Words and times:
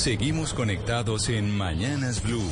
Seguimos 0.00 0.54
conectados 0.54 1.28
en 1.28 1.54
Mañanas 1.54 2.22
Blue. 2.22 2.50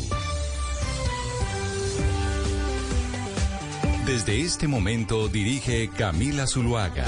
Desde 4.04 4.42
este 4.42 4.69
momento 4.69 5.28
dirige 5.28 5.88
Camila 5.88 6.47
Zuluaga. 6.47 7.06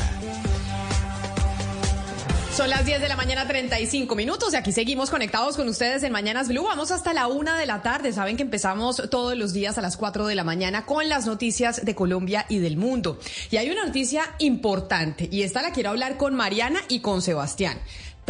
Son 2.56 2.70
las 2.70 2.84
10 2.84 3.00
de 3.00 3.08
la 3.08 3.16
mañana, 3.16 3.46
35 3.46 4.14
minutos, 4.16 4.52
y 4.54 4.56
aquí 4.56 4.72
seguimos 4.72 5.10
conectados 5.10 5.56
con 5.56 5.68
ustedes 5.68 6.02
en 6.02 6.12
Mañanas 6.12 6.48
Blue. 6.48 6.64
Vamos 6.64 6.90
hasta 6.90 7.12
la 7.12 7.26
una 7.26 7.58
de 7.58 7.66
la 7.66 7.82
tarde. 7.82 8.12
Saben 8.12 8.36
que 8.36 8.42
empezamos 8.42 9.02
todos 9.10 9.36
los 9.36 9.52
días 9.52 9.76
a 9.76 9.82
las 9.82 9.98
4 9.98 10.26
de 10.26 10.34
la 10.34 10.44
mañana 10.44 10.86
con 10.86 11.08
las 11.10 11.26
noticias 11.26 11.84
de 11.84 11.94
Colombia 11.94 12.46
y 12.48 12.58
del 12.58 12.78
mundo. 12.78 13.18
Y 13.50 13.58
hay 13.58 13.70
una 13.70 13.84
noticia 13.84 14.34
importante, 14.38 15.28
y 15.30 15.42
esta 15.42 15.60
la 15.60 15.72
quiero 15.72 15.90
hablar 15.90 16.16
con 16.16 16.34
Mariana 16.34 16.80
y 16.88 17.00
con 17.00 17.20
Sebastián. 17.22 17.78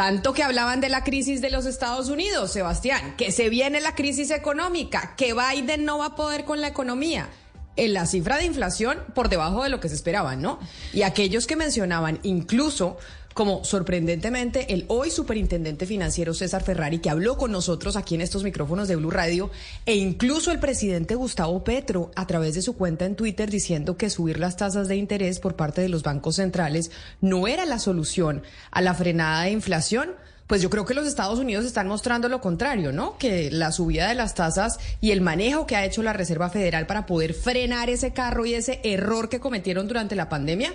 Tanto 0.00 0.32
que 0.32 0.42
hablaban 0.42 0.80
de 0.80 0.88
la 0.88 1.04
crisis 1.04 1.42
de 1.42 1.50
los 1.50 1.66
Estados 1.66 2.08
Unidos, 2.08 2.52
Sebastián, 2.52 3.16
que 3.18 3.32
se 3.32 3.50
viene 3.50 3.82
la 3.82 3.94
crisis 3.94 4.30
económica, 4.30 5.14
que 5.14 5.34
Biden 5.34 5.84
no 5.84 5.98
va 5.98 6.06
a 6.06 6.14
poder 6.16 6.46
con 6.46 6.62
la 6.62 6.68
economía 6.68 7.28
en 7.76 7.92
la 7.92 8.06
cifra 8.06 8.38
de 8.38 8.46
inflación 8.46 8.98
por 9.14 9.28
debajo 9.28 9.62
de 9.62 9.68
lo 9.68 9.78
que 9.78 9.90
se 9.90 9.94
esperaba, 9.94 10.36
¿no? 10.36 10.58
Y 10.94 11.02
aquellos 11.02 11.46
que 11.46 11.54
mencionaban 11.54 12.18
incluso 12.22 12.96
como 13.34 13.64
sorprendentemente 13.64 14.72
el 14.72 14.84
hoy 14.88 15.10
superintendente 15.10 15.86
financiero 15.86 16.34
César 16.34 16.62
Ferrari, 16.62 16.98
que 16.98 17.10
habló 17.10 17.36
con 17.36 17.52
nosotros 17.52 17.96
aquí 17.96 18.14
en 18.14 18.20
estos 18.20 18.44
micrófonos 18.44 18.88
de 18.88 18.96
Blue 18.96 19.10
Radio, 19.10 19.50
e 19.86 19.94
incluso 19.94 20.50
el 20.50 20.58
presidente 20.58 21.14
Gustavo 21.14 21.62
Petro 21.64 22.10
a 22.16 22.26
través 22.26 22.54
de 22.54 22.62
su 22.62 22.76
cuenta 22.76 23.04
en 23.04 23.16
Twitter 23.16 23.50
diciendo 23.50 23.96
que 23.96 24.10
subir 24.10 24.38
las 24.38 24.56
tasas 24.56 24.88
de 24.88 24.96
interés 24.96 25.38
por 25.38 25.56
parte 25.56 25.80
de 25.80 25.88
los 25.88 26.02
bancos 26.02 26.36
centrales 26.36 26.90
no 27.20 27.46
era 27.46 27.64
la 27.66 27.78
solución 27.78 28.42
a 28.70 28.80
la 28.80 28.94
frenada 28.94 29.44
de 29.44 29.52
inflación 29.52 30.10
pues 30.50 30.62
yo 30.62 30.68
creo 30.68 30.84
que 30.84 30.94
los 30.94 31.06
Estados 31.06 31.38
Unidos 31.38 31.64
están 31.64 31.86
mostrando 31.86 32.28
lo 32.28 32.40
contrario, 32.40 32.90
¿no? 32.90 33.16
Que 33.18 33.52
la 33.52 33.70
subida 33.70 34.08
de 34.08 34.16
las 34.16 34.34
tasas 34.34 34.80
y 35.00 35.12
el 35.12 35.20
manejo 35.20 35.64
que 35.64 35.76
ha 35.76 35.84
hecho 35.84 36.02
la 36.02 36.12
Reserva 36.12 36.50
Federal 36.50 36.88
para 36.88 37.06
poder 37.06 37.34
frenar 37.34 37.88
ese 37.88 38.12
carro 38.12 38.44
y 38.44 38.54
ese 38.54 38.80
error 38.82 39.28
que 39.28 39.38
cometieron 39.38 39.86
durante 39.86 40.16
la 40.16 40.28
pandemia, 40.28 40.74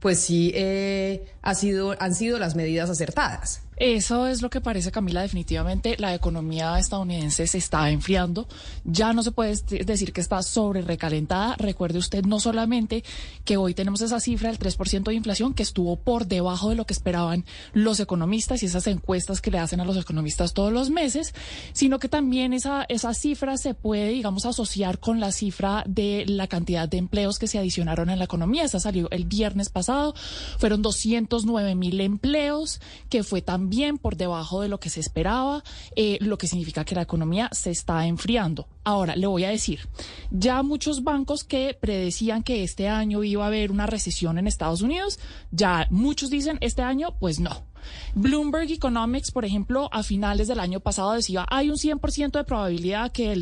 pues 0.00 0.18
sí 0.18 0.52
eh, 0.54 1.24
ha 1.42 1.54
sido, 1.54 1.94
han 2.00 2.14
sido 2.14 2.38
las 2.38 2.56
medidas 2.56 2.90
acertadas. 2.90 3.62
Eso 3.80 4.26
es 4.26 4.42
lo 4.42 4.50
que 4.50 4.60
parece, 4.60 4.92
Camila. 4.92 5.22
Definitivamente 5.22 5.96
la 5.98 6.14
economía 6.14 6.78
estadounidense 6.78 7.46
se 7.46 7.56
está 7.56 7.88
enfriando. 7.88 8.46
Ya 8.84 9.14
no 9.14 9.22
se 9.22 9.32
puede 9.32 9.56
decir 9.86 10.12
que 10.12 10.20
está 10.20 10.42
sobre 10.42 10.82
recalentada. 10.82 11.56
Recuerde 11.56 11.98
usted 11.98 12.26
no 12.26 12.40
solamente 12.40 13.02
que 13.46 13.56
hoy 13.56 13.72
tenemos 13.72 14.02
esa 14.02 14.20
cifra 14.20 14.50
del 14.50 14.58
3% 14.58 15.04
de 15.04 15.14
inflación 15.14 15.54
que 15.54 15.62
estuvo 15.62 15.96
por 15.96 16.26
debajo 16.26 16.68
de 16.68 16.74
lo 16.74 16.84
que 16.84 16.92
esperaban 16.92 17.46
los 17.72 18.00
economistas 18.00 18.62
y 18.62 18.66
esas 18.66 18.86
encuestas 18.86 19.40
que 19.40 19.50
le 19.50 19.58
hacen 19.58 19.80
a 19.80 19.86
los 19.86 19.96
economistas 19.96 20.52
todos 20.52 20.74
los 20.74 20.90
meses, 20.90 21.32
sino 21.72 21.98
que 21.98 22.10
también 22.10 22.52
esa, 22.52 22.84
esa 22.90 23.14
cifra 23.14 23.56
se 23.56 23.72
puede, 23.72 24.08
digamos, 24.08 24.44
asociar 24.44 24.98
con 24.98 25.20
la 25.20 25.32
cifra 25.32 25.84
de 25.88 26.26
la 26.26 26.48
cantidad 26.48 26.86
de 26.86 26.98
empleos 26.98 27.38
que 27.38 27.46
se 27.46 27.58
adicionaron 27.58 28.10
en 28.10 28.18
la 28.18 28.26
economía. 28.26 28.64
Esa 28.64 28.78
salió 28.78 29.08
el 29.10 29.24
viernes 29.24 29.70
pasado. 29.70 30.12
Fueron 30.58 30.82
209 30.82 31.74
mil 31.76 31.98
empleos, 32.02 32.82
que 33.08 33.22
fue 33.22 33.40
también 33.40 33.69
bien 33.70 33.96
por 33.96 34.16
debajo 34.16 34.60
de 34.60 34.68
lo 34.68 34.78
que 34.80 34.90
se 34.90 35.00
esperaba, 35.00 35.62
eh, 35.96 36.18
lo 36.20 36.36
que 36.36 36.46
significa 36.46 36.84
que 36.84 36.94
la 36.94 37.02
economía 37.02 37.48
se 37.52 37.70
está 37.70 38.06
enfriando. 38.06 38.68
Ahora, 38.84 39.16
le 39.16 39.26
voy 39.26 39.44
a 39.44 39.50
decir, 39.50 39.88
ya 40.30 40.62
muchos 40.62 41.04
bancos 41.04 41.44
que 41.44 41.78
predecían 41.80 42.42
que 42.42 42.62
este 42.62 42.88
año 42.88 43.24
iba 43.24 43.44
a 43.44 43.46
haber 43.46 43.70
una 43.70 43.86
recesión 43.86 44.36
en 44.36 44.46
Estados 44.46 44.82
Unidos, 44.82 45.18
ya 45.50 45.86
muchos 45.90 46.28
dicen 46.28 46.58
este 46.60 46.82
año, 46.82 47.14
pues 47.18 47.40
no. 47.40 47.69
Bloomberg 48.14 48.70
Economics, 48.70 49.30
por 49.30 49.44
ejemplo, 49.44 49.88
a 49.92 50.02
finales 50.02 50.48
del 50.48 50.60
año 50.60 50.80
pasado 50.80 51.12
decía, 51.12 51.46
hay 51.48 51.70
un 51.70 51.76
100% 51.76 52.32
de 52.32 52.44
probabilidad 52.44 53.12
que 53.12 53.32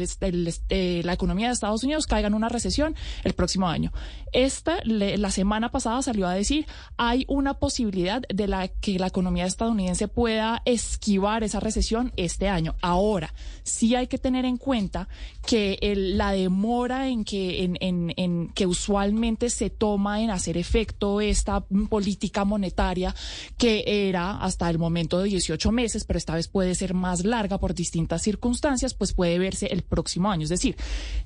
eh, 0.68 1.02
la 1.04 1.12
economía 1.12 1.48
de 1.48 1.54
Estados 1.54 1.84
Unidos 1.84 2.06
caiga 2.06 2.28
en 2.28 2.34
una 2.34 2.48
recesión 2.48 2.94
el 3.24 3.34
próximo 3.34 3.68
año. 3.68 3.92
Esta, 4.32 4.78
la 4.84 5.30
semana 5.30 5.70
pasada 5.70 6.02
salió 6.02 6.26
a 6.26 6.34
decir, 6.34 6.66
hay 6.96 7.24
una 7.28 7.54
posibilidad 7.54 8.22
de 8.28 8.46
la 8.46 8.68
que 8.68 8.98
la 8.98 9.06
economía 9.06 9.46
estadounidense 9.46 10.06
pueda 10.08 10.60
esquivar 10.66 11.44
esa 11.44 11.60
recesión 11.60 12.12
este 12.16 12.48
año. 12.48 12.74
Ahora, 12.82 13.32
sí 13.62 13.94
hay 13.94 14.06
que 14.06 14.18
tener 14.18 14.44
en 14.44 14.58
cuenta 14.58 15.08
que 15.46 15.78
la 15.94 16.32
demora 16.32 17.08
en 17.08 17.24
que 17.24 18.66
usualmente 18.66 19.50
se 19.50 19.70
toma 19.70 20.20
en 20.20 20.30
hacer 20.30 20.58
efecto 20.58 21.20
esta 21.20 21.60
política 21.88 22.44
monetaria 22.44 23.14
que 23.56 23.84
era 23.86 24.27
hasta 24.32 24.68
el 24.70 24.78
momento 24.78 25.18
de 25.18 25.28
18 25.28 25.72
meses, 25.72 26.04
pero 26.04 26.18
esta 26.18 26.34
vez 26.34 26.48
puede 26.48 26.74
ser 26.74 26.94
más 26.94 27.24
larga 27.24 27.58
por 27.58 27.74
distintas 27.74 28.22
circunstancias, 28.22 28.94
pues 28.94 29.12
puede 29.12 29.38
verse 29.38 29.66
el 29.66 29.82
próximo 29.82 30.30
año. 30.30 30.44
Es 30.44 30.50
decir, 30.50 30.76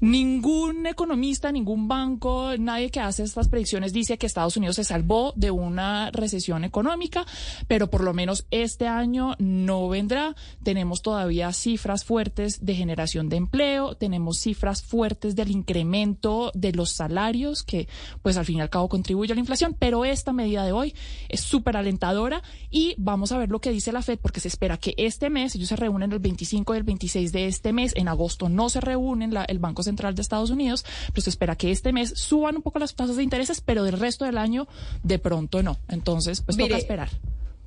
ningún 0.00 0.86
economista, 0.86 1.52
ningún 1.52 1.88
banco, 1.88 2.52
nadie 2.58 2.90
que 2.90 3.00
hace 3.00 3.22
estas 3.22 3.48
predicciones 3.48 3.92
dice 3.92 4.18
que 4.18 4.26
Estados 4.26 4.56
Unidos 4.56 4.76
se 4.76 4.84
salvó 4.84 5.32
de 5.36 5.50
una 5.50 6.10
recesión 6.10 6.64
económica, 6.64 7.26
pero 7.68 7.90
por 7.90 8.02
lo 8.02 8.14
menos 8.14 8.46
este 8.50 8.86
año 8.86 9.34
no 9.38 9.88
vendrá. 9.88 10.34
Tenemos 10.62 11.02
todavía 11.02 11.52
cifras 11.52 12.04
fuertes 12.04 12.64
de 12.64 12.74
generación 12.74 13.28
de 13.28 13.36
empleo, 13.36 13.94
tenemos 13.96 14.38
cifras 14.38 14.82
fuertes 14.82 15.36
del 15.36 15.50
incremento 15.50 16.50
de 16.54 16.72
los 16.72 16.92
salarios 16.92 17.62
que 17.62 17.88
pues 18.22 18.36
al 18.36 18.44
fin 18.44 18.58
y 18.58 18.60
al 18.60 18.70
cabo 18.70 18.88
contribuye 18.88 19.32
a 19.32 19.34
la 19.34 19.40
inflación, 19.40 19.76
pero 19.78 20.04
esta 20.04 20.32
medida 20.32 20.64
de 20.64 20.72
hoy 20.72 20.94
es 21.28 21.40
súper 21.40 21.76
alentadora 21.76 22.42
y 22.70 22.91
vamos 22.98 23.32
a 23.32 23.38
ver 23.38 23.50
lo 23.50 23.60
que 23.60 23.70
dice 23.70 23.92
la 23.92 24.02
FED, 24.02 24.18
porque 24.18 24.40
se 24.40 24.48
espera 24.48 24.76
que 24.76 24.94
este 24.96 25.30
mes, 25.30 25.54
ellos 25.54 25.68
se 25.68 25.76
reúnen 25.76 26.12
el 26.12 26.18
25 26.18 26.74
y 26.74 26.76
el 26.78 26.82
26 26.82 27.32
de 27.32 27.46
este 27.46 27.72
mes, 27.72 27.92
en 27.96 28.08
agosto 28.08 28.48
no 28.48 28.68
se 28.68 28.80
reúnen 28.80 29.32
el 29.48 29.58
Banco 29.58 29.82
Central 29.82 30.14
de 30.14 30.22
Estados 30.22 30.50
Unidos, 30.50 30.84
pero 31.08 31.22
se 31.22 31.30
espera 31.30 31.56
que 31.56 31.70
este 31.70 31.92
mes 31.92 32.12
suban 32.16 32.56
un 32.56 32.62
poco 32.62 32.78
las 32.78 32.94
tasas 32.94 33.16
de 33.16 33.22
intereses, 33.22 33.60
pero 33.60 33.84
del 33.84 33.98
resto 33.98 34.24
del 34.24 34.38
año 34.38 34.66
de 35.02 35.18
pronto 35.18 35.62
no. 35.62 35.78
Entonces, 35.88 36.40
pues 36.40 36.56
toca 36.56 36.76
esperar. 36.76 37.08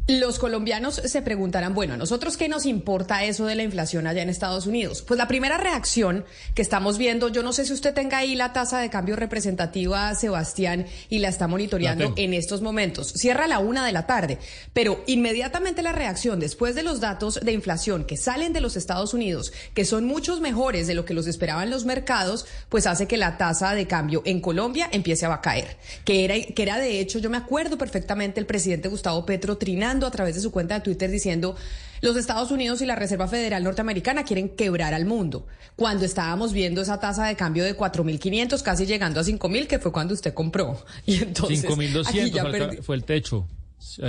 Los 0.08 0.38
colombianos 0.38 1.02
se 1.04 1.24
preguntarán, 1.24 1.74
bueno, 1.74 1.96
¿a 1.96 1.98
nosotros 1.98 2.38
qué 2.38 2.48
nos 2.48 2.68
importa 2.68 3.24
eso 3.24 3.48
de 3.48 3.56
la 3.56 3.64
inflación 3.64 4.06
allá 4.06 4.22
en 4.22 4.30
Estados 4.30 4.68
Unidos? 4.68 5.02
Pues 5.02 5.18
la 5.18 5.28
primera 5.28 5.58
reacción 5.58 6.26
que 6.54 6.62
estamos 6.62 7.00
viendo, 7.00 7.30
yo 7.30 7.42
no 7.42 7.54
sé 7.54 7.66
si 7.66 7.74
usted 7.74 7.92
tenga 7.96 8.20
ahí 8.20 8.36
la 8.36 8.54
tasa 8.54 8.78
de 8.78 8.92
cambio 8.92 9.16
representativa, 9.16 10.14
Sebastián, 10.14 10.86
y 11.10 11.18
la 11.18 11.30
está 11.30 11.48
monitoreando 11.48 12.14
en 12.18 12.36
estos 12.36 12.62
momentos. 12.62 13.14
Cierra 13.14 13.46
a 13.46 13.48
la 13.48 13.58
una 13.58 13.84
de 13.84 13.94
la 13.94 14.06
tarde, 14.06 14.38
pero 14.74 15.04
inmediatamente 15.08 15.82
la 15.82 15.92
reacción 15.92 16.40
después 16.40 16.76
de 16.76 16.84
los 16.84 17.00
datos 17.00 17.40
de 17.42 17.54
inflación 17.54 18.04
que 18.04 18.16
salen 18.16 18.54
de 18.54 18.62
los 18.62 18.76
Estados 18.76 19.16
Unidos, 19.16 19.54
que 19.74 19.86
son 19.86 20.06
muchos 20.06 20.40
mejores 20.40 20.86
de 20.86 20.94
lo 20.94 21.06
que 21.06 21.16
los 21.16 21.26
esperaban 21.26 21.72
los 21.72 21.84
mercados, 21.86 22.46
pues 22.70 22.86
hace 22.86 23.08
que 23.08 23.18
la 23.18 23.40
tasa 23.40 23.74
de 23.74 23.88
cambio 23.88 24.22
en 24.26 24.40
Colombia 24.40 24.88
empiece 24.92 25.26
a 25.26 25.42
caer. 25.42 25.78
Que 26.04 26.26
era, 26.26 26.36
que 26.40 26.62
era 26.62 26.78
de 26.78 27.00
hecho, 27.00 27.18
yo 27.18 27.32
me 27.32 27.38
acuerdo 27.38 27.80
perfectamente 27.80 28.40
el 28.40 28.46
presidente 28.46 28.88
Gustavo 28.88 29.26
Petro 29.26 29.58
a 30.04 30.12
través 30.12 30.36
de 30.36 30.42
su 30.42 30.52
cuenta 30.52 30.76
de 30.76 30.82
Twitter 30.82 31.10
diciendo 31.10 31.56
los 32.02 32.18
Estados 32.18 32.52
Unidos 32.52 32.82
y 32.82 32.86
la 32.86 32.96
Reserva 32.96 33.28
Federal 33.28 33.64
Norteamericana 33.64 34.24
quieren 34.24 34.50
quebrar 34.50 34.94
al 34.94 35.06
mundo. 35.06 35.48
Cuando 35.76 36.06
estábamos 36.06 36.54
viendo 36.54 36.82
esa 36.82 37.00
tasa 37.00 37.26
de 37.26 37.36
cambio 37.36 37.64
de 37.64 37.78
4.500, 37.78 38.62
casi 38.62 38.86
llegando 38.86 39.20
a 39.20 39.24
5.000, 39.24 39.68
que 39.68 39.80
fue 39.80 39.92
cuando 39.92 40.14
usted 40.14 40.34
compró. 40.34 40.84
Y 41.06 41.22
entonces 41.22 41.64
5.200 41.66 42.82
fue 42.82 42.96
el 42.96 43.04
techo. 43.04 43.48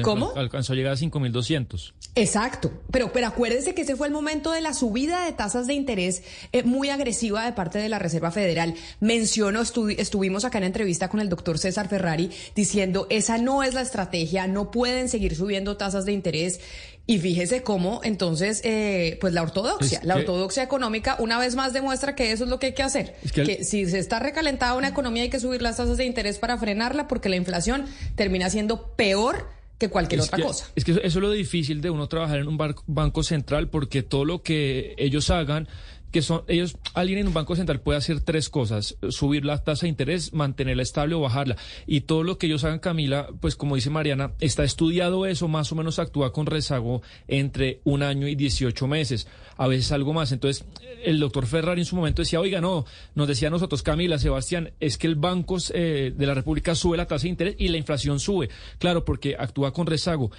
¿Cómo? 0.02 0.32
Alcanzó 0.36 0.72
a 0.72 0.76
llegar 0.76 0.92
a 0.92 0.96
5.200. 0.96 1.92
Exacto, 2.14 2.72
pero, 2.90 3.12
pero 3.12 3.26
acuérdense 3.26 3.74
que 3.74 3.82
ese 3.82 3.94
fue 3.94 4.06
el 4.06 4.12
momento 4.12 4.50
de 4.52 4.62
la 4.62 4.72
subida 4.72 5.24
de 5.24 5.32
tasas 5.32 5.66
de 5.66 5.74
interés 5.74 6.22
eh, 6.52 6.62
muy 6.62 6.88
agresiva 6.88 7.44
de 7.44 7.52
parte 7.52 7.78
de 7.78 7.90
la 7.90 7.98
Reserva 7.98 8.30
Federal. 8.30 8.74
Menciono, 9.00 9.60
estuvimos 9.60 10.46
acá 10.46 10.58
en 10.58 10.64
entrevista 10.64 11.08
con 11.08 11.20
el 11.20 11.28
doctor 11.28 11.58
César 11.58 11.88
Ferrari 11.88 12.30
diciendo, 12.54 13.06
esa 13.10 13.36
no 13.36 13.62
es 13.62 13.74
la 13.74 13.82
estrategia, 13.82 14.46
no 14.46 14.70
pueden 14.70 15.10
seguir 15.10 15.36
subiendo 15.36 15.76
tasas 15.76 16.06
de 16.06 16.12
interés. 16.12 16.60
Y 17.08 17.18
fíjese 17.18 17.62
cómo 17.62 18.00
entonces, 18.02 18.62
eh, 18.64 19.18
pues 19.20 19.32
la 19.32 19.42
ortodoxia, 19.42 20.00
la 20.02 20.16
ortodoxia 20.16 20.64
económica 20.64 21.16
una 21.20 21.38
vez 21.38 21.54
más 21.54 21.72
demuestra 21.72 22.16
que 22.16 22.32
eso 22.32 22.44
es 22.44 22.50
lo 22.50 22.58
que 22.58 22.66
hay 22.66 22.74
que 22.74 22.82
hacer. 22.82 23.14
que, 23.32 23.62
si 23.62 23.86
se 23.86 23.98
está 23.98 24.18
recalentada 24.18 24.74
una 24.74 24.88
economía 24.88 25.22
hay 25.22 25.30
que 25.30 25.38
subir 25.38 25.62
las 25.62 25.76
tasas 25.76 25.98
de 25.98 26.04
interés 26.04 26.38
para 26.38 26.58
frenarla 26.58 27.06
porque 27.06 27.28
la 27.28 27.36
inflación 27.36 27.84
termina 28.16 28.50
siendo 28.50 28.88
peor 28.96 29.55
que 29.78 29.88
cualquier 29.88 30.20
otra 30.20 30.42
cosa. 30.42 30.66
Es 30.74 30.84
que 30.84 30.92
eso, 30.92 31.00
es 31.02 31.14
lo 31.14 31.30
difícil 31.30 31.80
de 31.80 31.90
uno 31.90 32.08
trabajar 32.08 32.38
en 32.38 32.48
un 32.48 32.58
banco 32.86 33.22
central 33.22 33.68
porque 33.68 34.02
todo 34.02 34.24
lo 34.24 34.42
que 34.42 34.94
ellos 34.98 35.30
hagan 35.30 35.68
que 36.16 36.22
son 36.22 36.44
ellos, 36.48 36.78
alguien 36.94 37.18
en 37.18 37.26
un 37.26 37.34
banco 37.34 37.54
central 37.56 37.82
puede 37.82 37.98
hacer 37.98 38.22
tres 38.22 38.48
cosas, 38.48 38.96
subir 39.10 39.44
la 39.44 39.62
tasa 39.62 39.82
de 39.82 39.90
interés, 39.90 40.32
mantenerla 40.32 40.82
estable 40.82 41.14
o 41.14 41.20
bajarla. 41.20 41.58
Y 41.86 42.00
todo 42.00 42.22
lo 42.22 42.38
que 42.38 42.46
ellos 42.46 42.64
hagan, 42.64 42.78
Camila, 42.78 43.28
pues 43.42 43.54
como 43.54 43.74
dice 43.74 43.90
Mariana, 43.90 44.32
está 44.40 44.64
estudiado 44.64 45.26
eso, 45.26 45.46
más 45.46 45.70
o 45.72 45.74
menos 45.74 45.98
actúa 45.98 46.32
con 46.32 46.46
rezago 46.46 47.02
entre 47.28 47.82
un 47.84 48.02
año 48.02 48.28
y 48.28 48.34
18 48.34 48.86
meses, 48.86 49.28
a 49.58 49.68
veces 49.68 49.92
algo 49.92 50.14
más. 50.14 50.32
Entonces, 50.32 50.64
el 51.04 51.20
doctor 51.20 51.44
Ferrari 51.44 51.82
en 51.82 51.84
su 51.84 51.96
momento 51.96 52.22
decía, 52.22 52.40
oiga, 52.40 52.62
no, 52.62 52.86
nos 53.14 53.28
decía 53.28 53.48
a 53.48 53.50
nosotros, 53.50 53.82
Camila, 53.82 54.18
Sebastián, 54.18 54.72
es 54.80 54.96
que 54.96 55.08
el 55.08 55.16
Banco 55.16 55.58
eh, 55.74 56.14
de 56.16 56.26
la 56.26 56.32
República 56.32 56.74
sube 56.74 56.96
la 56.96 57.04
tasa 57.04 57.24
de 57.24 57.28
interés 57.28 57.56
y 57.58 57.68
la 57.68 57.76
inflación 57.76 58.20
sube. 58.20 58.48
Claro, 58.78 59.04
porque 59.04 59.36
actúa 59.38 59.74
con 59.74 59.86
rezago. 59.86 60.30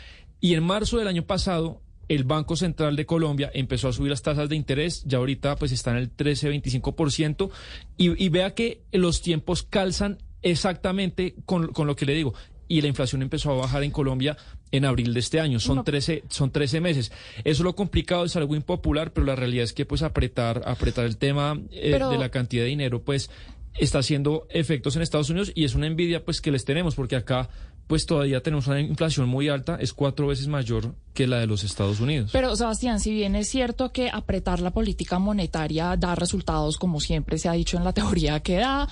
Y 0.42 0.56
en 0.56 0.64
marzo 0.64 0.98
del 0.98 1.08
año 1.08 1.28
pasado, 1.28 1.82
el 2.08 2.24
Banco 2.24 2.56
Central 2.56 2.96
de 2.96 3.06
Colombia 3.06 3.52
empezó 3.54 3.90
a 3.90 3.94
subir 3.94 4.12
las 4.12 4.22
tasas 4.22 4.50
de 4.50 4.56
interés, 4.56 5.04
ya 5.06 5.18
ahorita 5.18 5.56
pues 5.56 5.72
están 5.72 5.98
en 5.98 6.04
el 6.04 6.16
13-25%, 6.16 7.50
y, 7.98 8.24
y 8.24 8.30
vea 8.30 8.54
que 8.54 8.82
los 8.92 9.22
tiempos 9.22 9.64
calzan 9.64 10.18
exactamente 10.42 11.36
con, 11.46 11.68
con 11.68 11.88
lo 11.88 11.96
que 11.96 12.06
le 12.06 12.14
digo 12.14 12.34
y 12.68 12.82
la 12.82 12.88
inflación 12.88 13.22
empezó 13.22 13.52
a 13.52 13.56
bajar 13.56 13.84
en 13.84 13.92
Colombia 13.92 14.38
en 14.72 14.86
abril 14.86 15.14
de 15.14 15.20
este 15.20 15.40
año. 15.40 15.60
Son 15.60 15.84
13, 15.84 16.24
son 16.30 16.52
13 16.52 16.82
meses. 16.82 17.12
Eso 17.44 17.64
lo 17.64 17.76
complicado 17.76 18.26
es 18.26 18.36
algo 18.36 18.56
impopular, 18.56 19.14
pero 19.14 19.26
la 19.26 19.36
realidad 19.36 19.64
es 19.64 19.74
que 19.74 19.86
pues 19.86 20.02
apretar, 20.02 20.64
apretar 20.66 21.06
el 21.06 21.18
tema 21.18 21.60
eh, 21.72 21.92
de 21.92 22.18
la 22.18 22.30
cantidad 22.30 22.64
de 22.64 22.70
dinero, 22.70 23.02
pues 23.02 23.30
está 23.76 24.00
haciendo 24.00 24.48
efectos 24.50 24.96
en 24.96 25.02
Estados 25.02 25.30
Unidos 25.30 25.52
y 25.56 25.64
es 25.64 25.76
una 25.76 25.88
envidia 25.88 26.26
pues 26.26 26.42
que 26.42 26.52
les 26.52 26.66
tenemos 26.66 26.96
porque 26.96 27.16
acá 27.16 27.50
pues 27.88 28.06
todavía 28.06 28.42
tenemos 28.42 28.68
una 28.68 28.82
inflación 28.82 29.28
muy 29.28 29.50
alta, 29.50 29.78
es 29.80 29.94
cuatro 29.94 30.28
veces 30.28 30.48
mayor 30.48 30.94
que 31.14 31.26
la 31.26 31.40
de 31.40 31.48
los 31.48 31.64
Estados 31.64 32.00
Unidos. 32.00 32.30
Pero, 32.32 32.56
Sebastián, 32.56 33.00
si 33.00 33.12
bien 33.12 33.36
es 33.36 33.50
cierto 33.50 33.92
que 33.92 34.12
apretar 34.12 34.60
la 34.60 34.70
política 34.70 35.18
monetaria 35.18 35.98
da 35.98 36.14
resultados, 36.14 36.78
como 36.78 37.00
siempre 37.00 37.40
se 37.40 37.50
ha 37.50 37.54
dicho 37.54 37.76
en 37.76 37.84
la 37.84 37.94
teoría 37.98 38.40
que 38.42 38.58
da, 38.58 38.88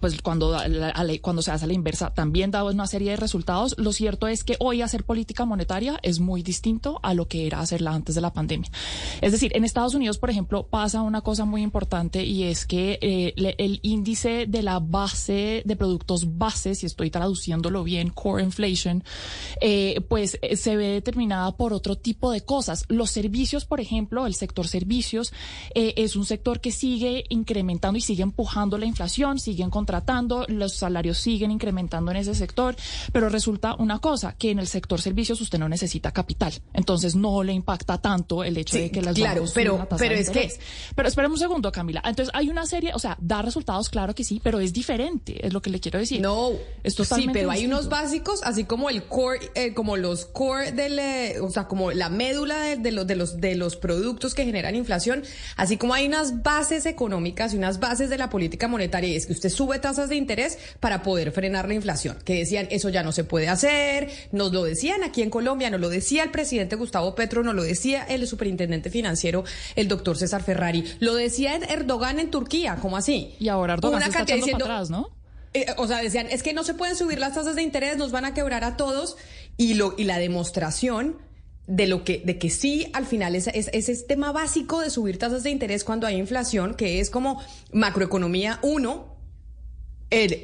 pues 0.00 0.20
cuando, 0.22 0.58
cuando 1.20 1.40
se 1.42 1.52
hace 1.52 1.68
la 1.68 1.72
inversa 1.72 2.12
también 2.12 2.50
da 2.50 2.64
una 2.64 2.88
serie 2.88 3.12
de 3.12 3.16
resultados, 3.16 3.76
lo 3.78 3.92
cierto 3.92 4.26
es 4.26 4.42
que 4.42 4.56
hoy 4.58 4.82
hacer 4.82 5.04
política 5.04 5.44
monetaria 5.44 6.00
es 6.02 6.18
muy 6.18 6.42
distinto 6.42 6.98
a 7.04 7.14
lo 7.14 7.28
que 7.28 7.46
era 7.46 7.60
hacerla 7.60 7.92
antes 7.92 8.16
de 8.16 8.22
la 8.22 8.32
pandemia. 8.32 8.70
Es 9.20 9.30
decir, 9.30 9.52
en 9.54 9.64
Estados 9.64 9.94
Unidos, 9.94 10.18
por 10.18 10.30
ejemplo, 10.30 10.66
pasa 10.66 11.02
una 11.02 11.20
cosa 11.20 11.44
muy 11.44 11.62
importante 11.62 12.24
y 12.24 12.42
es 12.42 12.66
que 12.66 12.98
eh, 13.00 13.34
el 13.36 13.78
índice 13.82 14.46
de 14.48 14.62
la 14.62 14.80
base 14.80 15.62
de 15.64 15.76
productos 15.76 16.38
bases, 16.38 16.80
si 16.80 16.86
estoy 16.86 17.10
traduciéndolo 17.10 17.84
bien, 17.84 18.10
core 18.22 18.42
inflation, 18.42 19.02
eh, 19.60 20.00
pues 20.08 20.38
eh, 20.42 20.56
se 20.56 20.76
ve 20.76 20.88
determinada 20.88 21.50
por 21.56 21.72
otro 21.72 21.96
tipo 21.96 22.30
de 22.30 22.42
cosas. 22.42 22.84
Los 22.88 23.10
servicios, 23.10 23.64
por 23.64 23.80
ejemplo, 23.80 24.26
el 24.26 24.34
sector 24.34 24.68
servicios 24.68 25.32
eh, 25.74 25.94
es 25.96 26.14
un 26.14 26.24
sector 26.24 26.60
que 26.60 26.70
sigue 26.70 27.24
incrementando 27.30 27.98
y 27.98 28.00
sigue 28.00 28.22
empujando 28.22 28.78
la 28.78 28.86
inflación, 28.86 29.40
siguen 29.40 29.70
contratando, 29.70 30.46
los 30.48 30.74
salarios 30.74 31.18
siguen 31.18 31.50
incrementando 31.50 32.12
en 32.12 32.18
ese 32.18 32.34
sector, 32.34 32.76
pero 33.12 33.28
resulta 33.28 33.74
una 33.74 33.98
cosa, 33.98 34.36
que 34.36 34.50
en 34.50 34.60
el 34.60 34.68
sector 34.68 35.00
servicios 35.00 35.40
usted 35.40 35.58
no 35.58 35.68
necesita 35.68 36.12
capital, 36.12 36.52
entonces 36.74 37.16
no 37.16 37.42
le 37.42 37.52
impacta 37.52 37.98
tanto 37.98 38.44
el 38.44 38.56
hecho 38.56 38.76
de 38.76 38.90
que 38.90 39.02
las 39.02 39.16
claro, 39.16 39.44
pero, 39.54 39.88
pero 39.98 40.14
es 40.14 40.30
que 40.30 40.52
pero 40.94 41.08
espérame 41.08 41.32
un 41.32 41.38
segundo, 41.38 41.72
Camila. 41.72 42.02
Entonces 42.04 42.32
hay 42.34 42.48
una 42.50 42.66
serie, 42.66 42.92
o 42.94 42.98
sea, 42.98 43.16
da 43.20 43.42
resultados, 43.42 43.88
claro 43.88 44.14
que 44.14 44.22
sí, 44.22 44.40
pero 44.42 44.60
es 44.60 44.72
diferente, 44.72 45.44
es 45.44 45.52
lo 45.52 45.60
que 45.60 45.70
le 45.70 45.80
quiero 45.80 45.98
decir. 45.98 46.20
No, 46.20 46.50
esto 46.84 47.04
sí, 47.04 47.26
pero 47.32 47.50
hay 47.50 47.66
unos 47.66 47.88
básicos, 48.12 48.42
así 48.44 48.64
como 48.64 48.90
el 48.90 49.04
core, 49.04 49.50
eh, 49.54 49.72
como 49.72 49.96
los 49.96 50.26
core 50.26 50.72
del, 50.72 50.98
eh, 50.98 51.40
o 51.40 51.48
sea, 51.48 51.64
como 51.64 51.92
la 51.92 52.10
médula 52.10 52.76
de, 52.76 52.92
los, 52.92 53.06
de, 53.06 53.16
los, 53.16 53.40
de 53.40 53.54
los 53.54 53.76
productos 53.76 54.34
que 54.34 54.44
generan 54.44 54.76
inflación, 54.76 55.22
así 55.56 55.78
como 55.78 55.94
hay 55.94 56.06
unas 56.06 56.42
bases 56.42 56.84
económicas 56.84 57.54
y 57.54 57.56
unas 57.56 57.80
bases 57.80 58.10
de 58.10 58.18
la 58.18 58.28
política 58.28 58.68
monetaria, 58.68 59.08
y 59.08 59.16
es 59.16 59.24
que 59.24 59.32
usted 59.32 59.48
sube 59.48 59.78
tasas 59.78 60.10
de 60.10 60.16
interés 60.16 60.58
para 60.78 61.02
poder 61.02 61.32
frenar 61.32 61.68
la 61.68 61.72
inflación, 61.72 62.18
que 62.22 62.34
decían, 62.34 62.66
eso 62.70 62.90
ya 62.90 63.02
no 63.02 63.12
se 63.12 63.24
puede 63.24 63.48
hacer, 63.48 64.10
nos 64.30 64.52
lo 64.52 64.62
decían 64.62 65.02
aquí 65.04 65.22
en 65.22 65.30
Colombia, 65.30 65.70
nos 65.70 65.80
lo 65.80 65.88
decía 65.88 66.22
el 66.22 66.30
presidente 66.30 66.76
Gustavo 66.76 67.14
Petro, 67.14 67.42
nos 67.42 67.54
lo 67.54 67.62
decía 67.62 68.02
el 68.02 68.26
superintendente 68.26 68.90
financiero, 68.90 69.44
el 69.74 69.88
doctor 69.88 70.18
César 70.18 70.42
Ferrari, 70.42 70.84
lo 71.00 71.14
decía 71.14 71.56
Erdogan 71.56 72.20
en 72.20 72.30
Turquía, 72.30 72.76
¿cómo 72.76 72.98
así? 72.98 73.34
Y 73.38 73.48
ahora 73.48 73.72
Erdogan 73.72 73.96
Una 73.96 74.06
está 74.06 74.22
echando 74.22 74.46
para 74.46 74.64
atrás, 74.64 74.90
¿no? 74.90 75.21
Eh, 75.54 75.66
o 75.76 75.86
sea, 75.86 76.02
decían, 76.02 76.28
es 76.30 76.42
que 76.42 76.52
no 76.52 76.64
se 76.64 76.74
pueden 76.74 76.96
subir 76.96 77.18
las 77.18 77.34
tasas 77.34 77.56
de 77.56 77.62
interés, 77.62 77.96
nos 77.96 78.10
van 78.10 78.24
a 78.24 78.34
quebrar 78.34 78.64
a 78.64 78.76
todos, 78.76 79.16
y, 79.56 79.74
lo, 79.74 79.94
y 79.98 80.04
la 80.04 80.18
demostración 80.18 81.18
de 81.66 81.86
lo 81.86 82.04
que, 82.04 82.22
de 82.24 82.38
que 82.38 82.50
sí, 82.50 82.90
al 82.92 83.06
final 83.06 83.34
es, 83.34 83.46
es, 83.48 83.68
ese 83.72 83.96
tema 84.04 84.32
básico 84.32 84.80
de 84.80 84.90
subir 84.90 85.18
tasas 85.18 85.42
de 85.42 85.50
interés 85.50 85.84
cuando 85.84 86.06
hay 86.06 86.16
inflación, 86.16 86.74
que 86.74 87.00
es 87.00 87.10
como 87.10 87.42
macroeconomía 87.72 88.58
uno, 88.62 89.16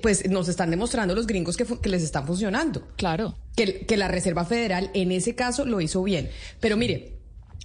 pues 0.02 0.28
nos 0.30 0.48
están 0.48 0.70
demostrando 0.70 1.14
los 1.14 1.26
gringos 1.26 1.56
que, 1.56 1.64
que 1.64 1.88
les 1.88 2.02
están 2.02 2.26
funcionando. 2.26 2.86
Claro. 2.96 3.34
Que, 3.54 3.84
que 3.84 3.96
la 3.96 4.08
Reserva 4.08 4.44
Federal 4.44 4.90
en 4.94 5.12
ese 5.12 5.34
caso 5.34 5.66
lo 5.66 5.80
hizo 5.80 6.02
bien. 6.02 6.30
Pero 6.60 6.76
mire, 6.76 7.17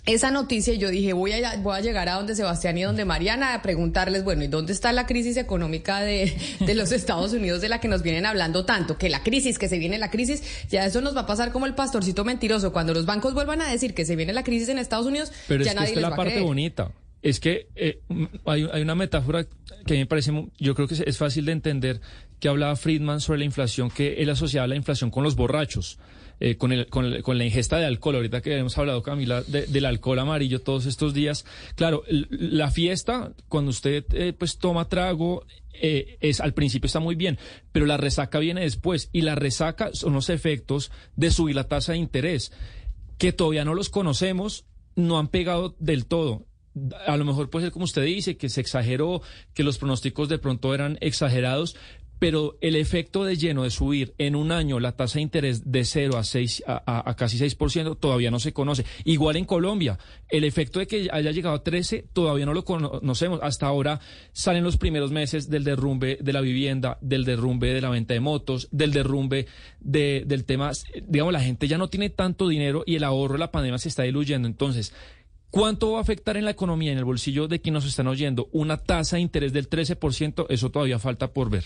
esa 0.05 0.31
noticia 0.31 0.73
yo 0.73 0.89
dije, 0.89 1.13
voy 1.13 1.31
a, 1.31 1.55
voy 1.57 1.77
a 1.77 1.79
llegar 1.79 2.09
a 2.09 2.15
donde 2.15 2.35
Sebastián 2.35 2.77
y 2.77 2.83
donde 2.83 3.05
Mariana 3.05 3.53
a 3.53 3.61
preguntarles, 3.61 4.23
bueno, 4.25 4.43
¿y 4.43 4.47
dónde 4.47 4.73
está 4.73 4.91
la 4.91 5.05
crisis 5.05 5.37
económica 5.37 6.01
de, 6.01 6.35
de, 6.59 6.75
los 6.75 6.91
Estados 6.91 7.31
Unidos 7.31 7.61
de 7.61 7.69
la 7.69 7.79
que 7.79 7.87
nos 7.87 8.03
vienen 8.03 8.25
hablando 8.25 8.65
tanto? 8.65 8.97
Que 8.97 9.09
la 9.09 9.23
crisis, 9.23 9.57
que 9.57 9.69
se 9.69 9.77
viene 9.77 9.97
la 9.97 10.11
crisis, 10.11 10.43
ya 10.69 10.85
eso 10.85 10.99
nos 10.99 11.15
va 11.15 11.21
a 11.21 11.25
pasar 11.25 11.53
como 11.53 11.67
el 11.67 11.73
pastorcito 11.73 12.25
mentiroso. 12.25 12.73
Cuando 12.73 12.93
los 12.93 13.05
bancos 13.05 13.33
vuelvan 13.33 13.61
a 13.61 13.69
decir 13.69 13.93
que 13.93 14.03
se 14.03 14.17
viene 14.17 14.33
la 14.33 14.43
crisis 14.43 14.67
en 14.67 14.77
Estados 14.77 15.05
Unidos, 15.05 15.31
Pero 15.47 15.63
ya 15.63 15.71
es 15.71 15.75
nadie 15.75 15.93
que 15.93 15.99
esta 15.99 16.01
les 16.01 16.03
es 16.05 16.09
la 16.09 16.09
va 16.09 16.15
a 16.15 16.17
parte 16.17 16.31
creer. 16.33 16.45
bonita. 16.45 16.91
Es 17.21 17.39
que 17.39 17.67
eh, 17.75 18.01
hay, 18.45 18.67
hay 18.73 18.81
una 18.81 18.95
metáfora 18.95 19.45
que 19.85 19.93
a 19.93 19.95
mí 19.95 19.99
me 19.99 20.05
parece, 20.05 20.33
yo 20.59 20.75
creo 20.75 20.89
que 20.89 21.01
es 21.05 21.17
fácil 21.17 21.45
de 21.45 21.53
entender, 21.53 22.01
que 22.41 22.49
hablaba 22.49 22.75
Friedman 22.75 23.21
sobre 23.21 23.39
la 23.39 23.45
inflación, 23.45 23.89
que 23.89 24.15
él 24.15 24.29
asociaba 24.29 24.67
la 24.67 24.75
inflación 24.75 25.09
con 25.09 25.23
los 25.23 25.37
borrachos. 25.37 25.97
Eh, 26.45 26.57
con, 26.57 26.73
el, 26.73 26.87
con, 26.87 27.21
con 27.21 27.37
la 27.37 27.45
ingesta 27.45 27.77
de 27.77 27.85
alcohol, 27.85 28.15
ahorita 28.17 28.41
que 28.41 28.57
hemos 28.57 28.77
hablado, 28.77 29.01
Camila, 29.01 29.41
de- 29.43 29.65
del 29.65 29.85
alcohol 29.85 30.19
amarillo 30.19 30.59
todos 30.59 30.85
estos 30.85 31.13
días. 31.13 31.45
Claro, 31.75 32.03
la 32.09 32.69
fiesta, 32.69 33.31
cuando 33.47 33.71
usted 33.71 34.03
eh, 34.11 34.33
pues 34.33 34.57
toma 34.57 34.89
trago, 34.89 35.45
eh, 35.73 36.17
es 36.19 36.41
al 36.41 36.53
principio 36.53 36.87
está 36.87 36.99
muy 36.99 37.15
bien, 37.15 37.39
pero 37.71 37.85
la 37.85 37.95
resaca 37.95 38.39
viene 38.39 38.59
después 38.61 39.09
y 39.13 39.21
la 39.21 39.35
resaca 39.35 39.91
son 39.93 40.13
los 40.13 40.29
efectos 40.29 40.91
de 41.15 41.31
subir 41.31 41.55
la 41.55 41.69
tasa 41.69 41.93
de 41.93 41.99
interés 41.99 42.51
que 43.17 43.31
todavía 43.31 43.63
no 43.63 43.73
los 43.73 43.87
conocemos, 43.89 44.65
no 44.95 45.19
han 45.19 45.29
pegado 45.29 45.75
del 45.79 46.05
todo. 46.07 46.45
A 47.07 47.15
lo 47.17 47.23
mejor 47.23 47.49
puede 47.51 47.67
ser 47.67 47.71
como 47.71 47.85
usted 47.85 48.03
dice, 48.03 48.35
que 48.35 48.49
se 48.49 48.59
exageró, 48.59 49.21
que 49.53 49.63
los 49.63 49.77
pronósticos 49.77 50.27
de 50.27 50.39
pronto 50.39 50.73
eran 50.73 50.97
exagerados, 50.99 51.75
pero 52.23 52.57
el 52.61 52.77
efecto 52.77 53.25
de 53.25 53.35
lleno 53.35 53.63
de 53.63 53.69
subir 53.69 54.13
en 54.17 54.37
un 54.37 54.53
año 54.53 54.79
la 54.79 54.93
tasa 54.93 55.15
de 55.15 55.23
interés 55.23 55.69
de 55.69 55.83
0 55.83 56.15
a, 56.17 56.23
6, 56.23 56.63
a, 56.65 57.09
a- 57.09 57.15
casi 57.17 57.37
6% 57.37 57.97
todavía 57.99 58.31
no 58.31 58.39
se 58.39 58.53
conoce. 58.53 58.85
Igual 59.03 59.35
en 59.35 59.43
Colombia, 59.43 59.99
el 60.29 60.45
efecto 60.45 60.79
de 60.79 60.87
que 60.87 61.09
haya 61.11 61.31
llegado 61.31 61.53
a 61.53 61.63
13 61.63 62.05
todavía 62.13 62.45
no 62.45 62.53
lo 62.53 62.63
conocemos. 62.63 63.41
Hasta 63.43 63.67
ahora 63.67 63.99
salen 64.31 64.63
los 64.63 64.77
primeros 64.77 65.11
meses 65.11 65.49
del 65.49 65.65
derrumbe 65.65 66.17
de 66.21 66.31
la 66.31 66.39
vivienda, 66.39 66.97
del 67.01 67.25
derrumbe 67.25 67.73
de 67.73 67.81
la 67.81 67.89
venta 67.89 68.13
de 68.13 68.21
motos, 68.21 68.69
del 68.71 68.93
derrumbe 68.93 69.47
de- 69.81 70.23
del 70.25 70.45
tema, 70.45 70.71
digamos, 71.05 71.33
la 71.33 71.41
gente 71.41 71.67
ya 71.67 71.77
no 71.77 71.89
tiene 71.89 72.09
tanto 72.09 72.47
dinero 72.47 72.83
y 72.85 72.95
el 72.95 73.03
ahorro 73.03 73.33
de 73.33 73.39
la 73.39 73.51
pandemia 73.51 73.79
se 73.79 73.89
está 73.89 74.03
diluyendo. 74.03 74.47
Entonces, 74.47 74.93
¿Cuánto 75.49 75.91
va 75.91 75.99
a 75.99 76.01
afectar 76.01 76.35
en 76.35 76.45
la 76.45 76.51
economía, 76.51 76.91
en 76.93 76.97
el 76.97 77.05
bolsillo 77.05 77.47
de 77.47 77.61
quienes 77.61 77.83
nos 77.83 77.89
están 77.91 78.07
oyendo? 78.07 78.49
Una 78.53 78.77
tasa 78.77 79.17
de 79.17 79.21
interés 79.21 79.53
del 79.53 79.69
13%, 79.69 80.47
eso 80.49 80.71
todavía 80.71 80.97
falta 80.97 81.31
por 81.31 81.51
ver. 81.51 81.65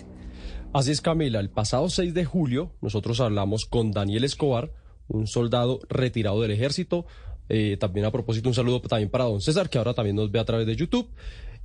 Así 0.73 0.91
es, 0.91 1.01
Camila. 1.01 1.39
El 1.39 1.49
pasado 1.49 1.89
6 1.89 2.13
de 2.13 2.25
julio 2.25 2.71
nosotros 2.81 3.19
hablamos 3.19 3.65
con 3.65 3.91
Daniel 3.91 4.25
Escobar, 4.25 4.71
un 5.07 5.25
soldado 5.25 5.79
retirado 5.89 6.39
del 6.41 6.51
ejército. 6.51 7.07
Eh, 7.55 7.77
también 7.77 8.03
a 8.07 8.11
propósito, 8.11 8.49
un 8.49 8.55
saludo 8.55 8.81
también 8.81 9.11
para 9.11 9.25
don 9.25 9.39
César, 9.39 9.69
que 9.69 9.77
ahora 9.77 9.93
también 9.93 10.15
nos 10.15 10.31
ve 10.31 10.39
a 10.39 10.43
través 10.43 10.65
de 10.65 10.75
YouTube. 10.75 11.07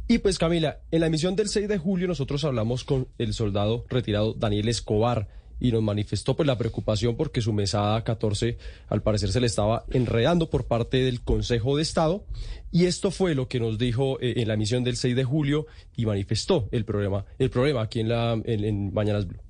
Y 0.06 0.18
pues, 0.18 0.36
Camila, 0.36 0.80
en 0.90 1.00
la 1.00 1.06
emisión 1.06 1.34
del 1.34 1.48
6 1.48 1.66
de 1.66 1.78
julio 1.78 2.06
nosotros 2.06 2.44
hablamos 2.44 2.84
con 2.84 3.08
el 3.16 3.32
soldado 3.32 3.86
retirado 3.88 4.34
Daniel 4.34 4.68
Escobar 4.68 5.28
y 5.58 5.72
nos 5.72 5.82
manifestó 5.82 6.36
pues 6.36 6.46
la 6.46 6.58
preocupación 6.58 7.16
porque 7.16 7.40
su 7.40 7.54
mesada 7.54 8.04
14 8.04 8.58
al 8.88 9.02
parecer 9.02 9.32
se 9.32 9.40
le 9.40 9.46
estaba 9.46 9.86
enredando 9.90 10.50
por 10.50 10.66
parte 10.66 10.98
del 10.98 11.22
Consejo 11.22 11.76
de 11.76 11.82
Estado 11.82 12.22
y 12.70 12.84
esto 12.84 13.10
fue 13.10 13.34
lo 13.34 13.48
que 13.48 13.58
nos 13.58 13.78
dijo 13.78 14.20
eh, 14.20 14.34
en 14.36 14.48
la 14.48 14.54
emisión 14.54 14.84
del 14.84 14.96
6 14.96 15.16
de 15.16 15.24
julio 15.24 15.66
y 15.96 16.04
manifestó 16.04 16.68
el 16.70 16.84
problema 16.84 17.24
el 17.38 17.50
problema 17.50 17.82
aquí 17.82 18.00
en 18.00 18.08
la 18.10 18.40
Mañanas 18.92 19.26
Blue. 19.26 19.40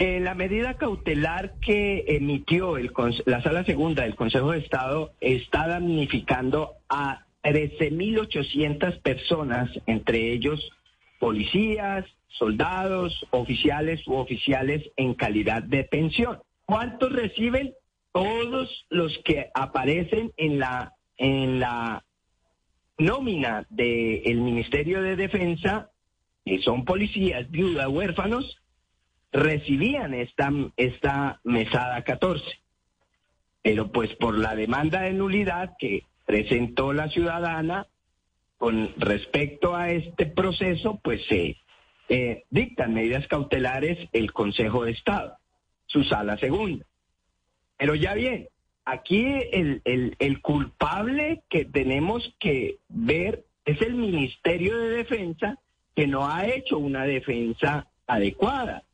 La 0.00 0.34
medida 0.34 0.78
cautelar 0.78 1.56
que 1.60 2.06
emitió 2.08 2.78
el, 2.78 2.90
la 3.26 3.42
Sala 3.42 3.64
Segunda 3.64 4.04
del 4.04 4.14
Consejo 4.14 4.52
de 4.52 4.60
Estado 4.60 5.12
está 5.20 5.68
damnificando 5.68 6.76
a 6.88 7.26
13.800 7.42 9.02
personas, 9.02 9.68
entre 9.86 10.32
ellos 10.32 10.70
policías, 11.18 12.06
soldados, 12.28 13.26
oficiales 13.28 14.00
u 14.08 14.14
oficiales 14.14 14.90
en 14.96 15.12
calidad 15.12 15.62
de 15.62 15.84
pensión. 15.84 16.38
¿Cuántos 16.64 17.12
reciben? 17.12 17.74
Todos 18.12 18.86
los 18.88 19.18
que 19.22 19.50
aparecen 19.52 20.32
en 20.38 20.60
la, 20.60 20.94
en 21.18 21.60
la 21.60 22.02
nómina 22.96 23.66
del 23.68 24.40
Ministerio 24.40 25.02
de 25.02 25.16
Defensa, 25.16 25.90
que 26.46 26.58
son 26.62 26.86
policías, 26.86 27.50
viudas, 27.50 27.88
huérfanos, 27.88 28.59
recibían 29.32 30.14
esta, 30.14 30.50
esta 30.76 31.40
mesada 31.44 32.02
14. 32.02 32.44
Pero 33.62 33.92
pues 33.92 34.14
por 34.16 34.38
la 34.38 34.54
demanda 34.54 35.02
de 35.02 35.12
nulidad 35.12 35.74
que 35.78 36.04
presentó 36.26 36.92
la 36.92 37.08
ciudadana 37.08 37.86
con 38.56 38.92
respecto 38.96 39.74
a 39.74 39.90
este 39.90 40.26
proceso, 40.26 41.00
pues 41.02 41.24
se 41.26 41.56
eh, 42.08 42.44
dictan 42.50 42.94
medidas 42.94 43.26
cautelares 43.28 44.08
el 44.12 44.32
Consejo 44.32 44.84
de 44.84 44.92
Estado, 44.92 45.36
su 45.86 46.04
sala 46.04 46.36
segunda. 46.38 46.84
Pero 47.76 47.94
ya 47.94 48.14
bien, 48.14 48.48
aquí 48.84 49.24
el, 49.52 49.82
el 49.84 50.42
culpable 50.42 51.42
que 51.48 51.64
tenemos 51.64 52.34
que 52.38 52.78
ver 52.88 53.44
es 53.64 53.80
el 53.82 53.94
Ministerio 53.94 54.78
de 54.78 54.88
Defensa 54.90 55.58
que 55.94 56.06
no 56.06 56.28
ha 56.28 56.46
hecho 56.46 56.78
una 56.78 57.04
defensa 57.04 57.86
adecuada 58.06 58.84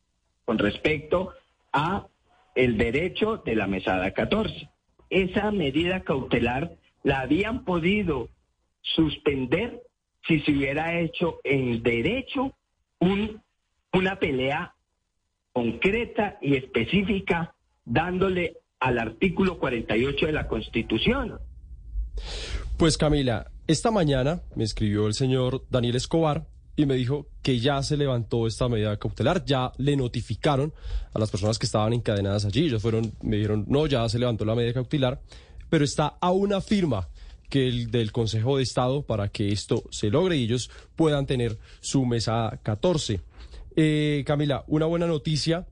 con 0.47 0.59
respecto 0.59 1.35
a 1.73 2.07
el 2.55 2.79
derecho 2.79 3.43
de 3.45 3.55
la 3.55 3.67
mesada 3.67 4.13
14. 4.13 4.71
Esa 5.11 5.51
medida 5.51 6.01
cautelar 6.01 6.77
la 7.03 7.21
habían 7.21 7.65
podido 7.65 8.31
suspender 8.81 9.83
si 10.27 10.41
se 10.41 10.53
hubiera 10.53 10.99
hecho 10.99 11.41
el 11.45 11.83
derecho 11.83 12.55
un, 12.99 13.43
una 13.93 14.19
pelea 14.19 14.75
concreta 15.53 16.39
y 16.41 16.57
específica 16.57 17.55
dándole 17.85 18.57
al 18.81 18.99
artículo 18.99 19.59
48 19.59 20.27
de 20.27 20.33
la 20.33 20.49
Constitución. 20.49 21.39
Pues 22.79 22.97
Camila, 22.97 23.51
esta 23.67 23.91
mañana 23.91 24.43
me 24.55 24.65
escribió 24.65 25.07
el 25.07 25.15
señor 25.15 25.65
Daniel 25.71 25.97
Escobar 25.97 26.47
y 26.77 26.87
me 26.87 26.95
dijo 26.95 27.27
que 27.43 27.59
ya 27.59 27.83
se 27.83 27.97
levantó 27.97 28.47
esta 28.47 28.69
medida 28.69 28.97
cautelar, 28.99 29.45
ya 29.45 29.73
le 29.79 29.97
notificaron 29.97 30.75
a 31.15 31.19
las 31.19 31.31
personas 31.31 31.59
que 31.59 31.67
estaban 31.67 31.95
encadenadas 31.95 32.45
allí, 32.45 32.67
ellos 32.67 32.83
fueron, 32.83 33.15
me 33.23 33.37
dijeron, 33.37 33.65
no, 33.67 33.87
ya 33.87 34.09
se 34.09 34.19
levantó 34.19 34.45
la 34.45 34.55
medida 34.55 34.75
cautelar, 34.75 35.21
pero 35.71 35.85
está 35.85 36.19
a 36.21 36.31
una 36.31 36.61
firma 36.61 37.09
que 37.49 37.67
el 37.67 37.91
del 37.91 38.13
Consejo 38.13 38.57
de 38.57 38.63
Estado 38.63 39.03
para 39.03 39.29
que 39.29 39.53
esto 39.53 39.85
se 39.91 40.11
logre 40.11 40.37
y 40.37 40.45
ellos 40.45 40.71
puedan 40.97 41.27
tener 41.27 41.59
su 41.81 42.05
mesa 42.05 42.59
14. 42.63 43.21
Eh, 43.77 44.25
Camila, 44.27 44.65
una 44.67 44.87
buena 44.87 45.07
noticia 45.07 45.67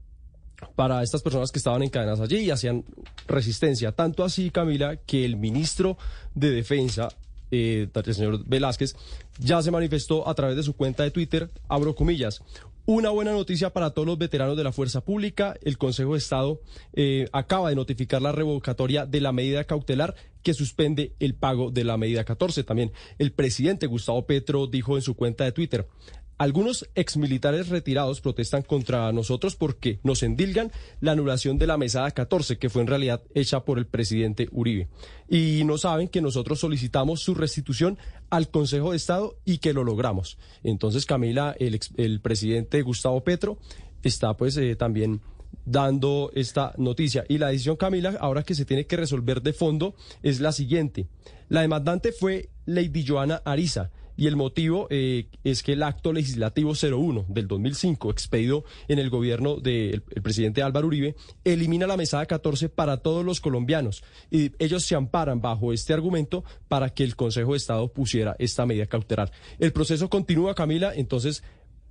para 0.76 1.02
estas 1.02 1.23
personas 1.23 1.50
que 1.50 1.58
estaban 1.58 1.82
encadenadas 1.82 2.20
allí 2.20 2.38
y 2.38 2.50
hacían 2.50 2.84
resistencia. 3.26 3.92
Tanto 3.92 4.25
así, 4.25 4.50
Camila, 4.50 4.96
que 4.96 5.25
el 5.25 5.37
ministro 5.37 5.99
de 6.34 6.50
Defensa, 6.50 7.08
eh, 7.54 7.88
el 7.92 8.14
señor 8.14 8.44
Velázquez, 8.46 8.96
ya 9.38 9.62
se 9.62 9.70
manifestó 9.70 10.28
a 10.28 10.34
través 10.34 10.56
de 10.56 10.62
su 10.62 10.75
cuenta 10.75 11.02
de 11.02 11.11
Twitter, 11.11 11.50
abro 11.68 11.94
comillas, 11.94 12.42
una 12.87 13.08
buena 13.08 13.32
noticia 13.32 13.70
para 13.70 13.90
todos 13.90 14.06
los 14.06 14.18
veteranos 14.18 14.58
de 14.58 14.64
la 14.64 14.70
Fuerza 14.70 15.00
Pública. 15.02 15.56
El 15.62 15.78
Consejo 15.78 16.12
de 16.12 16.18
Estado 16.18 16.61
eh, 16.92 17.28
acaba 17.32 17.70
de 17.70 17.76
notificar 17.76 18.20
la 18.20 18.30
revocatoria 18.30 19.06
de 19.06 19.23
la 19.23 19.32
medida 19.32 19.64
cautelar 19.64 20.14
que 20.42 20.52
suspende 20.52 21.14
el 21.18 21.34
pago 21.34 21.70
de 21.70 21.82
la 21.82 21.96
medida 21.96 22.25
14. 22.25 22.62
También 22.62 22.92
el 23.18 23.32
presidente 23.32 23.87
Gustavo 23.87 24.26
Petro 24.26 24.66
dijo 24.66 24.96
en 24.96 25.02
su 25.02 25.14
cuenta 25.14 25.44
de 25.44 25.52
Twitter, 25.52 25.88
algunos 26.37 26.88
exmilitares 26.95 27.69
retirados 27.69 28.21
protestan 28.21 28.62
contra 28.62 29.12
nosotros 29.12 29.57
porque 29.57 30.00
nos 30.03 30.23
endilgan 30.23 30.73
la 31.00 31.12
anulación 31.12 31.59
de 31.59 31.67
la 31.67 31.76
mesada 31.76 32.11
14, 32.11 32.59
que 32.59 32.71
fue 32.71 32.83
en 32.83 32.88
realidad 32.88 33.23
hecha 33.35 33.64
por 33.64 33.79
el 33.79 33.87
presidente 33.87 34.49
Uribe. 34.50 34.88
Y 35.29 35.62
no 35.64 35.79
saben 35.79 36.09
que 36.09 36.21
nosotros 36.21 36.61
solicitamos 36.61 37.21
su 37.21 37.35
restitución 37.35 37.99
al 38.31 38.49
Consejo 38.49 38.91
de 38.91 38.97
Estado 38.97 39.37
y 39.45 39.59
que 39.59 39.73
lo 39.73 39.85
logramos. 39.85 40.38
Entonces, 40.62 41.07
Camila, 41.07 41.55
el, 41.59 41.79
el 41.97 42.21
presidente 42.21 42.83
Gustavo 42.83 43.23
Petro 43.23 43.59
está 44.03 44.37
pues 44.37 44.57
eh, 44.57 44.76
también 44.76 45.21
dando 45.64 46.31
esta 46.35 46.75
noticia. 46.76 47.25
Y 47.29 47.38
la 47.38 47.49
decisión, 47.49 47.76
Camila, 47.76 48.17
ahora 48.21 48.43
que 48.43 48.55
se 48.55 48.64
tiene 48.64 48.87
que 48.87 48.97
resolver 48.97 49.41
de 49.43 49.53
fondo, 49.53 49.95
es 50.23 50.41
la 50.41 50.53
siguiente. 50.53 51.07
La 51.49 51.61
demandante 51.61 52.12
fue 52.12 52.50
Lady 52.67 53.05
Joana 53.07 53.41
Ariza 53.45 53.91
y 54.16 54.26
el 54.26 54.37
motivo 54.37 54.87
eh, 54.90 55.26
es 55.42 55.62
que 55.62 55.73
el 55.73 55.83
acto 55.83 56.12
legislativo 56.12 56.73
01 56.73 57.26
del 57.28 57.49
2005, 57.49 58.11
expedido 58.11 58.64
en 58.88 58.99
el 58.99 59.11
gobierno 59.11 59.56
del 59.56 60.02
presidente 60.02 60.62
Álvaro 60.62 60.87
Uribe, 60.87 61.16
elimina 61.44 61.87
la 61.87 61.97
mesada 61.97 62.26
14 62.26 62.68
para 62.68 62.99
todos 62.99 63.25
los 63.25 63.40
colombianos 63.40 64.04
y 64.30 64.52
ellos 64.59 64.85
se 64.85 64.94
amparan 64.94 65.40
bajo 65.40 65.73
este 65.73 65.92
argumento 65.92 66.44
para 66.68 66.90
que 66.90 67.04
el 67.04 67.16
Consejo 67.16 67.52
de 67.52 67.59
Estado 67.59 67.88
pusiera 67.88 68.37
esta 68.38 68.66
medida 68.66 68.87
cautelar. 68.87 69.33
El 69.59 69.73
proceso 69.73 70.09
continúa, 70.09 70.54
Camila, 70.54 70.92
entonces 70.94 71.42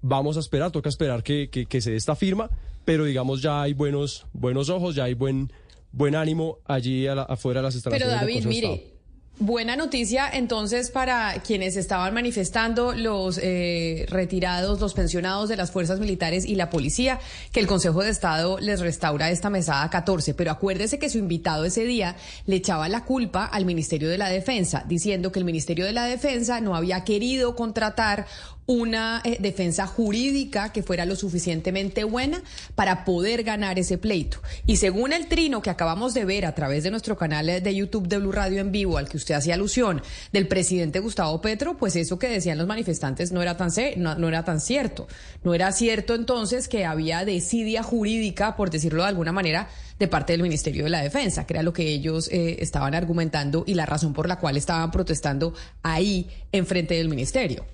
vamos 0.02 0.38
a 0.38 0.40
esperar, 0.40 0.72
toca 0.72 0.90
esperar 0.90 1.24
que, 1.24 1.50
que, 1.50 1.82
se 1.82 1.92
dé 1.92 1.98
esta 1.98 2.16
firma, 2.16 2.50
pero 2.86 3.06
digamos 3.06 3.42
ya 3.42 3.62
hay 3.62 3.74
buenos, 3.74 4.28
buenos 4.34 4.70
ojos, 4.70 4.96
ya 4.96 5.06
hay 5.06 5.14
buen, 5.14 5.52
buen 5.92 6.16
ánimo 6.16 6.60
allí 6.66 7.08
afuera 7.08 7.60
de 7.60 7.64
las 7.64 7.76
instalaciones. 7.76 8.16
Pero 8.20 8.22
David, 8.22 8.46
mire. 8.46 8.93
Buena 9.40 9.76
noticia 9.76 10.30
entonces 10.32 10.92
para 10.92 11.34
quienes 11.42 11.76
estaban 11.76 12.14
manifestando, 12.14 12.94
los 12.94 13.40
eh, 13.42 14.06
retirados, 14.08 14.80
los 14.80 14.94
pensionados 14.94 15.50
de 15.50 15.58
las 15.58 15.72
fuerzas 15.72 16.00
militares 16.00 16.46
y 16.46 16.54
la 16.54 16.70
policía, 16.70 17.20
que 17.52 17.60
el 17.60 17.66
Consejo 17.66 18.04
de 18.04 18.12
Estado 18.12 18.60
les 18.60 18.80
restaura 18.80 19.32
esta 19.32 19.50
mesada 19.50 19.90
14. 19.90 20.36
Pero 20.36 20.52
acuérdese 20.52 21.00
que 21.00 21.10
su 21.10 21.18
invitado 21.18 21.66
ese 21.66 21.84
día 21.84 22.16
le 22.46 22.58
echaba 22.58 22.88
la 22.90 23.06
culpa 23.06 23.44
al 23.44 23.66
Ministerio 23.66 24.08
de 24.08 24.20
la 24.20 24.30
Defensa, 24.30 24.86
diciendo 24.88 25.32
que 25.32 25.40
el 25.40 25.46
Ministerio 25.46 25.86
de 25.86 25.94
la 25.94 26.06
Defensa 26.06 26.62
no 26.62 26.76
había 26.76 27.04
querido 27.04 27.56
contratar 27.56 28.28
una 28.66 29.22
eh, 29.24 29.38
defensa 29.40 29.88
jurídica 29.88 30.72
que 30.72 30.84
fuera 30.84 31.06
lo 31.06 31.16
suficientemente 31.16 32.04
buena 32.04 32.42
para 32.76 33.04
poder 33.06 33.44
ganar 33.44 33.80
ese 33.80 33.98
pleito. 33.98 34.42
Y 34.66 34.78
según 34.78 35.14
el 35.14 35.28
trino 35.28 35.62
que 35.62 35.70
acabamos 35.70 36.14
de 36.14 36.26
ver 36.26 36.46
a 36.46 36.56
través 36.56 36.84
de 36.84 36.92
nuestro 36.92 37.18
canal 37.18 37.46
de 37.46 37.76
YouTube 37.76 38.08
de 38.08 38.20
Blue 38.20 38.32
Radio 38.32 38.62
en 38.62 38.72
vivo, 38.72 38.98
al 38.98 39.10
que 39.10 39.18
usted 39.18 39.36
hacía 39.36 39.56
alusión, 39.56 40.02
del 40.32 40.48
presidente 40.48 41.00
Gustavo 41.00 41.42
Petro, 41.42 41.78
pues 41.78 41.96
eso 41.96 42.18
que 42.20 42.28
decían 42.28 42.58
los 42.58 42.68
manifestantes 42.68 43.32
no 43.32 43.42
era 43.42 43.58
tan, 43.58 43.70
no, 43.98 44.28
era 44.28 44.46
tan 44.46 44.62
cierto. 44.62 45.08
No 45.44 45.54
era 45.54 45.72
cierto 45.72 46.16
entonces 46.16 46.68
que 46.68 46.86
había 46.86 47.26
desidia 47.26 47.84
jurídica, 47.84 48.56
por 48.56 48.70
decirlo 48.70 49.04
de 49.04 49.10
alguna 49.10 49.32
manera, 49.32 49.68
de 50.00 50.08
parte 50.08 50.34
del 50.34 50.42
Ministerio 50.42 50.86
de 50.86 50.90
la 50.90 51.02
Defensa, 51.02 51.46
que 51.46 51.54
era 51.54 51.64
lo 51.64 51.74
que 51.74 51.88
ellos 51.88 52.30
eh, 52.32 52.58
estaban 52.60 52.96
argumentando 52.96 53.64
y 53.68 53.74
la 53.74 53.86
razón 53.86 54.14
por 54.14 54.28
la 54.28 54.40
cual 54.40 54.58
estaban 54.58 54.92
protestando 54.92 55.54
ahí 55.82 56.28
enfrente 56.52 56.96
del 56.96 57.10
Ministerio. 57.10 57.66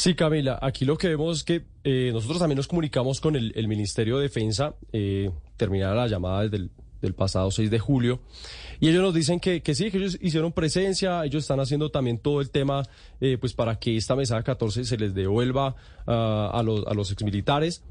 Sí, 0.00 0.14
Camila, 0.14 0.58
aquí 0.62 0.86
lo 0.86 0.96
que 0.96 1.08
vemos 1.08 1.36
es 1.36 1.44
que 1.44 1.62
eh, 1.84 2.08
nosotros 2.10 2.38
también 2.38 2.56
nos 2.56 2.66
comunicamos 2.66 3.20
con 3.20 3.36
el, 3.36 3.68
Ministerio 3.68 4.16
de 4.16 4.22
Defensa, 4.22 4.74
eh, 4.94 5.30
terminada 5.58 5.94
la 5.94 6.06
llamada 6.06 6.44
desde 6.44 6.56
el 6.56 6.70
del 7.02 7.12
pasado 7.12 7.50
6 7.50 7.70
de 7.70 7.78
julio, 7.78 8.20
y 8.80 8.88
ellos 8.88 9.02
nos 9.02 9.12
dicen 9.12 9.40
que, 9.40 9.60
que 9.60 9.74
sí, 9.74 9.90
que 9.90 9.98
ellos 9.98 10.16
hicieron 10.22 10.52
presencia, 10.52 11.22
ellos 11.26 11.44
están 11.44 11.60
haciendo 11.60 11.90
también 11.90 12.16
todo 12.16 12.40
el 12.40 12.48
tema 12.48 12.82
eh, 13.20 13.36
pues 13.38 13.52
para 13.52 13.78
que 13.78 13.94
esta 13.94 14.16
mesa 14.16 14.42
14 14.42 14.86
se 14.86 14.96
les 14.96 15.12
devuelva 15.12 15.76
ah, 16.06 16.50
a, 16.50 16.62
los, 16.62 16.86
a 16.86 16.94
los 16.94 17.12
exmilitares. 17.12 17.82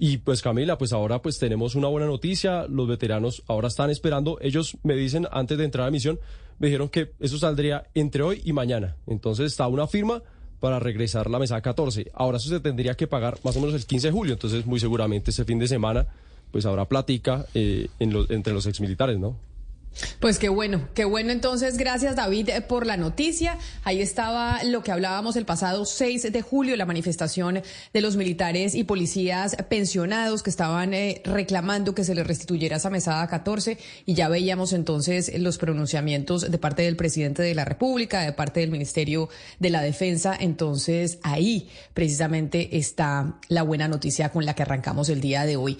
Y 0.00 0.16
pues 0.16 0.42
Camila, 0.42 0.78
pues 0.78 0.92
ahora 0.92 1.22
pues 1.22 1.38
tenemos 1.38 1.76
una 1.76 1.86
buena 1.86 2.08
noticia, 2.08 2.66
los 2.66 2.88
veteranos 2.88 3.44
ahora 3.46 3.68
están 3.68 3.88
esperando, 3.88 4.36
ellos 4.40 4.78
me 4.82 4.96
dicen 4.96 5.28
antes 5.30 5.58
de 5.58 5.64
entrar 5.64 5.86
a 5.86 5.92
misión, 5.92 6.18
me 6.58 6.66
dijeron 6.66 6.88
que 6.88 7.12
eso 7.20 7.38
saldría 7.38 7.84
entre 7.94 8.22
hoy 8.24 8.42
y 8.44 8.52
mañana, 8.52 8.96
entonces 9.06 9.46
está 9.46 9.68
una 9.68 9.86
firma 9.86 10.22
para 10.62 10.78
regresar 10.78 11.28
la 11.28 11.40
mesa 11.40 11.60
14. 11.60 12.12
Ahora 12.14 12.36
eso 12.36 12.48
se 12.48 12.60
tendría 12.60 12.94
que 12.94 13.08
pagar 13.08 13.36
más 13.42 13.56
o 13.56 13.60
menos 13.60 13.74
el 13.74 13.84
15 13.84 14.06
de 14.06 14.12
julio, 14.12 14.34
entonces 14.34 14.64
muy 14.64 14.78
seguramente 14.78 15.32
ese 15.32 15.44
fin 15.44 15.58
de 15.58 15.66
semana 15.66 16.06
pues 16.52 16.64
habrá 16.66 16.84
plática 16.84 17.46
eh, 17.52 17.88
en 17.98 18.14
entre 18.28 18.52
los 18.52 18.66
exmilitares, 18.66 19.18
¿no? 19.18 19.34
Pues 20.20 20.38
qué 20.38 20.48
bueno, 20.48 20.88
qué 20.94 21.04
bueno 21.04 21.32
entonces, 21.32 21.76
gracias 21.76 22.16
David 22.16 22.48
eh, 22.48 22.60
por 22.60 22.86
la 22.86 22.96
noticia. 22.96 23.58
Ahí 23.84 24.00
estaba 24.00 24.62
lo 24.64 24.82
que 24.82 24.92
hablábamos 24.92 25.36
el 25.36 25.44
pasado 25.44 25.84
6 25.84 26.32
de 26.32 26.42
julio, 26.42 26.76
la 26.76 26.86
manifestación 26.86 27.62
de 27.92 28.00
los 28.00 28.16
militares 28.16 28.74
y 28.74 28.84
policías 28.84 29.56
pensionados 29.68 30.42
que 30.42 30.50
estaban 30.50 30.94
eh, 30.94 31.22
reclamando 31.24 31.94
que 31.94 32.04
se 32.04 32.14
les 32.14 32.26
restituyera 32.26 32.76
esa 32.76 32.90
mesada 32.90 33.26
14 33.26 33.78
y 34.06 34.14
ya 34.14 34.28
veíamos 34.28 34.72
entonces 34.72 35.30
los 35.38 35.58
pronunciamientos 35.58 36.50
de 36.50 36.58
parte 36.58 36.82
del 36.82 36.96
presidente 36.96 37.42
de 37.42 37.54
la 37.54 37.64
República, 37.64 38.22
de 38.22 38.32
parte 38.32 38.60
del 38.60 38.70
Ministerio 38.70 39.28
de 39.58 39.70
la 39.70 39.82
Defensa. 39.82 40.36
Entonces 40.38 41.18
ahí 41.22 41.68
precisamente 41.94 42.78
está 42.78 43.38
la 43.48 43.62
buena 43.62 43.88
noticia 43.88 44.30
con 44.30 44.46
la 44.46 44.54
que 44.54 44.62
arrancamos 44.62 45.08
el 45.08 45.20
día 45.20 45.44
de 45.44 45.56
hoy. 45.56 45.78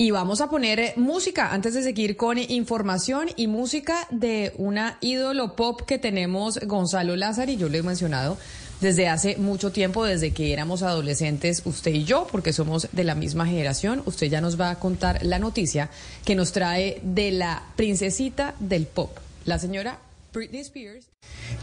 Y 0.00 0.12
vamos 0.12 0.40
a 0.40 0.48
poner 0.48 0.80
eh, 0.80 0.94
música 0.96 1.52
antes 1.52 1.74
de 1.74 1.82
seguir 1.82 2.16
con 2.16 2.38
información 2.38 3.28
y 3.36 3.48
música 3.48 4.08
de 4.10 4.54
una 4.56 4.96
ídolo 5.02 5.56
pop 5.56 5.82
que 5.82 5.98
tenemos 5.98 6.58
Gonzalo 6.60 7.16
Lázaro 7.16 7.52
y 7.52 7.58
yo 7.58 7.68
lo 7.68 7.76
he 7.76 7.82
mencionado 7.82 8.38
desde 8.80 9.08
hace 9.08 9.36
mucho 9.36 9.72
tiempo, 9.72 10.06
desde 10.06 10.32
que 10.32 10.54
éramos 10.54 10.82
adolescentes, 10.82 11.60
usted 11.66 11.92
y 11.92 12.04
yo, 12.04 12.26
porque 12.32 12.54
somos 12.54 12.88
de 12.92 13.04
la 13.04 13.14
misma 13.14 13.44
generación. 13.44 14.02
Usted 14.06 14.28
ya 14.28 14.40
nos 14.40 14.58
va 14.58 14.70
a 14.70 14.78
contar 14.78 15.22
la 15.22 15.38
noticia 15.38 15.90
que 16.24 16.34
nos 16.34 16.52
trae 16.52 16.98
de 17.02 17.32
la 17.32 17.62
princesita 17.76 18.54
del 18.58 18.86
pop, 18.86 19.14
la 19.44 19.58
señora 19.58 19.98
Britney 20.32 20.62
Spears. 20.62 21.08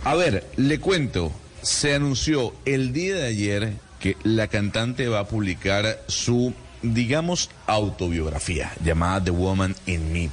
A 0.04 0.14
ver, 0.14 0.46
le 0.58 0.80
cuento, 0.80 1.32
se 1.64 1.96
anunció 1.96 2.54
el 2.66 2.94
día 2.94 3.16
de 3.16 3.26
ayer 3.26 3.74
que 4.00 4.16
la 4.22 4.48
cantante 4.48 5.08
va 5.08 5.22
a 5.22 5.28
publicar 5.28 6.04
su 6.06 6.54
digamos, 6.82 7.50
autobiografía 7.66 8.72
llamada 8.84 9.24
The 9.24 9.32
Woman 9.32 9.76
in 9.86 10.12
Me. 10.12 10.30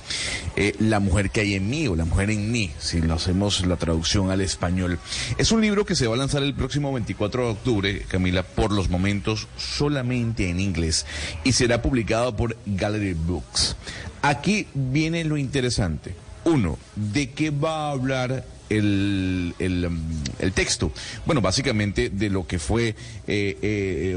Eh, 0.56 0.74
la 0.78 1.00
mujer 1.00 1.30
que 1.30 1.40
hay 1.40 1.54
en 1.54 1.68
mí 1.68 1.86
o 1.88 1.96
la 1.96 2.04
mujer 2.04 2.30
en 2.30 2.50
mí, 2.50 2.70
si 2.78 3.00
lo 3.00 3.14
hacemos 3.14 3.66
la 3.66 3.76
traducción 3.76 4.30
al 4.30 4.40
español. 4.40 4.98
Es 5.38 5.52
un 5.52 5.60
libro 5.60 5.84
que 5.84 5.94
se 5.94 6.06
va 6.06 6.14
a 6.14 6.18
lanzar 6.18 6.42
el 6.42 6.54
próximo 6.54 6.92
24 6.92 7.44
de 7.44 7.50
octubre, 7.50 8.02
Camila, 8.08 8.42
por 8.42 8.72
los 8.72 8.88
momentos 8.88 9.48
solamente 9.56 10.50
en 10.50 10.60
inglés 10.60 11.06
y 11.44 11.52
será 11.52 11.82
publicado 11.82 12.36
por 12.36 12.56
Gallery 12.66 13.14
Books. 13.14 13.76
Aquí 14.22 14.66
viene 14.74 15.24
lo 15.24 15.36
interesante. 15.36 16.14
Uno, 16.44 16.78
¿de 16.94 17.30
qué 17.30 17.50
va 17.50 17.88
a 17.88 17.90
hablar 17.90 18.44
el, 18.68 19.54
um, 19.60 20.00
el, 20.38 20.52
texto. 20.52 20.92
Bueno, 21.26 21.40
básicamente 21.40 22.10
de 22.10 22.30
lo 22.30 22.46
que 22.46 22.58
fue, 22.58 22.88
eh, 23.26 23.58
eh, 23.62 24.16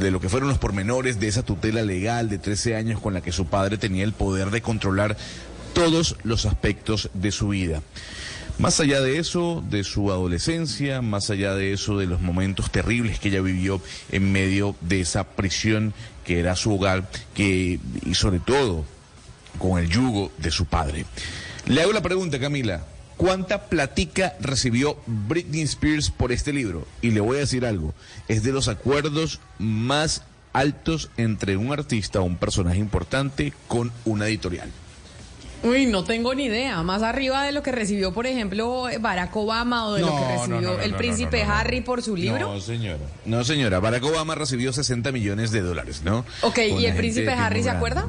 de 0.00 0.10
lo 0.10 0.20
que 0.20 0.28
fueron 0.28 0.48
los 0.48 0.58
pormenores 0.58 1.20
de 1.20 1.28
esa 1.28 1.42
tutela 1.42 1.82
legal 1.82 2.28
de 2.28 2.38
13 2.38 2.76
años 2.76 3.00
con 3.00 3.14
la 3.14 3.20
que 3.20 3.32
su 3.32 3.46
padre 3.46 3.78
tenía 3.78 4.04
el 4.04 4.12
poder 4.12 4.50
de 4.50 4.62
controlar 4.62 5.16
todos 5.72 6.16
los 6.24 6.46
aspectos 6.46 7.10
de 7.14 7.32
su 7.32 7.48
vida. 7.48 7.82
Más 8.58 8.78
allá 8.78 9.00
de 9.00 9.18
eso, 9.18 9.64
de 9.70 9.84
su 9.84 10.12
adolescencia, 10.12 11.00
más 11.00 11.30
allá 11.30 11.54
de 11.54 11.72
eso, 11.72 11.96
de 11.96 12.06
los 12.06 12.20
momentos 12.20 12.70
terribles 12.70 13.18
que 13.18 13.28
ella 13.28 13.40
vivió 13.40 13.80
en 14.12 14.32
medio 14.32 14.76
de 14.82 15.00
esa 15.00 15.24
prisión 15.24 15.94
que 16.26 16.40
era 16.40 16.54
su 16.56 16.74
hogar, 16.74 17.08
que, 17.34 17.80
y 18.04 18.14
sobre 18.14 18.38
todo 18.38 18.84
con 19.58 19.78
el 19.78 19.88
yugo 19.88 20.30
de 20.36 20.50
su 20.50 20.66
padre. 20.66 21.06
Le 21.66 21.80
hago 21.80 21.92
la 21.92 22.02
pregunta, 22.02 22.38
Camila, 22.38 22.84
¿Cuánta 23.20 23.68
platica 23.68 24.32
recibió 24.40 24.96
Britney 25.06 25.60
Spears 25.60 26.10
por 26.10 26.32
este 26.32 26.54
libro? 26.54 26.86
Y 27.02 27.10
le 27.10 27.20
voy 27.20 27.36
a 27.36 27.40
decir 27.40 27.66
algo, 27.66 27.92
es 28.28 28.42
de 28.42 28.50
los 28.50 28.66
acuerdos 28.66 29.40
más 29.58 30.22
altos 30.54 31.10
entre 31.18 31.58
un 31.58 31.70
artista 31.70 32.22
o 32.22 32.24
un 32.24 32.36
personaje 32.36 32.78
importante 32.78 33.52
con 33.68 33.92
una 34.06 34.26
editorial. 34.26 34.70
Uy, 35.62 35.84
no 35.84 36.02
tengo 36.04 36.34
ni 36.34 36.44
idea. 36.44 36.82
Más 36.82 37.02
arriba 37.02 37.44
de 37.44 37.52
lo 37.52 37.62
que 37.62 37.72
recibió, 37.72 38.14
por 38.14 38.26
ejemplo, 38.26 38.84
Barack 38.98 39.36
Obama 39.36 39.88
o 39.88 39.92
de 39.92 40.00
lo 40.00 40.16
que 40.16 40.38
recibió 40.38 40.80
el 40.80 40.94
príncipe 40.94 41.42
Harry 41.42 41.82
por 41.82 42.02
su 42.02 42.16
libro. 42.16 42.54
No, 42.54 42.60
señora. 42.60 43.04
No, 43.26 43.44
señora. 43.44 43.80
Barack 43.80 44.04
Obama 44.04 44.34
recibió 44.34 44.72
60 44.72 45.12
millones 45.12 45.50
de 45.50 45.60
dólares, 45.60 46.00
¿no? 46.02 46.24
Ok, 46.40 46.58
¿y 46.78 46.86
el 46.86 46.96
príncipe 46.96 47.32
Harry 47.32 47.62
se 47.62 47.68
acuerda? 47.68 48.08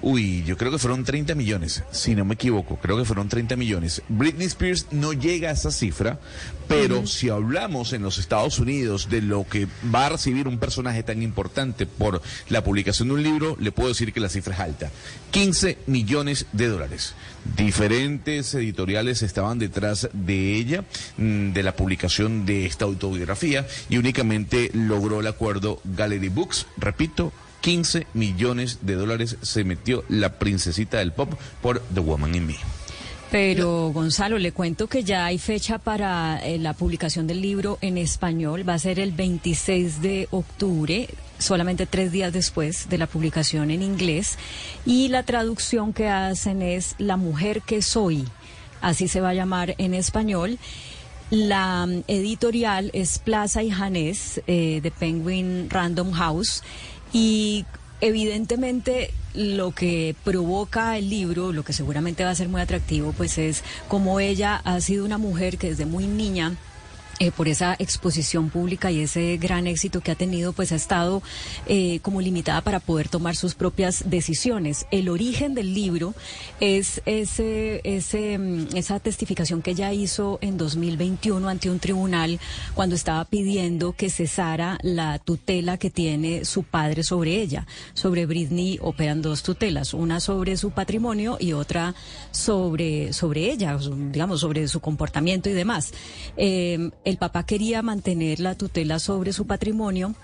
Uy, 0.00 0.44
yo 0.44 0.56
creo 0.56 0.70
que 0.70 0.78
fueron 0.78 1.02
30 1.02 1.34
millones, 1.34 1.82
si 1.90 2.14
no 2.14 2.24
me 2.24 2.34
equivoco, 2.34 2.76
creo 2.76 2.96
que 2.96 3.04
fueron 3.04 3.28
30 3.28 3.56
millones. 3.56 4.02
Britney 4.08 4.46
Spears 4.46 4.86
no 4.92 5.12
llega 5.12 5.50
a 5.50 5.52
esa 5.52 5.72
cifra, 5.72 6.20
pero 6.68 7.04
si 7.06 7.30
hablamos 7.30 7.92
en 7.92 8.02
los 8.02 8.18
Estados 8.18 8.60
Unidos 8.60 9.08
de 9.10 9.22
lo 9.22 9.44
que 9.48 9.66
va 9.92 10.06
a 10.06 10.10
recibir 10.10 10.46
un 10.46 10.58
personaje 10.58 11.02
tan 11.02 11.20
importante 11.22 11.86
por 11.86 12.22
la 12.48 12.62
publicación 12.62 13.08
de 13.08 13.14
un 13.14 13.22
libro, 13.24 13.56
le 13.58 13.72
puedo 13.72 13.88
decir 13.88 14.12
que 14.12 14.20
la 14.20 14.28
cifra 14.28 14.54
es 14.54 14.60
alta. 14.60 14.90
15 15.32 15.78
millones 15.86 16.46
de 16.52 16.68
dólares. 16.68 17.14
Diferentes 17.56 18.54
editoriales 18.54 19.22
estaban 19.22 19.58
detrás 19.58 20.08
de 20.12 20.54
ella, 20.54 20.84
mm, 21.16 21.52
de 21.52 21.62
la 21.64 21.74
publicación 21.74 22.46
de 22.46 22.66
esta 22.66 22.84
autobiografía, 22.84 23.66
y 23.88 23.96
únicamente 23.96 24.70
logró 24.74 25.20
el 25.20 25.26
acuerdo 25.26 25.80
Gallery 25.84 26.28
Books, 26.28 26.66
repito, 26.76 27.32
15 27.60 28.06
millones 28.14 28.78
de 28.82 28.94
dólares 28.94 29.36
se 29.42 29.64
metió 29.64 30.04
la 30.08 30.38
princesita 30.38 30.98
del 30.98 31.12
pop 31.12 31.32
por 31.60 31.80
The 31.94 32.00
Woman 32.00 32.34
in 32.34 32.46
Me. 32.46 32.56
Pero 33.30 33.90
Gonzalo, 33.92 34.38
le 34.38 34.52
cuento 34.52 34.86
que 34.86 35.04
ya 35.04 35.26
hay 35.26 35.38
fecha 35.38 35.78
para 35.78 36.38
eh, 36.38 36.58
la 36.58 36.72
publicación 36.72 37.26
del 37.26 37.42
libro 37.42 37.78
en 37.82 37.98
español. 37.98 38.66
Va 38.66 38.74
a 38.74 38.78
ser 38.78 38.98
el 38.98 39.12
26 39.12 40.00
de 40.00 40.28
octubre, 40.30 41.10
solamente 41.38 41.84
tres 41.84 42.10
días 42.10 42.32
después 42.32 42.88
de 42.88 42.96
la 42.96 43.06
publicación 43.06 43.70
en 43.70 43.82
inglés. 43.82 44.38
Y 44.86 45.08
la 45.08 45.24
traducción 45.24 45.92
que 45.92 46.08
hacen 46.08 46.62
es 46.62 46.94
La 46.96 47.18
mujer 47.18 47.60
que 47.60 47.82
soy. 47.82 48.24
Así 48.80 49.08
se 49.08 49.20
va 49.20 49.30
a 49.30 49.34
llamar 49.34 49.74
en 49.76 49.92
español. 49.92 50.58
La 51.30 51.84
mm, 51.84 52.04
editorial 52.08 52.90
es 52.94 53.18
Plaza 53.18 53.62
y 53.62 53.70
Janés 53.70 54.40
eh, 54.46 54.80
de 54.82 54.90
Penguin 54.90 55.68
Random 55.68 56.12
House. 56.12 56.62
Y 57.12 57.64
evidentemente 58.00 59.12
lo 59.34 59.72
que 59.72 60.14
provoca 60.24 60.96
el 60.98 61.10
libro, 61.10 61.52
lo 61.52 61.64
que 61.64 61.72
seguramente 61.72 62.24
va 62.24 62.30
a 62.30 62.34
ser 62.34 62.48
muy 62.48 62.60
atractivo, 62.60 63.12
pues 63.12 63.38
es 63.38 63.62
como 63.88 64.20
ella 64.20 64.60
ha 64.64 64.80
sido 64.80 65.04
una 65.04 65.18
mujer 65.18 65.58
que 65.58 65.70
desde 65.70 65.86
muy 65.86 66.06
niña 66.06 66.56
eh, 67.20 67.32
por 67.32 67.48
esa 67.48 67.74
exposición 67.78 68.48
pública 68.50 68.90
y 68.90 69.00
ese 69.00 69.36
gran 69.38 69.66
éxito 69.66 70.00
que 70.00 70.12
ha 70.12 70.14
tenido, 70.14 70.52
pues 70.52 70.72
ha 70.72 70.76
estado 70.76 71.22
eh, 71.66 71.98
como 72.02 72.20
limitada 72.20 72.60
para 72.60 72.80
poder 72.80 73.08
tomar 73.08 73.34
sus 73.34 73.54
propias 73.54 74.08
decisiones. 74.08 74.86
El 74.90 75.08
origen 75.08 75.54
del 75.54 75.74
libro 75.74 76.14
es 76.60 77.02
ese, 77.06 77.80
ese, 77.84 78.38
mm, 78.38 78.76
esa 78.76 79.00
testificación 79.00 79.62
que 79.62 79.72
ella 79.72 79.92
hizo 79.92 80.38
en 80.42 80.56
2021 80.56 81.48
ante 81.48 81.70
un 81.70 81.80
tribunal 81.80 82.38
cuando 82.74 82.94
estaba 82.94 83.24
pidiendo 83.24 83.92
que 83.92 84.10
cesara 84.10 84.78
la 84.82 85.18
tutela 85.18 85.76
que 85.76 85.90
tiene 85.90 86.44
su 86.44 86.62
padre 86.62 87.02
sobre 87.02 87.40
ella. 87.40 87.66
Sobre 87.94 88.26
Britney 88.26 88.78
operan 88.80 89.22
dos 89.22 89.42
tutelas, 89.42 89.92
una 89.94 90.20
sobre 90.20 90.56
su 90.56 90.70
patrimonio 90.70 91.36
y 91.40 91.52
otra 91.52 91.94
sobre, 92.30 93.12
sobre 93.12 93.50
ella, 93.50 93.76
digamos, 94.12 94.40
sobre 94.40 94.68
su 94.68 94.80
comportamiento 94.80 95.48
y 95.50 95.52
demás. 95.52 95.92
Eh, 96.36 96.90
el 97.08 97.16
papá 97.16 97.44
quería 97.44 97.80
mantener 97.80 98.38
la 98.38 98.54
tutela 98.54 98.98
sobre 98.98 99.32
su 99.32 99.46
patrimonio 99.46 100.14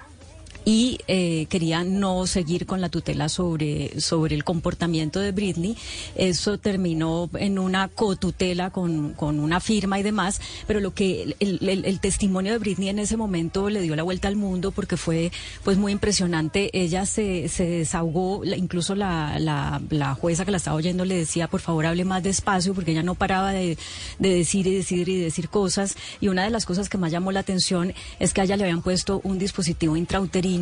y 0.65 0.99
eh, 1.09 1.47
quería 1.49 1.85
no 1.85 2.27
seguir 2.27 2.67
con 2.67 2.81
la 2.81 2.89
tutela 2.89 3.29
sobre, 3.29 4.01
sobre 4.01 4.35
el 4.35 4.45
comportamiento 4.45 5.21
de 5.21 5.33
Britney. 5.33 5.77
Eso 6.15 6.59
terminó 6.59 7.29
en 7.35 7.59
una 7.59 7.89
cotutela 7.89 8.71
con, 8.71 9.13
con 9.13 9.41
una 9.41 9.61
firma 9.61 9.99
y 9.99 10.03
demás, 10.03 10.41
pero 10.67 10.81
lo 10.81 10.95
que 10.95 11.37
el, 11.39 11.85
el, 11.85 12.01
testimonio 12.01 12.53
de 12.53 12.59
Britney 12.59 12.89
en 12.89 12.99
ese 12.99 13.17
momento 13.17 13.69
le 13.69 13.83
dio 13.83 13.95
la 13.97 14.03
vuelta 14.03 14.29
al 14.29 14.37
mundo 14.37 14.73
porque 14.73 14.97
fue 14.97 15.31
pues 15.63 15.77
muy 15.77 15.93
impresionante. 15.93 16.71
Ella 16.73 17.07
se, 17.07 17.49
se 17.49 17.65
desahogó, 17.65 18.45
incluso 18.45 18.95
la, 18.95 19.39
la, 19.39 19.81
la 19.91 20.15
jueza 20.15 20.45
que 20.45 20.51
la 20.51 20.57
estaba 20.57 20.77
oyendo 20.77 21.05
le 21.05 21.17
decía, 21.17 21.49
por 21.49 21.61
favor, 21.61 21.87
hable 21.87 22.05
más 22.05 22.23
despacio 22.23 22.75
porque 22.75 22.93
ella 22.93 23.03
no 23.03 23.15
paraba 23.15 23.53
de, 23.53 23.77
de 24.19 24.29
decir 24.29 24.67
y 24.67 24.75
decir 24.75 25.09
y 25.09 25.19
decir 25.19 25.49
cosas. 25.49 25.97
Y 26.21 26.29
una 26.29 26.45
de 26.45 26.51
las 26.51 26.65
cosas 26.65 26.89
que 26.89 26.99
más 26.99 27.13
llamó 27.13 27.33
la 27.33 27.41
atención 27.41 27.93
es 28.19 28.33
que 28.33 28.41
a 28.41 28.45
ella 28.45 28.57
le 28.57 28.65
habían 28.65 28.83
puesto 28.83 29.21
un 29.25 29.39
dispositivo 29.39 29.97
intrauterino 29.97 30.54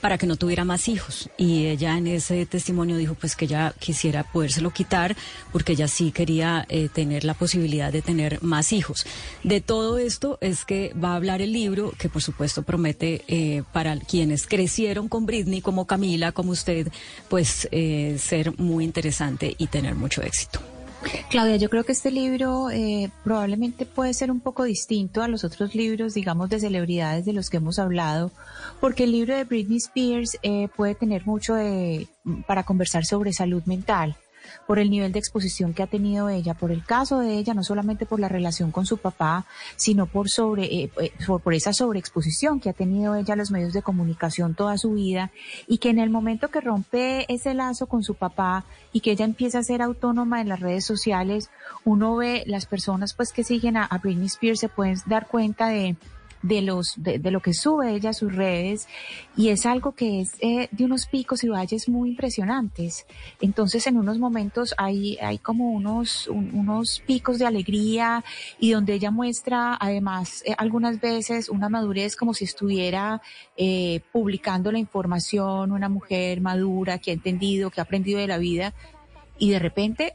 para 0.00 0.18
que 0.18 0.26
no 0.26 0.36
tuviera 0.36 0.64
más 0.64 0.88
hijos. 0.88 1.30
Y 1.36 1.66
ella 1.66 1.96
en 1.96 2.06
ese 2.06 2.46
testimonio 2.46 2.96
dijo 2.96 3.14
pues 3.14 3.36
que 3.36 3.44
ella 3.44 3.74
quisiera 3.78 4.24
podérselo 4.24 4.70
quitar 4.70 5.16
porque 5.52 5.72
ella 5.72 5.88
sí 5.88 6.12
quería 6.12 6.66
eh, 6.68 6.88
tener 6.88 7.24
la 7.24 7.34
posibilidad 7.34 7.92
de 7.92 8.02
tener 8.02 8.42
más 8.42 8.72
hijos. 8.72 9.06
De 9.44 9.60
todo 9.60 9.98
esto 9.98 10.38
es 10.40 10.64
que 10.64 10.92
va 10.94 11.12
a 11.12 11.16
hablar 11.16 11.42
el 11.42 11.52
libro 11.52 11.92
que 11.98 12.08
por 12.08 12.22
supuesto 12.22 12.62
promete 12.62 13.24
eh, 13.28 13.62
para 13.72 13.98
quienes 13.98 14.46
crecieron 14.46 15.08
con 15.08 15.26
Britney 15.26 15.60
como 15.60 15.86
Camila, 15.86 16.32
como 16.32 16.52
usted, 16.52 16.88
pues 17.28 17.68
eh, 17.70 18.16
ser 18.18 18.58
muy 18.58 18.84
interesante 18.84 19.54
y 19.58 19.66
tener 19.66 19.94
mucho 19.94 20.22
éxito. 20.22 20.77
Claudia, 21.30 21.56
yo 21.56 21.70
creo 21.70 21.84
que 21.84 21.92
este 21.92 22.10
libro 22.10 22.70
eh, 22.70 23.10
probablemente 23.22 23.86
puede 23.86 24.14
ser 24.14 24.30
un 24.30 24.40
poco 24.40 24.64
distinto 24.64 25.22
a 25.22 25.28
los 25.28 25.44
otros 25.44 25.74
libros, 25.74 26.14
digamos, 26.14 26.48
de 26.48 26.60
celebridades 26.60 27.24
de 27.24 27.32
los 27.32 27.50
que 27.50 27.58
hemos 27.58 27.78
hablado, 27.78 28.30
porque 28.80 29.04
el 29.04 29.12
libro 29.12 29.36
de 29.36 29.44
Britney 29.44 29.78
Spears 29.78 30.38
eh, 30.42 30.68
puede 30.76 30.94
tener 30.94 31.26
mucho 31.26 31.54
de, 31.54 32.08
para 32.46 32.64
conversar 32.64 33.04
sobre 33.04 33.32
salud 33.32 33.62
mental 33.66 34.16
por 34.68 34.78
el 34.78 34.90
nivel 34.90 35.12
de 35.12 35.18
exposición 35.18 35.72
que 35.72 35.82
ha 35.82 35.86
tenido 35.86 36.28
ella, 36.28 36.52
por 36.52 36.70
el 36.70 36.84
caso 36.84 37.20
de 37.20 37.38
ella, 37.38 37.54
no 37.54 37.64
solamente 37.64 38.04
por 38.04 38.20
la 38.20 38.28
relación 38.28 38.70
con 38.70 38.84
su 38.84 38.98
papá, 38.98 39.46
sino 39.76 40.04
por 40.04 40.28
sobre 40.28 40.64
eh, 40.64 40.90
eh, 41.00 41.10
por, 41.26 41.54
esa 41.54 41.72
sobreexposición 41.72 42.60
que 42.60 42.68
ha 42.68 42.74
tenido 42.74 43.14
ella 43.14 43.32
a 43.32 43.36
los 43.38 43.50
medios 43.50 43.72
de 43.72 43.80
comunicación 43.80 44.54
toda 44.54 44.76
su 44.76 44.92
vida 44.92 45.30
y 45.66 45.78
que 45.78 45.88
en 45.88 45.98
el 45.98 46.10
momento 46.10 46.48
que 46.48 46.60
rompe 46.60 47.24
ese 47.32 47.54
lazo 47.54 47.86
con 47.86 48.02
su 48.02 48.14
papá 48.14 48.66
y 48.92 49.00
que 49.00 49.12
ella 49.12 49.24
empieza 49.24 49.60
a 49.60 49.62
ser 49.62 49.80
autónoma 49.80 50.42
en 50.42 50.50
las 50.50 50.60
redes 50.60 50.84
sociales, 50.84 51.48
uno 51.86 52.14
ve 52.16 52.44
las 52.46 52.66
personas 52.66 53.14
pues 53.14 53.32
que 53.32 53.44
siguen 53.44 53.78
a, 53.78 53.86
a 53.86 53.96
Britney 53.96 54.26
Spears 54.26 54.60
se 54.60 54.68
pueden 54.68 54.98
dar 55.06 55.28
cuenta 55.28 55.68
de 55.68 55.96
de 56.42 56.62
los 56.62 56.94
de, 56.96 57.18
lo 57.30 57.40
que 57.40 57.52
sube 57.52 57.94
ella 57.94 58.10
a 58.10 58.12
sus 58.12 58.34
redes 58.34 58.88
y 59.36 59.48
es 59.48 59.66
algo 59.66 59.92
que 59.92 60.20
es 60.20 60.32
eh, 60.40 60.68
de 60.70 60.84
unos 60.84 61.06
picos 61.06 61.44
y 61.44 61.48
valles 61.48 61.88
muy 61.88 62.10
impresionantes. 62.10 63.06
Entonces 63.40 63.86
en 63.86 63.96
unos 63.96 64.18
momentos 64.18 64.74
hay, 64.78 65.18
hay 65.18 65.38
como 65.38 65.70
unos, 65.72 66.28
unos 66.28 67.02
picos 67.06 67.38
de 67.38 67.46
alegría 67.46 68.24
y 68.58 68.72
donde 68.72 68.94
ella 68.94 69.10
muestra 69.10 69.76
además 69.80 70.42
eh, 70.46 70.54
algunas 70.58 71.00
veces 71.00 71.48
una 71.48 71.68
madurez 71.68 72.16
como 72.16 72.34
si 72.34 72.44
estuviera 72.44 73.20
eh, 73.56 74.00
publicando 74.12 74.72
la 74.72 74.78
información, 74.78 75.72
una 75.72 75.88
mujer 75.88 76.40
madura 76.40 76.98
que 76.98 77.10
ha 77.10 77.14
entendido, 77.14 77.70
que 77.70 77.80
ha 77.80 77.84
aprendido 77.84 78.20
de 78.20 78.26
la 78.26 78.38
vida 78.38 78.74
y 79.38 79.50
de 79.50 79.58
repente 79.58 80.14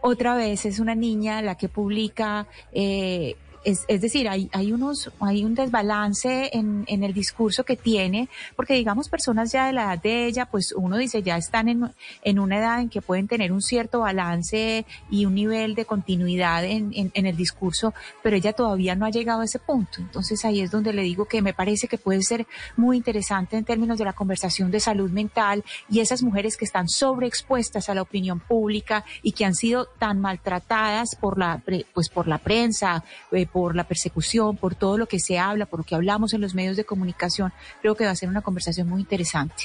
otra 0.00 0.34
vez 0.34 0.64
es 0.64 0.78
una 0.78 0.94
niña 0.94 1.42
la 1.42 1.56
que 1.56 1.68
publica 1.68 2.46
eh, 2.72 3.36
es, 3.68 3.84
es 3.86 4.00
decir, 4.00 4.28
hay, 4.30 4.48
hay, 4.52 4.72
unos, 4.72 5.10
hay 5.20 5.44
un 5.44 5.54
desbalance 5.54 6.48
en, 6.54 6.84
en, 6.86 7.04
el 7.04 7.12
discurso 7.12 7.64
que 7.64 7.76
tiene, 7.76 8.30
porque 8.56 8.72
digamos 8.72 9.10
personas 9.10 9.52
ya 9.52 9.66
de 9.66 9.74
la 9.74 9.84
edad 9.84 10.02
de 10.02 10.26
ella, 10.26 10.46
pues 10.46 10.72
uno 10.72 10.96
dice 10.96 11.22
ya 11.22 11.36
están 11.36 11.68
en, 11.68 11.92
en 12.22 12.38
una 12.38 12.58
edad 12.58 12.80
en 12.80 12.88
que 12.88 13.02
pueden 13.02 13.28
tener 13.28 13.52
un 13.52 13.60
cierto 13.60 14.00
balance 14.00 14.86
y 15.10 15.26
un 15.26 15.34
nivel 15.34 15.74
de 15.74 15.84
continuidad 15.84 16.64
en, 16.64 16.92
en, 16.94 17.26
el 17.26 17.36
discurso, 17.36 17.92
pero 18.22 18.36
ella 18.36 18.54
todavía 18.54 18.94
no 18.94 19.04
ha 19.04 19.10
llegado 19.10 19.42
a 19.42 19.44
ese 19.44 19.58
punto. 19.58 20.00
Entonces 20.00 20.42
ahí 20.46 20.60
es 20.62 20.70
donde 20.70 20.94
le 20.94 21.02
digo 21.02 21.26
que 21.26 21.42
me 21.42 21.52
parece 21.52 21.88
que 21.88 21.98
puede 21.98 22.22
ser 22.22 22.46
muy 22.76 22.96
interesante 22.96 23.58
en 23.58 23.64
términos 23.66 23.98
de 23.98 24.06
la 24.06 24.14
conversación 24.14 24.70
de 24.70 24.80
salud 24.80 25.10
mental 25.10 25.62
y 25.90 26.00
esas 26.00 26.22
mujeres 26.22 26.56
que 26.56 26.64
están 26.64 26.88
sobreexpuestas 26.88 27.90
a 27.90 27.94
la 27.94 28.00
opinión 28.00 28.40
pública 28.40 29.04
y 29.22 29.32
que 29.32 29.44
han 29.44 29.54
sido 29.54 29.86
tan 29.98 30.20
maltratadas 30.20 31.16
por 31.16 31.38
la, 31.38 31.62
pues 31.92 32.08
por 32.08 32.28
la 32.28 32.38
prensa, 32.38 33.04
eh, 33.32 33.44
por 33.46 33.57
la 33.74 33.84
persecución, 33.84 34.56
por 34.56 34.74
todo 34.74 34.98
lo 34.98 35.06
que 35.06 35.18
se 35.20 35.38
habla, 35.38 35.66
por 35.66 35.80
lo 35.80 35.84
que 35.84 35.94
hablamos 35.94 36.34
en 36.34 36.40
los 36.40 36.54
medios 36.54 36.76
de 36.76 36.84
comunicación, 36.84 37.52
creo 37.80 37.94
que 37.94 38.04
va 38.04 38.10
a 38.10 38.16
ser 38.16 38.28
una 38.28 38.42
conversación 38.42 38.88
muy 38.88 39.00
interesante. 39.00 39.64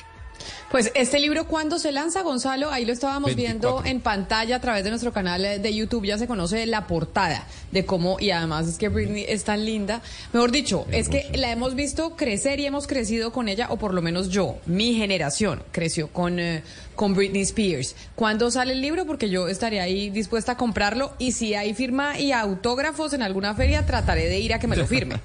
Pues 0.71 0.91
este 0.95 1.19
libro, 1.19 1.47
¿cuándo 1.47 1.77
se 1.77 1.91
lanza, 1.91 2.21
Gonzalo? 2.21 2.71
Ahí 2.71 2.85
lo 2.85 2.93
estábamos 2.93 3.35
viendo 3.35 3.83
en 3.85 4.01
pantalla 4.01 4.55
a 4.55 4.59
través 4.59 4.83
de 4.83 4.89
nuestro 4.89 5.13
canal 5.13 5.41
de 5.61 5.73
YouTube. 5.73 6.05
Ya 6.05 6.17
se 6.17 6.27
conoce 6.27 6.65
la 6.65 6.87
portada 6.87 7.45
de 7.71 7.85
cómo, 7.85 8.17
y 8.19 8.31
además 8.31 8.67
es 8.67 8.77
que 8.77 8.89
Britney 8.89 9.25
es 9.27 9.43
tan 9.43 9.65
linda. 9.65 10.01
Mejor 10.33 10.51
dicho, 10.51 10.85
es 10.91 11.09
que 11.09 11.29
la 11.35 11.51
hemos 11.51 11.75
visto 11.75 12.15
crecer 12.15 12.59
y 12.59 12.65
hemos 12.65 12.87
crecido 12.87 13.31
con 13.31 13.49
ella, 13.49 13.67
o 13.69 13.77
por 13.77 13.93
lo 13.93 14.01
menos 14.01 14.29
yo, 14.29 14.57
mi 14.65 14.95
generación, 14.95 15.61
creció 15.71 16.07
con, 16.07 16.39
eh, 16.39 16.63
con 16.95 17.13
Britney 17.13 17.41
Spears. 17.41 17.95
¿Cuándo 18.15 18.51
sale 18.51 18.73
el 18.73 18.81
libro? 18.81 19.05
Porque 19.05 19.29
yo 19.29 19.47
estaré 19.47 19.81
ahí 19.81 20.09
dispuesta 20.09 20.53
a 20.53 20.57
comprarlo 20.57 21.13
y 21.19 21.31
si 21.33 21.53
hay 21.53 21.73
firma 21.73 22.19
y 22.19 22.31
autógrafos 22.31 23.13
en 23.13 23.21
alguna 23.21 23.53
feria, 23.55 23.85
trataré 23.85 24.27
de 24.27 24.39
ir 24.39 24.53
a 24.53 24.59
que 24.59 24.67
me 24.67 24.75
lo 24.75 24.85
firme. 24.85 25.15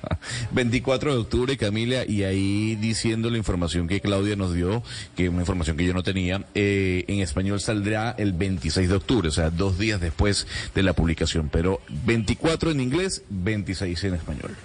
24 0.52 1.12
de 1.12 1.18
octubre, 1.18 1.56
Camila, 1.56 2.04
y 2.06 2.24
ahí 2.24 2.76
diciendo 2.76 3.30
la 3.30 3.38
información 3.38 3.88
que 3.88 4.00
Claudia 4.00 4.36
nos 4.36 4.54
dio, 4.54 4.82
que 5.16 5.24
es 5.24 5.30
una 5.30 5.40
información 5.40 5.76
que 5.76 5.84
yo 5.84 5.94
no 5.94 6.02
tenía, 6.02 6.44
eh, 6.54 7.04
en 7.08 7.20
español 7.20 7.60
saldrá 7.60 8.14
el 8.18 8.32
26 8.32 8.88
de 8.88 8.94
octubre, 8.94 9.28
o 9.28 9.32
sea, 9.32 9.50
dos 9.50 9.78
días 9.78 10.00
después 10.00 10.46
de 10.74 10.82
la 10.82 10.92
publicación, 10.92 11.48
pero 11.50 11.80
24 12.04 12.70
en 12.70 12.80
inglés, 12.80 13.22
26 13.30 14.04
en 14.04 14.14
español. 14.14 14.56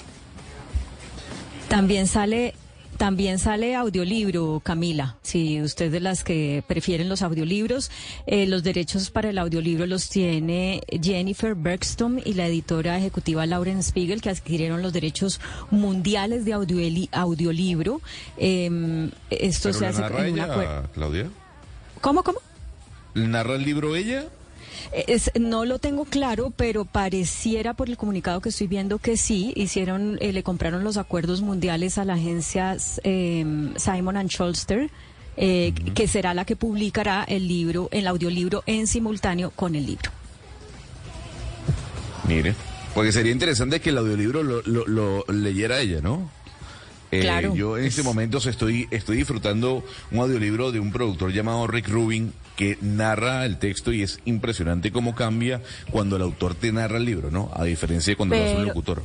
También 1.69 2.07
sale 2.07 2.53
también 2.97 3.39
sale 3.39 3.75
audiolibro, 3.75 4.61
Camila. 4.63 5.17
Si 5.21 5.61
usted 5.61 5.91
de 5.91 5.99
las 5.99 6.23
que 6.23 6.63
prefieren 6.67 7.09
los 7.09 7.21
audiolibros, 7.21 7.91
eh, 8.25 8.45
los 8.45 8.63
derechos 8.63 9.09
para 9.11 9.29
el 9.29 9.37
audiolibro 9.37 9.85
los 9.85 10.09
tiene 10.09 10.81
Jennifer 11.01 11.55
Bergstrom 11.55 12.19
y 12.23 12.33
la 12.33 12.47
editora 12.47 12.97
ejecutiva 12.97 13.45
Lauren 13.45 13.83
Spiegel, 13.83 14.21
que 14.21 14.29
adquirieron 14.29 14.81
los 14.81 14.93
derechos 14.93 15.39
mundiales 15.71 16.45
de 16.45 16.53
audiolibro. 16.53 18.01
Eh, 18.37 19.09
esto 19.29 19.73
se 19.73 19.87
hace 19.87 20.01
en 20.05 20.33
una 20.33 20.87
Claudia. 20.93 21.29
¿Cómo, 22.01 22.23
cómo? 22.23 22.39
¿Narra 23.13 23.55
el 23.55 23.63
libro 23.63 23.95
ella? 23.95 24.25
No 25.39 25.65
lo 25.65 25.79
tengo 25.79 26.05
claro, 26.05 26.51
pero 26.55 26.85
pareciera 26.85 27.73
por 27.73 27.89
el 27.89 27.97
comunicado 27.97 28.41
que 28.41 28.49
estoy 28.49 28.67
viendo 28.67 28.99
que 28.99 29.17
sí, 29.17 29.53
hicieron, 29.55 30.17
eh, 30.21 30.31
le 30.33 30.43
compraron 30.43 30.83
los 30.83 30.97
acuerdos 30.97 31.41
mundiales 31.41 31.97
a 31.97 32.05
la 32.05 32.13
agencia 32.13 32.77
em, 33.03 33.73
Simon 33.77 34.17
and 34.17 34.29
Schuster. 34.29 34.89
Eh, 35.35 35.73
que 35.95 36.07
será 36.07 36.35
la 36.35 36.45
que 36.45 36.55
publicará 36.55 37.23
el 37.27 37.47
libro, 37.47 37.89
el 37.91 38.05
audiolibro 38.05 38.61
en 38.67 38.85
simultáneo 38.85 39.49
con 39.49 39.73
el 39.73 39.87
libro. 39.87 40.11
Mire, 42.27 42.53
porque 42.93 43.11
sería 43.11 43.31
interesante 43.31 43.81
que 43.81 43.89
el 43.89 43.97
audiolibro 43.97 44.43
lo, 44.43 44.61
lo 44.61 45.25
leyera 45.27 45.81
ella, 45.81 46.01
¿no? 46.03 46.29
Eh, 47.13 47.21
claro. 47.21 47.53
Yo 47.53 47.77
en 47.77 47.85
este 47.85 48.01
momento 48.01 48.39
estoy, 48.39 48.87
estoy 48.89 49.17
disfrutando 49.17 49.83
un 50.09 50.19
audiolibro 50.19 50.71
de 50.71 50.79
un 50.79 50.91
productor 50.91 51.31
llamado 51.31 51.67
Rick 51.67 51.87
Rubin 51.87 52.33
que 52.55 52.77
narra 52.81 53.45
el 53.45 53.57
texto 53.57 53.91
y 53.91 54.03
es 54.03 54.19
impresionante 54.25 54.91
cómo 54.91 55.15
cambia 55.15 55.61
cuando 55.91 56.15
el 56.15 56.21
autor 56.21 56.55
te 56.55 56.71
narra 56.71 56.97
el 56.97 57.05
libro, 57.05 57.31
¿no? 57.31 57.51
A 57.53 57.63
diferencia 57.63 58.11
de 58.11 58.17
cuando 58.17 58.35
lo 58.35 58.43
hace 58.43 58.55
un 58.55 58.65
locutor. 58.65 59.03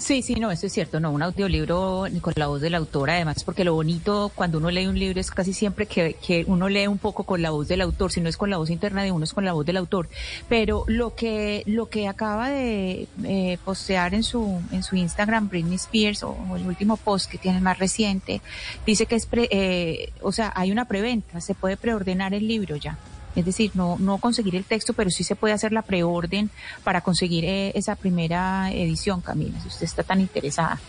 Sí, 0.00 0.22
sí, 0.22 0.36
no, 0.36 0.50
eso 0.50 0.66
es 0.66 0.72
cierto, 0.72 0.98
no, 0.98 1.10
un 1.10 1.22
audiolibro 1.22 2.06
con 2.22 2.32
la 2.36 2.46
voz 2.46 2.62
del 2.62 2.74
autor, 2.74 3.10
además, 3.10 3.44
porque 3.44 3.64
lo 3.64 3.74
bonito 3.74 4.32
cuando 4.34 4.56
uno 4.56 4.70
lee 4.70 4.86
un 4.86 4.98
libro 4.98 5.20
es 5.20 5.30
casi 5.30 5.52
siempre 5.52 5.84
que, 5.84 6.14
que 6.14 6.42
uno 6.48 6.70
lee 6.70 6.86
un 6.86 6.96
poco 6.96 7.24
con 7.24 7.42
la 7.42 7.50
voz 7.50 7.68
del 7.68 7.82
autor, 7.82 8.10
si 8.10 8.22
no 8.22 8.30
es 8.30 8.38
con 8.38 8.48
la 8.48 8.56
voz 8.56 8.70
interna 8.70 9.02
de 9.02 9.12
uno, 9.12 9.24
es 9.24 9.34
con 9.34 9.44
la 9.44 9.52
voz 9.52 9.66
del 9.66 9.76
autor. 9.76 10.08
Pero 10.48 10.84
lo 10.86 11.14
que, 11.14 11.64
lo 11.66 11.90
que 11.90 12.08
acaba 12.08 12.48
de 12.48 13.08
eh, 13.24 13.58
postear 13.62 14.14
en 14.14 14.22
su, 14.22 14.62
en 14.72 14.82
su 14.82 14.96
Instagram 14.96 15.50
Britney 15.50 15.76
Spears, 15.76 16.22
o, 16.22 16.34
el 16.56 16.66
último 16.66 16.96
post 16.96 17.30
que 17.30 17.36
tiene 17.36 17.60
más 17.60 17.78
reciente, 17.78 18.40
dice 18.86 19.04
que 19.04 19.16
es, 19.16 19.28
eh, 19.32 20.12
o 20.22 20.32
sea, 20.32 20.50
hay 20.56 20.72
una 20.72 20.86
preventa, 20.86 21.42
se 21.42 21.54
puede 21.54 21.76
preordenar 21.76 22.32
el 22.32 22.48
libro 22.48 22.76
ya. 22.76 22.96
Es 23.36 23.44
decir, 23.44 23.70
no, 23.74 23.96
no 23.98 24.18
conseguir 24.18 24.56
el 24.56 24.64
texto, 24.64 24.92
pero 24.92 25.10
sí 25.10 25.24
se 25.24 25.36
puede 25.36 25.54
hacer 25.54 25.72
la 25.72 25.82
preorden 25.82 26.50
para 26.84 27.00
conseguir 27.00 27.44
eh, 27.44 27.72
esa 27.74 27.96
primera 27.96 28.70
edición, 28.72 29.20
Camila, 29.20 29.60
si 29.60 29.68
usted 29.68 29.84
está 29.84 30.02
tan 30.02 30.20
interesada. 30.20 30.80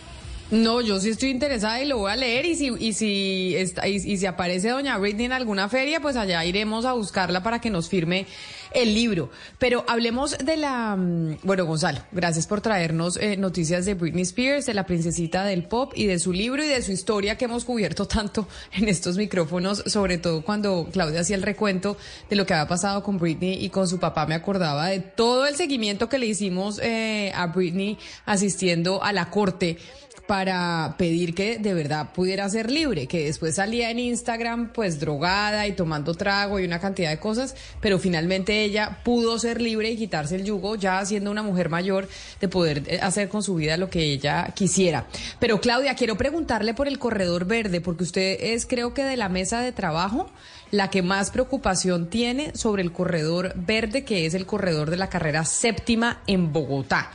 No, 0.52 0.82
yo 0.82 1.00
sí 1.00 1.08
estoy 1.08 1.30
interesada 1.30 1.82
y 1.82 1.86
lo 1.86 1.96
voy 1.96 2.12
a 2.12 2.16
leer 2.16 2.44
y 2.44 2.54
si 2.56 2.66
y 2.78 2.92
si 2.92 3.56
está, 3.56 3.88
y, 3.88 3.98
si 3.98 4.26
aparece 4.26 4.68
doña 4.68 4.98
Britney 4.98 5.24
en 5.24 5.32
alguna 5.32 5.70
feria, 5.70 5.98
pues 6.00 6.14
allá 6.14 6.44
iremos 6.44 6.84
a 6.84 6.92
buscarla 6.92 7.42
para 7.42 7.58
que 7.58 7.70
nos 7.70 7.88
firme 7.88 8.26
el 8.74 8.92
libro. 8.92 9.30
Pero 9.58 9.82
hablemos 9.88 10.36
de 10.36 10.58
la 10.58 10.94
mm, 10.94 11.38
bueno, 11.42 11.64
Gonzalo, 11.64 12.00
gracias 12.12 12.46
por 12.46 12.60
traernos 12.60 13.16
eh, 13.16 13.38
noticias 13.38 13.86
de 13.86 13.94
Britney 13.94 14.24
Spears, 14.24 14.66
de 14.66 14.74
la 14.74 14.84
princesita 14.84 15.42
del 15.46 15.64
pop 15.64 15.94
y 15.96 16.04
de 16.04 16.18
su 16.18 16.34
libro 16.34 16.62
y 16.62 16.68
de 16.68 16.82
su 16.82 16.92
historia 16.92 17.38
que 17.38 17.46
hemos 17.46 17.64
cubierto 17.64 18.04
tanto 18.04 18.46
en 18.72 18.88
estos 18.88 19.16
micrófonos, 19.16 19.82
sobre 19.86 20.18
todo 20.18 20.44
cuando 20.44 20.86
Claudia 20.92 21.20
hacía 21.20 21.36
el 21.36 21.42
recuento 21.44 21.96
de 22.28 22.36
lo 22.36 22.44
que 22.44 22.52
había 22.52 22.68
pasado 22.68 23.02
con 23.02 23.16
Britney 23.16 23.64
y 23.64 23.70
con 23.70 23.88
su 23.88 23.98
papá, 23.98 24.26
me 24.26 24.34
acordaba 24.34 24.88
de 24.88 25.00
todo 25.00 25.46
el 25.46 25.56
seguimiento 25.56 26.10
que 26.10 26.18
le 26.18 26.26
hicimos 26.26 26.78
eh, 26.82 27.32
a 27.34 27.46
Britney 27.46 27.96
asistiendo 28.26 29.02
a 29.02 29.14
la 29.14 29.30
corte 29.30 29.78
para 30.26 30.94
pedir 30.98 31.34
que 31.34 31.58
de 31.58 31.74
verdad 31.74 32.12
pudiera 32.12 32.48
ser 32.48 32.70
libre, 32.70 33.06
que 33.06 33.24
después 33.24 33.56
salía 33.56 33.90
en 33.90 33.98
Instagram 33.98 34.72
pues 34.72 35.00
drogada 35.00 35.66
y 35.66 35.72
tomando 35.72 36.14
trago 36.14 36.60
y 36.60 36.64
una 36.64 36.80
cantidad 36.80 37.10
de 37.10 37.18
cosas, 37.18 37.54
pero 37.80 37.98
finalmente 37.98 38.62
ella 38.62 39.00
pudo 39.04 39.38
ser 39.38 39.60
libre 39.60 39.90
y 39.90 39.96
quitarse 39.96 40.36
el 40.36 40.44
yugo 40.44 40.76
ya 40.76 41.04
siendo 41.04 41.30
una 41.30 41.42
mujer 41.42 41.68
mayor 41.68 42.08
de 42.40 42.48
poder 42.48 42.82
eh, 42.86 43.00
hacer 43.02 43.28
con 43.28 43.42
su 43.42 43.56
vida 43.56 43.76
lo 43.76 43.90
que 43.90 44.02
ella 44.02 44.52
quisiera. 44.54 45.06
Pero 45.38 45.60
Claudia, 45.60 45.94
quiero 45.94 46.16
preguntarle 46.16 46.74
por 46.74 46.88
el 46.88 46.98
corredor 46.98 47.44
verde, 47.44 47.80
porque 47.80 48.04
usted 48.04 48.38
es 48.40 48.66
creo 48.66 48.94
que 48.94 49.04
de 49.04 49.16
la 49.16 49.28
mesa 49.28 49.60
de 49.60 49.72
trabajo 49.72 50.30
la 50.70 50.88
que 50.88 51.02
más 51.02 51.30
preocupación 51.30 52.08
tiene 52.08 52.54
sobre 52.54 52.82
el 52.82 52.92
corredor 52.92 53.52
verde, 53.56 54.04
que 54.04 54.24
es 54.24 54.34
el 54.34 54.46
corredor 54.46 54.88
de 54.88 54.96
la 54.96 55.10
carrera 55.10 55.44
séptima 55.44 56.22
en 56.26 56.52
Bogotá 56.52 57.10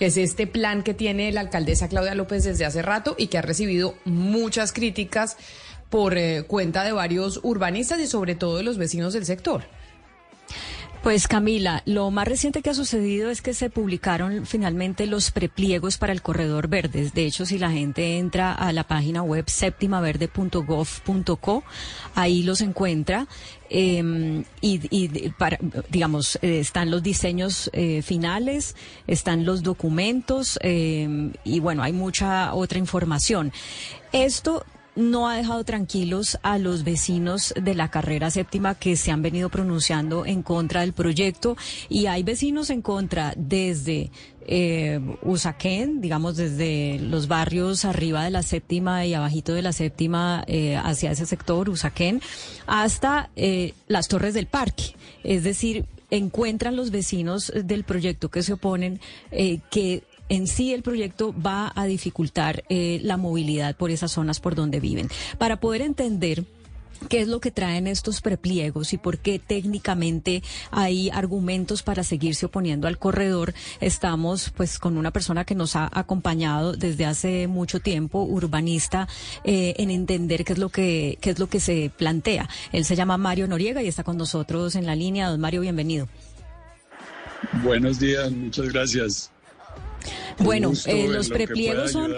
es 0.00 0.16
este 0.16 0.46
plan 0.46 0.82
que 0.82 0.94
tiene 0.94 1.30
la 1.32 1.40
alcaldesa 1.40 1.88
Claudia 1.88 2.14
López 2.14 2.44
desde 2.44 2.64
hace 2.64 2.82
rato 2.82 3.14
y 3.18 3.26
que 3.28 3.38
ha 3.38 3.42
recibido 3.42 3.94
muchas 4.04 4.72
críticas 4.72 5.36
por 5.90 6.16
eh, 6.16 6.44
cuenta 6.46 6.84
de 6.84 6.92
varios 6.92 7.40
urbanistas 7.42 8.00
y 8.00 8.06
sobre 8.06 8.34
todo 8.34 8.56
de 8.56 8.62
los 8.62 8.78
vecinos 8.78 9.12
del 9.12 9.26
sector. 9.26 9.64
Pues 11.02 11.28
Camila, 11.28 11.82
lo 11.86 12.10
más 12.10 12.28
reciente 12.28 12.60
que 12.60 12.68
ha 12.68 12.74
sucedido 12.74 13.30
es 13.30 13.40
que 13.40 13.54
se 13.54 13.70
publicaron 13.70 14.44
finalmente 14.44 15.06
los 15.06 15.30
prepliegos 15.30 15.96
para 15.96 16.12
el 16.12 16.20
corredor 16.20 16.68
verde. 16.68 17.10
De 17.14 17.24
hecho, 17.24 17.46
si 17.46 17.58
la 17.58 17.70
gente 17.70 18.18
entra 18.18 18.52
a 18.52 18.70
la 18.74 18.84
página 18.84 19.22
web 19.22 19.48
septimaverde.gov.co, 19.48 21.64
ahí 22.14 22.42
los 22.42 22.60
encuentra. 22.60 23.26
Em, 23.70 24.44
y, 24.60 25.30
para, 25.30 25.58
digamos, 25.88 26.38
eh, 26.42 26.60
están 26.60 26.90
los 26.90 27.02
diseños 27.02 27.70
eh, 27.72 28.02
finales, 28.02 28.76
están 29.06 29.46
los 29.46 29.62
documentos 29.62 30.58
em, 30.60 31.32
y 31.44 31.60
bueno, 31.60 31.82
hay 31.82 31.94
mucha 31.94 32.52
otra 32.52 32.78
información. 32.78 33.54
Esto 34.12 34.66
no 35.00 35.28
ha 35.28 35.36
dejado 35.36 35.64
tranquilos 35.64 36.38
a 36.42 36.58
los 36.58 36.84
vecinos 36.84 37.54
de 37.60 37.74
la 37.74 37.90
carrera 37.90 38.30
séptima 38.30 38.74
que 38.74 38.96
se 38.96 39.10
han 39.10 39.22
venido 39.22 39.48
pronunciando 39.48 40.26
en 40.26 40.42
contra 40.42 40.82
del 40.82 40.92
proyecto 40.92 41.56
y 41.88 42.06
hay 42.06 42.22
vecinos 42.22 42.70
en 42.70 42.82
contra 42.82 43.34
desde 43.36 44.10
eh, 44.46 45.00
Usaquén, 45.22 46.00
digamos 46.00 46.36
desde 46.36 46.98
los 46.98 47.28
barrios 47.28 47.84
arriba 47.84 48.24
de 48.24 48.30
la 48.30 48.42
séptima 48.42 49.06
y 49.06 49.14
abajito 49.14 49.54
de 49.54 49.62
la 49.62 49.72
séptima 49.72 50.44
eh, 50.46 50.76
hacia 50.76 51.12
ese 51.12 51.26
sector, 51.26 51.68
Usaquén, 51.68 52.20
hasta 52.66 53.30
eh, 53.36 53.74
las 53.88 54.08
torres 54.08 54.34
del 54.34 54.46
parque. 54.46 54.94
Es 55.22 55.44
decir, 55.44 55.86
encuentran 56.10 56.76
los 56.76 56.90
vecinos 56.90 57.52
del 57.54 57.84
proyecto 57.84 58.30
que 58.30 58.42
se 58.42 58.54
oponen 58.54 59.00
eh, 59.30 59.60
que 59.70 60.02
en 60.30 60.46
sí 60.46 60.72
el 60.72 60.82
proyecto 60.82 61.34
va 61.34 61.72
a 61.74 61.84
dificultar 61.84 62.64
eh, 62.70 63.00
la 63.02 63.18
movilidad 63.18 63.76
por 63.76 63.90
esas 63.90 64.12
zonas 64.12 64.40
por 64.40 64.54
donde 64.54 64.80
viven. 64.80 65.10
Para 65.36 65.60
poder 65.60 65.82
entender 65.82 66.46
¿Qué 67.08 67.22
es 67.22 67.28
lo 67.28 67.40
que 67.40 67.50
traen 67.50 67.86
estos 67.86 68.20
prepliegos 68.20 68.92
y 68.92 68.98
por 68.98 69.18
qué 69.18 69.38
técnicamente 69.38 70.42
hay 70.70 71.08
argumentos 71.08 71.82
para 71.82 72.04
seguirse 72.04 72.44
oponiendo 72.44 72.88
al 72.88 72.98
corredor? 72.98 73.54
Estamos 73.80 74.52
pues 74.54 74.78
con 74.78 74.98
una 74.98 75.10
persona 75.10 75.46
que 75.46 75.54
nos 75.54 75.76
ha 75.76 75.88
acompañado 75.92 76.74
desde 76.74 77.06
hace 77.06 77.46
mucho 77.46 77.80
tiempo, 77.80 78.22
urbanista, 78.22 79.08
eh, 79.44 79.74
en 79.78 79.90
entender 79.90 80.44
qué 80.44 80.52
es 80.52 80.58
lo 80.58 80.68
que 80.68 81.16
qué 81.22 81.30
es 81.30 81.38
lo 81.38 81.48
que 81.48 81.60
se 81.60 81.90
plantea. 81.96 82.50
Él 82.70 82.84
se 82.84 82.96
llama 82.96 83.16
Mario 83.16 83.48
Noriega 83.48 83.82
y 83.82 83.88
está 83.88 84.04
con 84.04 84.18
nosotros 84.18 84.76
en 84.76 84.84
la 84.84 84.94
línea. 84.94 85.30
Don 85.30 85.40
Mario, 85.40 85.62
bienvenido. 85.62 86.06
Buenos 87.64 87.98
días, 87.98 88.30
muchas 88.30 88.68
gracias. 88.68 89.32
Bueno, 90.38 90.72
eh, 90.86 91.08
los 91.08 91.28
prepliegos 91.28 91.92
son 91.92 92.14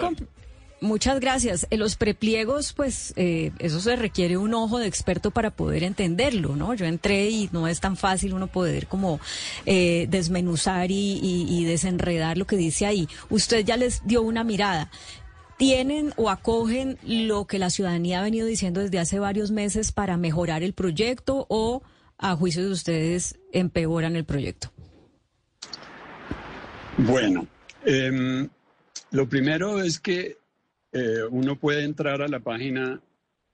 Muchas 0.83 1.21
gracias. 1.21 1.65
En 1.69 1.79
los 1.79 1.95
prepliegos, 1.95 2.73
pues 2.73 3.13
eh, 3.15 3.51
eso 3.59 3.79
se 3.79 3.95
requiere 3.95 4.35
un 4.35 4.53
ojo 4.53 4.79
de 4.79 4.87
experto 4.87 5.31
para 5.31 5.49
poder 5.49 5.81
entenderlo, 5.81 6.57
¿no? 6.57 6.73
Yo 6.73 6.85
entré 6.85 7.29
y 7.29 7.49
no 7.53 7.69
es 7.69 7.79
tan 7.79 7.95
fácil 7.95 8.33
uno 8.33 8.47
poder 8.47 8.87
como 8.87 9.21
eh, 9.65 10.07
desmenuzar 10.09 10.91
y, 10.91 11.21
y 11.23 11.63
desenredar 11.63 12.37
lo 12.37 12.45
que 12.45 12.57
dice 12.57 12.85
ahí. 12.85 13.07
Usted 13.29 13.63
ya 13.63 13.77
les 13.77 14.05
dio 14.05 14.23
una 14.23 14.43
mirada. 14.43 14.91
¿Tienen 15.55 16.11
o 16.17 16.29
acogen 16.29 16.97
lo 17.01 17.47
que 17.47 17.59
la 17.59 17.69
ciudadanía 17.69 18.19
ha 18.19 18.23
venido 18.23 18.45
diciendo 18.45 18.81
desde 18.81 18.99
hace 18.99 19.19
varios 19.19 19.51
meses 19.51 19.93
para 19.93 20.17
mejorar 20.17 20.63
el 20.63 20.73
proyecto 20.73 21.45
o, 21.47 21.81
a 22.17 22.35
juicio 22.35 22.61
de 22.61 22.71
ustedes, 22.71 23.39
empeoran 23.53 24.17
el 24.17 24.25
proyecto? 24.25 24.73
Bueno, 26.97 27.47
em, 27.85 28.49
lo 29.11 29.27
primero 29.27 29.81
es 29.81 29.99
que 29.99 30.37
eh, 30.91 31.23
uno 31.29 31.57
puede 31.57 31.83
entrar 31.83 32.21
a 32.21 32.27
la 32.27 32.39
página 32.39 33.01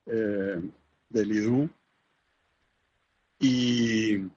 eh, 0.06 0.62
del 1.10 1.32
IDU 1.32 1.70
y, 3.40 4.16
y, 4.16 4.30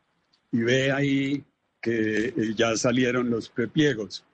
ve 0.52 0.92
ahí 0.92 1.44
que 1.81 2.28
eh, 2.28 2.55
ya 2.55 2.76
salieron 2.76 3.28
los 3.28 3.48
prepliegos, 3.48 4.24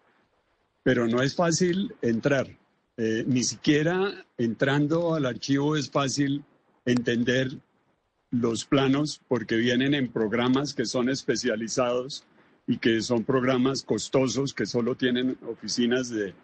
pero 0.82 1.08
no 1.08 1.22
es 1.22 1.34
fácil 1.34 1.94
entrar. 2.02 2.48
Eh, 3.00 3.24
ni 3.26 3.44
siquiera 3.44 4.26
entrando 4.36 5.14
al 5.14 5.24
archivo 5.24 5.76
es 5.76 5.88
fácil 5.88 6.44
entender 6.84 7.48
los 8.30 8.64
planos 8.64 9.20
porque 9.28 9.54
vienen 9.56 9.94
en 9.94 10.10
programas 10.10 10.74
que 10.74 10.84
son 10.84 11.08
especializados 11.08 12.24
y 12.68 12.76
que 12.76 13.00
son 13.00 13.24
programas 13.24 13.83
costosos 13.83 14.52
que 14.52 14.66
solo 14.66 14.94
tienen 14.94 15.38
oficinas 15.48 16.11
de, 16.11 16.35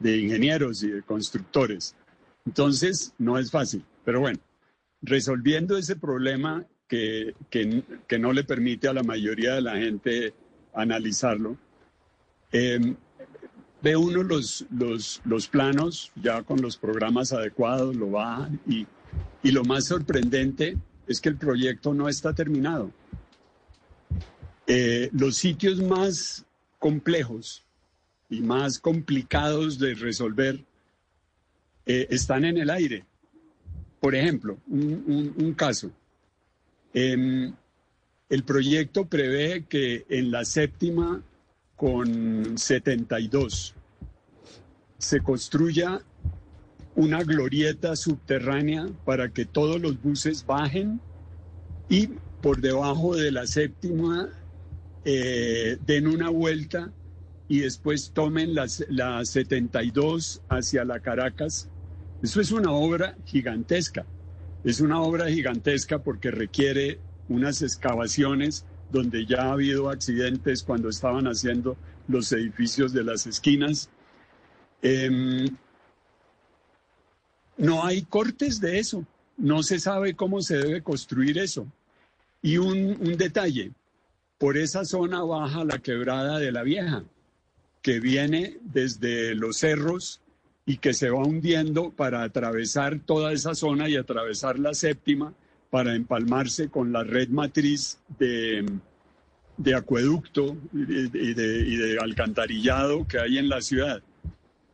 de 0.00 0.18
ingenieros 0.18 0.82
y 0.82 0.88
de 0.88 1.02
constructores. 1.02 1.94
Entonces, 2.44 3.14
no 3.18 3.38
es 3.38 3.52
fácil. 3.52 3.84
Pero 4.04 4.20
bueno, 4.20 4.40
resolviendo 5.00 5.78
ese 5.78 5.94
problema 5.94 6.66
que, 6.88 7.34
que, 7.48 7.84
que 8.08 8.18
no 8.18 8.32
le 8.32 8.42
permite 8.42 8.88
a 8.88 8.92
la 8.92 9.04
mayoría 9.04 9.54
de 9.54 9.62
la 9.62 9.76
gente 9.76 10.34
analizarlo, 10.74 11.56
eh, 12.50 12.96
ve 13.80 13.96
uno 13.96 14.24
los, 14.24 14.66
los, 14.70 15.22
los, 15.24 15.46
planos 15.46 16.10
ya 16.16 16.42
con 16.42 16.60
los 16.60 16.76
programas 16.76 17.32
adecuados, 17.32 17.94
lo 17.94 18.10
va 18.10 18.50
y, 18.66 18.88
y 19.44 19.52
lo 19.52 19.62
más 19.62 19.84
sorprendente 19.84 20.76
es 21.06 21.20
que 21.20 21.28
el 21.28 21.36
proyecto 21.36 21.94
no 21.94 22.08
está 22.08 22.34
terminado. 22.34 22.90
Eh, 24.72 25.10
los 25.12 25.34
sitios 25.34 25.80
más 25.80 26.46
complejos 26.78 27.64
y 28.28 28.40
más 28.40 28.78
complicados 28.78 29.80
de 29.80 29.94
resolver 29.94 30.64
eh, 31.86 32.06
están 32.08 32.44
en 32.44 32.56
el 32.56 32.70
aire. 32.70 33.04
Por 33.98 34.14
ejemplo, 34.14 34.58
un, 34.68 35.54
caso. 35.56 35.90
Eh, 36.94 37.52
el 38.28 38.44
proyecto 38.44 39.06
prevé 39.06 39.64
que 39.68 40.06
en 40.08 40.30
la 40.30 40.44
séptima 40.44 41.20
con 41.74 42.56
72 42.56 43.74
se 44.98 45.20
construya 45.20 46.00
una 46.94 47.24
glorieta 47.24 47.96
subterránea 47.96 48.86
para 49.04 49.30
que 49.30 49.46
todos 49.46 49.80
los 49.80 50.00
buses 50.00 50.46
bajen 50.46 51.00
y 51.88 52.06
por 52.40 52.60
debajo 52.60 53.16
de 53.16 53.32
la 53.32 53.48
séptima 53.48 54.28
eh, 55.04 55.78
den 55.86 56.06
una 56.06 56.28
vuelta 56.28 56.92
y 57.48 57.60
después 57.60 58.12
tomen 58.12 58.54
las, 58.54 58.84
la 58.88 59.24
72 59.24 60.42
hacia 60.48 60.84
la 60.84 61.00
Caracas. 61.00 61.68
Eso 62.22 62.40
es 62.40 62.52
una 62.52 62.70
obra 62.70 63.16
gigantesca. 63.24 64.06
Es 64.62 64.80
una 64.80 65.00
obra 65.00 65.28
gigantesca 65.28 65.98
porque 65.98 66.30
requiere 66.30 67.00
unas 67.28 67.62
excavaciones 67.62 68.66
donde 68.90 69.24
ya 69.24 69.44
ha 69.44 69.52
habido 69.52 69.88
accidentes 69.88 70.62
cuando 70.62 70.88
estaban 70.88 71.26
haciendo 71.26 71.76
los 72.08 72.30
edificios 72.32 72.92
de 72.92 73.04
las 73.04 73.26
esquinas. 73.26 73.88
Eh, 74.82 75.48
no 77.56 77.84
hay 77.84 78.02
cortes 78.02 78.60
de 78.60 78.78
eso. 78.78 79.06
No 79.36 79.62
se 79.62 79.78
sabe 79.80 80.14
cómo 80.14 80.42
se 80.42 80.58
debe 80.58 80.82
construir 80.82 81.38
eso. 81.38 81.66
Y 82.42 82.58
un, 82.58 82.96
un 83.00 83.16
detalle, 83.16 83.72
por 84.40 84.56
esa 84.56 84.86
zona 84.86 85.22
baja 85.22 85.64
la 85.64 85.80
quebrada 85.80 86.38
de 86.38 86.50
la 86.50 86.62
vieja 86.62 87.04
que 87.82 88.00
viene 88.00 88.56
desde 88.62 89.34
los 89.34 89.58
cerros 89.58 90.22
y 90.64 90.78
que 90.78 90.94
se 90.94 91.10
va 91.10 91.18
hundiendo 91.18 91.90
para 91.90 92.22
atravesar 92.22 93.00
toda 93.00 93.34
esa 93.34 93.54
zona 93.54 93.90
y 93.90 93.96
atravesar 93.96 94.58
la 94.58 94.72
séptima 94.72 95.34
para 95.68 95.94
empalmarse 95.94 96.70
con 96.70 96.90
la 96.90 97.04
red 97.04 97.28
matriz 97.28 97.98
de, 98.18 98.64
de 99.58 99.74
acueducto 99.74 100.56
y 100.72 100.84
de, 101.34 101.68
y 101.68 101.76
de, 101.76 101.98
alcantarillado 101.98 103.06
que 103.06 103.18
hay 103.18 103.36
en 103.36 103.50
la 103.50 103.60
ciudad. 103.60 104.02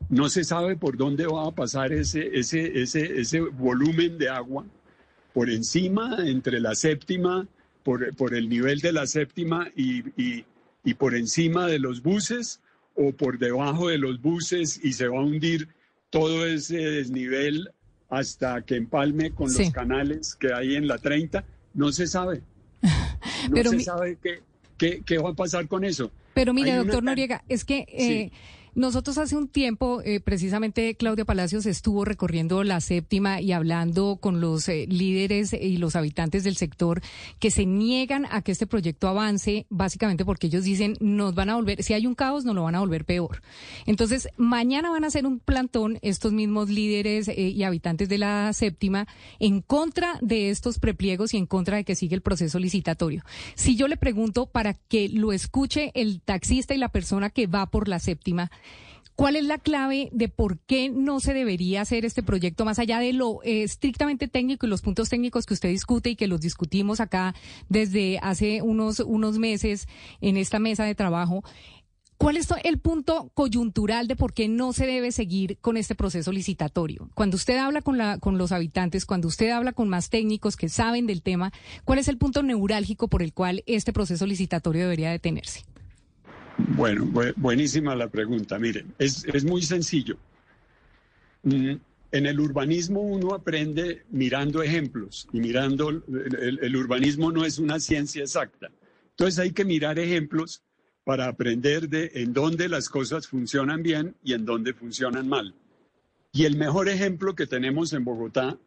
No 0.09 0.29
se 0.29 0.45
sabe 0.45 0.77
por 0.77 0.97
dónde 0.97 1.27
va 1.27 1.49
a 1.49 1.51
pasar 1.51 1.93
ese, 1.93 2.39
ese, 2.39 2.81
ese, 2.81 3.21
ese 3.21 3.41
volumen 3.41 4.17
de 4.17 4.29
agua, 4.29 4.65
por 5.35 5.51
encima, 5.51 6.19
entre 6.21 6.61
la 6.61 6.77
séptima, 6.77 7.49
por, 7.87 8.16
por 8.16 8.35
el 8.35 8.49
nivel 8.49 8.81
de 8.81 8.90
la 8.90 9.07
séptima 9.07 9.68
y, 9.77 10.01
y, 10.20 10.44
y 10.83 10.94
por 10.94 11.14
encima 11.14 11.68
de 11.68 11.79
los 11.79 12.03
buses 12.03 12.61
o 12.96 13.12
por 13.12 13.38
debajo 13.38 13.87
de 13.87 13.96
los 13.96 14.20
buses 14.20 14.81
y 14.83 14.92
se 14.94 15.07
va 15.07 15.18
a 15.18 15.22
hundir 15.22 15.68
todo 16.11 16.44
ese 16.49 16.79
desnivel 16.79 17.70
hasta 18.09 18.62
que 18.62 18.75
empalme 18.75 19.31
con 19.31 19.51
sí. 19.51 19.62
los 19.62 19.72
canales 19.72 20.35
que 20.35 20.53
hay 20.53 20.75
en 20.75 20.88
la 20.88 20.99
30. 20.99 21.44
No 21.75 21.92
se 21.92 22.09
sabe. 22.09 22.42
No 23.49 23.55
Pero 23.55 23.70
se 23.70 23.77
mi... 23.77 23.85
sabe 23.85 24.18
qué, 24.20 24.40
qué, 24.77 25.03
qué, 25.07 25.18
va 25.18 25.31
a 25.31 25.35
pasar 25.35 25.68
con 25.68 25.85
eso. 25.85 26.11
Pero 26.35 26.53
mire, 26.53 26.72
hay 26.72 26.79
doctor 26.79 27.03
una... 27.03 27.12
Noriega, 27.12 27.44
es 27.49 27.64
que... 27.64 27.87
Eh, 27.88 28.31
sí. 28.31 28.33
Nosotros 28.77 29.17
hace 29.17 29.39
un 29.39 29.49
tiempo, 29.49 30.03
eh, 30.05 30.21
precisamente 30.21 30.97
Claudia 30.97 31.25
Palacios 31.25 31.65
estuvo 31.65 32.05
recorriendo 32.05 32.62
la 32.62 32.83
séptima 32.83 33.41
y 33.41 33.53
hablando 33.53 34.19
con 34.21 34.43
los 34.43 34.69
eh, 34.69 34.85
líderes 34.87 35.55
y 35.55 35.79
los 35.79 35.97
habitantes 35.97 36.45
del 36.45 36.59
sector 36.59 37.01
que 37.39 37.51
se 37.51 37.65
niegan 37.65 38.27
a 38.31 38.43
que 38.43 38.53
este 38.53 38.67
proyecto 38.67 39.09
avance, 39.09 39.65
básicamente 39.71 40.27
porque 40.27 40.49
ellos 40.49 40.65
dicen 40.65 40.99
nos 41.01 41.35
van 41.35 41.49
a 41.49 41.57
volver, 41.57 41.83
si 41.83 41.95
hay 41.95 42.07
un 42.07 42.15
caos, 42.15 42.45
nos 42.45 42.55
lo 42.55 42.65
van 42.65 42.75
a 42.75 42.81
volver 42.81 43.07
peor. 43.07 43.41
Entonces, 43.87 44.29
mañana 44.37 44.91
van 44.91 45.05
a 45.05 45.07
hacer 45.07 45.25
un 45.25 45.39
plantón 45.39 45.99
estos 46.03 46.35
mismos 46.35 46.69
líderes 46.69 47.29
eh, 47.29 47.35
y 47.35 47.62
habitantes 47.62 48.11
de 48.11 48.19
la 48.19 48.53
séptima 48.53 49.09
en 49.39 49.62
contra 49.62 50.19
de 50.21 50.51
estos 50.51 50.81
prepliegos 50.81 51.33
y 51.33 51.39
en 51.39 51.47
contra 51.47 51.79
de 51.79 51.85
que 51.85 51.95
siga 51.95 52.15
el 52.15 52.21
proceso 52.21 52.59
licitatorio. 52.59 53.25
Si 53.55 53.75
yo 53.75 53.89
le 53.89 53.97
pregunto 53.97 54.45
para 54.45 54.75
que 54.75 55.09
lo 55.09 55.33
escuche 55.33 55.93
el 55.95 56.21
taxista 56.21 56.75
y 56.75 56.79
la 56.79 56.91
persona 56.91 57.31
que 57.31 57.47
va 57.47 57.65
por 57.71 57.89
la 57.89 58.01
séptima, 58.01 58.51
¿Cuál 59.17 59.37
es 59.37 59.45
la 59.45 59.57
clave 59.57 60.11
de 60.13 60.29
por 60.29 60.59
qué 60.59 60.91
no 60.91 61.21
se 61.21 61.33
debería 61.33 61.81
hacer 61.81 62.05
este 62.05 62.23
proyecto 62.23 62.67
más 62.67 62.79
allá 62.79 62.99
de 62.99 63.15
lo 63.15 63.43
eh, 63.45 63.63
estrictamente 63.63 64.29
técnico 64.29 64.67
y 64.67 64.69
los 64.69 64.83
puntos 64.83 65.09
técnicos 65.09 65.47
que 65.47 65.55
usted 65.55 65.71
discute 65.71 66.11
y 66.11 66.17
que 66.17 66.27
los 66.27 66.43
discutimos 66.43 67.01
acá 67.01 67.35
desde 67.71 68.19
hace 68.19 68.61
unos, 68.61 69.01
unos 69.01 69.39
meses 69.39 69.89
en 70.21 70.37
esta 70.37 70.59
mesa 70.59 70.85
de 70.85 70.95
trabajo? 70.95 71.43
¿Cuál 72.19 72.37
es 72.37 72.49
el 72.63 72.79
punto 72.79 73.31
coyuntural 73.33 74.07
de 74.07 74.17
por 74.17 74.35
qué 74.35 74.49
no 74.49 74.75
se 74.75 74.87
debe 74.87 75.11
seguir 75.13 75.59
con 75.63 75.79
este 75.79 75.95
proceso 75.95 76.31
licitatorio? 76.31 77.09
Cuando 77.15 77.37
usted 77.37 77.57
habla 77.57 77.81
con, 77.81 77.97
la, 77.97 78.19
con 78.19 78.37
los 78.37 78.53
habitantes, 78.53 79.07
cuando 79.07 79.29
usted 79.29 79.49
habla 79.49 79.73
con 79.73 79.89
más 79.89 80.11
técnicos 80.11 80.57
que 80.57 80.69
saben 80.69 81.07
del 81.07 81.23
tema, 81.23 81.53
¿cuál 81.85 81.99
es 81.99 82.09
el 82.09 82.19
punto 82.19 82.43
neurálgico 82.43 83.09
por 83.09 83.23
el 83.23 83.33
cual 83.33 83.63
este 83.67 83.95
proceso 83.95 84.27
licitatorio 84.27 84.83
debería 84.83 85.11
detenerse? 85.11 85.65
Bueno, 86.59 87.11
buenísima 87.37 87.95
la 87.95 88.09
pregunta. 88.09 88.59
Miren, 88.59 88.95
es, 88.99 89.25
es 89.25 89.45
muy 89.45 89.62
sencillo. 89.62 90.16
Mm, 91.42 91.75
en 92.12 92.27
el 92.27 92.40
urbanismo 92.40 93.01
uno 93.01 93.35
aprende 93.35 94.05
mirando 94.11 94.62
ejemplos 94.62 95.29
y 95.33 95.40
mirando, 95.40 95.90
el, 95.90 96.59
el, 96.62 96.77
urbanismo 96.77 97.31
no 97.31 97.45
es 97.45 97.59
una 97.59 97.79
ciencia 97.79 98.23
exacta. 98.23 98.71
Entonces 99.11 99.38
hay 99.38 99.53
que 99.53 99.64
mirar 99.64 99.99
ejemplos 99.99 100.62
para 101.05 101.29
aprender 101.29 101.88
de 101.88 102.11
en 102.14 102.33
dónde 102.33 102.69
las 102.69 102.88
cosas 102.88 103.27
funcionan 103.29 103.83
bien 103.83 104.16
y 104.25 104.33
en 104.33 104.45
dónde 104.45 104.73
funcionan 104.73 105.29
mal. 105.29 105.55
Y 106.33 106.45
el 106.45 106.57
mejor 106.57 106.88
ejemplo 106.88 107.35
que 107.35 107.47
tenemos 107.47 107.92
en 107.92 108.05
Bogotá 108.05 108.59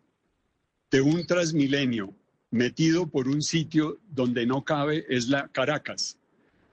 de 0.91 1.01
un 1.01 1.25
transmilenio 1.25 2.13
metido 2.51 3.07
por 3.07 3.27
un 3.27 3.41
sitio 3.41 3.99
donde 4.09 4.45
no 4.45 4.63
cabe 4.63 5.05
es 5.09 5.27
la 5.27 5.47
Caracas. 5.47 6.18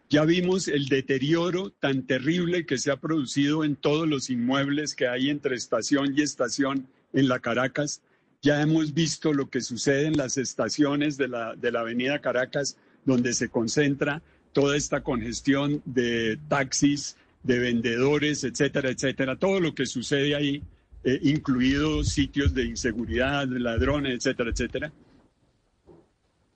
Ya 0.08 0.24
vimos 0.24 0.68
el 0.68 0.86
deterioro 0.86 1.70
tan 1.70 2.06
terrible 2.06 2.64
que 2.64 2.78
se 2.78 2.92
ha 2.92 2.96
producido 2.96 3.64
en 3.64 3.74
todos 3.74 4.06
los 4.06 4.30
inmuebles 4.30 4.94
que 4.94 5.08
hay 5.08 5.30
entre 5.30 5.56
estación 5.56 6.14
y 6.16 6.22
estación 6.22 6.86
en 7.12 7.26
la 7.26 7.40
Caracas. 7.40 8.02
Ya 8.40 8.62
hemos 8.62 8.94
visto 8.94 9.32
lo 9.32 9.50
que 9.50 9.60
sucede 9.60 10.06
en 10.06 10.16
las 10.16 10.36
estaciones 10.36 11.16
de 11.16 11.26
la, 11.26 11.56
de 11.56 11.72
la 11.72 11.80
avenida 11.80 12.20
Caracas, 12.20 12.76
donde 13.04 13.32
se 13.32 13.48
concentra 13.48 14.22
toda 14.52 14.76
esta 14.76 15.02
congestión 15.02 15.82
de 15.84 16.38
taxis, 16.48 17.16
de 17.42 17.58
vendedores, 17.58 18.44
etcétera, 18.44 18.90
etcétera. 18.90 19.36
Todo 19.36 19.58
lo 19.58 19.74
que 19.74 19.86
sucede 19.86 20.36
ahí, 20.36 20.62
eh, 21.02 21.18
incluidos 21.22 22.10
sitios 22.10 22.54
de 22.54 22.64
inseguridad, 22.64 23.48
ladrones, 23.48 24.14
etcétera, 24.14 24.50
etcétera. 24.50 24.92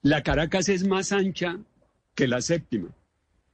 La 0.02 0.22
Caracas 0.22 0.68
es 0.68 0.86
más 0.86 1.10
ancha 1.10 1.58
que 2.14 2.28
la 2.28 2.40
séptima. 2.40 2.94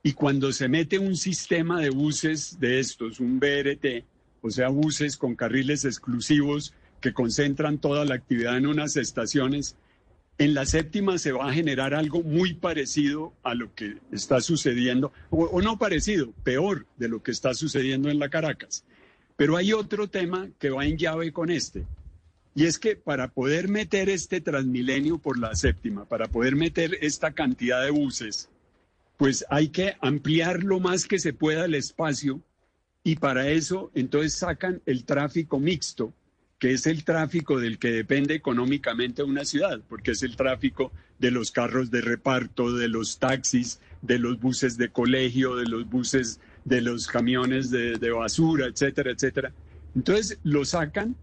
Y 0.07 0.13
cuando 0.13 0.53
se 0.53 0.69
mete 0.69 1.01
un 1.01 1.17
sistema 1.17 1.81
de 1.81 1.91
buses 1.91 2.61
de 2.61 2.79
estos, 2.79 3.19
un 3.19 3.41
BRT, 3.41 4.05
o 4.41 4.53
sea, 4.53 4.69
buses 4.69 5.17
con 5.17 5.35
carriles 5.35 5.85
exclusivos 5.85 6.73
que 7.01 7.13
concentran 7.13 7.79
toda 7.79 8.05
la 8.05 8.15
actividad 8.15 8.57
en 8.57 8.69
unas 8.69 8.97
estaciones, 8.97 9.75
en 10.39 10.55
la 10.55 10.65
séptima 10.65 11.19
se 11.19 11.33
va 11.33 11.51
a 11.51 11.53
generar 11.53 11.93
algo 11.93 12.23
muy 12.23 12.55
parecido 12.55 13.33
a 13.43 13.57
lo 13.57 13.75
que 13.75 13.97
está 14.13 14.41
sucediendo, 14.41 15.13
o, 15.31 15.61
no 15.61 15.77
parecido, 15.77 16.31
peor 16.45 16.87
de 16.99 17.09
lo 17.09 17.25
que 17.25 17.33
está 17.33 17.53
sucediendo 17.55 18.09
en 18.09 18.21
la 18.21 18.29
Caracas. 18.29 18.85
Pero 19.35 19.57
hay 19.57 19.73
otro 19.73 20.07
tema 20.07 20.49
que 20.61 20.71
va 20.71 20.85
en 20.87 20.99
llave 20.99 21.33
con 21.33 21.51
este, 21.51 21.85
y 22.55 22.67
es 22.67 22.79
que 22.79 22.95
para 22.95 23.27
poder 23.27 23.67
meter 23.67 24.09
este 24.09 24.41
Transmilenio 24.41 25.19
por 25.19 25.37
la 25.37 25.57
séptima, 25.57 26.05
para 26.05 26.29
poder 26.29 26.55
meter 26.55 26.97
esta 27.01 27.33
cantidad 27.33 27.83
de 27.83 27.91
buses, 27.91 28.51
pues 29.17 29.45
hay 29.51 29.69
que 29.69 29.97
ampliar 30.01 30.63
lo 30.63 30.81
más 30.81 31.07
que 31.07 31.19
se 31.19 31.33
pueda 31.33 31.65
el 31.65 31.75
espacio 31.75 32.41
y 33.03 33.17
para 33.17 33.49
eso 33.49 33.91
entonces 33.95 34.35
sacan 34.35 34.83
el 34.85 35.05
tráfico 35.05 35.59
mixto, 35.59 36.13
que 36.59 36.73
es 36.73 36.87
el 36.87 37.05
tráfico 37.05 37.61
del 37.61 37.79
que 37.79 37.91
depende 37.91 38.35
económicamente 38.35 39.23
una 39.23 39.45
ciudad, 39.45 39.81
porque 39.89 40.13
es 40.13 40.23
el 40.23 40.37
tráfico 40.37 40.93
de 41.19 41.31
los 41.31 41.51
carros 41.51 41.91
de 41.91 42.01
reparto, 42.01 42.73
de 42.73 42.89
los 42.89 43.19
taxis, 43.19 43.81
de 44.03 44.19
los 44.19 44.41
buses 44.41 44.77
de 44.77 44.89
colegio, 44.89 45.57
de 45.57 45.67
los 45.67 45.89
buses, 45.89 46.41
de 46.65 46.81
los 46.81 47.07
camiones 47.07 47.71
de, 47.71 47.97
de 47.99 48.11
basura, 48.11 48.67
etcétera, 48.67 49.13
etcétera. 49.13 49.53
Entonces 49.95 50.39
lo 50.43 50.65
sacan 50.65 51.17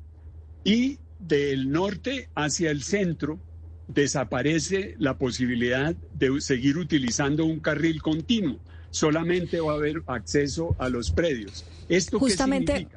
y 0.64 0.98
del 1.20 1.72
norte 1.72 2.30
hacia 2.36 2.72
el 2.72 2.84
centro 2.84 3.40
desaparece 3.88 4.96
la 5.00 5.17
posibilidad 5.17 5.96
de 6.13 6.41
seguir 6.41 6.78
utilizando 6.78 7.46
un 7.46 7.60
carril 7.60 8.02
continuo. 8.02 8.60
Solamente 8.91 9.60
va 9.60 9.74
a 9.74 9.76
haber 9.76 10.04
acceso 10.08 10.76
a 10.80 10.89
los 10.89 11.12
predios. 11.12 11.65
¿Esto 11.89 12.19
Justamente, 12.19 12.88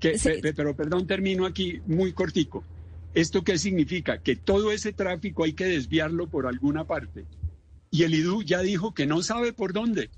qué 0.00 0.18
significa? 0.18 0.52
pero 0.56 0.76
perdón, 0.76 1.06
termino 1.06 1.44
aquí 1.44 1.80
muy 1.86 2.12
cortico. 2.12 2.64
¿Esto 3.14 3.42
qué 3.42 3.58
significa? 3.58 4.18
Que 4.18 4.36
todo 4.36 4.72
ese 4.72 4.92
tráfico 4.92 5.44
hay 5.44 5.52
que 5.52 5.66
desviarlo 5.66 6.28
por 6.28 6.46
alguna 6.46 6.84
parte. 6.84 7.24
Y 7.90 8.02
el 8.02 8.14
IDU 8.14 8.42
ya 8.42 8.60
dijo 8.60 8.92
que 8.92 9.06
no 9.06 9.22
sabe 9.22 9.52
por 9.52 9.72
dónde. 9.72 10.10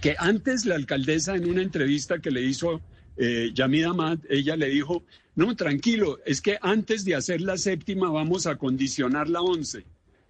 Que 0.00 0.16
antes 0.18 0.64
la 0.64 0.74
alcaldesa 0.74 1.36
en 1.36 1.48
una 1.48 1.62
entrevista 1.62 2.18
que 2.18 2.32
le 2.32 2.42
hizo 2.42 2.80
eh, 3.16 3.50
Yamida 3.54 3.90
Ahmad, 3.90 4.18
ella 4.28 4.56
le 4.56 4.68
dijo, 4.68 5.04
no, 5.40 5.56
tranquilo, 5.56 6.18
es 6.26 6.42
que 6.42 6.58
antes 6.60 7.02
de 7.06 7.14
hacer 7.14 7.40
la 7.40 7.56
séptima 7.56 8.10
vamos 8.10 8.46
a 8.46 8.56
condicionar 8.56 9.30
la 9.30 9.40
once. 9.40 9.86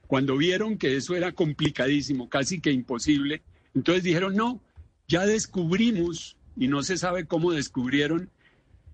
Cuando 0.06 0.36
vieron 0.36 0.78
que 0.78 0.96
eso 0.96 1.16
era 1.16 1.32
complicadísimo, 1.32 2.28
casi 2.28 2.60
que 2.60 2.70
imposible, 2.70 3.42
entonces 3.74 4.04
dijeron, 4.04 4.36
no, 4.36 4.60
ya 5.08 5.26
descubrimos, 5.26 6.36
y 6.56 6.68
no 6.68 6.84
se 6.84 6.96
sabe 6.96 7.24
cómo 7.24 7.50
descubrieron, 7.50 8.30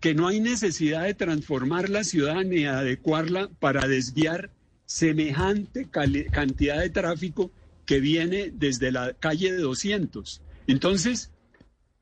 que 0.00 0.14
no 0.14 0.26
hay 0.26 0.40
necesidad 0.40 1.04
de 1.04 1.12
transformar 1.12 1.90
la 1.90 2.02
ciudad 2.02 2.42
ni 2.44 2.64
adecuarla 2.64 3.50
para 3.60 3.86
desviar 3.86 4.50
semejante 4.86 5.86
cantidad 5.90 6.80
de 6.80 6.88
tráfico 6.88 7.50
que 7.84 8.00
viene 8.00 8.50
desde 8.54 8.90
la 8.90 9.12
calle 9.12 9.52
de 9.52 9.58
200. 9.58 10.40
Entonces, 10.66 11.30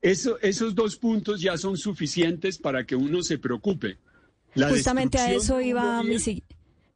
eso, 0.03 0.39
esos 0.41 0.77
dos 0.77 0.97
puntos 0.99 1.41
ya 1.41 1.57
son 1.57 1.77
suficientes 1.79 2.59
para 2.59 2.85
que 2.85 2.95
uno 2.95 3.23
se 3.23 3.39
preocupe. 3.39 3.99
Justamente 4.57 5.19
a 5.19 5.33
eso 5.33 5.61
iba 5.61 6.03
mi, 6.03 6.19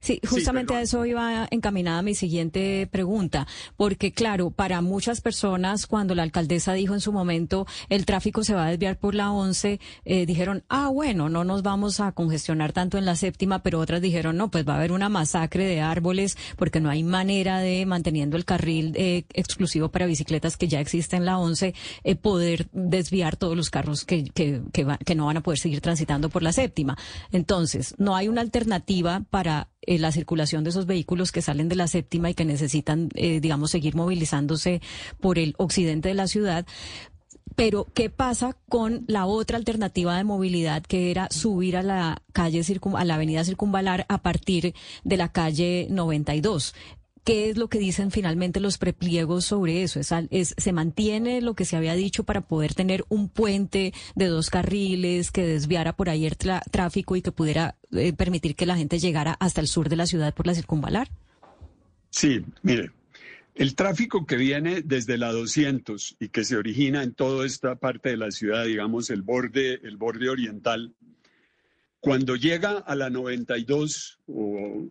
Sí, 0.00 0.20
justamente 0.26 0.74
a 0.74 0.80
eso 0.80 1.04
iba 1.06 1.48
encaminada 1.50 2.02
mi 2.02 2.14
siguiente 2.14 2.86
pregunta, 2.90 3.48
porque 3.76 4.12
claro, 4.12 4.50
para 4.50 4.80
muchas 4.80 5.20
personas, 5.20 5.88
cuando 5.88 6.14
la 6.14 6.22
alcaldesa 6.22 6.72
dijo 6.72 6.94
en 6.94 7.00
su 7.00 7.12
momento 7.12 7.66
el 7.88 8.06
tráfico 8.06 8.44
se 8.44 8.54
va 8.54 8.66
a 8.66 8.70
desviar 8.70 8.96
por 8.96 9.16
la 9.16 9.32
11, 9.32 9.80
eh, 10.04 10.24
dijeron, 10.24 10.62
ah, 10.68 10.88
bueno, 10.88 11.28
no 11.28 11.42
nos 11.42 11.62
vamos 11.62 11.98
a 11.98 12.12
congestionar 12.12 12.72
tanto 12.72 12.96
en 12.96 13.06
la 13.06 13.16
séptima, 13.16 13.62
pero 13.64 13.80
otras 13.80 14.00
dijeron, 14.00 14.36
no, 14.36 14.52
pues 14.52 14.66
va 14.66 14.74
a 14.74 14.76
haber 14.76 14.92
una 14.92 15.08
masacre 15.08 15.64
de 15.64 15.80
árboles 15.80 16.38
porque 16.56 16.80
no 16.80 16.90
hay 16.90 17.02
manera 17.02 17.58
de, 17.58 17.84
manteniendo 17.84 18.36
el 18.36 18.44
carril 18.44 18.92
eh, 18.96 19.24
exclusivo 19.34 19.88
para 19.90 20.06
bicicletas 20.06 20.56
que 20.56 20.68
ya 20.68 20.80
existe 20.80 21.16
en 21.16 21.24
la 21.24 21.38
11, 21.38 21.74
eh, 22.04 22.14
poder 22.14 22.68
desviar 22.72 23.36
todos 23.36 23.56
los 23.56 23.68
carros 23.68 24.04
que, 24.04 24.24
que, 24.24 24.62
que, 24.72 24.86
que 25.04 25.14
no 25.16 25.26
van 25.26 25.38
a 25.38 25.42
poder 25.42 25.58
seguir 25.58 25.80
transitando 25.80 26.30
por 26.30 26.44
la 26.44 26.52
séptima. 26.52 26.96
Entonces, 27.32 27.96
no 27.98 28.14
hay 28.14 28.28
una 28.28 28.42
alternativa 28.42 29.24
para 29.28 29.68
eh, 29.88 29.98
la 29.98 30.12
circulación 30.12 30.64
de 30.64 30.70
esos 30.70 30.84
vehículos 30.84 31.32
que 31.32 31.40
salen 31.40 31.70
de 31.70 31.74
la 31.74 31.86
séptima 31.86 32.28
y 32.28 32.34
que 32.34 32.44
necesitan, 32.44 33.08
eh, 33.14 33.40
digamos, 33.40 33.70
seguir 33.70 33.96
movilizándose 33.96 34.82
por 35.18 35.38
el 35.38 35.54
occidente 35.56 36.10
de 36.10 36.14
la 36.14 36.28
ciudad. 36.28 36.66
Pero, 37.56 37.86
¿qué 37.94 38.10
pasa 38.10 38.54
con 38.68 39.04
la 39.06 39.24
otra 39.24 39.56
alternativa 39.56 40.14
de 40.14 40.24
movilidad 40.24 40.82
que 40.82 41.10
era 41.10 41.28
subir 41.30 41.78
a 41.78 41.82
la 41.82 42.22
calle, 42.34 42.62
a 42.96 43.04
la 43.06 43.14
avenida 43.14 43.44
circunvalar 43.44 44.04
a 44.10 44.18
partir 44.18 44.74
de 45.04 45.16
la 45.16 45.32
calle 45.32 45.86
92? 45.88 46.74
¿Qué 47.28 47.50
es 47.50 47.58
lo 47.58 47.68
que 47.68 47.78
dicen 47.78 48.10
finalmente 48.10 48.58
los 48.58 48.78
prepliegos 48.78 49.44
sobre 49.44 49.82
eso? 49.82 50.00
¿Es, 50.00 50.54
¿Se 50.56 50.72
mantiene 50.72 51.42
lo 51.42 51.52
que 51.52 51.66
se 51.66 51.76
había 51.76 51.92
dicho 51.92 52.24
para 52.24 52.40
poder 52.40 52.72
tener 52.72 53.04
un 53.10 53.28
puente 53.28 53.92
de 54.14 54.28
dos 54.28 54.48
carriles 54.48 55.30
que 55.30 55.44
desviara 55.44 55.94
por 55.94 56.08
ahí 56.08 56.24
el 56.24 56.38
tráfico 56.38 57.16
y 57.16 57.20
que 57.20 57.30
pudiera 57.30 57.76
eh, 57.92 58.14
permitir 58.14 58.56
que 58.56 58.64
la 58.64 58.78
gente 58.78 58.98
llegara 58.98 59.36
hasta 59.40 59.60
el 59.60 59.66
sur 59.66 59.90
de 59.90 59.96
la 59.96 60.06
ciudad 60.06 60.32
por 60.32 60.46
la 60.46 60.54
circunvalar? 60.54 61.10
Sí, 62.08 62.46
mire, 62.62 62.92
el 63.54 63.74
tráfico 63.74 64.24
que 64.24 64.36
viene 64.36 64.80
desde 64.80 65.18
la 65.18 65.30
200 65.30 66.16
y 66.20 66.30
que 66.30 66.44
se 66.44 66.56
origina 66.56 67.02
en 67.02 67.12
toda 67.12 67.44
esta 67.44 67.74
parte 67.74 68.08
de 68.08 68.16
la 68.16 68.30
ciudad, 68.30 68.64
digamos 68.64 69.10
el 69.10 69.20
borde, 69.20 69.80
el 69.82 69.98
borde 69.98 70.30
oriental, 70.30 70.94
cuando 72.00 72.36
llega 72.36 72.78
a 72.78 72.94
la 72.94 73.10
92, 73.10 74.20
o, 74.26 74.88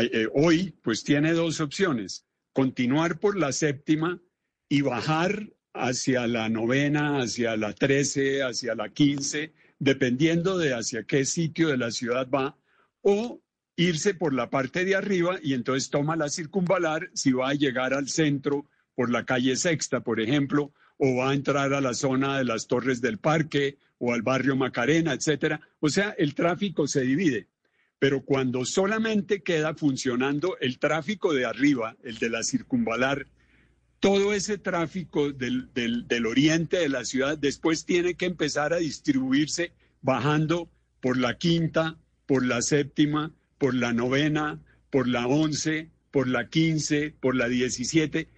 eh, 0.00 0.28
hoy, 0.34 0.74
pues 0.82 1.04
tiene 1.04 1.32
dos 1.32 1.60
opciones, 1.60 2.24
continuar 2.52 3.18
por 3.18 3.36
la 3.36 3.52
séptima 3.52 4.20
y 4.68 4.80
bajar 4.80 5.50
hacia 5.74 6.26
la 6.26 6.48
novena, 6.48 7.20
hacia 7.20 7.56
la 7.56 7.74
13, 7.74 8.42
hacia 8.42 8.74
la 8.74 8.88
15, 8.88 9.52
dependiendo 9.78 10.56
de 10.56 10.72
hacia 10.72 11.04
qué 11.04 11.24
sitio 11.26 11.68
de 11.68 11.76
la 11.76 11.90
ciudad 11.90 12.28
va, 12.30 12.56
o 13.02 13.40
irse 13.76 14.14
por 14.14 14.32
la 14.32 14.48
parte 14.48 14.86
de 14.86 14.94
arriba 14.94 15.38
y 15.42 15.52
entonces 15.52 15.90
toma 15.90 16.16
la 16.16 16.30
circunvalar 16.30 17.10
si 17.12 17.32
va 17.32 17.50
a 17.50 17.54
llegar 17.54 17.92
al 17.92 18.08
centro 18.08 18.66
por 18.94 19.10
la 19.10 19.26
calle 19.26 19.54
Sexta, 19.56 20.00
por 20.00 20.20
ejemplo, 20.20 20.72
o 20.98 21.16
va 21.16 21.30
a 21.30 21.34
entrar 21.34 21.74
a 21.74 21.80
la 21.80 21.94
zona 21.94 22.38
de 22.38 22.44
las 22.44 22.66
Torres 22.66 23.00
del 23.00 23.18
Parque 23.18 23.76
o 23.98 24.12
al 24.12 24.22
barrio 24.22 24.56
Macarena, 24.56 25.12
etcétera. 25.12 25.60
O 25.80 25.88
sea, 25.88 26.14
el 26.18 26.34
tráfico 26.34 26.86
se 26.86 27.02
divide. 27.02 27.48
Pero 27.98 28.24
cuando 28.24 28.64
solamente 28.64 29.42
queda 29.42 29.74
funcionando 29.74 30.56
el 30.60 30.78
tráfico 30.78 31.32
de 31.32 31.46
arriba, 31.46 31.96
el 32.02 32.18
de 32.18 32.30
la 32.30 32.42
circunvalar, 32.42 33.26
todo 34.00 34.34
ese 34.34 34.58
tráfico 34.58 35.32
del, 35.32 35.70
del 35.72 36.26
oriente 36.26 36.76
de 36.78 36.90
la 36.90 37.04
ciudad 37.04 37.38
después 37.38 37.86
tiene 37.86 38.14
que 38.14 38.26
empezar 38.26 38.74
a 38.74 38.78
distribuirse 38.78 39.72
bajando 40.02 40.68
por 41.00 41.16
la 41.16 41.38
quinta, 41.38 41.96
por 42.26 42.44
la 42.44 42.60
séptima, 42.60 43.32
por 43.56 43.74
la 43.74 43.94
novena, 43.94 44.60
por 44.90 45.08
la 45.08 45.26
once, 45.26 45.90
por 46.10 46.28
la 46.28 46.48
quince, 46.48 47.14
por 47.18 47.34
la 47.34 47.48
diecisiete 47.48 48.28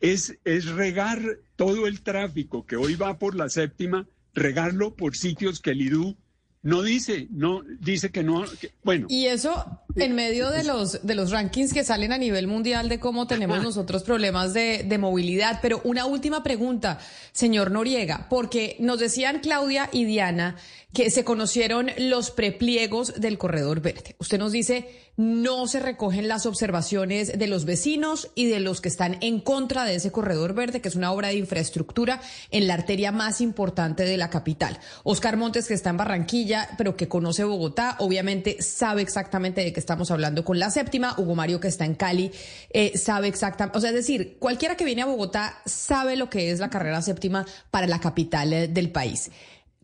es, 0.00 0.38
es 0.44 0.66
regar 0.66 1.38
todo 1.56 1.86
el 1.86 2.02
tráfico 2.02 2.66
que 2.66 2.76
hoy 2.76 2.94
va 2.94 3.18
por 3.18 3.34
la 3.34 3.48
séptima, 3.48 4.06
regarlo 4.34 4.94
por 4.94 5.16
sitios 5.16 5.60
que 5.60 5.70
el 5.70 5.82
IDU 5.82 6.16
no 6.62 6.82
dice, 6.82 7.28
no 7.30 7.62
dice 7.80 8.10
que 8.10 8.22
no. 8.22 8.44
bueno. 8.82 9.06
Y 9.08 9.26
eso 9.26 9.80
en 9.96 10.14
medio 10.14 10.50
de 10.50 10.64
los 10.64 11.04
de 11.06 11.14
los 11.14 11.30
rankings 11.30 11.72
que 11.72 11.84
salen 11.84 12.12
a 12.12 12.18
nivel 12.18 12.46
mundial 12.46 12.88
de 12.88 13.00
cómo 13.00 13.26
tenemos 13.26 13.62
nosotros 13.62 14.02
problemas 14.02 14.54
de, 14.54 14.84
de 14.84 14.98
movilidad. 14.98 15.60
Pero 15.62 15.80
una 15.84 16.06
última 16.06 16.42
pregunta, 16.42 16.98
señor 17.32 17.70
Noriega, 17.70 18.26
porque 18.28 18.76
nos 18.78 19.00
decían 19.00 19.40
Claudia 19.40 19.88
y 19.92 20.04
Diana 20.04 20.56
que 20.96 21.10
se 21.10 21.24
conocieron 21.24 21.90
los 21.98 22.30
prepliegos 22.30 23.20
del 23.20 23.36
corredor 23.36 23.82
verde. 23.82 24.16
Usted 24.18 24.38
nos 24.38 24.52
dice, 24.52 24.88
no 25.18 25.66
se 25.66 25.78
recogen 25.78 26.26
las 26.26 26.46
observaciones 26.46 27.38
de 27.38 27.46
los 27.46 27.66
vecinos 27.66 28.30
y 28.34 28.46
de 28.46 28.60
los 28.60 28.80
que 28.80 28.88
están 28.88 29.18
en 29.20 29.40
contra 29.40 29.84
de 29.84 29.96
ese 29.96 30.10
corredor 30.10 30.54
verde, 30.54 30.80
que 30.80 30.88
es 30.88 30.94
una 30.94 31.12
obra 31.12 31.28
de 31.28 31.34
infraestructura 31.34 32.22
en 32.50 32.66
la 32.66 32.72
arteria 32.72 33.12
más 33.12 33.42
importante 33.42 34.04
de 34.04 34.16
la 34.16 34.30
capital. 34.30 34.78
Oscar 35.04 35.36
Montes, 35.36 35.68
que 35.68 35.74
está 35.74 35.90
en 35.90 35.98
Barranquilla, 35.98 36.70
pero 36.78 36.96
que 36.96 37.08
conoce 37.08 37.44
Bogotá, 37.44 37.96
obviamente 37.98 38.62
sabe 38.62 39.02
exactamente 39.02 39.62
de 39.62 39.74
qué 39.74 39.80
estamos 39.86 40.10
hablando 40.10 40.44
con 40.44 40.58
la 40.58 40.70
séptima. 40.70 41.14
Hugo 41.16 41.36
Mario, 41.36 41.60
que 41.60 41.68
está 41.68 41.84
en 41.84 41.94
Cali, 41.94 42.32
eh, 42.70 42.98
sabe 42.98 43.28
exactamente, 43.28 43.78
o 43.78 43.80
sea, 43.80 43.90
es 43.90 43.96
decir, 43.96 44.36
cualquiera 44.40 44.76
que 44.76 44.84
viene 44.84 45.02
a 45.02 45.06
Bogotá 45.06 45.62
sabe 45.64 46.16
lo 46.16 46.28
que 46.28 46.50
es 46.50 46.58
la 46.58 46.70
carrera 46.70 47.00
séptima 47.02 47.46
para 47.70 47.86
la 47.86 48.00
capital 48.00 48.52
eh, 48.52 48.68
del 48.68 48.90
país. 48.90 49.30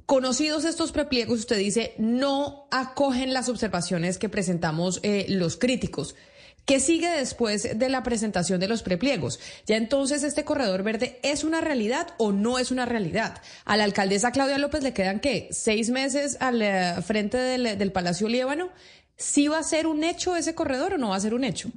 Conocidos 0.05 0.65
estos 0.65 0.91
prepliegos, 0.91 1.39
usted 1.39 1.57
dice, 1.57 1.95
no 1.99 2.67
acogen 2.73 3.33
las 3.33 3.49
observaciones 3.49 4.19
que 4.19 4.29
presentamos 4.29 4.99
eh, 5.05 5.27
los 5.29 5.57
críticos. 5.57 6.17
¿Qué 6.65 6.79
sigue 6.79 7.09
después 7.09 7.77
de 7.77 7.89
la 7.89 8.05
presentación 8.05 8.61
de 8.61 8.69
los 8.69 8.83
prepliegos? 8.83 9.41
Ya 9.67 9.77
entonces 9.77 10.23
este 10.23 10.45
corredor 10.45 10.85
verde 10.85 11.19
es 11.23 11.43
una 11.43 11.61
realidad 11.61 12.15
o 12.19 12.31
no 12.31 12.59
es 12.59 12.71
una 12.71 12.87
realidad. 12.87 13.41
A 13.65 13.77
la 13.77 13.85
alcaldesa 13.85 14.31
Claudia 14.31 14.59
López 14.59 14.83
le 14.83 14.93
quedan 14.93 15.19
qué, 15.19 15.49
seis 15.51 15.91
meses 15.91 16.37
al 16.41 17.03
frente 17.03 17.37
del, 17.37 17.79
del, 17.79 17.93
Palacio 17.93 18.29
Líbano. 18.29 18.71
¿Sí 19.17 19.49
va 19.49 19.59
a 19.59 19.63
ser 19.63 19.87
un 19.87 20.05
hecho 20.05 20.37
ese 20.37 20.55
corredor 20.55 20.95
o 20.95 20.99
no 20.99 21.11
va 21.11 21.17
a 21.17 21.21
ser 21.21 21.35
un 21.35 21.45
hecho? 21.45 21.71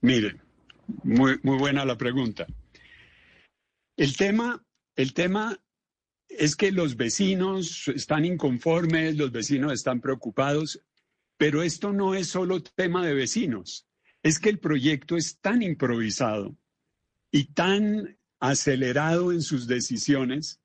Mire, 0.00 0.36
muy, 1.02 1.38
muy 1.42 1.58
buena 1.58 1.84
la 1.84 1.96
pregunta. 1.96 2.46
El 3.96 4.16
tema, 4.16 4.64
el 4.96 5.12
tema 5.12 5.58
es 6.28 6.56
que 6.56 6.72
los 6.72 6.96
vecinos 6.96 7.88
están 7.88 8.24
inconformes, 8.24 9.16
los 9.16 9.32
vecinos 9.32 9.72
están 9.72 10.00
preocupados, 10.00 10.80
pero 11.36 11.62
esto 11.62 11.92
no 11.92 12.14
es 12.14 12.28
solo 12.28 12.62
tema 12.62 13.04
de 13.06 13.14
vecinos, 13.14 13.86
es 14.22 14.38
que 14.38 14.48
el 14.48 14.58
proyecto 14.58 15.16
es 15.16 15.38
tan 15.40 15.62
improvisado 15.62 16.56
y 17.30 17.52
tan 17.52 18.18
acelerado 18.38 19.32
en 19.32 19.42
sus 19.42 19.66
decisiones 19.66 20.60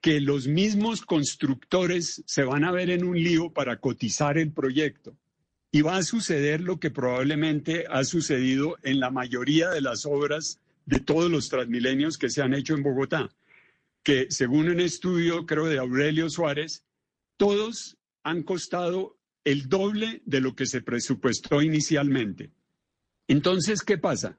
que 0.00 0.20
los 0.20 0.46
mismos 0.46 1.02
constructores 1.02 2.22
se 2.26 2.44
van 2.44 2.64
a 2.64 2.70
ver 2.70 2.90
en 2.90 3.04
un 3.04 3.16
lío 3.16 3.52
para 3.52 3.80
cotizar 3.80 4.38
el 4.38 4.52
proyecto. 4.52 5.16
Y 5.70 5.82
va 5.82 5.96
a 5.96 6.02
suceder 6.02 6.60
lo 6.60 6.80
que 6.80 6.90
probablemente 6.90 7.84
ha 7.90 8.04
sucedido 8.04 8.76
en 8.82 9.00
la 9.00 9.10
mayoría 9.10 9.68
de 9.70 9.80
las 9.80 10.06
obras 10.06 10.60
de 10.86 11.00
todos 11.00 11.30
los 11.30 11.48
transmilenios 11.48 12.16
que 12.16 12.30
se 12.30 12.42
han 12.42 12.54
hecho 12.54 12.74
en 12.74 12.82
Bogotá 12.82 13.30
que 14.08 14.28
según 14.30 14.70
un 14.70 14.80
estudio, 14.80 15.44
creo, 15.44 15.66
de 15.66 15.76
Aurelio 15.76 16.30
Suárez, 16.30 16.82
todos 17.36 17.98
han 18.22 18.42
costado 18.42 19.18
el 19.44 19.68
doble 19.68 20.22
de 20.24 20.40
lo 20.40 20.56
que 20.56 20.64
se 20.64 20.80
presupuestó 20.80 21.60
inicialmente. 21.60 22.50
Entonces, 23.26 23.82
¿qué 23.82 23.98
pasa? 23.98 24.38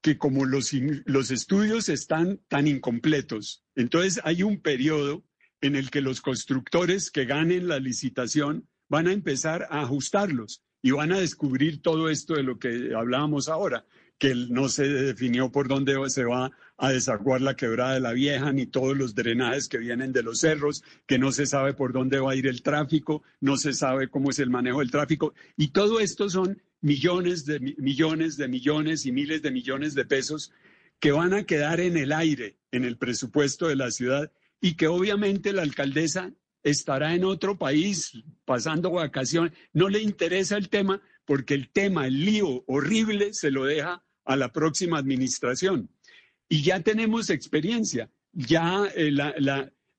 Que 0.00 0.16
como 0.16 0.44
los, 0.44 0.70
los 1.06 1.32
estudios 1.32 1.88
están 1.88 2.38
tan 2.46 2.68
incompletos, 2.68 3.64
entonces 3.74 4.20
hay 4.22 4.44
un 4.44 4.60
periodo 4.60 5.24
en 5.60 5.74
el 5.74 5.90
que 5.90 6.00
los 6.00 6.20
constructores 6.20 7.10
que 7.10 7.24
ganen 7.24 7.66
la 7.66 7.80
licitación 7.80 8.68
van 8.88 9.08
a 9.08 9.12
empezar 9.12 9.66
a 9.70 9.82
ajustarlos 9.82 10.62
y 10.82 10.90
van 10.90 11.12
a 11.12 11.20
descubrir 11.20 11.80
todo 11.80 12.10
esto 12.10 12.34
de 12.34 12.42
lo 12.42 12.58
que 12.58 12.92
hablábamos 12.94 13.48
ahora, 13.48 13.86
que 14.18 14.34
no 14.34 14.68
se 14.68 14.86
definió 14.86 15.50
por 15.50 15.66
dónde 15.66 15.96
se 16.10 16.24
va 16.24 16.50
a 16.76 16.90
desaguar 16.90 17.40
la 17.40 17.56
quebrada 17.56 17.94
de 17.94 18.00
la 18.00 18.12
vieja, 18.12 18.52
ni 18.52 18.66
todos 18.66 18.96
los 18.96 19.14
drenajes 19.14 19.68
que 19.68 19.78
vienen 19.78 20.12
de 20.12 20.22
los 20.22 20.40
cerros, 20.40 20.82
que 21.06 21.18
no 21.18 21.32
se 21.32 21.46
sabe 21.46 21.74
por 21.74 21.92
dónde 21.92 22.18
va 22.18 22.32
a 22.32 22.36
ir 22.36 22.46
el 22.46 22.62
tráfico, 22.62 23.22
no 23.40 23.56
se 23.56 23.72
sabe 23.72 24.08
cómo 24.08 24.30
es 24.30 24.38
el 24.38 24.50
manejo 24.50 24.80
del 24.80 24.90
tráfico. 24.90 25.34
Y 25.56 25.68
todo 25.68 26.00
esto 26.00 26.28
son 26.28 26.62
millones 26.80 27.46
de 27.46 27.60
millones 27.60 28.36
de 28.36 28.48
millones 28.48 29.06
y 29.06 29.12
miles 29.12 29.40
de 29.40 29.50
millones 29.50 29.94
de 29.94 30.04
pesos 30.04 30.52
que 31.00 31.12
van 31.12 31.32
a 31.32 31.44
quedar 31.44 31.80
en 31.80 31.96
el 31.96 32.12
aire, 32.12 32.58
en 32.72 32.84
el 32.84 32.98
presupuesto 32.98 33.68
de 33.68 33.76
la 33.76 33.90
ciudad, 33.90 34.32
y 34.60 34.74
que 34.74 34.86
obviamente 34.86 35.52
la 35.52 35.62
alcaldesa 35.62 36.32
estará 36.64 37.14
en 37.14 37.24
otro 37.24 37.56
país 37.56 38.12
pasando 38.44 38.90
vacaciones. 38.90 39.52
No 39.72 39.88
le 39.88 40.00
interesa 40.00 40.56
el 40.56 40.68
tema 40.68 41.00
porque 41.24 41.54
el 41.54 41.70
tema, 41.70 42.06
el 42.06 42.24
lío 42.24 42.64
horrible, 42.66 43.32
se 43.32 43.50
lo 43.50 43.64
deja 43.64 44.02
a 44.24 44.36
la 44.36 44.52
próxima 44.52 44.98
administración. 44.98 45.90
Y 46.48 46.62
ya 46.62 46.80
tenemos 46.80 47.30
experiencia, 47.30 48.10
ya 48.32 48.86
eh, 48.96 49.12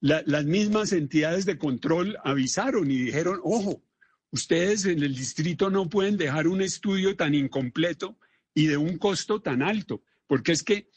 las 0.02 0.46
mismas 0.46 0.92
entidades 0.92 1.46
de 1.46 1.58
control 1.58 2.18
avisaron 2.24 2.92
y 2.92 2.98
dijeron, 2.98 3.40
ojo, 3.44 3.84
ustedes 4.32 4.86
en 4.86 5.04
el 5.04 5.16
distrito 5.16 5.70
no 5.70 5.90
pueden 5.90 6.18
dejar 6.18 6.48
un 6.48 6.62
estudio 6.62 7.16
tan 7.16 7.34
incompleto 7.34 8.18
y 8.54 8.68
de 8.68 8.78
un 8.78 8.98
costo 8.98 9.42
tan 9.42 9.62
alto, 9.62 10.04
porque 10.28 10.52
es 10.52 10.64
que 10.64 10.90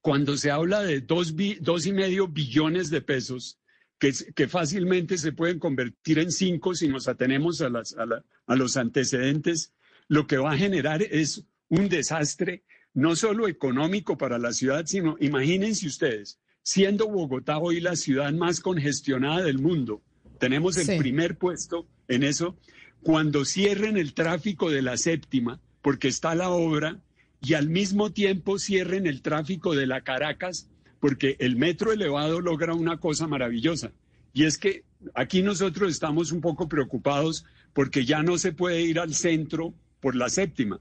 cuando 0.00 0.36
se 0.36 0.50
habla 0.50 0.82
de 0.82 1.00
dos, 1.00 1.34
dos 1.60 1.86
y 1.86 1.92
medio 1.92 2.28
billones 2.28 2.90
de 2.90 3.00
pesos, 3.00 3.58
que, 4.04 4.32
que, 4.34 4.48
fácilmente 4.48 5.16
se 5.16 5.32
pueden 5.32 5.58
convertir 5.58 6.18
en 6.18 6.30
cinco 6.30 6.74
si 6.74 6.88
nos 6.88 7.08
atenemos 7.08 7.62
a, 7.62 7.70
las, 7.70 7.96
a, 7.96 8.04
a 8.46 8.56
los 8.56 8.76
antecedentes, 8.76 9.72
lo 10.08 10.26
que 10.26 10.36
va 10.36 10.52
a 10.52 10.58
generar 10.58 11.02
es 11.02 11.46
un 11.68 11.88
desastre 11.88 12.64
no 12.92 13.16
solo 13.16 13.48
económico 13.48 14.18
para 14.18 14.38
la 14.38 14.52
ciudad, 14.52 14.84
sino 14.84 15.16
imagínense 15.20 15.86
ustedes, 15.86 16.38
siendo 16.62 17.08
Bogotá 17.08 17.56
hoy 17.56 17.80
la 17.80 17.96
ciudad 17.96 18.30
más 18.34 18.60
congestionada 18.60 19.42
del 19.42 19.58
mundo, 19.58 20.02
tenemos 20.38 20.76
el 20.76 20.98
primer 20.98 21.38
puesto 21.38 21.86
en 22.06 22.24
eso, 22.24 22.58
cuando 23.02 23.46
cierren 23.46 23.96
el 23.96 24.12
tráfico 24.12 24.70
de 24.70 24.82
la 24.82 24.98
séptima, 24.98 25.62
porque 25.80 26.08
está 26.08 26.34
la 26.34 26.50
obra, 26.50 27.00
y 27.40 27.54
al 27.54 27.70
mismo 27.70 28.12
tiempo 28.12 28.58
cierren 28.58 29.06
el 29.06 29.22
tráfico 29.22 29.74
de 29.74 29.86
la 29.86 30.02
Caracas, 30.02 30.68
porque 31.04 31.36
el 31.38 31.56
metro 31.56 31.92
elevado 31.92 32.40
logra 32.40 32.72
una 32.72 32.96
cosa 32.96 33.26
maravillosa, 33.26 33.92
y 34.32 34.44
es 34.44 34.56
que 34.56 34.84
aquí 35.12 35.42
nosotros 35.42 35.90
estamos 35.90 36.32
un 36.32 36.40
poco 36.40 36.66
preocupados 36.66 37.44
porque 37.74 38.06
ya 38.06 38.22
no 38.22 38.38
se 38.38 38.52
puede 38.52 38.80
ir 38.80 38.98
al 38.98 39.12
centro 39.12 39.74
por 40.00 40.16
la 40.16 40.30
séptima. 40.30 40.80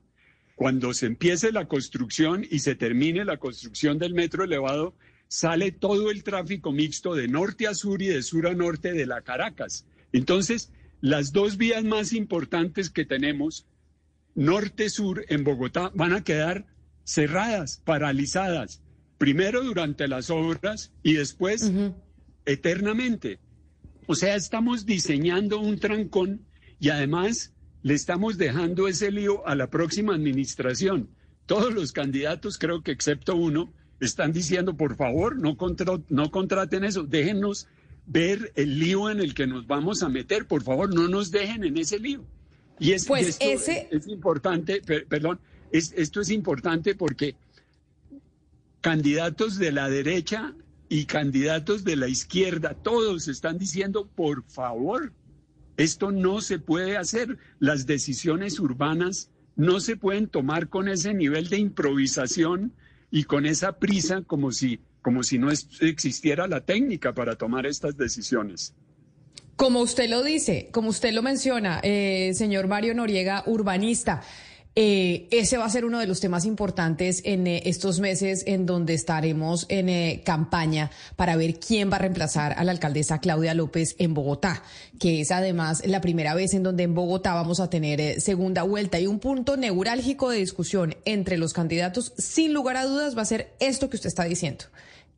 Cuando 0.55 0.93
se 0.93 1.07
empiece 1.07 1.51
la 1.51 1.67
construcción 1.67 2.45
y 2.49 2.59
se 2.59 2.73
termine 2.73 3.25
la 3.25 3.35
construcción 3.35 3.99
del 3.99 4.13
metro 4.13 4.45
elevado, 4.45 4.93
sale 5.27 5.73
todo 5.73 6.09
el 6.09 6.23
tráfico 6.23 6.71
mixto 6.71 7.15
de 7.15 7.27
norte 7.27 7.67
a 7.67 7.73
sur 7.73 8.01
y 8.01 8.07
de 8.07 8.23
sur 8.23 8.47
a 8.47 8.53
norte 8.53 8.93
de 8.93 9.05
la 9.05 9.23
Caracas. 9.23 9.85
Entonces, 10.13 10.71
las 11.01 11.33
dos 11.33 11.57
vías 11.57 11.83
más 11.83 12.13
importantes 12.13 12.89
que 12.89 13.03
tenemos, 13.03 13.67
norte-sur 14.35 15.25
en 15.27 15.43
Bogotá, 15.43 15.91
van 15.93 16.13
a 16.13 16.23
quedar 16.23 16.65
cerradas, 17.03 17.81
paralizadas, 17.83 18.79
primero 19.23 19.63
durante 19.63 20.05
las 20.09 20.29
obras 20.29 20.91
y 21.01 21.13
después 21.13 21.71
eternamente. 22.45 23.39
O 24.05 24.15
sea, 24.15 24.35
estamos 24.35 24.85
diseñando 24.85 25.61
un 25.61 25.79
trancón 25.79 26.41
y 26.77 26.89
además 26.89 27.53
le 27.83 27.93
estamos 27.93 28.37
dejando 28.37 28.89
ese 28.89 29.11
lío 29.11 29.47
a 29.47 29.55
la 29.55 29.69
próxima 29.69 30.13
administración. 30.13 31.07
Todos 31.45 31.73
los 31.73 31.93
candidatos, 31.93 32.57
creo 32.57 32.83
que 32.83 32.91
excepto 32.91 33.37
uno, 33.37 33.71
están 34.01 34.33
diciendo, 34.33 34.75
por 34.75 34.97
favor, 34.97 35.37
no, 35.37 35.55
no 36.09 36.29
contraten 36.29 36.83
eso, 36.83 37.03
déjenos 37.03 37.69
ver 38.05 38.51
el 38.57 38.77
lío 38.77 39.09
en 39.09 39.21
el 39.21 39.33
que 39.33 39.47
nos 39.47 39.65
vamos 39.67 40.03
a 40.03 40.09
meter, 40.09 40.47
por 40.47 40.63
favor, 40.63 40.93
no 40.93 41.07
nos 41.07 41.31
dejen 41.31 41.63
en 41.63 41.77
ese 41.77 41.97
lío. 41.97 42.25
Y, 42.77 42.91
es, 42.91 43.05
pues 43.05 43.29
esto 43.29 43.45
ese... 43.45 43.87
es, 43.89 44.05
importante, 44.05 44.81
perdón, 44.81 45.39
es, 45.71 45.93
esto 45.95 46.19
es 46.19 46.29
importante 46.29 46.93
porque 46.93 47.37
candidatos 48.83 49.57
de 49.57 49.71
la 49.71 49.89
derecha 49.89 50.53
y 50.89 51.05
candidatos 51.05 51.85
de 51.85 51.95
la 51.95 52.09
izquierda, 52.09 52.73
todos 52.73 53.29
están 53.29 53.57
diciendo, 53.57 54.09
por 54.13 54.43
favor, 54.43 55.13
esto 55.77 56.11
no 56.11 56.41
se 56.41 56.59
puede 56.59 56.97
hacer. 56.97 57.37
Las 57.59 57.87
decisiones 57.87 58.59
urbanas 58.59 59.31
no 59.55 59.79
se 59.79 59.95
pueden 59.95 60.27
tomar 60.27 60.67
con 60.67 60.89
ese 60.89 61.13
nivel 61.13 61.47
de 61.47 61.59
improvisación 61.59 62.73
y 63.09 63.23
con 63.23 63.45
esa 63.45 63.79
prisa 63.79 64.21
como 64.21 64.51
si, 64.51 64.81
como 65.01 65.23
si 65.23 65.39
no 65.39 65.49
existiera 65.49 66.45
la 66.47 66.59
técnica 66.59 67.13
para 67.13 67.37
tomar 67.37 67.65
estas 67.65 67.95
decisiones. 67.95 68.73
Como 69.55 69.79
usted 69.79 70.09
lo 70.09 70.23
dice, 70.23 70.67
como 70.73 70.89
usted 70.89 71.13
lo 71.13 71.21
menciona, 71.21 71.79
eh, 71.83 72.33
señor 72.33 72.67
Mario 72.67 72.93
Noriega, 72.95 73.43
urbanista. 73.45 74.23
Eh, 74.75 75.27
ese 75.29 75.57
va 75.57 75.65
a 75.65 75.69
ser 75.69 75.85
uno 75.85 75.99
de 75.99 76.07
los 76.07 76.19
temas 76.19 76.45
importantes 76.45 77.21
en 77.25 77.45
eh, 77.45 77.61
estos 77.65 77.99
meses 77.99 78.43
en 78.47 78.65
donde 78.65 78.95
estaremos 78.95 79.67
en 79.69 79.87
eh, 79.87 80.23
campaña 80.25 80.89
para 81.15 81.35
ver 81.35 81.59
quién 81.59 81.91
va 81.91 81.97
a 81.97 81.99
reemplazar 81.99 82.53
a 82.57 82.63
la 82.63 82.71
alcaldesa 82.71 83.19
Claudia 83.19 83.53
López 83.53 83.95
en 83.99 84.15
Bogotá, 84.15 84.63
que 84.99 85.21
es 85.21 85.29
además 85.29 85.85
la 85.85 86.01
primera 86.01 86.33
vez 86.33 86.55
en 86.55 86.63
donde 86.63 86.83
en 86.83 86.95
Bogotá 86.95 87.35
vamos 87.35 87.59
a 87.59 87.69
tener 87.69 88.19
segunda 88.19 88.63
vuelta. 88.63 88.99
Y 88.99 89.05
un 89.05 89.19
punto 89.19 89.57
neurálgico 89.57 90.31
de 90.31 90.37
discusión 90.37 90.95
entre 91.05 91.37
los 91.37 91.53
candidatos, 91.53 92.13
sin 92.17 92.51
lugar 92.51 92.77
a 92.77 92.85
dudas, 92.85 93.15
va 93.15 93.21
a 93.21 93.25
ser 93.25 93.53
esto 93.59 93.91
que 93.91 93.97
usted 93.97 94.07
está 94.07 94.23
diciendo 94.23 94.65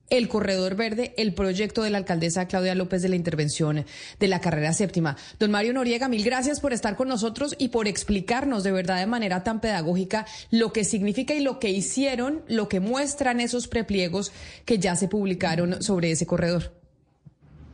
el 0.10 0.28
corredor 0.28 0.76
verde, 0.76 1.14
el 1.18 1.34
proyecto 1.34 1.82
de 1.82 1.90
la 1.90 1.98
alcaldesa 1.98 2.48
Claudia 2.48 2.76
López 2.76 3.02
de 3.02 3.10
la 3.10 3.16
intervención 3.16 3.86
de 4.20 4.28
la 4.28 4.42
carrera 4.42 4.74
séptima. 4.74 5.18
Don 5.40 5.52
Mario 5.52 5.74
Noriega, 5.74 6.08
mil 6.08 6.24
gracias 6.24 6.60
por 6.60 6.74
estar 6.74 6.96
con 6.96 7.08
nosotros 7.08 7.56
y 7.58 7.70
por 7.70 7.88
explicarnos 7.88 8.64
de 8.64 8.72
verdad 8.72 9.00
de 9.00 9.08
manera 9.08 9.44
tan 9.44 9.62
pedagógica 9.62 10.26
lo 10.52 10.72
que 10.72 10.84
significa 10.84 11.34
y 11.34 11.42
lo 11.42 11.60
que 11.60 11.70
hicieron, 11.70 12.44
lo 12.48 12.70
que 12.70 12.80
muestran 12.80 13.40
esos 13.40 13.68
prepliegos 13.68 14.32
que 14.66 14.80
ya 14.80 14.96
se 14.96 15.08
publicaron 15.08 15.82
sobre 15.82 16.12
ese 16.12 16.26
corredor. 16.26 16.74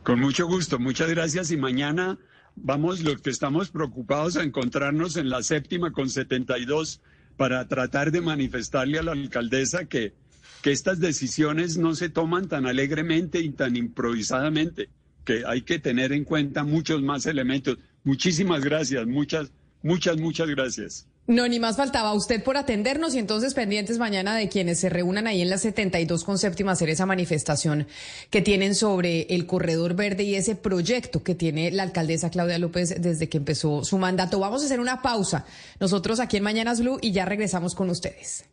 Con 0.03 0.19
mucho 0.19 0.47
gusto, 0.47 0.79
muchas 0.79 1.09
gracias 1.09 1.51
y 1.51 1.57
mañana 1.57 2.17
vamos 2.55 3.01
los 3.01 3.21
que 3.21 3.29
estamos 3.29 3.69
preocupados 3.69 4.35
a 4.35 4.43
encontrarnos 4.43 5.15
en 5.15 5.29
la 5.29 5.43
séptima 5.43 5.91
con 5.91 6.09
72 6.09 7.01
para 7.37 7.67
tratar 7.67 8.11
de 8.11 8.21
manifestarle 8.21 8.99
a 8.99 9.03
la 9.03 9.11
alcaldesa 9.11 9.85
que 9.85 10.13
que 10.61 10.71
estas 10.71 10.99
decisiones 10.99 11.77
no 11.77 11.95
se 11.95 12.09
toman 12.09 12.47
tan 12.47 12.65
alegremente 12.65 13.39
y 13.39 13.49
tan 13.49 13.75
improvisadamente, 13.75 14.89
que 15.25 15.43
hay 15.45 15.61
que 15.63 15.79
tener 15.79 16.11
en 16.11 16.23
cuenta 16.23 16.63
muchos 16.63 17.01
más 17.01 17.25
elementos. 17.25 17.77
Muchísimas 18.03 18.63
gracias, 18.63 19.05
muchas, 19.05 19.51
muchas, 19.83 20.17
muchas 20.17 20.47
gracias. 20.47 21.07
No, 21.27 21.47
ni 21.47 21.59
más 21.59 21.77
faltaba 21.77 22.13
usted 22.13 22.43
por 22.43 22.57
atendernos 22.57 23.13
y 23.13 23.19
entonces 23.19 23.53
pendientes 23.53 23.99
mañana 23.99 24.35
de 24.35 24.49
quienes 24.49 24.79
se 24.79 24.89
reúnan 24.89 25.27
ahí 25.27 25.41
en 25.41 25.51
la 25.51 25.59
72 25.59 26.23
con 26.23 26.39
séptima 26.39 26.71
hacer 26.71 26.89
esa 26.89 27.05
manifestación 27.05 27.87
que 28.31 28.41
tienen 28.41 28.73
sobre 28.73 29.21
el 29.29 29.45
corredor 29.45 29.95
verde 29.95 30.23
y 30.23 30.35
ese 30.35 30.55
proyecto 30.55 31.23
que 31.23 31.35
tiene 31.35 31.69
la 31.71 31.83
alcaldesa 31.83 32.31
Claudia 32.31 32.57
López 32.57 32.95
desde 32.99 33.29
que 33.29 33.37
empezó 33.37 33.83
su 33.85 33.99
mandato. 33.99 34.39
Vamos 34.39 34.63
a 34.63 34.65
hacer 34.65 34.79
una 34.79 35.03
pausa 35.03 35.45
nosotros 35.79 36.19
aquí 36.19 36.37
en 36.37 36.43
Mañanas 36.43 36.81
Blue 36.81 36.97
y 37.01 37.11
ya 37.11 37.25
regresamos 37.25 37.75
con 37.75 37.91
ustedes. 37.91 38.45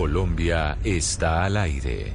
Colombia 0.00 0.76
está 0.84 1.44
al 1.44 1.56
aire. 1.56 2.14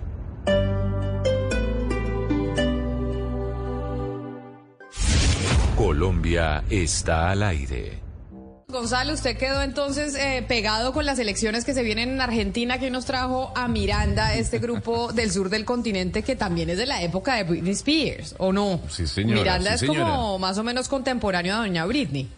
Colombia 5.77 6.63
está 6.69 7.29
al 7.31 7.43
aire. 7.43 7.99
Gonzalo, 8.67 9.13
usted 9.13 9.35
quedó 9.37 9.61
entonces 9.63 10.15
eh, 10.15 10.45
pegado 10.47 10.93
con 10.93 11.05
las 11.05 11.19
elecciones 11.19 11.65
que 11.65 11.73
se 11.73 11.83
vienen 11.83 12.09
en 12.09 12.21
Argentina, 12.21 12.79
que 12.79 12.89
nos 12.89 13.05
trajo 13.05 13.51
a 13.55 13.67
Miranda, 13.67 14.33
este 14.35 14.59
grupo 14.59 15.11
del 15.13 15.31
sur 15.31 15.49
del 15.49 15.65
continente 15.65 16.23
que 16.23 16.35
también 16.35 16.69
es 16.69 16.77
de 16.77 16.85
la 16.85 17.01
época 17.01 17.35
de 17.35 17.43
Britney 17.43 17.73
Spears, 17.73 18.35
¿o 18.37 18.53
no? 18.53 18.79
Sí, 18.89 19.07
señora. 19.07 19.41
Miranda 19.41 19.69
sí, 19.77 19.85
es 19.85 19.91
señora. 19.91 20.11
como 20.11 20.39
más 20.39 20.57
o 20.57 20.63
menos 20.63 20.87
contemporáneo 20.87 21.55
a 21.55 21.57
doña 21.57 21.85
Britney. 21.85 22.29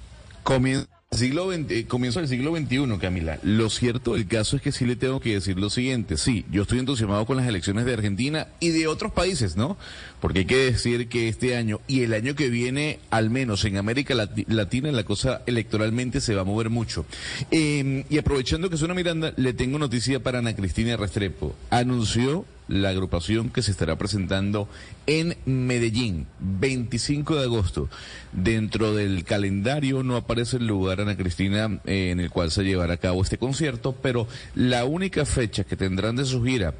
Comien- 0.44 0.88
Siglo 1.14 1.51
XX, 1.51 1.72
eh, 1.72 1.86
comienzo 1.88 2.20
del 2.20 2.28
siglo 2.30 2.55
XXI, 2.55 2.97
Camila. 2.99 3.39
Lo 3.43 3.70
cierto 3.70 4.14
del 4.14 4.28
caso 4.28 4.55
es 4.55 4.61
que 4.61 4.72
sí 4.72 4.86
le 4.86 4.95
tengo 4.95 5.20
que 5.20 5.34
decir 5.34 5.57
lo 5.59 5.70
siguiente. 5.70 6.18
Sí, 6.18 6.45
yo 6.51 6.64
estoy 6.64 6.80
entusiasmado 6.80 7.26
con 7.26 7.38
las 7.38 7.47
elecciones 7.47 7.86
de 7.86 7.93
Argentina 7.93 8.47
y 8.59 8.70
de 8.70 8.88
otros 8.88 9.11
países, 9.11 9.55
¿no? 9.55 9.78
Porque 10.20 10.39
hay 10.39 10.45
que 10.45 10.57
decir 10.72 11.07
que 11.09 11.28
este 11.30 11.55
año 11.55 11.80
y 11.88 12.01
el 12.01 12.14
año 12.14 12.36
que 12.36 12.49
viene, 12.49 12.99
al 13.11 13.30
menos 13.30 13.64
en 13.66 13.78
América 13.78 14.16
Lati- 14.16 14.45
Latina, 14.47 14.91
la 14.91 15.03
cosa 15.03 15.41
electoralmente 15.45 16.20
se 16.22 16.34
va 16.36 16.41
a 16.41 16.45
mover 16.45 16.70
mucho. 16.70 17.05
Eh, 17.51 18.05
y 18.09 18.18
aprovechando 18.18 18.70
que 18.70 18.78
suena 18.78 18.93
Miranda, 18.93 19.34
le 19.38 19.53
tengo 19.53 19.78
noticia 19.80 20.22
para 20.22 20.39
Ana 20.39 20.55
Cristina 20.55 20.97
Restrepo. 20.97 21.55
Anunció 21.70 22.45
la 22.74 22.89
agrupación 22.89 23.49
que 23.49 23.61
se 23.61 23.71
estará 23.71 23.97
presentando 23.97 24.67
en 25.05 25.38
Medellín, 25.45 26.26
25 26.39 27.36
de 27.36 27.43
agosto. 27.43 27.89
Dentro 28.32 28.95
del 28.95 29.24
calendario 29.24 30.01
no 30.01 30.15
aparece 30.15 30.57
el 30.57 30.65
lugar, 30.65 31.01
Ana 31.01 31.15
Cristina, 31.15 31.80
eh, 31.86 32.09
en 32.11 32.19
el 32.19 32.32
cual 32.32 32.49
se 32.49 32.63
llevará 32.63 32.95
a 32.95 32.97
cabo 32.97 33.21
este 33.21 33.38
concierto, 33.38 33.93
pero 33.93 34.28
la 34.55 34.86
única 34.86 35.24
fecha 35.26 35.63
que 35.63 35.78
tendrán 35.78 36.15
de 36.15 36.26
su 36.26 36.43
gira 36.43 36.74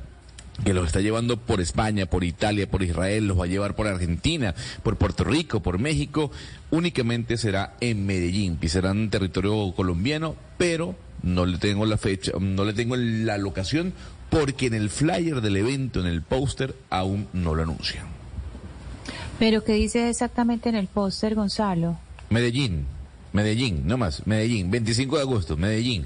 que 0.64 0.74
los 0.74 0.88
está 0.88 1.02
llevando 1.02 1.38
por 1.38 1.62
España, 1.62 2.06
por 2.06 2.24
Italia, 2.24 2.70
por 2.70 2.84
Israel, 2.84 3.28
los 3.28 3.40
va 3.40 3.46
a 3.46 3.48
llevar 3.48 3.76
por 3.76 3.88
Argentina, 3.88 4.54
por 4.84 4.98
Puerto 4.98 5.24
Rico, 5.24 5.62
por 5.62 5.80
México, 5.80 6.32
únicamente 6.70 7.38
será 7.38 7.76
en 7.82 8.06
Medellín, 8.06 8.58
pisarán 8.58 9.10
territorio 9.10 9.74
colombiano, 9.76 10.36
pero 10.58 10.96
no 11.24 11.46
le 11.46 11.58
tengo 11.58 11.86
la 11.86 11.98
fecha, 11.98 12.34
no 12.40 12.66
le 12.66 12.74
tengo 12.74 12.96
la 12.96 13.38
locación, 13.38 13.94
porque 14.34 14.66
en 14.66 14.74
el 14.74 14.90
flyer 14.90 15.42
del 15.42 15.58
evento, 15.58 16.00
en 16.00 16.08
el 16.08 16.24
póster, 16.24 16.76
aún 16.90 17.28
no 17.34 17.54
lo 17.54 17.62
anuncian. 17.64 18.08
Pero 19.38 19.64
¿qué 19.64 19.74
dice 19.74 20.10
exactamente 20.10 20.70
en 20.70 20.76
el 20.76 20.88
póster, 20.88 21.36
Gonzalo? 21.36 21.98
Medellín, 22.30 22.86
Medellín, 23.32 23.84
no 23.86 23.98
más, 23.98 24.26
Medellín, 24.26 24.72
25 24.72 25.18
de 25.18 25.22
agosto, 25.22 25.56
Medellín. 25.56 26.06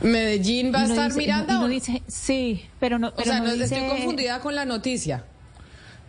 ¿Medellín 0.00 0.72
va 0.72 0.82
a 0.82 0.86
no 0.86 0.90
estar 0.90 1.08
dice- 1.08 1.18
Miranda? 1.20 1.54
no 1.54 1.66
dice- 1.68 2.02
sí, 2.06 2.64
pero 2.78 2.98
no, 3.00 3.12
o 3.16 3.22
sea, 3.22 3.40
no 3.40 3.46
no, 3.46 3.52
dice... 3.54 3.64
estoy 3.64 3.88
confundida 3.88 4.40
con 4.40 4.54
la 4.54 4.64
noticia. 4.64 5.24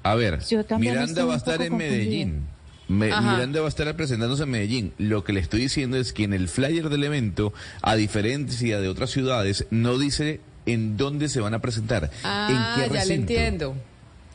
A 0.03 0.15
ver, 0.15 0.39
Miranda 0.77 1.25
va 1.25 1.34
a 1.34 1.38
estar 1.38 1.61
en 1.61 1.69
confundida. 1.69 1.89
Medellín. 1.91 2.47
Me-. 2.89 3.07
Miranda 3.07 3.61
va 3.61 3.67
a 3.67 3.69
estar 3.69 3.95
presentándose 3.95 4.43
en 4.43 4.49
Medellín. 4.49 4.93
Lo 4.97 5.23
que 5.23 5.31
le 5.31 5.39
estoy 5.39 5.61
diciendo 5.61 5.95
es 5.95 6.11
que 6.11 6.25
en 6.25 6.33
el 6.33 6.49
flyer 6.49 6.89
del 6.89 7.03
evento, 7.03 7.53
a 7.81 7.95
diferencia 7.95 8.81
de 8.81 8.89
otras 8.89 9.11
ciudades, 9.11 9.65
no 9.69 9.97
dice 9.97 10.41
en 10.65 10.97
dónde 10.97 11.29
se 11.29 11.39
van 11.39 11.53
a 11.53 11.59
presentar. 11.59 12.11
Ah, 12.23 12.75
en 12.75 12.89
qué 12.89 12.93
ya 12.93 13.05
le 13.05 13.13
entiendo. 13.13 13.75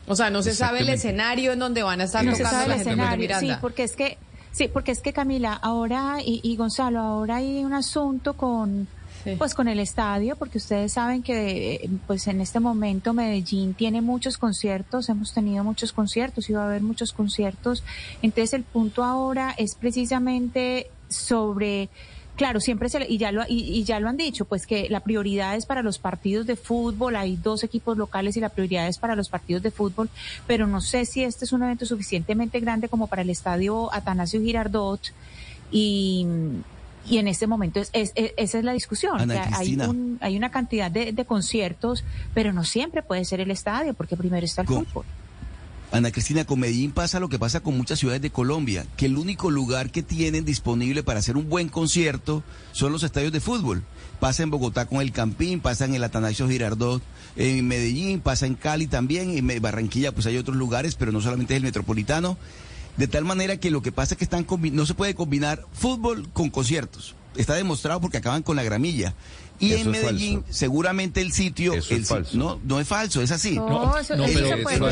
O 0.07 0.16
sea, 0.16 0.30
no 0.30 0.42
se 0.42 0.55
sabe 0.55 0.80
el 0.80 0.88
escenario 0.88 1.52
en 1.52 1.59
donde 1.59 1.82
van 1.82 2.00
a 2.00 2.05
estar 2.05 2.24
no 2.24 2.34
se 2.34 2.44
sabe 2.44 2.68
la 2.68 2.74
el 2.74 2.80
escenario, 2.80 3.18
Miranda. 3.18 3.55
sí, 3.55 3.59
porque 3.61 3.84
es 3.84 3.96
que, 3.96 4.18
sí, 4.52 4.68
porque 4.68 4.92
es 4.92 5.00
que 5.00 5.12
Camila, 5.12 5.55
ahora 5.55 6.18
y, 6.24 6.40
y 6.42 6.57
Gonzalo, 6.57 7.00
ahora 7.00 7.36
hay 7.36 7.64
un 7.64 7.72
asunto 7.72 8.34
con, 8.34 8.86
Pues 9.39 9.55
con 9.55 9.68
el 9.68 9.81
estadio, 9.81 10.37
porque 10.37 10.59
ustedes 10.59 10.93
saben 10.93 11.22
que, 11.22 11.75
eh, 11.75 11.91
pues 12.07 12.27
en 12.27 12.41
este 12.41 12.61
momento 12.61 13.12
Medellín 13.12 13.75
tiene 13.75 14.03
muchos 14.03 14.37
conciertos, 14.37 15.09
hemos 15.09 15.33
tenido 15.33 15.64
muchos 15.64 15.93
conciertos 15.93 16.51
y 16.51 16.53
va 16.53 16.62
a 16.62 16.66
haber 16.66 16.83
muchos 16.83 17.12
conciertos, 17.12 17.83
entonces 18.22 18.53
el 18.53 18.64
punto 18.64 19.03
ahora 19.03 19.55
es 19.57 19.75
precisamente 19.75 20.91
sobre 21.09 21.89
Claro, 22.37 22.59
siempre 22.59 22.89
se 22.89 23.07
y 23.09 23.16
ya 23.16 23.31
lo 23.31 23.45
y, 23.47 23.61
y 23.61 23.85
ya 23.85 24.01
lo 24.01 24.09
han 24.09 24.16
dicho, 24.16 24.45
pues 24.45 24.66
que 24.66 24.89
la 24.89 25.01
prioridad 25.01 25.55
es 25.55 25.66
para 25.66 25.83
los 25.83 26.01
partidos 26.01 26.47
de 26.47 26.57
fútbol, 26.57 27.14
hay 27.14 27.37
dos 27.37 27.62
equipos 27.62 27.97
locales 27.97 28.37
y 28.37 28.41
la 28.41 28.49
prioridad 28.49 28.89
es 28.89 28.99
para 28.99 29.14
los 29.14 29.29
partidos 29.29 29.62
de 29.62 29.70
fútbol, 29.70 30.11
pero 30.49 30.66
no 30.66 30.81
sé 30.81 31.07
si 31.07 31.22
este 31.22 31.45
es 31.45 31.53
un 31.53 31.62
evento 31.62 31.87
suficientemente 31.87 32.59
grande 32.59 32.89
como 32.89 33.07
para 33.07 33.22
el 33.22 33.31
estadio 33.31 33.93
Atanasio 33.95 34.41
Girardot 34.41 35.01
y 35.70 36.27
y 37.07 37.18
en 37.18 37.28
este 37.28 37.46
momento 37.46 37.80
es, 37.80 37.90
es- 37.92 38.12
es- 38.14 38.32
esa 38.36 38.59
es 38.59 38.64
la 38.64 38.72
discusión. 38.72 39.20
Ana 39.20 39.48
hay, 39.52 39.74
un- 39.76 40.18
hay 40.20 40.36
una 40.36 40.50
cantidad 40.50 40.90
de, 40.90 41.12
de 41.12 41.24
conciertos, 41.24 42.05
pero 42.34 42.52
no 42.52 42.64
siempre 42.64 43.02
puede 43.02 43.24
ser 43.24 43.40
el 43.40 43.50
estadio, 43.50 43.94
porque 43.94 44.16
primero 44.16 44.44
está 44.44 44.62
el 44.62 44.68
Con- 44.68 44.86
fútbol. 44.86 45.05
Ana 45.92 46.11
Cristina, 46.11 46.44
con 46.44 46.59
Medellín 46.59 46.90
pasa 46.90 47.20
lo 47.20 47.28
que 47.28 47.38
pasa 47.38 47.61
con 47.61 47.76
muchas 47.76 48.00
ciudades 48.00 48.20
de 48.20 48.30
Colombia, 48.30 48.84
que 48.96 49.07
el 49.07 49.16
único 49.16 49.48
lugar 49.52 49.90
que 49.90 50.02
tienen 50.02 50.44
disponible 50.44 51.05
para 51.05 51.20
hacer 51.20 51.36
un 51.36 51.48
buen 51.48 51.68
concierto 51.68 52.42
son 52.72 52.90
los 52.90 53.05
estadios 53.05 53.30
de 53.30 53.38
fútbol. 53.38 53.84
Pasa 54.18 54.42
en 54.42 54.50
Bogotá 54.50 54.86
con 54.86 55.00
el 55.02 55.12
Campín, 55.12 55.61
pasa 55.61 55.84
en 55.84 55.94
el 55.94 56.02
Atanasio 56.02 56.48
Girardot, 56.48 57.00
en 57.36 57.68
Medellín, 57.68 58.18
pasa 58.20 58.46
en 58.46 58.55
Cali 58.55 58.88
también, 58.88 59.38
en 59.38 59.62
Barranquilla 59.62 60.11
pues 60.11 60.26
hay 60.26 60.36
otros 60.36 60.57
lugares, 60.57 60.96
pero 60.96 61.12
no 61.12 61.20
solamente 61.20 61.55
es 61.55 61.59
el 61.59 61.62
metropolitano. 61.64 62.38
De 62.97 63.09
tal 63.09 63.24
manera 63.24 63.57
que 63.59 63.70
lo 63.70 63.82
que 63.82 63.92
pasa 63.92 64.14
es 64.14 64.18
que 64.18 64.24
están 64.24 64.47
combi- 64.47 64.70
no 64.72 64.86
se 64.86 64.95
puede 64.95 65.14
combinar 65.14 65.66
fútbol 65.72 66.28
con 66.32 66.51
conciertos. 66.51 67.14
Está 67.36 67.55
demostrado 67.55 68.01
porque 68.01 68.18
acaban 68.18 68.42
con 68.45 68.55
la 68.55 68.62
gramilla. 68.62 69.14
Y 69.61 69.72
Eso 69.72 69.88
en 69.88 69.95
es 69.95 70.03
Medellín, 70.03 70.42
falso. 70.42 70.53
seguramente 70.59 71.20
el 71.20 71.30
sitio... 71.32 71.74
Eso 71.74 71.92
es 71.95 71.99
el 72.01 72.07
falso. 72.07 72.36
No, 72.36 72.61
no 72.64 72.80
es 72.80 72.88
falso, 72.88 73.22
es 73.22 73.30
así. 73.30 73.53
No, 73.55 73.97
eso, 73.97 74.16
no, 74.16 74.24
pero 74.26 74.47
eso 74.47 74.57
es 74.57 74.62
falso, 74.64 74.88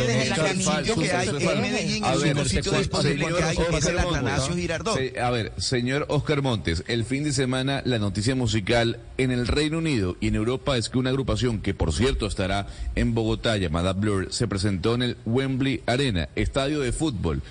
el 0.46 0.62
sitio 0.62 0.94
que 0.96 1.12
hay 1.12 1.28
eso 1.28 1.36
es 1.36 1.42
en 1.42 1.48
falso. 1.48 1.62
Medellín, 1.62 2.04
A 2.04 2.12
el 2.12 2.18
ver, 2.20 2.32
único 2.36 2.48
sitio 2.48 2.62
señor 2.64 2.78
disponible 2.78 3.26
que 3.26 3.42
hay, 3.44 3.56
que 3.56 3.62
es 3.62 3.68
el 3.68 3.74
Oscar 3.76 3.94
Montes, 4.04 4.16
Atanasio 4.22 4.54
Girardot. 4.56 4.98
A 5.20 5.30
ver, 5.30 5.52
señor 5.56 6.06
Oscar 6.08 6.42
Montes, 6.42 6.84
el 6.86 7.04
fin 7.04 7.24
de 7.24 7.32
semana 7.32 7.82
la 7.84 7.98
noticia 7.98 8.34
musical 8.36 9.00
en 9.18 9.30
el 9.32 9.46
Reino 9.48 9.78
Unido 9.78 10.16
y 10.20 10.28
en 10.28 10.36
Europa 10.36 10.76
es 10.76 10.88
que 10.88 10.98
una 10.98 11.10
agrupación 11.10 11.60
que 11.60 11.74
por 11.74 11.92
cierto 11.92 12.26
estará 12.26 12.68
en 12.94 13.14
Bogotá 13.14 13.56
llamada 13.56 13.92
Blur 13.94 14.28
se 14.32 14.46
presentó 14.46 14.94
en 14.94 15.02
el 15.02 15.16
Wembley 15.26 15.82
Arena, 15.86 16.28
estadio 16.36 16.80
de 16.80 16.92
fútbol. 16.92 17.42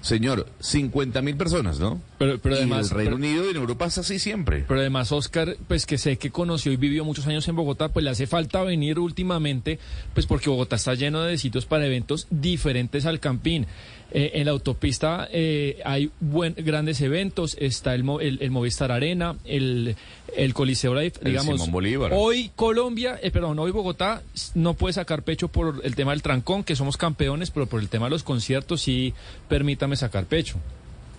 Señor, 0.00 0.46
50 0.60 1.20
mil 1.22 1.36
personas, 1.36 1.78
¿no? 1.78 2.00
Pero, 2.18 2.38
pero 2.38 2.54
y 2.54 2.58
además, 2.58 2.90
el 2.90 2.96
Reino 2.96 3.10
pero- 3.10 3.16
Unido 3.16 3.46
y 3.46 3.50
en 3.50 3.56
Europa 3.56 3.86
es 3.86 3.98
así 3.98 4.18
siempre. 4.18 4.64
Pero 4.66 4.80
además, 4.80 5.12
Oscar, 5.12 5.56
pues 5.68 5.84
que 5.84 5.98
sé 5.98 6.16
que 6.16 6.30
conoció 6.30 6.72
y 6.72 6.76
vivió 6.76 7.04
muchos 7.04 7.26
años 7.26 7.46
en 7.48 7.56
Bogotá, 7.56 7.90
pues 7.90 8.02
le 8.04 8.10
hace 8.10 8.26
falta 8.26 8.62
venir 8.62 8.98
últimamente, 8.98 9.78
pues 10.14 10.26
porque 10.26 10.48
Bogotá 10.48 10.76
está 10.76 10.94
lleno 10.94 11.20
de 11.22 11.36
sitios 11.36 11.66
para 11.66 11.86
eventos 11.86 12.26
diferentes 12.30 13.04
al 13.04 13.20
Campín. 13.20 13.66
Eh, 14.12 14.32
en 14.40 14.46
la 14.46 14.50
autopista 14.50 15.28
eh, 15.30 15.78
hay 15.84 16.10
buen, 16.18 16.54
grandes 16.58 17.00
eventos, 17.00 17.56
está 17.60 17.94
el, 17.94 18.02
Mo- 18.02 18.18
el, 18.20 18.38
el 18.42 18.50
Movistar 18.50 18.90
Arena, 18.90 19.36
el, 19.44 19.94
el 20.36 20.52
Coliseo 20.52 20.94
Life, 20.96 21.20
El 21.22 21.28
digamos. 21.28 21.54
Simón 21.54 21.70
Bolívar. 21.70 22.12
Hoy 22.12 22.50
Colombia, 22.56 23.20
eh, 23.22 23.30
perdón, 23.30 23.58
hoy 23.60 23.70
Bogotá 23.70 24.22
no 24.54 24.74
puede 24.74 24.94
sacar 24.94 25.22
pecho 25.22 25.46
por 25.46 25.80
el 25.84 25.94
tema 25.94 26.10
del 26.10 26.22
trancón, 26.22 26.64
que 26.64 26.74
somos 26.74 26.96
campeones, 26.96 27.52
pero 27.52 27.66
por 27.66 27.80
el 27.80 27.88
tema 27.88 28.06
de 28.06 28.10
los 28.10 28.24
conciertos 28.24 28.82
sí 28.82 29.14
permítame 29.48 29.94
sacar 29.94 30.24
pecho. 30.24 30.56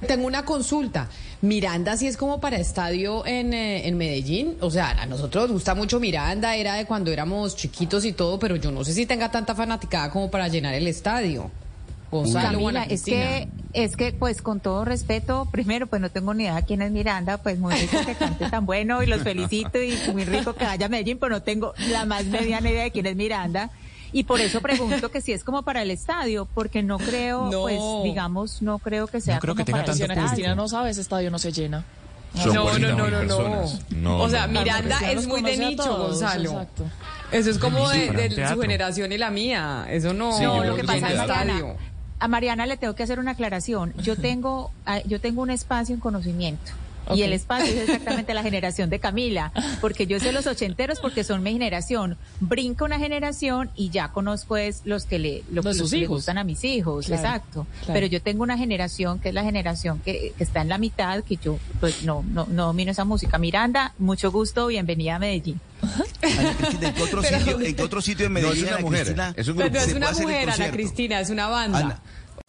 Tengo 0.06 0.26
una 0.28 0.44
consulta. 0.44 1.10
Miranda 1.42 1.96
sí 1.96 2.08
es 2.08 2.18
como 2.18 2.42
para 2.42 2.58
estadio 2.58 3.26
en, 3.26 3.54
eh, 3.54 3.88
en 3.88 3.98
Medellín. 3.98 4.56
O 4.60 4.70
sea, 4.72 4.90
a 4.90 5.06
nosotros 5.06 5.44
nos 5.44 5.52
gusta 5.54 5.76
mucho 5.76 6.00
Miranda, 6.00 6.56
era 6.58 6.74
de 6.76 6.86
cuando 6.86 7.12
éramos 7.12 7.56
chiquitos 7.56 8.04
y 8.04 8.12
todo, 8.12 8.38
pero 8.40 8.56
yo 8.58 8.72
no 8.72 8.84
sé 8.84 8.94
si 8.94 9.06
tenga 9.06 9.30
tanta 9.32 9.56
fanaticada 9.56 10.10
como 10.10 10.30
para 10.30 10.48
llenar 10.50 10.74
el 10.74 10.88
estadio. 10.88 11.52
Gonzalo, 12.12 12.60
Camila, 12.60 12.84
es 12.84 13.04
que, 13.04 13.48
es 13.74 13.96
que, 13.96 14.12
pues, 14.12 14.42
con 14.42 14.60
todo 14.60 14.84
respeto, 14.86 15.48
primero, 15.50 15.88
pues 15.88 16.02
no 16.02 16.10
tengo 16.10 16.34
ni 16.34 16.44
idea 16.44 16.56
de 16.56 16.64
quién 16.64 16.82
es 16.82 16.92
Miranda, 16.92 17.38
pues 17.38 17.58
muy 17.58 17.74
rico 17.74 17.98
que 18.06 18.16
cante 18.16 18.50
tan 18.50 18.66
bueno 18.66 19.02
y 19.02 19.08
los 19.08 19.22
felicito 19.24 19.82
y 19.82 19.98
muy 20.12 20.26
rico 20.26 20.54
que 20.54 20.66
vaya 20.66 20.88
a 20.88 20.90
Medellín, 20.90 21.18
pero 21.20 21.36
no 21.36 21.42
tengo 21.42 21.74
la 21.90 22.06
más 22.06 22.26
mediana 22.26 22.70
idea 22.70 22.84
de 22.84 22.92
quién 22.92 23.06
es 23.06 23.16
Miranda. 23.16 23.70
Y 24.14 24.26
por 24.26 24.42
eso 24.42 24.60
pregunto 24.62 25.10
que 25.10 25.22
si 25.22 25.32
es 25.32 25.44
como 25.46 25.64
para 25.64 25.82
el 25.82 25.90
estadio, 25.90 26.46
porque 26.54 26.84
no 26.84 26.98
creo, 26.98 27.50
No. 27.50 27.62
pues, 27.62 27.80
digamos, 28.04 28.62
no 28.62 28.78
creo 28.80 29.08
que 29.08 29.22
sea 29.22 29.40
creo 29.40 29.54
como 29.54 29.60
que 29.60 29.72
tenga 29.72 29.84
para 29.86 29.94
tanto 29.94 30.04
estadio. 30.04 30.28
Cristina 30.28 30.54
no 30.56 30.68
sabe, 30.68 30.90
ese 30.90 31.00
estadio 31.00 31.32
no 31.32 31.40
se 31.40 31.54
llena. 31.54 31.86
Son 32.36 32.54
no, 32.54 32.64
40 32.64 32.94
no, 32.94 33.10
no, 33.10 33.24
no, 33.24 33.50
no. 33.50 33.66
No, 33.90 34.18
o 34.20 34.30
sea, 34.30 34.48
no, 34.48 34.54
no. 34.54 34.62
Miranda 34.62 35.00
es 35.12 35.28
muy 35.28 35.42
de 35.42 35.58
nicho, 35.58 35.84
todos, 35.84 36.20
Gonzalo. 36.20 36.52
exacto. 36.52 36.84
Eso 37.32 37.50
es 37.50 37.58
como 37.58 37.90
de, 37.90 38.48
su 38.54 38.60
generación 38.60 39.12
y 39.14 39.18
la 39.18 39.32
mía. 39.32 39.86
Eso 39.90 40.14
no, 40.14 40.38
Sí, 40.38 40.44
No, 40.44 40.56
lo 40.58 40.62
creo 40.62 40.76
que 40.76 40.84
pasa 40.84 41.08
es 41.08 41.14
es, 41.14 41.20
un 41.22 41.26
teatro. 41.28 41.36
Mariana, 41.46 41.76
a 42.22 42.28
Mariana 42.28 42.68
le 42.68 42.78
tengo 42.78 42.94
que 42.94 43.02
hacer 43.02 43.20
una 43.20 43.32
aclaración. 43.32 43.94
Yo 43.98 44.16
tengo, 44.16 44.72
ah, 44.86 45.00
yo 45.06 45.20
tengo 45.20 45.42
un 45.42 45.50
espacio 45.50 45.96
en 45.96 46.00
conocimiento. 46.00 46.72
Y 47.16 47.24
el 47.24 47.34
espacio 47.34 47.66
es 47.74 47.90
exactamente 47.90 48.34
la 48.34 48.44
generación 48.50 48.90
de 48.90 49.00
Camila, 49.00 49.52
porque 49.82 50.08
yo 50.08 50.20
sé 50.20 50.32
los 50.32 50.48
ochenteros 50.48 51.00
porque 51.00 51.24
son 51.24 51.44
mi 51.44 51.52
generación. 51.52 52.18
Brinco 52.40 52.86
una 52.86 53.00
generación 53.00 53.70
y 53.76 53.90
ya 53.90 54.12
conozco 54.12 54.58
es 54.58 54.82
los 54.86 55.06
que 55.06 55.20
le, 55.20 55.44
lo- 55.52 55.62
De 55.62 55.70
los 55.70 55.78
sus 55.78 55.92
que 55.92 55.98
le 55.98 56.08
gustan 56.08 56.38
a 56.38 56.44
mis 56.44 56.64
hijos, 56.64 57.06
Claro, 57.08 57.22
exacto. 57.22 57.68
claro. 57.82 57.94
Pero 57.94 58.08
yo 58.08 58.22
tengo 58.22 58.44
una 58.44 58.58
generación 58.58 59.20
que 59.20 59.30
es 59.30 59.36
la 59.36 59.44
generación 59.44 60.00
que, 60.04 60.34
que 60.38 60.44
está 60.44 60.62
en 60.62 60.70
la 60.70 60.78
mitad, 60.78 61.24
que 61.24 61.38
yo 61.38 61.58
pues 61.80 62.04
no, 62.04 62.24
no, 62.28 62.48
no 62.50 62.66
domino 62.68 62.92
esa 62.92 63.06
música. 63.06 63.38
Miranda, 63.38 63.94
mucho 63.98 64.32
gusto, 64.32 64.68
bienvenida 64.68 65.16
a 65.16 65.20
Medellín. 65.20 65.60
Ana 66.22 66.54
Cristina, 66.58 66.88
¿en 66.90 66.94
qué 66.94 67.02
otro 67.02 67.22
Pero- 67.22 67.38
sitio, 67.40 67.62
en 67.62 67.76
qué 67.76 67.82
otro 67.84 68.02
sitio 68.02 68.26
en 68.28 68.34
No, 68.34 68.40
Medellín, 68.42 68.66
es 68.66 68.72
una 68.72 68.80
mujer, 68.82 69.00
Cristina, 69.04 69.34
es 69.36 69.48
un 69.48 69.56
Pero 69.58 69.70
grupo. 69.70 69.80
no 69.86 69.90
es 69.92 69.96
una 69.96 70.12
mujer, 70.12 70.50
Ana? 70.52 70.72
Cristina, 70.72 71.20
es 71.20 71.30
una 71.30 71.48
banda. 71.48 71.80
Ana, 71.80 72.00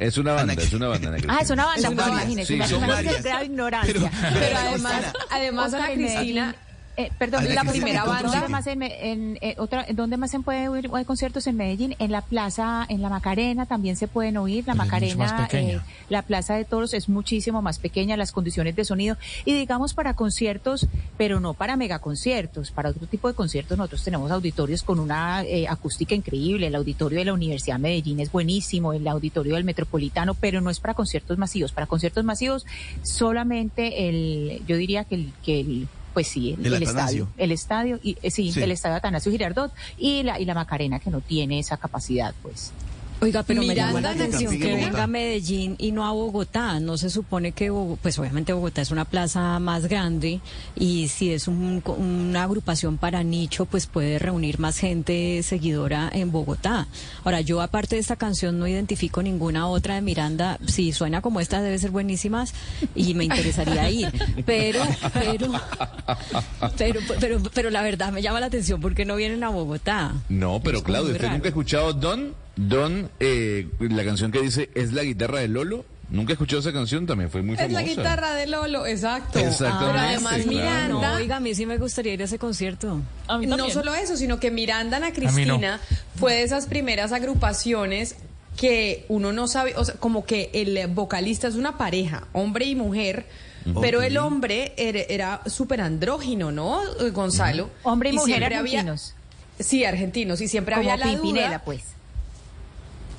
Es 0.06 0.18
una 0.18 0.32
banda, 0.32 0.52
Ana- 0.54 0.62
es 0.62 0.72
una 0.72 0.88
banda. 0.88 1.08
Ana. 1.08 1.18
Ah, 1.28 1.38
es 1.42 1.50
una 1.50 1.64
banda, 1.66 1.90
pues, 1.90 2.08
imagínese, 2.08 2.52
Sí, 2.52 2.58
varias. 2.86 3.22
grave 3.22 3.44
ignorancia. 3.46 3.94
Pero- 4.20 4.34
Pero 4.40 4.58
Ana 4.58 4.68
además, 4.70 5.02
además 5.30 5.74
Ana 5.74 5.90
Cristina, 5.94 6.54
eh, 6.96 7.10
perdón, 7.18 7.44
la 7.54 7.64
primera 7.64 8.00
¿en 8.00 8.04
qué 8.04 8.10
otro 8.10 8.12
banda. 8.12 8.32
sitio? 8.32 8.48
Más 8.50 8.66
en, 8.66 8.78
Me- 8.78 9.10
en, 9.12 9.38
eh, 9.40 9.54
otra, 9.58 9.84
¿en 9.86 9.96
¿Dónde 9.96 10.16
más 10.16 10.30
se 10.30 10.40
puede 10.40 10.68
oír 10.68 10.90
hay 10.92 11.04
conciertos 11.04 11.46
en 11.46 11.56
Medellín? 11.56 11.94
En 11.98 12.10
la 12.12 12.20
plaza, 12.20 12.84
en 12.88 13.00
la 13.02 13.08
Macarena 13.08 13.66
también 13.66 13.96
se 13.96 14.08
pueden 14.08 14.36
oír. 14.36 14.64
La 14.66 14.74
Pero 14.74 14.84
Macarena, 14.84 15.48
eh, 15.52 15.80
la 16.08 16.22
plaza 16.22 16.54
de 16.54 16.64
toros 16.64 16.92
es 16.94 17.08
muchísimo 17.08 17.62
más 17.62 17.78
pequeña, 17.78 18.16
las 18.16 18.32
condiciones 18.32 18.76
de 18.76 18.84
sonido. 18.84 19.16
Y 19.44 19.54
digamos 19.54 19.94
para 19.94 20.14
conciertos, 20.14 20.86
pero 21.16 21.40
no 21.40 21.54
para 21.54 21.76
megaconciertos. 21.76 22.70
Para 22.70 22.90
otro 22.90 23.06
tipo 23.06 23.28
de 23.28 23.34
conciertos 23.34 23.78
nosotros 23.78 24.04
tenemos 24.04 24.30
auditorios 24.30 24.82
con 24.82 25.00
una 25.00 25.42
eh, 25.44 25.66
acústica 25.68 26.14
increíble. 26.14 26.66
El 26.66 26.74
auditorio 26.74 27.18
de 27.18 27.24
la 27.24 27.32
Universidad 27.32 27.76
de 27.76 27.82
Medellín 27.82 28.20
es 28.20 28.30
buenísimo, 28.30 28.92
el 28.92 29.06
auditorio 29.08 29.54
del 29.54 29.64
Metropolitano, 29.64 30.34
pero 30.34 30.60
no 30.60 30.70
es 30.70 30.78
para 30.80 30.94
conciertos 30.94 31.38
masivos. 31.38 31.72
Para 31.72 31.86
conciertos 31.86 32.24
masivos 32.24 32.66
solamente 33.02 34.08
el, 34.08 34.62
yo 34.66 34.76
diría 34.76 35.04
que 35.04 35.14
el, 35.14 35.32
que 35.44 35.60
el 35.60 35.88
pues 36.12 36.28
sí, 36.28 36.54
el, 36.58 36.66
El 36.66 36.74
el 36.74 36.82
Atanasio. 36.82 37.24
estadio, 37.24 37.28
el 37.38 37.52
estadio 37.52 38.00
y 38.02 38.16
eh, 38.22 38.30
sí, 38.30 38.52
Sí. 38.52 38.62
el 38.62 38.70
estadio 38.72 38.96
Atanasio 38.96 39.32
Girardot 39.32 39.72
y 39.98 40.22
la 40.22 40.38
y 40.38 40.44
la 40.44 40.54
Macarena 40.54 40.98
que 40.98 41.10
no 41.10 41.20
tiene 41.20 41.58
esa 41.58 41.76
capacidad, 41.76 42.34
pues. 42.42 42.72
Oiga, 43.22 43.42
pero 43.44 43.62
me 43.62 43.74
llama 43.74 44.00
la 44.00 44.12
Miranda, 44.14 44.24
atención 44.24 44.58
que 44.58 44.74
venga 44.74 45.04
a 45.04 45.06
Medellín 45.06 45.76
y 45.78 45.92
no 45.92 46.04
a 46.04 46.10
Bogotá. 46.12 46.80
No 46.80 46.98
se 46.98 47.08
supone 47.08 47.52
que, 47.52 47.70
pues 48.02 48.18
obviamente 48.18 48.52
Bogotá 48.52 48.82
es 48.82 48.90
una 48.90 49.04
plaza 49.04 49.58
más 49.60 49.86
grande 49.86 50.40
y 50.74 51.06
si 51.08 51.32
es 51.32 51.46
un- 51.46 51.82
una 51.98 52.42
agrupación 52.42 52.98
para 52.98 53.22
nicho, 53.22 53.64
pues 53.66 53.86
puede 53.86 54.18
reunir 54.18 54.58
más 54.58 54.76
gente 54.78 55.40
seguidora 55.44 56.10
en 56.12 56.32
Bogotá. 56.32 56.88
Ahora, 57.24 57.40
yo 57.40 57.60
aparte 57.62 57.94
de 57.94 58.00
esta 58.00 58.16
canción 58.16 58.58
no 58.58 58.66
identifico 58.66 59.22
ninguna 59.22 59.68
otra 59.68 59.94
de 59.94 60.00
Miranda. 60.02 60.58
Si 60.66 60.92
suena 60.92 61.20
como 61.22 61.40
esta, 61.40 61.62
debe 61.62 61.78
ser 61.78 61.92
buenísimas 61.92 62.52
y 62.96 63.14
me 63.14 63.24
interesaría 63.24 63.88
ir. 63.88 64.10
Pero, 64.44 64.80
pero, 65.14 65.52
pero, 66.76 67.00
pero, 67.20 67.40
pero 67.54 67.70
la 67.70 67.82
verdad 67.82 68.12
me 68.12 68.20
llama 68.20 68.40
la 68.40 68.46
atención 68.46 68.80
porque 68.80 69.04
no 69.04 69.14
vienen 69.14 69.44
a 69.44 69.48
Bogotá. 69.50 70.12
No, 70.28 70.60
pero 70.60 70.82
Claudio, 70.82 71.12
¿usted 71.12 71.30
nunca 71.30 71.44
ha 71.46 71.48
escuchado 71.48 71.92
Don? 71.92 72.34
Don, 72.56 73.10
eh, 73.20 73.68
la 73.80 74.04
canción 74.04 74.30
que 74.30 74.40
dice 74.42 74.68
¿Es 74.74 74.92
la 74.92 75.02
guitarra 75.02 75.38
de 75.40 75.48
Lolo? 75.48 75.84
¿Nunca 76.10 76.34
escuchó 76.34 76.58
esa 76.58 76.72
canción? 76.74 77.06
También 77.06 77.30
fue 77.30 77.40
muy 77.40 77.54
es 77.54 77.60
famosa. 77.62 77.80
la 77.80 77.86
guitarra 77.88 78.34
de 78.34 78.46
Lolo, 78.46 78.84
exacto. 78.86 79.38
Exactamente, 79.38 79.86
Pero 79.92 79.98
además 80.08 80.32
claro. 80.34 80.50
Miranda, 80.50 81.10
No, 81.12 81.16
oiga, 81.16 81.36
a 81.36 81.40
mí 81.40 81.54
sí 81.54 81.64
me 81.64 81.78
gustaría 81.78 82.12
ir 82.12 82.20
a 82.20 82.26
ese 82.26 82.38
concierto. 82.38 83.00
A 83.28 83.38
mí 83.38 83.46
no 83.46 83.70
solo 83.70 83.94
eso, 83.94 84.18
sino 84.18 84.38
que 84.38 84.50
Miranda 84.50 84.98
Ana 84.98 85.08
no. 85.08 85.14
Cristina 85.14 85.80
fue 86.16 86.34
de 86.34 86.42
esas 86.42 86.66
primeras 86.66 87.12
agrupaciones 87.12 88.16
que 88.58 89.06
uno 89.08 89.32
no 89.32 89.48
sabe, 89.48 89.72
o 89.76 89.84
sea, 89.86 89.94
como 89.94 90.26
que 90.26 90.50
el 90.52 90.86
vocalista 90.88 91.48
es 91.48 91.54
una 91.54 91.78
pareja, 91.78 92.26
hombre 92.34 92.66
y 92.66 92.74
mujer, 92.74 93.24
pero 93.80 94.02
el 94.02 94.18
hombre 94.18 94.74
era, 94.76 95.00
era 95.08 95.40
súper 95.46 95.80
andrógino, 95.80 96.52
¿no, 96.52 96.78
Gonzalo? 97.14 97.70
Hombre 97.84 98.10
y 98.10 98.12
mujer 98.12 98.44
había- 98.52 98.94
sí, 99.58 99.86
argentinos, 99.86 100.42
y 100.42 100.48
siempre 100.48 100.74
Como 100.74 100.90
había 100.90 101.02
la 101.02 101.10
Pimpinela, 101.10 101.46
duda. 101.46 101.62
pues. 101.64 101.80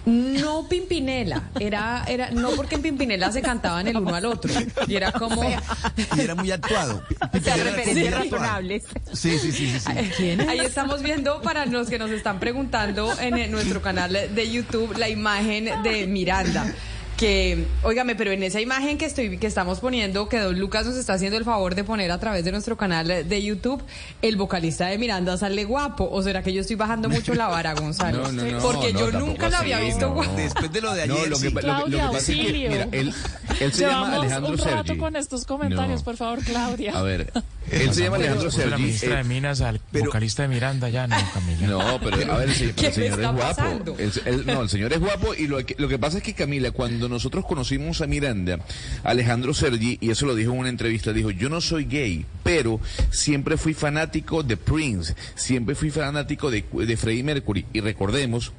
No 0.05 0.67
Pimpinela, 0.67 1.43
era, 1.59 2.03
era, 2.07 2.31
no 2.31 2.51
porque 2.51 2.75
en 2.75 2.81
Pimpinela 2.81 3.31
se 3.31 3.41
cantaban 3.41 3.87
el 3.87 3.97
uno 3.97 4.13
al 4.13 4.25
otro, 4.25 4.51
y 4.87 4.95
era 4.95 5.11
como... 5.13 5.43
y 5.43 6.19
era 6.19 6.35
muy 6.35 6.51
actuado. 6.51 7.03
O 7.33 7.39
sea, 7.39 7.55
referencias 7.55 8.13
razonables. 8.13 8.83
Sí, 9.13 9.39
sí, 9.39 9.51
sí, 9.51 9.79
sí. 9.79 9.91
sí. 10.17 10.29
Ahí 10.47 10.59
estamos 10.59 11.01
viendo 11.01 11.41
para 11.41 11.65
los 11.65 11.89
que 11.89 11.97
nos 11.97 12.11
están 12.11 12.39
preguntando 12.39 13.17
en 13.19 13.37
eh, 13.37 13.47
nuestro 13.47 13.81
canal 13.81 14.11
de 14.11 14.51
YouTube 14.51 14.97
la 14.97 15.09
imagen 15.09 15.69
de 15.83 16.05
Miranda. 16.07 16.73
Que, 17.17 17.67
óigame, 17.83 18.15
pero 18.15 18.31
en 18.31 18.41
esa 18.43 18.59
imagen 18.59 18.97
que 18.97 19.05
estoy, 19.05 19.37
que 19.37 19.45
estamos 19.47 19.79
poniendo, 19.79 20.27
que 20.27 20.39
Don 20.39 20.57
Lucas 20.59 20.85
nos 20.87 20.95
está 20.97 21.13
haciendo 21.13 21.37
el 21.37 21.45
favor 21.45 21.75
de 21.75 21.83
poner 21.83 22.11
a 22.11 22.19
través 22.19 22.43
de 22.43 22.51
nuestro 22.51 22.75
canal 22.75 23.07
de 23.07 23.43
YouTube, 23.43 23.81
el 24.21 24.35
vocalista 24.35 24.87
de 24.87 24.97
Miranda 24.97 25.37
sale 25.37 25.63
guapo. 25.63 26.09
¿O 26.11 26.21
será 26.23 26.41
que 26.41 26.51
yo 26.51 26.61
estoy 26.61 26.75
bajando 26.75 27.09
mucho 27.09 27.33
la 27.35 27.47
vara, 27.47 27.73
Gonzalo? 27.79 28.23
No, 28.23 28.31
no, 28.31 28.43
no, 28.51 28.59
Porque 28.59 28.91
no, 28.93 28.99
yo 28.99 29.11
nunca 29.11 29.47
lo 29.49 29.57
había 29.57 29.79
visto 29.79 30.07
no. 30.09 30.15
guapo. 30.15 30.33
Después 30.35 30.71
de 30.73 30.81
lo 30.81 30.93
de 30.93 31.07
No, 31.07 31.13
ayer, 31.15 31.29
lo 31.29 31.35
que, 31.37 31.41
sí. 31.47 31.53
lo 31.53 31.61
que- 31.61 31.67
lo 31.67 31.75
que 31.75 31.81
Claudia, 31.91 32.05
pasa 32.07 32.17
es 32.17 32.25
que, 32.25 32.31
auxilio. 32.41 32.69
mira, 32.71 32.87
él, 32.91 33.13
él 33.59 33.73
se 33.73 33.81
llama 33.81 33.93
Llevamos 34.07 34.19
Alejandro 34.19 34.51
un 34.51 34.57
rato 34.57 34.83
Sergi. 34.87 34.99
con 34.99 35.15
estos 35.15 35.45
comentarios, 35.45 35.99
No. 36.01 36.05
por 36.05 36.17
favor, 36.17 36.39
Claudia. 36.43 36.97
A 36.97 37.01
ver, 37.03 37.31
él 37.71 37.93
se 37.93 38.03
llama 38.03 38.17
Alejandro 38.17 38.51
Sergi. 38.51 38.81
ministra 38.81 39.13
eh, 39.13 39.17
de 39.17 39.23
Minas 39.23 39.61
al 39.61 39.79
pero- 39.91 40.05
vocalista 40.05 40.43
de 40.43 40.49
Miranda, 40.49 40.89
ya 40.89 41.07
no, 41.07 41.15
Camila. 41.33 41.67
No, 41.67 41.99
pero 41.99 42.33
a 42.33 42.37
ver, 42.37 42.53
sí, 42.53 42.71
pero 42.75 42.75
¿Qué 42.75 42.87
el 42.87 42.93
señor 42.93 43.19
es 43.19 43.25
guapo. 43.31 43.39
pasando? 43.39 43.95
El, 43.97 44.11
el- 44.25 44.45
no, 44.45 44.61
el 44.61 44.69
señor 44.69 44.93
es 44.93 44.99
guapo 44.99 45.33
y 45.33 45.47
lo 45.47 45.65
que, 45.65 45.75
lo 45.77 45.87
que 45.87 45.97
pasa 45.99 46.17
es 46.17 46.23
que 46.23 46.33
Camila, 46.33 46.71
cuando 46.71 47.07
nosotros 47.09 47.45
conocimos 47.45 48.01
a 48.01 48.07
Miranda, 48.07 48.59
Alejandro 49.03 49.53
Sergi, 49.53 49.97
y 50.01 50.09
eso 50.11 50.25
lo 50.25 50.35
dijo 50.35 50.51
en 50.53 50.59
una 50.59 50.69
entrevista, 50.69 51.13
dijo, 51.13 51.31
yo 51.31 51.49
no 51.49 51.61
soy 51.61 51.85
gay, 51.85 52.25
pero 52.43 52.79
siempre 53.11 53.57
fui 53.57 53.73
fanático 53.73 54.43
de 54.43 54.57
Prince, 54.57 55.15
siempre 55.35 55.75
fui 55.75 55.89
fanático 55.89 56.51
de, 56.51 56.63
de 56.71 56.97
Freddie 56.97 57.23
Mercury, 57.23 57.65
y 57.73 57.79
recordemos 57.79 58.51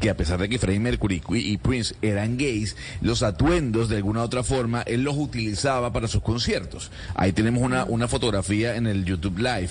que 0.00 0.10
a 0.10 0.16
pesar 0.16 0.40
de 0.40 0.48
que 0.48 0.58
Freddie 0.58 0.80
Mercury 0.80 1.22
y 1.28 1.56
Prince 1.58 1.94
eran 2.02 2.36
gays, 2.36 2.76
los 3.00 3.22
atuendos 3.22 3.88
de 3.88 3.96
alguna 3.96 4.20
u 4.20 4.24
otra 4.24 4.42
forma 4.42 4.82
él 4.82 5.02
los 5.02 5.16
utilizaba 5.16 5.92
para 5.92 6.08
sus 6.08 6.22
conciertos. 6.22 6.90
Ahí 7.14 7.32
tenemos 7.32 7.62
una, 7.62 7.84
una 7.84 8.08
fotografía 8.08 8.76
en 8.76 8.86
el 8.86 9.04
YouTube 9.04 9.38
Live. 9.38 9.70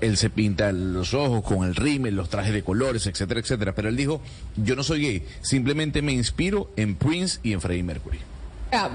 Él 0.00 0.16
se 0.16 0.30
pinta 0.30 0.72
los 0.72 1.14
ojos 1.14 1.42
con 1.44 1.66
el 1.66 1.74
rímel, 1.74 2.16
los 2.16 2.28
trajes 2.28 2.52
de 2.52 2.62
colores, 2.62 3.06
etcétera, 3.06 3.40
etcétera. 3.40 3.74
Pero 3.74 3.88
él 3.88 3.96
dijo, 3.96 4.20
yo 4.56 4.76
no 4.76 4.82
soy 4.82 5.02
gay, 5.02 5.22
simplemente 5.42 6.02
me 6.02 6.12
inspiro 6.12 6.70
en 6.76 6.94
Prince 6.94 7.40
y 7.42 7.52
en 7.52 7.60
Freddie 7.60 7.82
Mercury. 7.82 8.33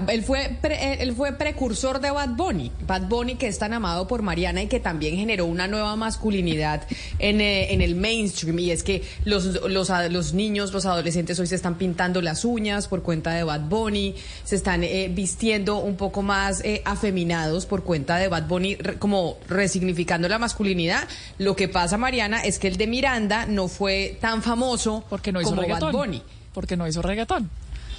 Él 0.08 0.22
fue, 0.22 0.56
pre- 0.60 1.02
él 1.02 1.14
fue 1.14 1.32
precursor 1.32 2.00
de 2.00 2.10
Bad 2.10 2.30
Bunny. 2.30 2.70
Bad 2.86 3.02
Bunny 3.08 3.34
que 3.36 3.46
es 3.48 3.58
tan 3.58 3.72
amado 3.72 4.06
por 4.06 4.22
Mariana 4.22 4.62
y 4.62 4.66
que 4.66 4.80
también 4.80 5.16
generó 5.16 5.46
una 5.46 5.66
nueva 5.68 5.96
masculinidad 5.96 6.82
en, 7.18 7.40
eh, 7.40 7.72
en 7.72 7.80
el 7.82 7.94
mainstream. 7.94 8.58
Y 8.58 8.70
es 8.70 8.82
que 8.82 9.02
los, 9.24 9.44
los, 9.68 9.90
los 10.10 10.32
niños, 10.34 10.72
los 10.72 10.86
adolescentes 10.86 11.38
hoy 11.38 11.46
se 11.46 11.54
están 11.54 11.76
pintando 11.76 12.20
las 12.22 12.44
uñas 12.44 12.88
por 12.88 13.02
cuenta 13.02 13.32
de 13.32 13.44
Bad 13.44 13.62
Bunny, 13.68 14.14
se 14.44 14.56
están 14.56 14.84
eh, 14.84 15.08
vistiendo 15.12 15.78
un 15.78 15.96
poco 15.96 16.22
más 16.22 16.62
eh, 16.64 16.82
afeminados 16.84 17.66
por 17.66 17.82
cuenta 17.84 18.16
de 18.16 18.28
Bad 18.28 18.46
Bunny, 18.48 18.76
re- 18.76 18.98
como 18.98 19.38
resignificando 19.48 20.28
la 20.28 20.38
masculinidad. 20.38 21.08
Lo 21.38 21.56
que 21.56 21.68
pasa, 21.68 21.96
Mariana, 21.96 22.40
es 22.42 22.58
que 22.58 22.68
el 22.68 22.76
de 22.76 22.86
Miranda 22.86 23.46
no 23.46 23.68
fue 23.68 24.18
tan 24.20 24.42
famoso 24.42 25.04
Porque 25.08 25.32
no 25.32 25.40
hizo 25.40 25.50
como 25.50 25.62
Bad 25.62 25.68
reggaetón. 25.68 25.92
Bunny. 25.92 26.22
Porque 26.52 26.76
no 26.76 26.86
hizo 26.88 27.00
reggaetón. 27.02 27.48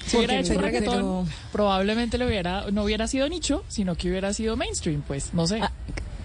Si 0.06 0.18
hubiera 0.18 0.40
hecho 0.40 0.60
reggaetón, 0.60 1.30
probablemente 1.52 2.18
le 2.18 2.26
hubiera, 2.26 2.70
no 2.72 2.84
hubiera 2.84 3.08
sido 3.08 3.28
nicho, 3.30 3.64
sino 3.68 3.96
que 3.96 4.10
hubiera 4.10 4.34
sido 4.34 4.58
mainstream, 4.58 5.02
pues, 5.02 5.34
no 5.34 5.48
sé. 5.48 5.60
Ah, 5.62 5.72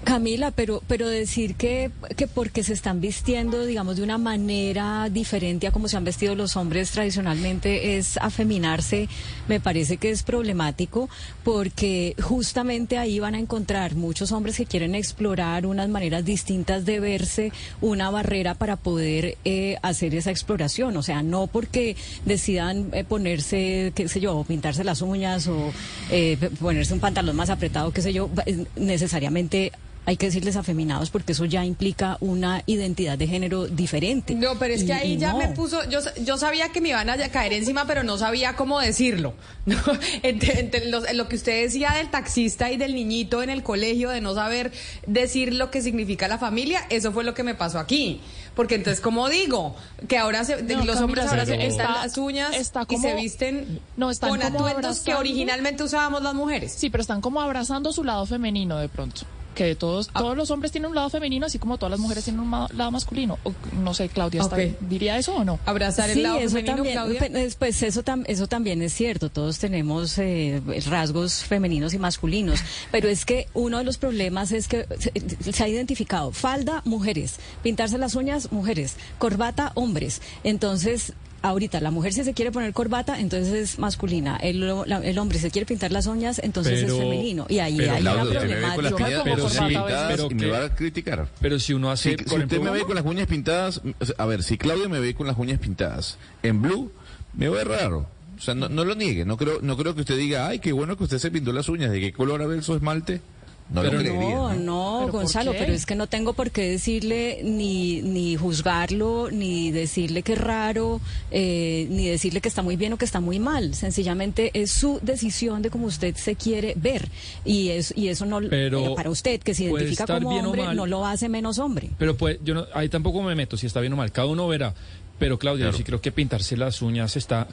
Camila, 0.07 0.53
pero, 0.53 0.85
pero 0.87 1.09
decir 1.09 1.57
que, 1.57 1.91
que 2.17 2.29
porque 2.29 2.63
se 2.63 2.73
están 2.73 3.01
vistiendo, 3.01 3.67
digamos, 3.67 3.97
de 3.97 4.05
una 4.05 4.19
manera 4.19 5.09
diferente 5.11 5.67
a 5.67 5.73
como 5.73 5.89
se 5.89 5.97
han 5.97 6.05
vestido 6.05 6.37
los 6.37 6.55
hombres 6.55 6.93
tradicionalmente 6.93 7.99
es 7.99 8.17
afeminarse, 8.19 9.09
me 9.49 9.59
parece 9.59 9.97
que 9.97 10.11
es 10.11 10.23
problemático 10.23 11.09
porque 11.43 12.15
justamente 12.23 12.99
ahí 12.99 13.19
van 13.19 13.35
a 13.35 13.41
encontrar 13.41 13.97
muchos 13.97 14.31
hombres 14.31 14.57
que 14.57 14.65
quieren 14.67 14.95
explorar 14.95 15.67
unas 15.67 15.89
maneras 15.89 16.25
distintas 16.25 16.87
de 16.87 17.01
verse, 17.01 17.51
una 17.81 18.09
barrera 18.09 18.55
para 18.55 18.77
poder 18.77 19.37
eh, 19.45 19.77
hacer 19.83 20.15
esa 20.15 20.31
exploración. 20.31 20.97
O 20.97 21.03
sea, 21.03 21.25
no 21.25 21.49
porque 21.49 21.97
decidan 22.25 22.91
eh, 22.93 23.03
ponerse, 23.03 23.93
qué 23.97 24.07
sé 24.07 24.21
yo, 24.21 24.45
pintarse 24.47 24.85
las 24.85 25.03
uñas 25.03 25.49
o 25.49 25.73
eh, 26.13 26.39
ponerse 26.61 26.95
un 26.95 27.01
pantalón 27.01 27.35
más 27.35 27.51
apretado, 27.51 27.91
qué 27.91 28.03
sé 28.03 28.13
yo, 28.13 28.31
eh, 28.47 28.67
necesariamente 28.77 29.73
hay 30.07 30.17
que 30.17 30.27
decirles 30.27 30.57
afeminados 30.57 31.11
porque 31.11 31.33
eso 31.33 31.45
ya 31.45 31.65
implica 31.65 32.17
una 32.21 32.63
identidad 32.67 33.19
de 33.19 33.27
género 33.27 33.67
diferente. 33.67 34.35
No, 34.35 34.59
pero 34.59 34.73
es 34.73 34.83
que 34.85 34.89
Y- 34.89 34.93
ahí 34.93 35.13
y 35.13 35.17
ya 35.19 35.33
no. 35.33 35.39
me 35.39 35.49
puso, 35.49 35.87
yo, 35.91 35.99
yo 36.25 36.39
sabía 36.39 36.71
que 36.71 36.81
me 36.81 36.91
iban 36.91 37.11
a 37.11 37.17
caer 37.29 37.53
encima, 37.53 37.87
pero 37.87 38.03
no 38.05 38.17
sabía 38.17 38.55
cómo 38.57 38.81
decirlo. 38.81 39.35
¿no? 39.67 39.77
Entre, 40.23 40.61
entre 40.61 40.89
los- 40.91 41.13
lo 41.13 41.29
que 41.29 41.37
usted 41.37 41.63
decía 41.65 41.93
del 41.97 42.09
taxista 42.11 42.71
y 42.71 42.77
del 42.77 42.95
niñito 42.95 43.43
en 43.43 43.51
el 43.51 43.63
colegio, 43.65 44.11
de 44.11 44.21
no 44.21 44.35
saber 44.35 44.73
decir 45.07 45.53
lo 45.53 45.71
que 45.73 45.83
significa 45.83 46.29
la 46.29 46.39
familia, 46.39 46.87
eso 46.89 47.11
fue 47.13 47.25
lo 47.25 47.35
que 47.35 47.43
me 47.43 47.55
pasó 47.57 47.79
aquí. 47.81 48.21
Porque 48.55 48.77
entonces, 48.77 49.01
como 49.03 49.29
digo, 49.29 49.77
que 50.09 50.17
ahora 50.17 50.45
se, 50.45 50.63
No, 50.63 50.85
los 50.85 50.99
hombres 51.01 51.27
ahora 51.27 51.45
se 51.45 51.57
pintan 51.59 51.93
las 51.93 52.17
uñas 52.17 52.57
está 52.57 52.87
y 52.89 52.97
se 52.97 53.15
visten 53.15 53.81
no, 53.99 54.11
están 54.11 54.31
con 54.31 54.43
atuendos 54.43 55.01
que 55.01 55.15
originalmente 55.15 55.83
usábamos 55.83 56.23
las 56.23 56.33
mujeres. 56.35 56.73
Sí, 56.73 56.89
pero 56.89 57.03
están 57.03 57.21
como 57.21 57.43
abrazando 57.43 57.93
su 57.93 58.03
lado 58.05 58.25
femenino 58.25 58.79
de 58.79 58.89
pronto. 58.89 59.23
Que 59.57 59.75
todos, 59.75 60.11
Ah. 60.15 60.21
todos 60.21 60.37
los 60.37 60.51
hombres 60.53 60.71
tienen 60.71 60.91
un 60.91 60.95
lado 60.95 61.09
femenino, 61.11 61.47
así 61.47 61.59
como 61.59 61.79
todas 61.79 61.91
las 61.91 61.99
mujeres 61.99 62.23
tienen 62.25 62.41
un 62.43 62.49
ma- 62.49 62.69
lado 62.77 62.91
masculino. 62.91 63.39
O, 63.43 63.53
no 63.83 63.95
sé, 63.95 64.09
Claudia, 64.11 64.43
¿está 64.43 64.55
Ok. 64.55 64.59
bien? 64.61 64.77
¿diría 64.83 65.17
eso 65.19 65.35
o 65.35 65.45
no? 65.45 65.59
Abrazar 65.65 66.11
el 66.11 66.17
Sí, 66.17 66.23
lado 66.23 66.37
eso 66.39 66.51
femenino, 66.51 66.77
también, 66.77 66.95
Claudia. 66.95 67.21
pe- 67.21 67.57
pues 67.59 67.83
eso, 67.83 68.05
tam- 68.05 68.25
eso 68.29 68.47
también 68.47 68.83
es 68.83 68.93
cierto, 68.93 69.31
todos 69.31 69.59
tenemos 69.59 70.19
eh, 70.19 70.61
rasgos 70.91 71.43
femeninos 71.43 71.95
y 71.95 71.99
masculinos, 71.99 72.61
pero 72.93 73.09
es 73.09 73.25
que 73.25 73.49
uno 73.55 73.79
de 73.79 73.85
los 73.85 73.97
problemas 73.97 74.53
es 74.53 74.69
que 74.69 74.87
se, 74.99 75.53
se 75.53 75.65
ha 75.65 75.69
identificado 75.69 76.33
falda, 76.33 76.83
mujeres, 76.85 77.37
pintarse 77.63 77.97
las 77.99 78.15
uñas, 78.15 78.53
mujeres, 78.53 78.97
corbata, 79.19 79.73
hombres, 79.75 80.21
entonces... 80.45 81.15
Ahorita 81.43 81.81
la 81.81 81.91
mujer 81.91 82.13
si 82.13 82.25
se 82.25 82.35
quiere 82.35 82.51
poner 82.51 82.73
corbata, 82.73 83.21
entonces 83.21 83.53
es 83.53 83.79
masculina. 83.79 84.37
El, 84.37 84.67
la- 84.89 84.99
el 84.99 85.19
hombre 85.19 85.39
se 85.39 85.51
quiere 85.51 85.65
pintar 85.67 85.93
las 85.93 86.07
uñas, 86.07 86.41
entonces 86.43 86.81
Pero- 86.83 86.95
es 86.95 87.01
femenino. 87.01 87.47
Y 87.49 87.59
ahí 87.61 87.77
pero, 87.77 87.93
hay 87.93 88.01
una 88.03 88.13
Claudio, 88.13 88.33
usted 88.33 88.49
me 88.49 88.55
ve 88.57 88.61
con 88.75 88.85
las 88.85 88.93
problemática. 88.93 89.07
uñas 89.07 89.21
como 89.23 89.35
pero 89.37 89.49
sí, 89.49 89.59
pintadas 89.69 90.11
pero 90.17 90.29
y 90.31 90.35
me 90.35 90.47
va 90.49 90.65
a 90.65 90.75
criticar. 90.75 91.29
Pero 91.41 91.59
si 91.61 91.73
uno 91.75 91.91
hace, 91.91 92.11
Si, 92.11 92.17
por 92.17 92.25
si 92.29 92.35
usted 92.35 92.47
ejemplo, 92.57 92.73
me 92.73 92.79
ve 92.79 92.85
con 92.85 92.95
las 92.97 93.05
uñas 93.05 93.27
pintadas, 93.29 93.81
a 94.19 94.27
ver, 94.27 94.43
si 94.43 94.59
Claudia 94.59 94.89
me 94.89 94.99
ve 94.99 95.15
con 95.15 95.27
las 95.27 95.39
uñas 95.39 95.61
pintadas 95.61 96.19
en 96.43 96.63
blue, 96.63 96.91
me 97.35 97.49
ve 97.49 97.63
raro. 97.65 98.09
O 98.39 98.41
sea, 98.41 98.55
no, 98.55 98.69
no 98.69 98.85
lo 98.85 98.95
niegue. 98.95 99.25
No 99.25 99.37
creo, 99.37 99.61
no 99.63 99.77
creo 99.77 99.95
que 99.95 100.01
usted 100.01 100.17
diga, 100.17 100.49
ay, 100.49 100.59
qué 100.59 100.73
bueno 100.73 100.97
que 100.97 101.05
usted 101.05 101.19
se 101.19 101.31
pintó 101.31 101.53
las 101.53 101.69
uñas. 101.69 101.91
¿De 101.91 102.01
qué 102.01 102.13
color 102.13 102.43
a 102.43 102.47
ver 102.47 102.63
su 102.65 102.75
esmalte? 102.75 103.21
No 103.69 103.83
Pero 103.83 103.95
lo 103.95 103.99
creería. 103.99 104.31
No, 104.37 104.53
¿no? 104.53 104.55
no, 104.55 104.97
¿Pero 105.01 105.13
por 105.13 105.21
Gonzalo, 105.23 105.53
pero 105.53 105.73
es 105.73 105.87
que 105.87 105.97
no 105.97 106.07
tengo 106.07 106.35
por 106.35 106.53
qué 106.53 106.71
decirle 106.71 107.41
ni, 107.43 108.01
ni 108.01 108.37
juzgarlo, 108.37 109.29
ni 109.33 109.73
decirle 109.73 110.23
que 110.23 110.35
es 110.35 110.39
raro, 110.41 111.01
eh, 111.33 111.89
ni 111.91 112.07
decirle 112.07 112.41
que 112.41 112.49
está 112.49 112.63
muy 112.63 112.77
bien 112.77 112.93
o 112.93 112.97
que 112.97 113.05
está 113.05 113.19
muy 113.21 113.41
mal. 113.41 113.75
Sencillamente 113.75 114.53
es 114.55 114.71
su 114.71 115.01
decisión 115.03 115.63
de 115.63 115.71
cómo 115.71 115.87
usted 115.89 116.15
se 116.15 116.37
quiere 116.37 116.75
ver. 116.77 117.09
Y, 117.45 117.71
es, 117.71 117.93
y 117.97 118.07
eso 118.09 118.25
no, 118.25 118.39
Pero 118.49 118.93
eh, 118.93 118.95
para 118.95 119.11
usted 119.11 119.41
que 119.41 119.53
se 119.53 119.65
identifica 119.65 120.07
como 120.07 120.31
hombre, 120.31 120.63
mal. 120.63 120.77
no 120.77 120.87
lo 120.87 121.05
hace 121.05 121.29
menos 121.29 121.59
hombre. 121.59 121.91
Pero 121.99 122.17
pues 122.17 122.39
yo 122.45 122.55
no, 122.55 122.67
ahí 122.73 122.89
tampoco 122.89 123.21
me 123.23 123.35
meto 123.35 123.57
si 123.57 123.67
está 123.67 123.81
bien 123.81 123.93
o 123.93 123.97
mal, 123.97 124.13
cada 124.13 124.29
uno 124.29 124.47
verá. 124.47 124.75
Pero 125.19 125.39
Claudia, 125.39 125.65
Claro. 125.65 125.73
yo 125.73 125.79
sí 125.79 125.83
creo 125.85 126.01
que 126.01 126.13
pintarse 126.13 126.57
las 126.57 126.83
uñas 126.83 127.17
está 127.17 127.49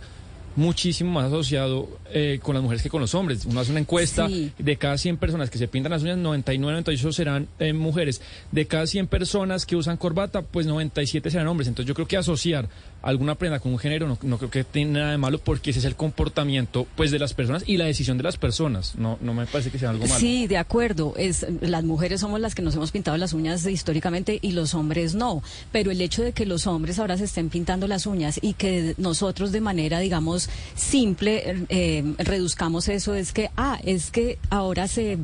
muchísimo 0.56 1.12
más 1.12 1.26
asociado 1.26 1.88
eh, 2.12 2.40
con 2.42 2.54
las 2.54 2.62
mujeres 2.64 2.84
que 2.84 2.90
con 2.90 3.02
los 3.02 3.16
hombres. 3.16 3.46
Uno 3.46 3.60
hace 3.60 3.72
una 3.72 3.80
encuesta 3.80 4.28
Sí. 4.28 4.52
de 4.58 4.76
cada 4.78 4.98
100 4.98 5.18
personas 5.18 5.50
que 5.50 5.58
se 5.58 5.68
pintan 5.68 5.92
las 5.92 6.04
uñas, 6.04 6.18
99, 6.18 6.72
98 6.72 7.12
serán 7.12 7.48
eh, 7.60 7.74
mujeres. 7.74 8.22
De 8.52 8.66
cada 8.68 8.86
100 8.88 9.08
personas 9.08 9.66
que 9.66 9.76
usan 9.76 9.98
corbata, 9.98 10.42
pues 10.42 10.66
97 10.68 11.30
serán 11.32 11.48
hombres. 11.48 11.68
Entonces 11.68 11.88
yo 11.88 11.94
creo 11.96 12.08
que 12.08 12.18
asociar 12.18 12.70
alguna 13.04 13.36
prenda 13.36 13.60
con 13.60 13.72
un 13.74 13.80
género 13.80 14.18
no, 14.22 14.38
creo 14.38 14.50
que 14.50 14.64
tenga 14.64 15.00
nada 15.00 15.12
de 15.12 15.18
malo 15.18 15.38
porque 15.38 15.70
ese 15.72 15.80
es 15.80 15.86
el 15.86 15.96
comportamiento 15.96 16.88
pues 16.96 17.12
de 17.12 17.20
las 17.20 17.34
personas 17.34 17.64
y 17.68 17.78
la 17.78 17.86
decisión 17.86 18.18
de 18.18 18.24
las 18.24 18.38
personas. 18.38 18.96
No, 18.96 19.18
no 19.22 19.34
me 19.34 19.46
parece 19.46 19.70
que 19.70 19.78
sea 19.78 19.90
algo 19.90 20.06
malo. 20.06 20.20
Sí, 20.20 20.48
de 20.48 20.58
acuerdo. 20.58 21.14
Es, 21.18 21.46
las 21.62 21.84
mujeres 21.84 22.22
somos 22.22 22.40
las 22.40 22.56
que 22.56 22.62
nos 22.62 22.76
hemos 22.76 22.92
pintado 22.92 23.18
las 23.18 23.34
uñas 23.34 23.66
históricamente 23.66 24.40
y 24.42 24.52
los 24.52 24.74
hombres 24.74 25.16
no. 25.16 25.44
Pero 25.72 25.92
el 25.92 26.02
hecho 26.02 26.24
de 26.24 26.32
que 26.32 26.46
los 26.46 26.66
hombres 26.66 27.00
ahora 27.00 27.18
se 27.18 27.26
estén 27.26 27.50
pintando 27.50 27.88
las 27.88 28.06
uñas 28.06 28.40
y 28.42 28.54
que 28.54 28.96
nosotros 28.98 29.52
de 29.52 29.62
manera, 29.62 30.00
digamos, 30.00 30.50
simple 30.76 31.66
eh, 31.70 32.04
reduzcamos 32.18 32.88
eso 32.88 33.14
es 33.14 33.34
que, 33.34 33.50
ah, 33.58 33.80
es 33.84 34.12
que 34.12 34.38
ahora 34.50 34.88
se 34.88 35.18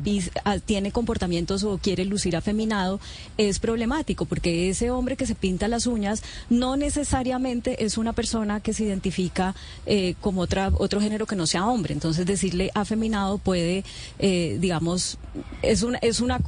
ah, 0.44 0.58
tiene 0.58 0.92
comportamientos 0.92 1.64
o 1.64 1.78
quiere 1.78 2.04
lucir 2.04 2.36
afeminado, 2.36 3.00
es 3.38 3.58
problemático 3.58 4.24
porque 4.24 4.68
ese 4.68 4.90
hombre 4.90 5.16
que 5.16 5.26
se 5.26 5.34
pinta 5.34 5.68
las 5.68 5.86
uñas 5.86 6.22
no 6.48 6.76
necesariamente 6.76 7.69
es 7.78 7.98
una 7.98 8.12
persona 8.12 8.60
que 8.60 8.72
se 8.72 8.84
identifica 8.84 9.54
eh, 9.86 10.14
como 10.20 10.42
otra, 10.42 10.70
otro 10.78 11.00
género 11.00 11.26
que 11.26 11.36
no 11.36 11.46
sea 11.46 11.66
hombre. 11.66 11.94
Entonces 11.94 12.26
decirle 12.26 12.70
afeminado 12.74 13.38
puede, 13.38 13.84
eh, 14.18 14.58
digamos, 14.60 15.18
es 15.62 15.82
una, 15.82 15.98
es 15.98 16.20
una, 16.20 16.40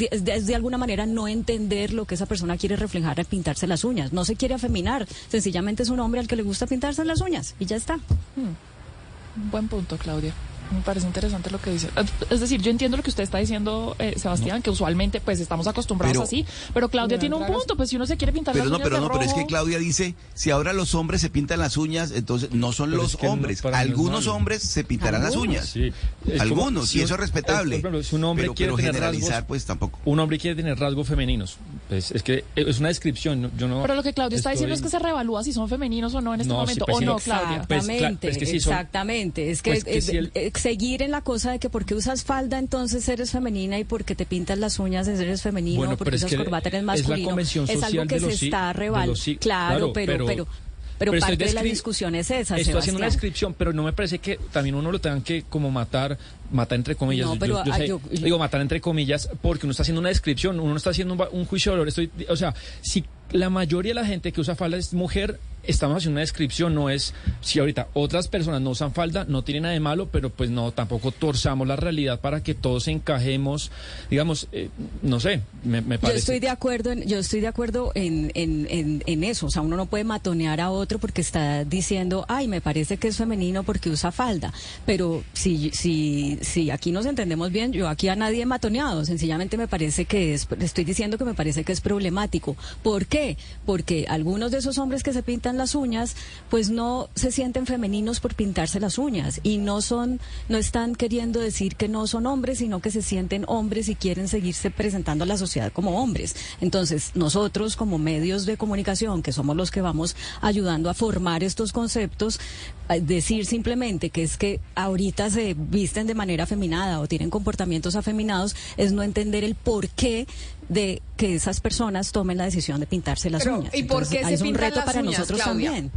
es 0.00 0.24
de, 0.24 0.40
de 0.40 0.54
alguna 0.54 0.78
manera 0.78 1.06
no 1.06 1.28
entender 1.28 1.92
lo 1.92 2.04
que 2.04 2.14
esa 2.14 2.26
persona 2.26 2.56
quiere 2.56 2.76
reflejar 2.76 3.18
al 3.18 3.26
pintarse 3.26 3.66
las 3.66 3.84
uñas. 3.84 4.12
No 4.12 4.24
se 4.24 4.36
quiere 4.36 4.54
afeminar, 4.54 5.06
sencillamente 5.28 5.82
es 5.82 5.88
un 5.88 6.00
hombre 6.00 6.20
al 6.20 6.28
que 6.28 6.36
le 6.36 6.42
gusta 6.42 6.66
pintarse 6.66 7.04
las 7.04 7.20
uñas 7.20 7.54
y 7.58 7.66
ya 7.66 7.76
está. 7.76 7.98
Un 8.36 9.50
buen 9.50 9.68
punto, 9.68 9.96
Claudia. 9.98 10.32
Me 10.72 10.80
parece 10.80 11.06
interesante 11.06 11.50
lo 11.50 11.60
que 11.60 11.70
dice. 11.70 11.88
Eh, 11.96 12.04
Es 12.30 12.40
decir, 12.40 12.60
yo 12.60 12.70
entiendo 12.70 12.96
lo 12.96 13.02
que 13.02 13.10
usted 13.10 13.22
está 13.22 13.38
diciendo, 13.38 13.94
eh, 13.98 14.14
Sebastián, 14.18 14.62
que 14.62 14.70
usualmente 14.70 15.20
pues 15.20 15.38
estamos 15.40 15.66
acostumbrados 15.66 16.14
Pero- 16.14 16.24
así, 16.24 16.46
pero 16.72 16.88
Claudia 16.88 17.18
tiene 17.18 17.36
un 17.36 17.46
punto, 17.46 17.76
pues 17.76 17.90
si 17.90 17.96
uno 17.96 18.06
se 18.06 18.16
quiere 18.16 18.32
pintar 18.32 18.52
Pero 18.54 18.64
las 18.64 18.70
no, 18.70 18.76
uñas 18.76 18.84
pero 18.84 18.96
de 18.96 19.02
no, 19.02 19.08
pero 19.12 19.24
es 19.24 19.34
que 19.34 19.46
Claudia 19.46 19.78
dice, 19.78 20.14
si 20.34 20.50
ahora 20.50 20.72
los 20.72 20.94
hombres 20.94 21.20
se 21.20 21.30
pintan 21.30 21.58
las 21.60 21.76
uñas, 21.76 22.10
entonces 22.12 22.50
no 22.52 22.72
son 22.72 22.90
Pero 22.90 23.02
los 23.02 23.12
es 23.12 23.16
que 23.18 23.26
no, 23.26 23.32
hombres. 23.32 23.62
no 23.62 23.70
Algunos 23.74 24.26
hombres 24.26 24.62
se 24.62 24.84
pintarán 24.84 25.22
las 25.22 25.36
uñas. 25.36 25.66
sí. 25.68 25.92
Es 26.26 26.38
como 26.38 26.42
Algunos, 26.42 26.88
si 26.88 26.98
y 26.98 27.02
eso 27.02 27.14
es 27.14 27.20
respetable. 27.20 27.76
es, 27.76 27.82
por 27.82 27.90
ejemplo, 27.90 28.02
si 28.08 28.16
un 28.16 28.24
hombre 28.24 28.44
pero, 28.44 28.54
quiere 28.54 28.68
pero 28.72 28.76
tener 28.78 28.94
generalizar, 28.94 29.42
rasgos- 29.42 29.46
pues 29.46 29.64
tampoco. 29.66 29.98
Un 30.06 30.18
hombre 30.20 30.38
quiere 30.38 30.56
tener 30.56 30.78
rasgos 30.78 31.06
femeninos. 31.06 31.56
Pues 31.88 32.10
es 32.10 32.22
que 32.22 32.44
es 32.56 32.78
una 32.78 32.88
descripción. 32.88 33.42
no- 33.42 33.50
Yo 33.58 33.68
no. 33.68 33.82
Pero 33.82 33.94
lo 33.94 34.02
que 34.02 34.12
Claudia 34.14 34.36
está 34.36 34.50
diciendo 34.50 34.74
es 34.74 34.80
que 34.82 34.88
se 34.88 34.98
revalúa 34.98 35.44
si 35.44 35.52
son 35.52 35.68
femeninos 35.68 36.14
o 36.14 36.20
no 36.20 36.32
en 36.34 36.40
este 36.40 36.48
No, 36.52 36.60
sí, 36.60 36.60
momento, 36.62 36.86
pues 36.86 36.96
o 36.96 37.00
no. 37.02 37.16
Claudia. 37.18 37.64
Pues, 37.68 37.80
Exactamente, 37.84 38.26
cla- 38.28 38.30
es 38.30 38.38
que 38.38 38.46
sí 38.46 38.60
son- 38.60 38.72
exactamente. 38.72 39.50
Es 39.50 39.62
que, 39.62 39.80
pues 39.84 40.04
si 40.06 40.16
el- 40.16 40.30
eh, 40.34 40.46
seguir 40.54 41.02
en 41.02 41.10
la 41.10 41.20
cosa 41.20 41.52
de 41.52 41.58
que 41.58 41.68
porque 41.70 41.94
usas 41.94 42.24
falda 42.24 42.58
entonces 42.58 43.08
eres 43.08 43.30
femenina 43.32 43.78
y 43.78 43.84
porque 43.84 44.14
te 44.14 44.26
pintas 44.26 44.58
las 44.58 44.78
uñas 44.78 45.06
eres 45.08 45.42
femenino 45.42 45.78
Bueno, 45.78 45.96
porque 45.96 46.16
es 46.16 46.22
usas 46.22 46.30
que 46.30 46.36
corbata 46.36 46.68
eres 46.68 46.80
es 46.80 46.86
la 46.86 46.92
masculino. 46.92 47.28
convención 47.28 47.66
es 47.68 47.82
algo 47.82 48.06
que 48.06 48.20
se 48.20 48.44
está 48.46 48.72
reval. 48.72 49.16
sí- 49.16 49.36
claro, 49.36 49.92
claro, 49.92 49.92
pero, 49.92 50.12
pero- 50.12 50.26
pero, 50.26 50.44
pero, 50.46 51.10
pero 51.10 51.14
estoy 51.14 51.36
parte 51.36 51.44
de 51.46 51.52
la 51.54 51.62
discusión 51.62 52.14
es 52.14 52.30
esa, 52.30 52.56
Estoy 52.56 52.76
haciendo 52.78 52.98
una 52.98 53.06
descripción, 53.06 53.52
pero 53.54 53.72
no 53.72 53.82
me 53.82 53.92
parece 53.92 54.20
que 54.20 54.38
también 54.52 54.76
uno 54.76 54.92
lo 54.92 55.00
tengan 55.00 55.22
que 55.22 55.42
como 55.42 55.70
matar, 55.70 56.16
matar 56.52 56.76
entre 56.76 56.94
comillas. 56.94 57.26
No, 57.26 57.36
pero, 57.36 57.64
yo 57.64 57.72
ah, 57.72 57.76
sé- 57.76 57.88
yo- 57.88 58.00
digo 58.12 58.38
matar 58.38 58.60
entre 58.60 58.80
comillas 58.80 59.28
porque 59.42 59.66
uno 59.66 59.72
está 59.72 59.82
haciendo 59.82 60.00
una 60.00 60.10
descripción, 60.10 60.60
uno 60.60 60.70
no 60.70 60.76
está 60.76 60.90
haciendo 60.90 61.14
un 61.32 61.44
juicio 61.46 61.72
de 61.72 61.78
valor. 61.78 61.88
Estoy, 61.88 62.10
o 62.28 62.36
sea, 62.36 62.54
si 62.80 63.04
la 63.32 63.50
mayoría 63.50 63.90
de 63.90 63.94
la 64.00 64.06
gente 64.06 64.30
que 64.30 64.40
usa 64.40 64.54
falda 64.54 64.76
es 64.76 64.94
mujer, 64.94 65.40
estamos 65.66 65.98
haciendo 65.98 66.14
una 66.14 66.20
descripción, 66.20 66.74
no 66.74 66.90
es 66.90 67.14
si 67.40 67.58
ahorita 67.58 67.88
otras 67.94 68.28
personas 68.28 68.60
no 68.60 68.70
usan 68.70 68.92
falda, 68.92 69.24
no 69.28 69.42
tiene 69.42 69.62
nada 69.62 69.74
de 69.74 69.80
malo, 69.80 70.08
pero 70.10 70.30
pues 70.30 70.50
no, 70.50 70.72
tampoco 70.72 71.12
torzamos 71.12 71.66
la 71.66 71.76
realidad 71.76 72.20
para 72.20 72.42
que 72.42 72.54
todos 72.54 72.88
encajemos, 72.88 73.70
digamos, 74.10 74.48
eh, 74.52 74.68
no 75.02 75.20
sé, 75.20 75.42
me, 75.64 75.80
me 75.80 75.98
parece. 75.98 76.16
Yo 76.16 76.18
estoy 76.18 76.40
de 76.40 76.48
acuerdo, 76.48 76.92
en, 76.92 77.06
yo 77.06 77.18
estoy 77.18 77.40
de 77.40 77.48
acuerdo 77.48 77.92
en, 77.94 78.30
en, 78.34 78.66
en, 78.70 79.02
en 79.06 79.24
eso, 79.24 79.46
o 79.46 79.50
sea, 79.50 79.62
uno 79.62 79.76
no 79.76 79.86
puede 79.86 80.04
matonear 80.04 80.60
a 80.60 80.70
otro 80.70 80.98
porque 80.98 81.20
está 81.20 81.64
diciendo, 81.64 82.24
ay, 82.28 82.48
me 82.48 82.60
parece 82.60 82.96
que 82.96 83.08
es 83.08 83.16
femenino 83.16 83.62
porque 83.62 83.90
usa 83.90 84.12
falda, 84.12 84.52
pero 84.86 85.24
si, 85.32 85.70
si, 85.70 86.38
si 86.42 86.70
aquí 86.70 86.92
nos 86.92 87.06
entendemos 87.06 87.50
bien, 87.50 87.72
yo 87.72 87.88
aquí 87.88 88.08
a 88.08 88.16
nadie 88.16 88.42
he 88.42 88.46
matoneado, 88.46 89.04
sencillamente 89.04 89.56
me 89.56 89.68
parece 89.68 90.04
que 90.04 90.34
es, 90.34 90.48
estoy 90.60 90.84
diciendo 90.84 91.18
que 91.18 91.24
me 91.24 91.34
parece 91.34 91.64
que 91.64 91.72
es 91.72 91.80
problemático. 91.80 92.56
¿Por 92.82 93.06
qué? 93.06 93.36
Porque 93.66 94.06
algunos 94.08 94.50
de 94.50 94.58
esos 94.58 94.78
hombres 94.78 95.02
que 95.02 95.12
se 95.12 95.22
pintan 95.22 95.53
las 95.56 95.74
uñas, 95.74 96.16
pues 96.50 96.70
no 96.70 97.08
se 97.14 97.32
sienten 97.32 97.66
femeninos 97.66 98.20
por 98.20 98.34
pintarse 98.34 98.80
las 98.80 98.98
uñas 98.98 99.40
y 99.42 99.58
no 99.58 99.80
son, 99.80 100.20
no 100.48 100.58
están 100.58 100.94
queriendo 100.94 101.40
decir 101.40 101.76
que 101.76 101.88
no 101.88 102.06
son 102.06 102.26
hombres, 102.26 102.58
sino 102.58 102.80
que 102.80 102.90
se 102.90 103.02
sienten 103.02 103.44
hombres 103.48 103.88
y 103.88 103.94
quieren 103.94 104.28
seguirse 104.28 104.70
presentando 104.70 105.24
a 105.24 105.26
la 105.26 105.36
sociedad 105.36 105.72
como 105.72 106.02
hombres. 106.02 106.36
Entonces, 106.60 107.12
nosotros 107.14 107.76
como 107.76 107.98
medios 107.98 108.46
de 108.46 108.56
comunicación, 108.56 109.22
que 109.22 109.32
somos 109.32 109.56
los 109.56 109.70
que 109.70 109.80
vamos 109.80 110.16
ayudando 110.40 110.90
a 110.90 110.94
formar 110.94 111.42
estos 111.42 111.72
conceptos, 111.72 112.40
eh, 112.88 113.00
decir 113.00 113.46
simplemente 113.46 114.10
que 114.10 114.22
es 114.22 114.36
que 114.36 114.60
ahorita 114.74 115.30
se 115.30 115.54
visten 115.54 116.06
de 116.06 116.14
manera 116.14 116.44
afeminada 116.44 117.00
o 117.00 117.06
tienen 117.06 117.30
comportamientos 117.30 117.96
afeminados 117.96 118.56
es 118.76 118.92
no 118.92 119.02
entender 119.02 119.44
el 119.44 119.54
porqué 119.54 120.26
de 120.68 121.02
que 121.16 121.34
esas 121.34 121.60
personas 121.60 122.12
tomen 122.12 122.38
la 122.38 122.44
decisión 122.44 122.80
de 122.80 122.86
pintarse 122.86 123.30
las 123.30 123.42
Pero, 123.44 123.58
uñas. 123.58 123.74
¿y 123.74 123.82
por 123.84 124.02
Entonces, 124.02 124.18
qué 124.20 124.24
se 124.26 124.34
es 124.34 124.40
un 124.40 124.46
pintan 124.48 124.62
reto 124.62 124.76
las 124.76 124.84
para 124.86 125.00
uñas, 125.00 125.18
nosotros 125.18 125.42
Claudia? 125.42 125.70
también. 125.70 125.92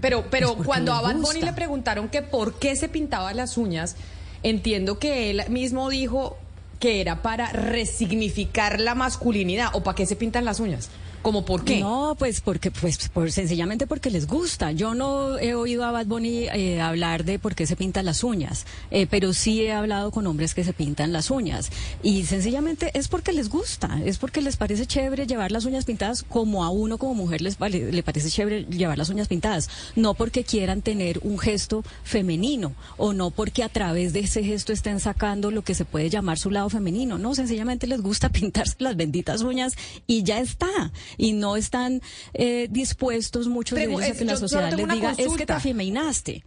Pero, 0.00 0.24
pero 0.30 0.54
Pues 0.56 0.66
cuando 0.66 0.92
a 0.94 1.02
Bad 1.02 1.16
Bunny 1.16 1.42
le 1.42 1.52
preguntaron 1.52 2.08
que 2.08 2.22
por 2.22 2.58
qué 2.58 2.74
se 2.76 2.88
pintaba 2.88 3.34
las 3.34 3.56
uñas, 3.58 3.96
entiendo 4.42 4.98
que 4.98 5.30
él 5.30 5.42
mismo 5.50 5.90
dijo 5.90 6.38
que 6.78 7.00
era 7.02 7.20
para 7.20 7.52
resignificar 7.52 8.80
la 8.80 8.94
masculinidad 8.94 9.68
o 9.74 9.82
para 9.82 9.94
qué 9.94 10.06
se 10.06 10.16
pintan 10.16 10.44
las 10.46 10.60
uñas. 10.60 10.88
¿Como 11.22 11.44
por 11.44 11.64
qué? 11.64 11.80
No, 11.80 12.16
pues 12.18 12.40
porque, 12.40 12.70
pues, 12.70 13.08
por, 13.10 13.30
sencillamente 13.30 13.86
porque 13.86 14.10
les 14.10 14.26
gusta. 14.26 14.72
Yo 14.72 14.94
no 14.94 15.38
he 15.38 15.54
oído 15.54 15.84
a 15.84 15.90
Bad 15.90 16.06
Bunny 16.06 16.44
eh, 16.48 16.80
hablar 16.80 17.24
de 17.24 17.38
por 17.38 17.54
qué 17.54 17.66
se 17.66 17.76
pintan 17.76 18.06
las 18.06 18.24
uñas, 18.24 18.64
eh, 18.90 19.06
pero 19.08 19.34
sí 19.34 19.60
he 19.62 19.72
hablado 19.72 20.10
con 20.12 20.26
hombres 20.26 20.54
que 20.54 20.64
se 20.64 20.72
pintan 20.72 21.12
las 21.12 21.30
uñas. 21.30 21.70
Y 22.02 22.24
sencillamente 22.24 22.90
es 22.94 23.08
porque 23.08 23.32
les 23.34 23.50
gusta, 23.50 24.00
es 24.04 24.16
porque 24.16 24.40
les 24.40 24.56
parece 24.56 24.86
chévere 24.86 25.26
llevar 25.26 25.52
las 25.52 25.66
uñas 25.66 25.84
pintadas 25.84 26.22
como 26.22 26.64
a 26.64 26.70
uno 26.70 26.96
como 26.96 27.14
mujer 27.14 27.42
les 27.42 27.58
vale- 27.58 27.92
le 27.92 28.02
parece 28.02 28.30
chévere 28.30 28.64
llevar 28.64 28.96
las 28.96 29.10
uñas 29.10 29.28
pintadas. 29.28 29.68
No 29.96 30.14
porque 30.14 30.42
quieran 30.44 30.80
tener 30.80 31.20
un 31.22 31.38
gesto 31.38 31.84
femenino 32.02 32.72
o 32.96 33.12
no 33.12 33.30
porque 33.30 33.62
a 33.62 33.68
través 33.68 34.12
de 34.12 34.20
ese 34.20 34.42
gesto 34.42 34.72
estén 34.72 35.00
sacando 35.00 35.50
lo 35.50 35.62
que 35.62 35.74
se 35.74 35.84
puede 35.84 36.08
llamar 36.10 36.38
su 36.38 36.50
lado 36.50 36.70
femenino. 36.70 37.18
No, 37.18 37.34
sencillamente 37.34 37.86
les 37.86 38.00
gusta 38.00 38.28
pintarse 38.32 38.76
las 38.78 38.96
benditas 38.96 39.42
uñas 39.42 39.74
y 40.06 40.22
ya 40.22 40.40
está. 40.40 40.90
Y 41.16 41.32
no 41.32 41.56
están 41.56 42.02
eh, 42.34 42.68
dispuestos 42.70 43.48
muchos 43.48 43.78
de 43.78 43.88
Pregu- 43.88 44.02
ellos 44.02 44.16
a 44.16 44.18
que 44.18 44.24
la 44.24 44.36
sociedad 44.36 44.72
les 44.72 44.88
diga, 44.88 45.10
es 45.12 45.16
que 45.16 45.22
te 45.22 45.28
consulta". 45.28 45.56
afeminaste. 45.56 46.44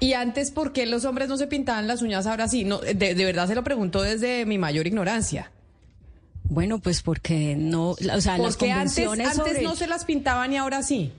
Y 0.00 0.12
antes, 0.14 0.50
¿por 0.50 0.72
qué 0.72 0.86
los 0.86 1.04
hombres 1.04 1.28
no 1.28 1.36
se 1.36 1.46
pintaban 1.46 1.86
las 1.86 2.02
uñas 2.02 2.26
ahora 2.26 2.48
sí? 2.48 2.64
No, 2.64 2.78
de, 2.78 2.94
de 2.94 3.24
verdad 3.24 3.46
se 3.46 3.54
lo 3.54 3.62
pregunto 3.64 4.02
desde 4.02 4.44
mi 4.44 4.58
mayor 4.58 4.86
ignorancia. 4.86 5.50
Bueno, 6.44 6.78
pues 6.78 7.02
porque 7.02 7.54
no, 7.56 7.90
o 7.90 7.96
sea, 7.96 8.36
las 8.36 8.56
Porque 8.56 8.70
antes, 8.72 8.94
convenciones 9.06 9.28
antes 9.38 9.52
sobre- 9.54 9.62
no 9.62 9.76
se 9.76 9.86
las 9.86 10.04
pintaban 10.04 10.52
y 10.52 10.56
ahora 10.58 10.82
sí. 10.82 11.12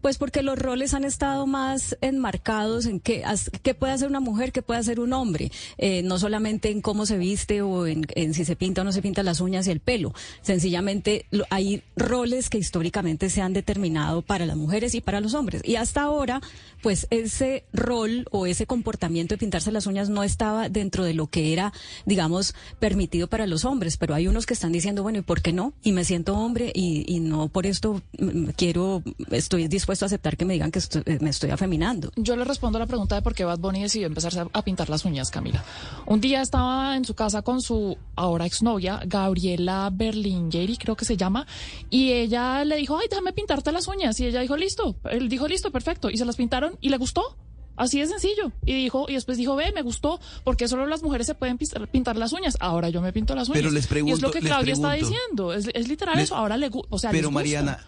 Pues 0.00 0.16
porque 0.18 0.42
los 0.42 0.58
roles 0.58 0.94
han 0.94 1.04
estado 1.04 1.46
más 1.46 1.96
enmarcados 2.00 2.86
en 2.86 3.00
qué, 3.00 3.22
qué 3.62 3.74
puede 3.74 3.92
hacer 3.92 4.08
una 4.08 4.20
mujer, 4.20 4.50
qué 4.52 4.62
puede 4.62 4.80
hacer 4.80 4.98
un 5.00 5.12
hombre, 5.12 5.50
Eh, 5.76 6.02
no 6.02 6.18
solamente 6.18 6.70
en 6.70 6.80
cómo 6.80 7.04
se 7.06 7.18
viste 7.18 7.60
o 7.62 7.86
en, 7.86 8.06
en 8.14 8.32
si 8.34 8.44
se 8.44 8.56
pinta 8.56 8.80
o 8.80 8.84
no 8.84 8.92
se 8.92 9.02
pinta 9.02 9.22
las 9.22 9.40
uñas 9.40 9.66
y 9.66 9.70
el 9.70 9.80
pelo. 9.80 10.14
Sencillamente 10.42 11.26
lo- 11.30 11.44
hay 11.50 11.82
roles 11.96 12.48
que 12.48 12.56
históricamente 12.58 13.28
se 13.28 13.42
han 13.42 13.52
determinado 13.52 14.22
para 14.22 14.46
las 14.46 14.56
mujeres 14.56 14.94
y 14.94 15.00
para 15.02 15.20
los 15.20 15.34
hombres. 15.34 15.60
Y 15.64 15.76
hasta 15.76 16.02
ahora, 16.02 16.40
pues 16.82 17.06
ese 17.10 17.64
rol 17.72 18.26
o 18.30 18.46
ese 18.46 18.66
comportamiento 18.66 19.34
de 19.34 19.38
pintarse 19.38 19.70
las 19.70 19.86
uñas 19.86 20.08
no 20.08 20.22
estaba 20.22 20.68
dentro 20.70 21.04
de 21.04 21.12
lo 21.14 21.26
que 21.26 21.52
era, 21.52 21.72
digamos, 22.06 22.54
permitido 22.78 23.26
para 23.28 23.46
los 23.46 23.64
hombres. 23.66 23.96
Pero 23.98 24.14
hay 24.14 24.28
unos 24.28 24.46
que 24.46 24.54
están 24.54 24.72
diciendo, 24.72 25.02
bueno, 25.02 25.18
¿y 25.18 25.22
por 25.22 25.42
qué 25.42 25.52
no? 25.52 25.74
Y 25.82 25.92
me 25.92 26.04
siento 26.04 26.34
hombre 26.36 26.72
y, 26.74 27.04
y 27.06 27.20
no 27.20 27.48
por 27.48 27.66
esto 27.66 28.00
mm, 28.18 28.50
quiero, 28.56 29.02
estoy 29.30 29.68
dispuesto 29.68 29.89
a 29.90 30.06
aceptar 30.06 30.36
que 30.36 30.44
me 30.44 30.52
digan 30.54 30.70
que 30.70 30.78
estoy- 30.78 31.02
eh, 31.06 31.18
me 31.20 31.30
estoy 31.30 31.50
afeminando. 31.50 32.10
Yo 32.16 32.36
le 32.36 32.44
respondo 32.44 32.78
a 32.78 32.80
la 32.80 32.86
pregunta 32.86 33.14
de 33.16 33.22
por 33.22 33.34
qué 33.34 33.44
Bad 33.44 33.58
Bunny 33.58 33.82
decidió 33.82 34.06
empezarse 34.06 34.40
a, 34.52 34.62
pintar 34.62 34.88
las 34.88 35.04
uñas, 35.04 35.30
Camila. 35.30 35.64
Un 36.06 36.20
día 36.20 36.40
estaba 36.42 36.96
en 36.96 37.04
su 37.04 37.14
casa 37.14 37.42
con 37.42 37.60
su 37.60 37.96
ahora 38.16 38.46
exnovia, 38.46 39.00
Gabriela 39.06 39.90
Berlingeri, 39.92 40.76
creo 40.76 40.96
que 40.96 41.04
se 41.04 41.16
llama, 41.16 41.46
y 41.90 42.12
ella 42.12 42.64
le 42.64 42.76
dijo, 42.76 42.96
ay, 42.98 43.06
déjame 43.10 43.32
pintarte 43.32 43.72
las 43.72 43.88
uñas. 43.88 44.18
Y 44.20 44.26
ella 44.26 44.40
dijo, 44.40 44.56
listo. 44.56 44.96
Él 45.10 45.28
dijo, 45.28 45.48
listo, 45.48 45.70
perfecto. 45.70 46.10
Y 46.10 46.16
se 46.16 46.24
las 46.24 46.36
pintaron 46.36 46.76
y 46.80 46.88
le 46.90 46.96
gustó. 46.96 47.36
Así 47.76 47.98
de 47.98 48.06
sencillo. 48.06 48.52
Y 48.66 48.74
dijo, 48.74 49.06
y 49.08 49.14
después 49.14 49.38
dijo, 49.38 49.56
ve, 49.56 49.72
me 49.72 49.80
gustó, 49.80 50.20
porque 50.44 50.68
solo 50.68 50.86
las 50.86 51.02
mujeres 51.02 51.26
se 51.26 51.34
pueden 51.34 51.56
pintar 51.56 52.16
las 52.16 52.32
uñas. 52.34 52.58
Ahora 52.60 52.90
yo 52.90 53.00
me 53.00 53.10
pinto 53.10 53.34
las 53.34 53.48
uñas. 53.48 53.58
Pero 53.58 53.70
les 53.70 53.84
y 53.84 53.86
es 53.86 53.86
pregunto- 53.86 54.26
lo 54.26 54.32
que 54.32 54.40
Claudia 54.40 54.74
está 54.74 54.90
pregunto. 54.90 55.14
diciendo. 55.16 55.52
Es, 55.54 55.68
es 55.72 55.88
literal 55.88 56.16
Les- 56.16 56.24
eso. 56.24 56.36
Ahora 56.36 56.58
le 56.58 56.68
gusta. 56.68 56.88
O 56.94 56.98
sea, 56.98 57.10
Pero 57.10 57.22
les 57.22 57.26
gusta. 57.28 57.40
Mariana, 57.40 57.86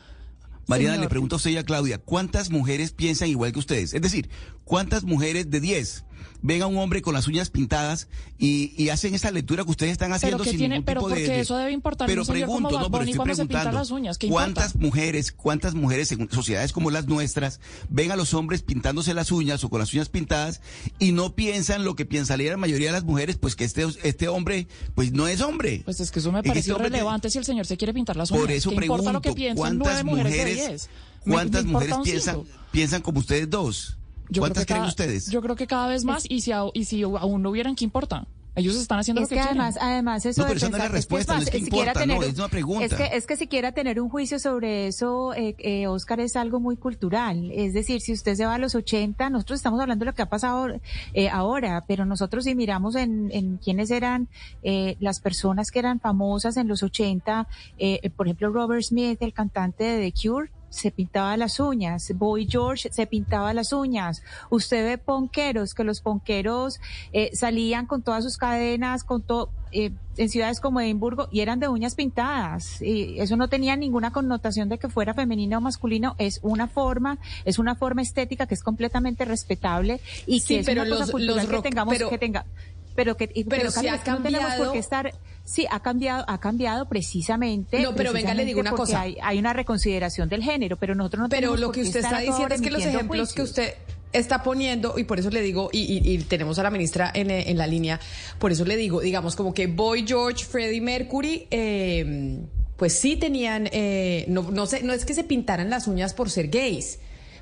Mariana, 0.67 0.95
Señor. 0.95 1.05
le 1.05 1.11
pregunto 1.11 1.37
a 1.37 1.39
usted 1.39 1.51
y 1.51 1.57
a 1.57 1.65
Claudia, 1.65 1.99
¿cuántas 1.99 2.51
mujeres 2.51 2.93
piensan 2.93 3.29
igual 3.29 3.53
que 3.53 3.59
ustedes? 3.59 3.95
Es 3.95 4.03
decir, 4.03 4.31
¿cuántas 4.65 5.05
mujeres 5.05 5.51
de 5.51 5.61
10 5.61 6.05
ven 6.43 6.61
a 6.63 6.67
un 6.67 6.77
hombre 6.79 7.01
con 7.03 7.15
las 7.15 7.29
uñas 7.29 7.51
pintadas 7.51 8.09
y, 8.39 8.75
y 8.77 8.89
hacen 8.91 9.15
esa 9.15 9.31
lectura 9.31 9.65
que 9.65 9.71
ustedes 9.71 9.93
están 9.93 10.13
haciendo 10.13 10.39
Pero 10.39 10.51
sin 10.51 10.59
tiene, 10.59 10.75
ningún 10.75 10.85
pero 10.85 11.01
tipo 11.01 11.09
porque 11.11 11.23
de, 11.29 11.41
eso 11.41 11.57
debe 11.57 11.73
importar 11.73 12.07
Pero 12.09 12.23
un 12.23 12.27
señor 12.27 12.47
como 12.49 12.69
pregunto, 12.69 12.81
no, 12.81 12.91
pero 12.91 13.05
estoy 13.05 13.25
preguntando, 13.25 13.79
las 13.79 13.91
uñas. 13.91 14.19
¿cuántas 14.29 14.77
mujeres, 14.77 15.33
cuántas 15.33 15.75
mujeres 15.75 16.11
en 16.13 16.29
sociedades 16.31 16.73
como 16.73 16.91
las 16.91 17.07
nuestras 17.07 17.61
ven 17.89 18.11
a 18.11 18.17
los 18.17 18.35
hombres 18.35 18.63
pintándose 18.63 19.15
las 19.15 19.31
uñas 19.33 19.63
o 19.65 19.71
con 19.71 19.79
las 19.81 19.93
uñas 19.95 20.09
pintadas 20.09 20.61
y 20.99 21.13
no 21.13 21.35
piensan 21.35 21.85
lo 21.85 21.95
que 21.97 22.05
pensaría 22.05 22.51
la 22.51 22.57
mayoría 22.57 22.89
de 22.89 22.93
las 22.93 23.05
mujeres, 23.05 23.37
pues 23.37 23.55
que 23.57 23.65
este, 23.65 23.87
este 24.03 24.29
hombre, 24.29 24.67
pues 24.95 25.13
no 25.13 25.29
es 25.29 25.41
hombre? 25.41 25.83
Pues 25.85 26.01
es 26.01 26.11
que 26.11 26.19
eso 26.19 26.33
me 26.33 26.43
parece 26.43 26.71
este 26.71 26.83
irrelevante 26.83 27.31
si 27.31 27.39
el 27.39 27.45
señor 27.45 27.67
se 27.67 27.77
quiere 27.77 27.95
pintar 27.95 28.17
las 28.17 28.31
uñas. 28.31 28.41
Por 28.43 28.51
eso 28.51 28.71
¿Qué 28.71 28.77
pregunto, 28.77 29.03
importa 29.03 29.13
lo 29.13 29.23
que 29.23 29.33
piensan 29.33 29.79
nueve 29.79 30.03
¿cuántas 30.03 30.05
mujeres? 30.05 30.91
Me- 31.25 31.35
cuántas 31.35 31.65
me 31.65 31.73
mujeres 31.73 31.97
piensan, 32.03 32.43
piensan 32.73 33.01
como 33.03 33.21
ustedes 33.21 33.49
dos? 33.49 33.97
Yo 34.33 34.41
creo 34.43 34.49
¿Cuántas 34.55 34.63
que 34.65 34.67
creen 34.67 34.81
cada- 34.83 34.89
ustedes? 34.89 35.31
Yo 35.31 35.41
creo 35.43 35.57
que 35.57 35.67
cada 35.67 35.87
vez 35.89 36.05
más 36.05 36.25
y 36.29 36.41
si, 36.41 36.53
a- 36.53 36.65
y 36.75 36.85
si 36.85 37.03
aún 37.03 37.43
no 37.43 37.51
hubieran, 37.51 37.75
¿qué 37.77 37.85
importa? 37.85 38.27
Ellos 38.55 38.77
están 38.77 38.99
haciendo 38.99 39.23
Es 39.23 39.25
lo 39.25 39.29
que, 39.31 39.37
que 39.37 39.41
quieren. 39.41 39.63
además, 39.63 39.79
además 39.81 40.27
eso 40.27 40.43
No, 40.43 40.47
pero 40.49 40.61
de 40.61 40.67
esa 40.67 40.69
no 40.69 40.77
es 40.77 40.83
la 40.83 40.91
pensar- 40.91 41.27
más, 41.27 41.37
no 41.39 41.43
es 41.43 41.51
que 41.51 41.59
siquiera 41.61 41.93
importa, 41.93 42.01
tener 42.01 42.19
un- 42.19 42.25
es 42.25 42.39
una 42.39 42.49
pregunta. 42.49 42.85
Es 42.85 42.93
que, 42.95 43.17
es 43.17 43.27
que 43.27 43.37
si 43.39 43.47
quiera 43.47 43.73
tener 43.73 43.99
un 43.99 44.11
juicio 44.11 44.39
sobre 44.39 44.89
eso, 44.89 45.33
eh, 45.33 45.55
eh, 45.59 45.87
Oscar, 45.87 46.21
es 46.21 46.37
algo 46.37 46.61
muy 46.61 46.77
cultural. 46.77 47.51
Es 47.51 47.73
decir, 47.73 48.03
si 48.03 48.13
usted 48.13 48.35
se 48.35 48.45
va 48.45 48.57
a 48.57 48.59
los 48.59 48.75
80, 48.75 49.31
nosotros 49.31 49.57
estamos 49.59 49.81
hablando 49.81 50.05
de 50.05 50.11
lo 50.11 50.15
que 50.15 50.21
ha 50.21 50.29
pasado 50.29 50.67
eh, 51.15 51.31
ahora, 51.31 51.83
pero 51.89 52.05
nosotros 52.05 52.45
si 52.45 52.55
miramos 52.55 52.95
en, 52.95 53.31
en 53.33 53.57
quiénes 53.57 53.91
eran 53.91 54.29
eh, 54.63 54.97
las 55.01 55.21
personas 55.21 55.71
que 55.71 55.79
eran 55.79 55.99
famosas 55.99 56.59
en 56.59 56.69
los 56.69 56.83
80, 56.83 57.49
eh, 57.79 58.11
por 58.15 58.27
ejemplo, 58.27 58.51
Robert 58.51 58.83
Smith, 58.83 59.17
el 59.23 59.33
cantante 59.33 59.85
de 59.85 60.11
The 60.13 60.29
Cure, 60.29 60.51
se 60.73 60.91
pintaba 60.91 61.37
las 61.37 61.61
uñas, 61.61 62.13
Boy 62.17 62.49
George 62.49 62.89
se 62.91 63.07
pintaba 63.07 63.53
las 63.53 63.73
uñas, 63.73 64.23
usted 64.49 64.85
ve 64.85 64.99
ponqueros, 64.99 65.75
que 65.75 65.85
los 65.85 66.01
ponqueros 66.01 66.81
eh, 67.13 67.31
salían 67.35 67.87
con 67.87 68.03
todas 68.03 68.25
sus 68.25 68.39
cadenas, 68.39 69.05
con 69.05 69.23
todo, 69.23 69.51
eh, 69.71 69.93
en 70.17 70.29
ciudades 70.31 70.61
como 70.61 70.81
Edimburgo, 70.81 71.29
y 71.31 71.41
eran 71.41 71.61
de 71.61 71.69
uñas 71.69 71.95
pintadas, 71.95 72.81
y 72.81 73.21
eso 73.21 73.37
no 73.37 73.49
tenía 73.49 73.77
ninguna 73.77 74.13
connotación 74.13 74.71
de 74.71 74.79
que 74.79 74.89
fuera 74.89 75.13
femenino 75.13 75.59
o 75.59 75.61
masculino, 75.61 76.15
es 76.19 76.41
una 76.43 76.69
forma, 76.69 77.19
es 77.45 77.59
una 77.59 77.75
forma 77.75 78.01
estética 78.01 78.47
que 78.47 78.55
es 78.55 78.63
completamente 78.63 79.27
respetable, 79.27 80.01
y 80.27 80.41
Sí, 80.41 80.55
que 80.55 80.61
es 80.61 80.67
pero 80.67 80.83
una 80.83 80.91
cosa 80.97 81.13
cultural 81.13 81.37
los 81.37 81.47
que 81.63 81.69
tengamos, 81.69 81.95
pero- 81.95 82.09
que 82.09 82.19
tenga, 82.19 82.47
pero 82.95 83.17
que, 83.17 83.29
Pero 83.49 83.69
ha 83.69 83.99
que 84.03 84.11
no 84.11 84.23
tenemos 84.23 84.55
por 84.55 84.73
qué 84.73 84.79
estar, 84.79 85.13
sí, 85.45 85.67
ha 85.71 85.81
cambiado, 85.81 86.25
ha 86.29 86.39
cambiado 86.39 86.89
precisamente. 86.89 87.81
No, 87.81 87.95
pero 87.95 88.13
venga, 88.13 88.35
le 88.35 88.45
digo 88.45 88.61
una 88.61 88.73
cosa. 88.73 89.03
Hay, 89.03 89.17
hay 89.23 89.39
una 89.39 89.53
reconsideración 89.53 90.29
del 90.29 90.43
género, 90.43 90.77
pero 90.77 90.95
nosotros 90.95 91.23
no 91.23 91.29
Pero 91.29 91.41
tenemos 91.41 91.61
lo 91.61 91.67
por 91.69 91.75
que 91.75 91.83
usted 91.83 92.01
está 92.01 92.19
diciendo 92.21 92.55
es 92.55 92.61
que 92.61 92.71
los 92.71 92.85
ejemplos 92.85 93.33
que 93.33 93.43
usted 93.43 93.75
está 94.13 94.43
poniendo, 94.43 94.99
y 94.99 95.05
por 95.05 95.19
eso 95.19 95.31
le 95.31 95.41
digo, 95.41 95.71
y, 95.73 95.81
y- 95.81 96.13
y 96.15 96.19
tenemos 96.19 96.59
a 96.59 96.63
la 96.63 96.71
ministra 96.71 97.11
en, 97.15 97.31
en 97.31 97.57
la 97.57 97.67
línea, 97.67 97.99
por 98.39 98.53
eso 98.53 98.65
le 98.67 98.77
digo, 98.77 99.01
digamos, 99.01 99.37
como 99.37 99.55
que 99.55 99.67
Boy 99.69 100.05
George, 100.07 100.45
Freddie 100.45 100.83
Mercury, 100.83 101.47
eh, 101.51 102.41
pues 102.77 102.99
sí 102.99 103.17
tenían, 103.17 103.69
eh, 103.73 104.25
no, 104.29 104.51
no, 104.51 104.67
sé, 104.67 104.83
no 104.83 104.93
es 104.93 105.05
que 105.07 105.15
se 105.15 105.25
pintaran 105.25 105.71
las 105.71 105.87
uñas 105.87 106.13
por 106.15 106.29
ser 106.31 106.49
gays. 106.49 106.99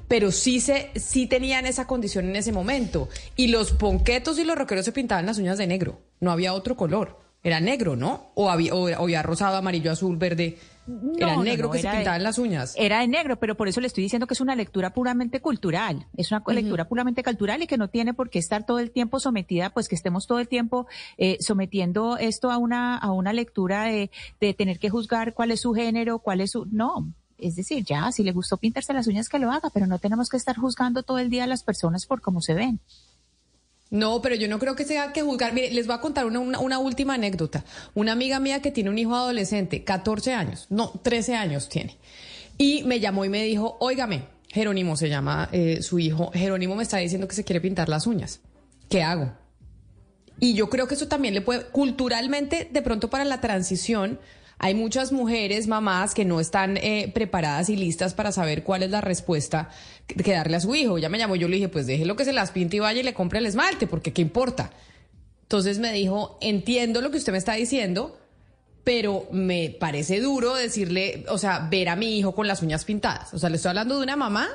Pero 0.07 0.33
sí, 0.33 0.59
se, 0.61 0.91
sí 0.97 1.27
tenían 1.29 1.67
esa 1.67 1.87
condición 1.87 2.29
en 2.29 2.35
ese 2.35 2.51
momento. 2.51 3.09
Y 3.37 3.47
los 3.47 3.71
ponquetos 3.71 4.39
y 4.41 4.45
los 4.45 4.59
rockeros 4.59 4.85
se 4.85 4.91
pintaban 4.91 5.25
las 5.25 5.39
uñas 5.39 5.57
de 5.57 5.69
negro. 5.69 6.01
No 6.19 6.33
había 6.33 6.53
otro 6.53 6.77
color. 6.77 7.17
Era 7.43 7.59
negro, 7.61 7.97
¿no? 7.97 8.33
O 8.35 8.51
había, 8.51 8.75
o, 8.75 8.85
o 8.91 9.03
había 9.03 9.23
rosado, 9.23 9.57
amarillo, 9.57 9.91
azul, 9.91 10.17
verde. 10.19 10.59
era 11.17 11.29
No, 11.29 11.37
no, 11.37 11.43
negro 11.45 11.69
no, 11.69 11.73
que 11.73 11.79
se 11.79 11.85
era 11.87 11.93
de- 11.93 11.99
pintaban 12.01 12.23
las 12.23 12.37
uñas. 12.39 12.75
Era 12.77 13.01
de 13.01 13.09
negro, 13.09 13.39
pero 13.39 13.57
por 13.57 13.67
eso 13.67 13.81
le 13.81 13.87
estoy 13.87 14.03
diciendo 14.05 14.27
que 14.27 14.35
es 14.35 14.43
una 14.43 14.55
lectura 14.55 14.93
puramente 14.93 15.41
cultural. 15.41 16.07
Es 16.19 16.31
una 16.33 16.43
lectura 16.49 16.87
puramente 16.87 17.23
cultural 17.23 17.63
y 17.63 17.67
que 17.67 17.79
no 17.79 17.89
tiene 17.89 18.13
por 18.13 18.29
qué 18.29 18.39
estar 18.39 18.67
todo 18.67 18.79
el 18.79 18.91
tiempo 18.91 19.21
sometida, 19.21 19.71
pues 19.71 19.89
que 19.89 19.95
estemos 19.95 20.27
todo 20.27 20.39
el 20.39 20.49
tiempo 20.49 20.87
eh, 21.17 21.39
sometiendo 21.41 22.19
esto 22.19 22.51
a 22.51 22.59
una, 22.59 22.99
a 22.99 23.11
una 23.11 23.33
lectura 23.33 23.85
de, 23.85 24.11
de 24.39 24.53
tener 24.53 24.79
que 24.79 24.91
juzgar 24.91 25.33
cuál 25.33 25.51
es 25.51 25.61
su 25.63 25.73
género, 25.73 26.19
cuál 26.19 26.43
es 26.43 26.51
su. 26.51 26.67
No. 26.71 27.11
Es 27.39 27.57
decir, 27.57 27.83
ya, 27.87 28.13
si 28.13 28.23
le 28.23 28.33
gustó 28.33 28.59
pintarse 28.59 28.93
las 28.93 29.07
uñas, 29.07 29.31
que 29.31 29.39
lo 29.39 29.51
haga, 29.51 29.71
pero 29.73 29.87
no 29.87 29.99
tenemos 29.99 30.29
que 30.29 30.37
estar 30.37 30.57
juzgando 30.59 31.03
todo 31.03 31.19
el 31.19 31.31
día 31.31 31.45
a 31.45 31.47
las 31.47 31.63
personas 31.63 32.05
por 32.05 32.21
cómo 32.21 32.43
se 32.43 32.53
ven. 32.53 32.81
No, 33.91 34.23
pero 34.23 34.37
yo 34.37 34.49
no 34.49 34.61
creo 34.61 34.77
que 34.77 34.85
sea 34.85 35.13
que 35.13 35.23
juzgar. 35.23 35.53
Mire, 35.53 35.73
les 35.73 35.87
voy 35.87 35.97
a 35.97 36.01
contar 36.01 36.25
una, 36.25 36.39
una, 36.39 36.79
última 36.79 37.15
anécdota. 37.15 37.65
Una 37.95 38.13
amiga 38.13 38.39
mía 38.39 38.63
que 38.63 38.71
tiene 38.71 38.89
un 38.89 38.99
hijo 38.99 39.17
adolescente, 39.17 39.83
14 39.83 40.33
años, 40.33 40.67
no, 40.71 40.93
13 41.03 41.35
años 41.35 41.69
tiene. 41.69 41.99
Y 42.57 42.85
me 42.85 43.01
llamó 43.01 43.25
y 43.25 43.29
me 43.29 43.43
dijo, 43.43 43.77
óigame, 43.81 44.25
Jerónimo 44.49 44.97
se 44.97 45.09
llama 45.09 45.49
eh, 45.53 45.83
su 45.83 45.99
hijo, 45.99 46.31
Jerónimo 46.33 46.77
me 46.77 46.83
está 46.83 46.99
diciendo 46.99 47.27
que 47.27 47.35
se 47.35 47.45
quiere 47.45 47.61
pintar 47.61 47.89
las 47.89 48.07
uñas. 48.07 48.41
¿Qué 48.89 49.03
hago? 49.03 49.33
Y 50.41 50.55
yo 50.55 50.71
creo 50.71 50.89
que 50.89 50.95
eso 50.95 51.09
también 51.09 51.35
le 51.35 51.43
puede, 51.43 51.65
culturalmente, 51.67 52.69
de 52.71 52.83
pronto 52.83 53.11
para 53.11 53.25
la 53.25 53.41
transición, 53.41 54.19
hay 54.63 54.75
muchas 54.75 55.11
mujeres, 55.11 55.69
mamás, 55.69 56.13
que 56.13 56.27
no 56.27 56.39
están 56.39 56.77
eh, 56.77 57.11
preparadas 57.15 57.71
y 57.71 57.77
listas 57.77 58.13
para 58.13 58.31
saber 58.31 58.63
cuál 58.63 58.83
es 58.83 58.91
la 58.91 59.01
respuesta 59.01 59.71
que, 60.07 60.33
darle 60.33 60.59
a 60.59 60.61
su 60.61 60.75
hijo. 60.75 60.99
Ya 60.99 61.09
me 61.09 61.17
llamó, 61.17 61.35
yo 61.35 61.49
le 61.49 61.57
dije, 61.57 61.71
pues 61.71 61.87
déjelo 61.87 62.15
que 62.15 62.27
se 62.27 62.35
las 62.35 62.51
pinte 62.51 62.77
y 62.77 62.81
vaya 62.81 63.01
y 63.01 63.03
le 63.03 63.15
compre 63.15 63.39
el 63.39 63.47
esmalte, 63.47 63.87
porque 63.87 64.13
qué 64.13 64.21
importa. 64.21 64.71
Entonces 65.45 65.79
me 65.79 65.95
dijo, 65.95 66.37
entiendo 66.43 67.01
lo 67.01 67.11
que 67.11 67.17
usted 67.17 67.33
me 67.33 67.39
está 67.39 67.55
diciendo, 67.55 68.19
pero 68.85 69.27
me 69.33 69.75
parece 69.81 70.21
duro 70.21 70.55
decirle, 70.55 71.25
o 71.31 71.39
sea, 71.39 71.67
ver 71.71 71.89
a 71.89 71.97
mi 71.97 72.19
hijo 72.19 72.35
con 72.35 72.47
las 72.47 72.61
uñas 72.61 72.85
pintadas. 72.85 73.33
O 73.33 73.39
sea, 73.39 73.49
le 73.49 73.57
estoy 73.57 73.71
hablando 73.71 73.97
de 73.97 74.03
una 74.03 74.17
mamá 74.17 74.47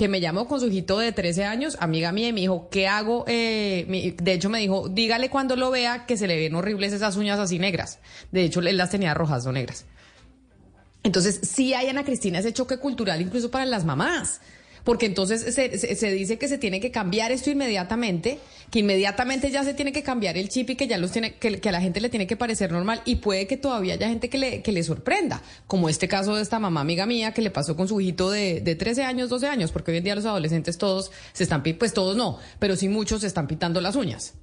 que 0.00 0.08
me 0.08 0.22
llamó 0.22 0.48
con 0.48 0.60
su 0.60 0.68
hijito 0.68 0.98
de 0.98 1.12
13 1.12 1.44
años, 1.44 1.76
amiga 1.78 2.10
mía, 2.10 2.28
y 2.28 2.32
me 2.32 2.40
dijo, 2.40 2.70
¿qué 2.70 2.88
hago? 2.88 3.26
Eh, 3.28 4.14
de 4.16 4.32
hecho, 4.32 4.48
me 4.48 4.58
dijo, 4.58 4.88
dígale 4.88 5.28
cuando 5.28 5.56
lo 5.56 5.70
vea 5.70 6.06
que 6.06 6.16
se 6.16 6.26
le 6.26 6.36
ven 6.36 6.54
horribles 6.54 6.94
esas 6.94 7.18
uñas 7.18 7.38
así 7.38 7.58
negras. 7.58 7.98
De 8.32 8.42
hecho, 8.42 8.60
él 8.60 8.78
las 8.78 8.88
tenía 8.88 9.12
rojas, 9.12 9.44
no 9.44 9.52
negras. 9.52 9.84
Entonces, 11.02 11.40
sí 11.42 11.74
hay, 11.74 11.88
Ana 11.88 12.02
Cristina, 12.02 12.38
ese 12.38 12.54
choque 12.54 12.78
cultural 12.78 13.20
incluso 13.20 13.50
para 13.50 13.66
las 13.66 13.84
mamás. 13.84 14.40
Porque 14.84 15.06
entonces 15.06 15.54
se, 15.54 15.76
se- 15.78 15.94
se 15.94 16.10
dice 16.12 16.38
que 16.38 16.48
se 16.48 16.58
tiene 16.58 16.80
que 16.80 16.90
cambiar 16.90 17.32
esto 17.32 17.50
inmediatamente, 17.50 18.38
que 18.70 18.78
inmediatamente 18.80 19.50
ya 19.50 19.62
se 19.64 19.74
tiene 19.74 19.92
que 19.92 20.02
cambiar 20.02 20.36
el 20.38 20.48
chip 20.48 20.70
y 20.70 20.76
que 20.76 20.86
ya 20.86 20.96
los 20.98 21.10
tiene, 21.12 21.34
que, 21.34 21.60
a 21.68 21.72
la 21.72 21.80
gente 21.80 22.00
le 22.00 22.08
tiene 22.08 22.26
que 22.26 22.36
parecer 22.36 22.72
normal 22.72 23.02
y 23.04 23.16
puede 23.16 23.46
que 23.46 23.56
todavía 23.56 23.94
haya 23.94 24.08
gente 24.08 24.28
que 24.30 24.38
le, 24.38 24.62
que 24.62 24.72
le 24.72 24.82
sorprenda, 24.82 25.42
como 25.66 25.88
este 25.88 26.08
caso 26.08 26.36
de 26.36 26.42
esta 26.42 26.58
mamá 26.58 26.80
amiga 26.80 27.04
mía 27.06 27.32
que 27.32 27.42
le 27.42 27.50
pasó 27.50 27.76
con 27.76 27.88
su 27.88 28.00
hijito 28.00 28.30
de, 28.30 28.60
de 28.60 28.74
13 28.74 29.04
años, 29.04 29.28
12 29.28 29.48
años, 29.48 29.72
porque 29.72 29.90
hoy 29.90 29.98
en 29.98 30.04
día 30.04 30.14
los 30.14 30.24
adolescentes 30.24 30.78
todos 30.78 31.10
se 31.32 31.42
están, 31.42 31.62
pues 31.62 31.92
todos 31.92 32.16
no, 32.16 32.38
pero 32.58 32.76
sí 32.76 32.88
muchos 32.88 33.20
se 33.22 33.26
están 33.26 33.46
pintando 33.46 33.80
las 33.80 33.96
uñas. 33.96 34.34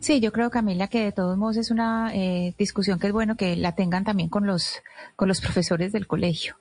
Sí, 0.00 0.20
yo 0.20 0.32
creo, 0.32 0.50
Camila, 0.50 0.88
que 0.88 1.04
de 1.04 1.12
todos 1.12 1.36
modos 1.36 1.56
es 1.56 1.70
una 1.70 2.12
eh, 2.14 2.54
discusión 2.58 2.98
que 2.98 3.08
es 3.08 3.12
bueno 3.12 3.36
que 3.36 3.56
la 3.56 3.74
tengan 3.74 4.04
también 4.04 4.28
con 4.28 4.46
los 4.46 5.40
profesores 5.40 5.92
del 5.92 6.06
colegio, 6.06 6.56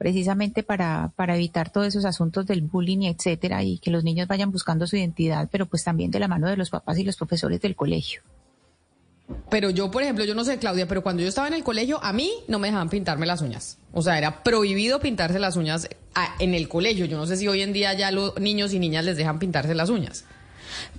precisamente 0.00 0.62
para, 0.62 1.12
para 1.14 1.36
evitar 1.36 1.68
todos 1.68 1.88
esos 1.88 2.06
asuntos 2.06 2.46
del 2.46 2.62
bullying, 2.62 3.00
y 3.00 3.08
etcétera, 3.08 3.62
y 3.62 3.76
que 3.76 3.90
los 3.90 4.02
niños 4.02 4.28
vayan 4.28 4.50
buscando 4.50 4.86
su 4.86 4.96
identidad, 4.96 5.50
pero 5.52 5.66
pues 5.66 5.84
también 5.84 6.10
de 6.10 6.18
la 6.18 6.26
mano 6.26 6.48
de 6.48 6.56
los 6.56 6.70
papás 6.70 6.98
y 6.98 7.04
los 7.04 7.18
profesores 7.18 7.60
del 7.60 7.76
colegio. 7.76 8.22
Pero 9.50 9.68
yo, 9.68 9.90
por 9.90 10.02
ejemplo, 10.02 10.24
yo 10.24 10.34
no 10.34 10.42
sé, 10.42 10.56
Claudia, 10.56 10.88
pero 10.88 11.02
cuando 11.02 11.20
yo 11.20 11.28
estaba 11.28 11.48
en 11.48 11.52
el 11.52 11.62
colegio, 11.62 12.02
a 12.02 12.14
mí 12.14 12.32
no 12.48 12.58
me 12.58 12.68
dejaban 12.68 12.88
pintarme 12.88 13.26
las 13.26 13.42
uñas. 13.42 13.76
O 13.92 14.00
sea, 14.00 14.16
era 14.16 14.42
prohibido 14.42 15.00
pintarse 15.00 15.38
las 15.38 15.56
uñas 15.56 15.86
ah, 16.14 16.34
en 16.38 16.54
el 16.54 16.70
colegio. 16.70 17.04
Yo 17.04 17.18
no 17.18 17.26
sé 17.26 17.36
si 17.36 17.46
hoy 17.46 17.60
en 17.60 17.74
día 17.74 17.92
ya 17.92 18.10
los 18.10 18.40
niños 18.40 18.72
y 18.72 18.78
niñas 18.78 19.04
les 19.04 19.18
dejan 19.18 19.38
pintarse 19.38 19.74
las 19.74 19.90
uñas. 19.90 20.24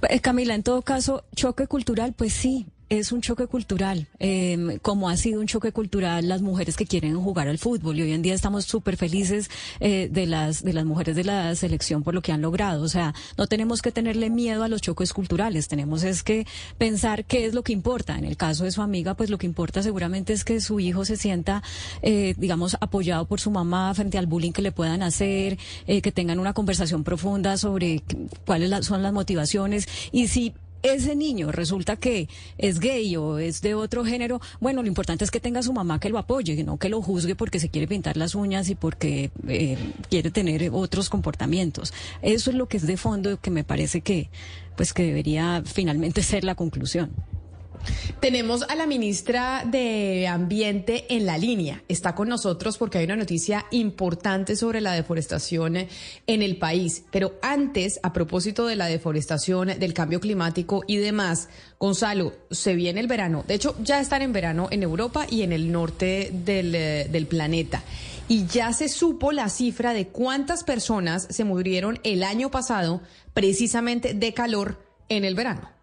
Eh, 0.09 0.19
Camila, 0.19 0.53
en 0.53 0.61
todo 0.61 0.83
caso, 0.83 1.23
choque 1.35 1.65
cultural, 1.65 2.13
pues 2.15 2.33
sí, 2.33 2.67
es 2.91 3.13
un 3.13 3.21
choque 3.21 3.47
cultural, 3.47 4.07
eh, 4.19 4.77
como 4.81 5.07
ha 5.07 5.15
sido 5.15 5.39
un 5.39 5.47
choque 5.47 5.71
cultural 5.71 6.27
las 6.27 6.41
mujeres 6.41 6.75
que 6.75 6.85
quieren 6.85 7.15
jugar 7.15 7.47
al 7.47 7.57
fútbol 7.57 7.97
y 7.97 8.01
hoy 8.01 8.11
en 8.11 8.21
día 8.21 8.33
estamos 8.33 8.65
súper 8.65 8.97
felices 8.97 9.49
eh, 9.79 10.09
de 10.11 10.25
las 10.25 10.61
de 10.61 10.73
las 10.73 10.83
mujeres 10.83 11.15
de 11.15 11.23
la 11.23 11.55
selección 11.55 12.03
por 12.03 12.13
lo 12.13 12.21
que 12.21 12.33
han 12.33 12.41
logrado. 12.41 12.83
O 12.83 12.89
sea, 12.89 13.13
no 13.37 13.47
tenemos 13.47 13.81
que 13.81 13.93
tenerle 13.93 14.29
miedo 14.29 14.63
a 14.63 14.67
los 14.67 14.81
choques 14.81 15.13
culturales, 15.13 15.69
tenemos 15.69 16.03
es 16.03 16.21
que 16.21 16.45
pensar 16.77 17.23
qué 17.23 17.45
es 17.45 17.53
lo 17.53 17.63
que 17.63 17.71
importa. 17.71 18.17
En 18.17 18.25
el 18.25 18.35
caso 18.35 18.65
de 18.65 18.71
su 18.71 18.81
amiga, 18.81 19.13
pues 19.13 19.29
lo 19.29 19.37
que 19.37 19.45
importa 19.45 19.81
seguramente 19.81 20.33
es 20.33 20.43
que 20.43 20.59
su 20.59 20.81
hijo 20.81 21.05
se 21.05 21.15
sienta, 21.15 21.63
eh, 22.01 22.35
digamos, 22.37 22.75
apoyado 22.81 23.25
por 23.25 23.39
su 23.39 23.51
mamá 23.51 23.93
frente 23.93 24.17
al 24.17 24.27
bullying 24.27 24.51
que 24.51 24.61
le 24.61 24.73
puedan 24.73 25.01
hacer, 25.01 25.57
eh, 25.87 26.01
que 26.01 26.11
tengan 26.11 26.39
una 26.39 26.51
conversación 26.51 27.05
profunda 27.05 27.55
sobre 27.55 28.03
cuáles 28.45 28.85
son 28.85 29.01
las 29.01 29.13
motivaciones 29.13 29.87
y 30.11 30.27
si 30.27 30.53
ese 30.83 31.15
niño 31.15 31.51
resulta 31.51 31.95
que 31.95 32.27
es 32.57 32.79
gay 32.79 33.15
o 33.15 33.37
es 33.37 33.61
de 33.61 33.75
otro 33.75 34.03
género, 34.03 34.41
bueno, 34.59 34.81
lo 34.81 34.87
importante 34.87 35.23
es 35.23 35.31
que 35.31 35.39
tenga 35.39 35.63
su 35.63 35.73
mamá 35.73 35.99
que 35.99 36.09
lo 36.09 36.17
apoye, 36.17 36.53
y 36.53 36.63
no 36.63 36.77
que 36.77 36.89
lo 36.89 37.01
juzgue 37.01 37.35
porque 37.35 37.59
se 37.59 37.69
quiere 37.69 37.87
pintar 37.87 38.17
las 38.17 38.35
uñas 38.35 38.69
y 38.69 38.75
porque 38.75 39.31
eh, 39.47 39.77
quiere 40.09 40.31
tener 40.31 40.69
otros 40.71 41.09
comportamientos. 41.09 41.93
Eso 42.21 42.49
es 42.49 42.55
lo 42.55 42.67
que 42.67 42.77
es 42.77 42.87
de 42.87 42.97
fondo 42.97 43.39
que 43.39 43.51
me 43.51 43.63
parece 43.63 44.01
que, 44.01 44.29
pues, 44.75 44.93
que 44.93 45.03
debería 45.03 45.63
finalmente 45.65 46.23
ser 46.23 46.43
la 46.43 46.55
conclusión. 46.55 47.11
Tenemos 48.19 48.63
a 48.69 48.75
la 48.75 48.85
ministra 48.85 49.63
de 49.65 50.27
Ambiente 50.27 51.05
en 51.09 51.25
la 51.25 51.37
línea. 51.37 51.83
Está 51.87 52.13
con 52.13 52.29
nosotros 52.29 52.77
porque 52.77 52.99
hay 52.99 53.05
una 53.05 53.15
noticia 53.15 53.65
importante 53.71 54.55
sobre 54.55 54.79
la 54.79 54.93
deforestación 54.93 55.75
en 56.27 56.41
el 56.41 56.57
país. 56.57 57.03
Pero 57.11 57.33
antes, 57.41 57.99
a 58.03 58.13
propósito 58.13 58.67
de 58.67 58.75
la 58.75 58.85
deforestación, 58.85 59.79
del 59.79 59.93
cambio 59.93 60.19
climático 60.19 60.83
y 60.85 60.97
demás, 60.97 61.49
Gonzalo, 61.79 62.33
se 62.51 62.75
viene 62.75 62.99
el 62.99 63.07
verano. 63.07 63.43
De 63.47 63.55
hecho, 63.55 63.75
ya 63.81 63.99
están 63.99 64.21
en 64.21 64.33
verano 64.33 64.67
en 64.69 64.83
Europa 64.83 65.25
y 65.27 65.41
en 65.41 65.51
el 65.51 65.71
norte 65.71 66.29
del, 66.31 66.75
eh, 66.75 67.07
del 67.09 67.25
planeta. 67.25 67.83
Y 68.27 68.45
ya 68.45 68.71
se 68.71 68.87
supo 68.87 69.31
la 69.31 69.49
cifra 69.49 69.93
de 69.93 70.07
cuántas 70.07 70.63
personas 70.63 71.27
se 71.29 71.43
murieron 71.43 71.99
el 72.03 72.23
año 72.23 72.51
pasado 72.51 73.01
precisamente 73.33 74.13
de 74.13 74.33
calor 74.33 74.85
en 75.09 75.25
el 75.25 75.35
verano. 75.35 75.80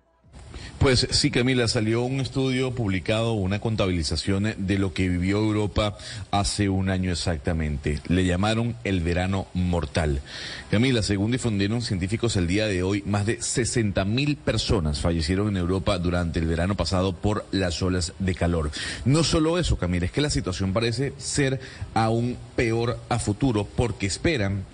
Pues 0.78 1.08
sí, 1.10 1.32
Camila, 1.32 1.66
salió 1.66 2.02
un 2.02 2.20
estudio 2.20 2.72
publicado, 2.72 3.32
una 3.32 3.58
contabilización 3.58 4.54
de 4.56 4.78
lo 4.78 4.94
que 4.94 5.08
vivió 5.08 5.38
Europa 5.38 5.98
hace 6.30 6.68
un 6.68 6.88
año 6.88 7.10
exactamente. 7.10 8.00
Le 8.06 8.24
llamaron 8.24 8.76
el 8.84 9.00
verano 9.00 9.48
mortal. 9.54 10.22
Camila, 10.70 11.02
según 11.02 11.32
difundieron 11.32 11.82
científicos 11.82 12.36
el 12.36 12.46
día 12.46 12.68
de 12.68 12.84
hoy, 12.84 13.02
más 13.06 13.26
de 13.26 13.42
60 13.42 14.04
mil 14.04 14.36
personas 14.36 15.00
fallecieron 15.00 15.48
en 15.48 15.56
Europa 15.56 15.98
durante 15.98 16.38
el 16.38 16.46
verano 16.46 16.76
pasado 16.76 17.12
por 17.12 17.44
las 17.50 17.82
olas 17.82 18.12
de 18.20 18.36
calor. 18.36 18.70
No 19.04 19.24
solo 19.24 19.58
eso, 19.58 19.78
Camila, 19.78 20.06
es 20.06 20.12
que 20.12 20.20
la 20.20 20.30
situación 20.30 20.72
parece 20.72 21.12
ser 21.18 21.60
aún 21.92 22.36
peor 22.54 23.00
a 23.08 23.18
futuro 23.18 23.66
porque 23.66 24.06
esperan 24.06 24.64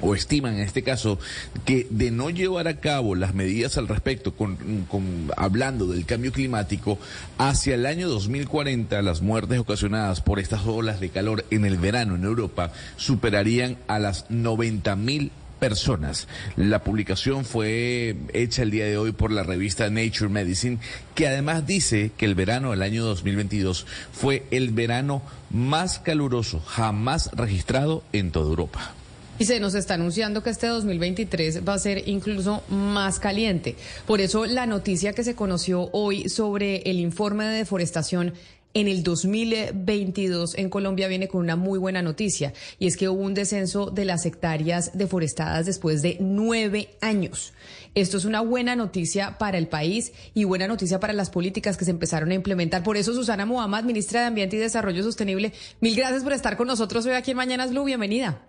o 0.00 0.14
estiman 0.14 0.54
en 0.54 0.60
este 0.60 0.82
caso 0.82 1.18
que 1.64 1.86
de 1.90 2.10
no 2.10 2.30
llevar 2.30 2.68
a 2.68 2.80
cabo 2.80 3.14
las 3.14 3.34
medidas 3.34 3.78
al 3.78 3.88
respecto, 3.88 4.34
con, 4.34 4.58
hablando 5.36 5.86
del 5.86 6.04
cambio 6.04 6.32
climático, 6.32 6.98
hacia 7.38 7.74
el 7.74 7.86
año 7.86 8.08
2040 8.08 9.00
las 9.02 9.22
muertes 9.22 9.58
ocasionadas 9.58 10.20
por 10.20 10.38
estas 10.38 10.66
olas 10.66 11.00
de 11.00 11.08
calor 11.10 11.44
en 11.50 11.64
el 11.64 11.76
verano 11.78 12.16
en 12.16 12.24
Europa 12.24 12.72
superarían 12.96 13.78
a 13.88 13.98
las 13.98 14.30
90 14.30 14.96
mil 14.96 15.32
personas. 15.58 16.28
La 16.56 16.84
publicación 16.84 17.44
fue 17.44 18.16
hecha 18.32 18.62
el 18.62 18.70
día 18.70 18.84
de 18.84 18.98
hoy 18.98 19.12
por 19.12 19.32
la 19.32 19.42
revista 19.42 19.88
Nature 19.88 20.28
Medicine, 20.28 20.78
que 21.14 21.26
además 21.26 21.66
dice 21.66 22.12
que 22.16 22.26
el 22.26 22.34
verano 22.34 22.70
del 22.70 22.82
año 22.82 23.04
2022 23.04 23.86
fue 24.12 24.44
el 24.50 24.70
verano 24.70 25.22
más 25.50 25.98
caluroso 25.98 26.60
jamás 26.60 27.30
registrado 27.32 28.02
en 28.12 28.30
toda 28.32 28.50
Europa. 28.50 28.94
Y 29.38 29.44
se 29.44 29.60
nos 29.60 29.74
está 29.74 29.94
anunciando 29.94 30.42
que 30.42 30.50
este 30.50 30.66
2023 30.66 31.66
va 31.66 31.74
a 31.74 31.78
ser 31.78 32.08
incluso 32.08 32.62
más 32.68 33.20
caliente. 33.20 33.76
Por 34.06 34.20
eso 34.20 34.46
la 34.46 34.66
noticia 34.66 35.12
que 35.12 35.24
se 35.24 35.34
conoció 35.34 35.90
hoy 35.92 36.28
sobre 36.28 36.78
el 36.86 36.98
informe 37.00 37.44
de 37.44 37.58
deforestación 37.58 38.32
en 38.76 38.88
el 38.88 39.02
2022 39.02 40.58
en 40.58 40.68
Colombia 40.68 41.08
viene 41.08 41.28
con 41.28 41.40
una 41.40 41.56
muy 41.56 41.78
buena 41.78 42.02
noticia 42.02 42.52
y 42.78 42.86
es 42.86 42.98
que 42.98 43.08
hubo 43.08 43.22
un 43.22 43.32
descenso 43.32 43.90
de 43.90 44.04
las 44.04 44.26
hectáreas 44.26 44.90
deforestadas 44.92 45.64
después 45.64 46.02
de 46.02 46.18
nueve 46.20 46.90
años. 47.00 47.54
Esto 47.94 48.18
es 48.18 48.26
una 48.26 48.42
buena 48.42 48.76
noticia 48.76 49.38
para 49.38 49.56
el 49.56 49.68
país 49.68 50.12
y 50.34 50.44
buena 50.44 50.68
noticia 50.68 51.00
para 51.00 51.14
las 51.14 51.30
políticas 51.30 51.78
que 51.78 51.86
se 51.86 51.90
empezaron 51.90 52.32
a 52.32 52.34
implementar. 52.34 52.82
Por 52.82 52.98
eso, 52.98 53.14
Susana 53.14 53.46
Muhammad, 53.46 53.84
ministra 53.84 54.20
de 54.20 54.26
Ambiente 54.26 54.56
y 54.56 54.58
Desarrollo 54.58 55.02
Sostenible, 55.02 55.54
mil 55.80 55.96
gracias 55.96 56.22
por 56.22 56.34
estar 56.34 56.58
con 56.58 56.66
nosotros 56.66 57.06
hoy 57.06 57.12
aquí 57.12 57.30
en 57.30 57.38
Mañanas 57.38 57.70
Blue. 57.70 57.84
Bienvenida. 57.84 58.42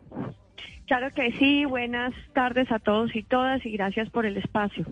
Claro 0.87 1.13
que 1.13 1.33
sí, 1.33 1.65
buenas 1.65 2.13
tardes 2.33 2.71
a 2.71 2.79
todos 2.79 3.13
y 3.13 3.21
todas 3.21 3.63
y 3.65 3.71
gracias 3.71 4.09
por 4.09 4.25
el 4.25 4.37
espacio. 4.37 4.85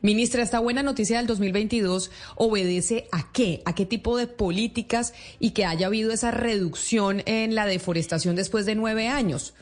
Ministra, 0.00 0.42
esta 0.42 0.58
buena 0.58 0.82
noticia 0.82 1.18
del 1.18 1.26
2022 1.26 2.10
obedece 2.36 3.04
a 3.12 3.30
qué? 3.32 3.60
¿A 3.66 3.74
qué 3.74 3.84
tipo 3.84 4.16
de 4.16 4.26
políticas 4.26 5.12
y 5.38 5.52
que 5.52 5.66
haya 5.66 5.88
habido 5.88 6.12
esa 6.12 6.30
reducción 6.30 7.20
en 7.26 7.54
la 7.54 7.66
deforestación 7.66 8.36
después 8.36 8.64
de 8.64 8.74
nueve 8.74 9.08
años? 9.08 9.54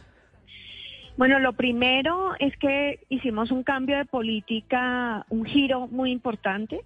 Bueno, 1.17 1.41
lo 1.41 1.55
primero 1.55 2.35
es 2.39 2.57
que 2.59 3.01
hicimos 3.09 3.51
un 3.51 3.64
cambio 3.64 3.97
de 3.97 4.05
política, 4.05 5.27
un 5.31 5.47
giro 5.47 5.89
muy 5.89 6.12
importante. 6.12 6.83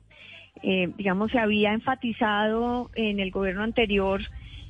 Eh, 0.62 0.90
digamos, 0.96 1.32
se 1.32 1.38
había 1.38 1.72
enfatizado 1.74 2.90
en 2.94 3.20
el 3.20 3.30
gobierno 3.30 3.62
anterior 3.62 4.22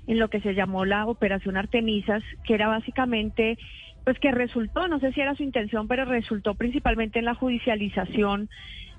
en 0.06 0.18
lo 0.18 0.28
que 0.28 0.40
se 0.40 0.54
llamó 0.54 0.84
la 0.84 1.06
Operación 1.06 1.56
Artemisas, 1.56 2.22
que 2.44 2.54
era 2.54 2.66
básicamente 2.66 3.58
pues 4.04 4.18
que 4.18 4.32
resultó, 4.32 4.88
no 4.88 4.98
sé 5.00 5.12
si 5.12 5.20
era 5.20 5.34
su 5.34 5.42
intención, 5.42 5.88
pero 5.88 6.04
resultó 6.04 6.54
principalmente 6.54 7.18
en 7.18 7.24
la 7.26 7.34
judicialización 7.34 8.48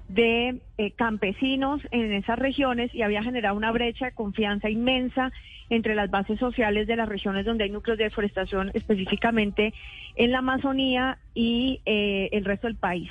de 0.08 0.62
eh, 0.78 0.92
campesinos 0.92 1.82
en 1.92 2.12
esas 2.12 2.38
regiones 2.38 2.94
y 2.94 3.02
había 3.02 3.24
generado 3.24 3.56
una 3.56 3.72
brecha 3.72 4.08
de 4.08 4.12
confianza 4.12 4.70
inmensa 4.70 5.32
entre 5.70 5.96
las 5.96 6.12
bases 6.12 6.38
sociales 6.38 6.86
de 6.86 6.98
las 6.98 7.08
regiones 7.08 7.46
donde 7.46 7.64
hay 7.64 7.70
núcleos 7.70 7.98
de 7.98 8.06
deforestación, 8.06 8.72
específicamente 8.74 9.74
en 10.18 10.32
la 10.32 10.40
Amazonía 10.40 11.18
y 11.34 11.80
eh, 11.86 12.28
el 12.34 12.44
resto 12.44 12.68
del 12.68 12.76
país. 12.76 13.10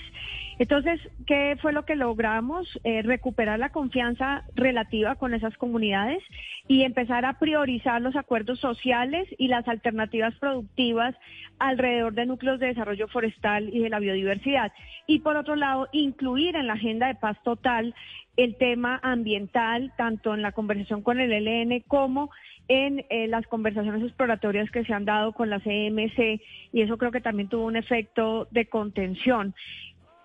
Entonces, 0.61 1.01
¿qué 1.27 1.57
fue 1.63 1.73
lo 1.73 1.87
que 1.87 1.97
logramos? 1.97 2.69
Eh, 2.85 3.01
recuperar 3.01 3.59
la 3.59 3.71
confianza 3.71 4.45
relativa 4.55 5.15
con 5.15 5.33
esas 5.33 5.57
comunidades 5.57 6.23
y 6.69 6.83
empezar 6.83 7.25
a 7.25 7.39
priorizar 7.39 8.03
los 8.03 8.15
acuerdos 8.15 8.61
sociales 8.61 9.27
y 9.39 9.49
las 9.49 9.67
alternativas 9.69 10.35
productivas 10.35 11.15
alrededor 11.59 12.13
de 12.13 12.27
núcleos 12.27 12.61
de 12.61 12.67
desarrollo 12.67 13.09
forestal 13.09 13.71
y 13.73 13.79
de 13.79 13.89
la 13.89 14.01
biodiversidad. 14.01 14.71
Y 15.07 15.21
por 15.21 15.39
otro 15.39 15.57
lado, 15.57 15.89
incluir 15.93 16.55
en 16.57 16.67
la 16.67 16.75
agenda 16.75 17.07
de 17.07 17.15
paz 17.15 17.39
total 17.43 17.95
el 18.37 18.57
tema 18.57 19.01
ambiental, 19.03 19.95
tanto 19.97 20.35
en 20.35 20.43
la 20.43 20.53
conversación 20.53 21.01
con 21.01 21.21
el 21.21 21.33
ELN 21.33 21.83
como 21.89 22.31
en 22.69 23.05
eh, 23.11 23.27
las 23.27 23.47
conversaciones 23.47 24.03
exploratorias 24.03 24.71
que 24.71 24.85
se 24.85 24.93
han 24.93 25.05
dado 25.05 25.33
con 25.33 25.51
la 25.51 25.59
CMC, 25.59 26.41
y 26.73 26.83
eso 26.83 26.99
creo 26.99 27.11
que 27.11 27.21
también 27.21 27.49
tuvo 27.49 27.65
un 27.65 27.77
efecto 27.77 28.47
de 28.53 28.67
contención. 28.67 29.55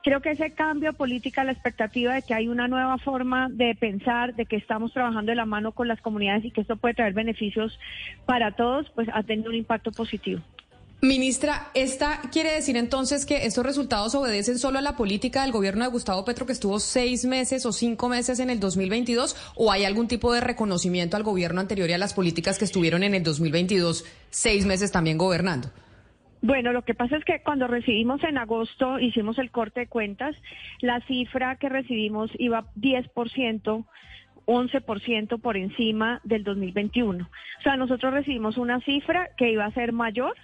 Creo 0.06 0.22
que 0.22 0.30
ese 0.30 0.52
cambio 0.52 0.92
de 0.92 0.98
política, 0.98 1.44
la 1.44 1.52
expectativa 1.52 2.14
de 2.14 2.22
que 2.22 2.36
hay 2.36 2.48
una 2.48 2.68
nueva 2.68 3.00
forma 3.00 3.50
de 3.50 3.74
pensar, 3.74 4.36
de 4.36 4.46
que 4.46 4.56
estamos 4.56 4.94
trabajando 4.94 5.32
de 5.32 5.36
la 5.36 5.48
mano 5.48 5.72
con 5.72 5.88
las 5.88 6.00
comunidades 6.00 6.46
y 6.46 6.52
que 6.52 6.62
esto 6.62 6.76
puede 6.76 6.94
traer 6.94 7.14
beneficios 7.14 7.80
para 8.28 8.52
todos, 8.52 8.88
pues 8.94 9.08
ha 9.12 9.24
tenido 9.24 9.50
un 9.50 9.56
impacto 9.56 9.92
positivo. 9.92 10.44
Ministra, 11.02 11.72
¿esta 11.74 12.22
quiere 12.32 12.52
decir 12.52 12.78
entonces 12.78 13.26
que 13.26 13.48
estos 13.48 13.66
resultados 13.66 14.14
obedecen 14.14 14.60
solo 14.60 14.78
a 14.78 14.84
la 14.84 14.96
política 14.96 15.42
del 15.42 15.52
gobierno 15.52 15.84
de 15.84 15.90
Gustavo 15.90 16.24
Petro 16.24 16.46
que 16.46 16.54
estuvo 16.54 16.80
seis 16.80 17.26
meses 17.26 17.66
o 17.66 17.72
cinco 17.72 18.08
meses 18.08 18.40
en 18.40 18.52
el 18.52 18.60
2022 18.60 19.36
o 19.56 19.72
hay 19.72 19.86
algún 19.86 20.08
tipo 20.08 20.32
de 20.32 20.40
reconocimiento 20.40 21.18
al 21.18 21.24
gobierno 21.24 21.62
anterior 21.62 21.90
y 21.90 21.94
a 21.94 21.98
las 21.98 22.14
políticas 22.14 22.60
que 22.60 22.66
estuvieron 22.66 23.02
en 23.02 23.16
el 23.16 23.24
2022 23.24 24.06
seis 24.30 24.68
meses 24.68 24.92
también 24.92 25.18
gobernando? 25.18 25.72
Bueno, 26.46 26.74
lo 26.74 26.84
que 26.84 26.94
pasa 26.94 27.18
es 27.18 27.26
que 27.26 27.42
cuando 27.42 27.66
recibimos 27.66 28.24
en 28.24 28.38
agosto, 28.38 29.00
hicimos 29.00 29.40
el 29.40 29.50
corte 29.50 29.80
de 29.80 29.88
cuentas, 29.88 30.36
la 30.80 31.02
cifra 31.08 31.56
que 31.56 31.70
recibimos 31.70 32.30
iba 32.38 32.66
10%. 32.76 33.86
11% 34.48 35.42
por 35.42 35.58
encima 35.58 36.22
del 36.24 36.44
2021. 36.44 37.26
O 37.26 37.62
sea, 37.64 37.78
nosotros 37.78 38.14
recibimos 38.14 38.60
una 38.60 38.80
cifra 38.82 39.30
que 39.38 39.50
iba 39.50 39.66
a 39.66 39.72
ser 39.72 39.92
mayor 39.92 40.36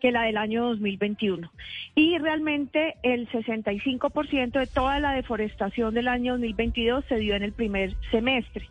que 0.00 0.12
la 0.12 0.24
del 0.24 0.36
año 0.36 0.64
2021. 0.64 1.50
Y 1.94 2.18
realmente 2.18 2.96
el 3.02 3.26
65% 3.30 4.52
de 4.52 4.66
toda 4.66 5.00
la 5.00 5.12
deforestación 5.12 5.94
del 5.94 6.08
año 6.08 6.32
2022 6.32 7.06
se 7.06 7.16
dio 7.16 7.34
en 7.34 7.42
el 7.42 7.54
primer 7.54 7.94
semestre. 8.10 8.68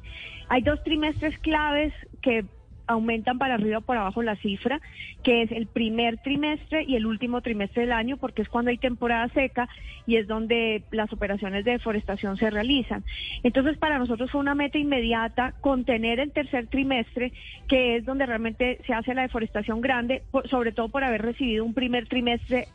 Hay 0.47 0.61
dos 0.61 0.84
trimestres 0.84 1.39
claves 1.39 1.91
que 2.21 2.45
aumentan 2.88 3.38
para 3.38 3.55
arriba 3.55 3.79
o 3.79 3.81
por 3.81 3.97
abajo 3.97 4.23
la 4.23 4.35
cifra, 4.38 4.79
que 5.23 5.43
es 5.43 5.51
el 5.51 5.67
primer 5.67 6.17
trimestre 6.17 6.83
y 6.83 6.95
el 6.95 7.05
último 7.05 7.41
trimestre 7.41 7.83
del 7.83 7.91
año, 7.91 8.17
porque 8.17 8.41
es 8.41 8.49
cuando 8.49 8.71
hay 8.71 8.77
temporada 8.77 9.27
seca 9.29 9.69
y 10.05 10.15
es 10.15 10.27
donde 10.27 10.83
las 10.91 11.11
operaciones 11.13 11.65
de 11.65 11.71
deforestación 11.71 12.38
se 12.38 12.49
realizan. 12.49 13.03
Entonces, 13.43 13.77
para 13.77 13.99
nosotros 13.99 14.31
fue 14.31 14.41
una 14.41 14.55
meta 14.55 14.77
inmediata 14.77 15.53
contener 15.61 16.19
el 16.19 16.31
tercer 16.31 16.67
trimestre, 16.67 17.33
que 17.67 17.97
es 17.97 18.05
donde 18.05 18.25
realmente 18.25 18.79
se 18.88 18.93
hace 18.93 19.13
la 19.13 19.23
deforestación 19.23 19.81
grande, 19.81 20.23
sobre 20.49 20.71
todo 20.71 20.89
por 20.89 21.03
haber 21.03 21.21
recibido 21.21 21.65
un 21.65 21.73
primer 21.73 22.07
trimestre 22.07 22.67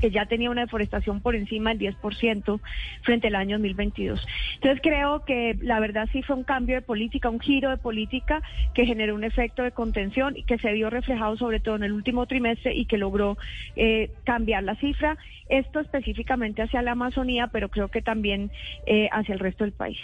que 0.00 0.10
ya 0.10 0.26
tenía 0.26 0.50
una 0.50 0.62
deforestación 0.62 1.20
por 1.20 1.36
encima 1.36 1.74
del 1.74 1.94
10% 1.96 2.60
frente 3.02 3.28
al 3.28 3.34
año 3.34 3.56
2022. 3.58 4.26
Entonces 4.54 4.80
creo 4.82 5.24
que 5.24 5.56
la 5.60 5.80
verdad 5.80 6.08
sí 6.12 6.22
fue 6.22 6.36
un 6.36 6.44
cambio 6.44 6.76
de 6.76 6.82
política, 6.82 7.30
un 7.30 7.40
giro 7.40 7.70
de 7.70 7.76
política 7.76 8.42
que 8.74 8.86
generó 8.86 9.14
un 9.14 9.24
efecto 9.24 9.62
de 9.62 9.72
contención 9.72 10.36
y 10.36 10.44
que 10.44 10.58
se 10.58 10.72
vio 10.72 10.90
reflejado 10.90 11.36
sobre 11.36 11.60
todo 11.60 11.76
en 11.76 11.84
el 11.84 11.92
último 11.92 12.26
trimestre 12.26 12.74
y 12.74 12.86
que 12.86 12.98
logró 12.98 13.36
eh, 13.76 14.10
cambiar 14.24 14.62
la 14.64 14.76
cifra. 14.76 15.18
Esto 15.48 15.80
específicamente 15.80 16.62
hacia 16.62 16.80
la 16.80 16.92
Amazonía, 16.92 17.48
pero 17.48 17.68
creo 17.68 17.88
que 17.88 18.02
también 18.02 18.50
eh, 18.86 19.08
hacia 19.10 19.32
el 19.34 19.40
resto 19.40 19.64
del 19.64 19.72
país. 19.72 19.98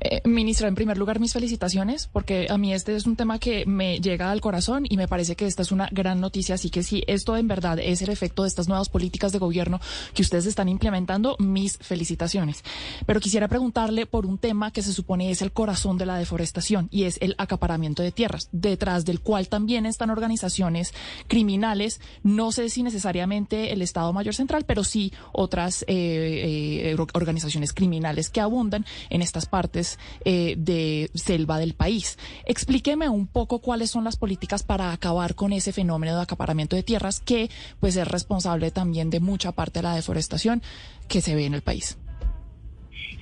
Eh, 0.00 0.20
ministra, 0.24 0.66
en 0.66 0.74
primer 0.74 0.98
lugar, 0.98 1.20
mis 1.20 1.32
felicitaciones, 1.32 2.08
porque 2.08 2.46
a 2.50 2.58
mí 2.58 2.74
este 2.74 2.96
es 2.96 3.06
un 3.06 3.14
tema 3.14 3.38
que 3.38 3.64
me 3.66 4.00
llega 4.00 4.32
al 4.32 4.40
corazón 4.40 4.84
y 4.88 4.96
me 4.96 5.06
parece 5.06 5.36
que 5.36 5.46
esta 5.46 5.62
es 5.62 5.70
una 5.70 5.88
gran 5.92 6.20
noticia. 6.20 6.56
Así 6.56 6.70
que 6.70 6.82
si 6.82 7.04
esto 7.06 7.36
en 7.36 7.46
verdad 7.46 7.78
es 7.78 8.02
el 8.02 8.10
efecto 8.10 8.42
de 8.42 8.48
estas 8.48 8.66
nuevas 8.68 8.88
políticas 8.88 9.13
de 9.14 9.38
gobierno 9.38 9.80
que 10.12 10.22
ustedes 10.22 10.46
están 10.46 10.68
implementando, 10.68 11.36
mis 11.38 11.78
felicitaciones. 11.78 12.62
Pero 13.06 13.20
quisiera 13.20 13.48
preguntarle 13.48 14.06
por 14.06 14.26
un 14.26 14.38
tema 14.38 14.70
que 14.70 14.82
se 14.82 14.92
supone 14.92 15.30
es 15.30 15.40
el 15.40 15.52
corazón 15.52 15.98
de 15.98 16.06
la 16.06 16.18
deforestación 16.18 16.88
y 16.90 17.04
es 17.04 17.18
el 17.20 17.34
acaparamiento 17.38 18.02
de 18.02 18.12
tierras, 18.12 18.48
detrás 18.52 19.04
del 19.04 19.20
cual 19.20 19.48
también 19.48 19.86
están 19.86 20.10
organizaciones 20.10 20.92
criminales, 21.28 22.00
no 22.22 22.52
sé 22.52 22.68
si 22.68 22.82
necesariamente 22.82 23.72
el 23.72 23.82
Estado 23.82 24.12
Mayor 24.12 24.34
Central, 24.34 24.64
pero 24.66 24.84
sí 24.84 25.12
otras 25.32 25.82
eh, 25.82 26.90
eh, 26.92 26.96
organizaciones 27.14 27.72
criminales 27.72 28.30
que 28.30 28.40
abundan 28.40 28.84
en 29.10 29.22
estas 29.22 29.46
partes 29.46 29.98
eh, 30.24 30.54
de 30.58 31.10
selva 31.14 31.58
del 31.58 31.74
país. 31.74 32.18
Explíqueme 32.46 33.08
un 33.08 33.26
poco 33.26 33.60
cuáles 33.60 33.90
son 33.90 34.04
las 34.04 34.16
políticas 34.16 34.62
para 34.62 34.92
acabar 34.92 35.34
con 35.34 35.52
ese 35.52 35.72
fenómeno 35.72 36.16
de 36.16 36.22
acaparamiento 36.22 36.76
de 36.76 36.82
tierras 36.82 37.20
que 37.20 37.50
pues 37.80 37.96
es 37.96 38.08
responsable 38.08 38.70
también 38.70 39.03
de 39.10 39.20
mucha 39.20 39.52
parte 39.52 39.80
de 39.80 39.84
la 39.84 39.94
deforestación 39.94 40.62
que 41.08 41.20
se 41.20 41.34
ve 41.34 41.46
en 41.46 41.54
el 41.54 41.62
país. 41.62 41.98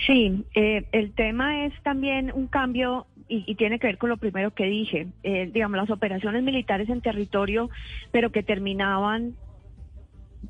Sí, 0.06 0.44
el 0.54 1.12
tema 1.12 1.64
es 1.64 1.72
también 1.84 2.32
un 2.34 2.48
cambio 2.48 3.06
y, 3.28 3.54
tiene 3.54 3.78
que 3.78 3.86
ver 3.86 3.98
con 3.98 4.10
lo 4.10 4.16
primero 4.16 4.52
que 4.52 4.64
dije, 4.64 5.06
digamos, 5.22 5.76
las 5.76 5.90
operaciones 5.90 6.42
militares 6.42 6.88
en 6.88 7.00
territorio, 7.00 7.70
pero 8.10 8.30
que 8.30 8.42
terminaban 8.42 9.34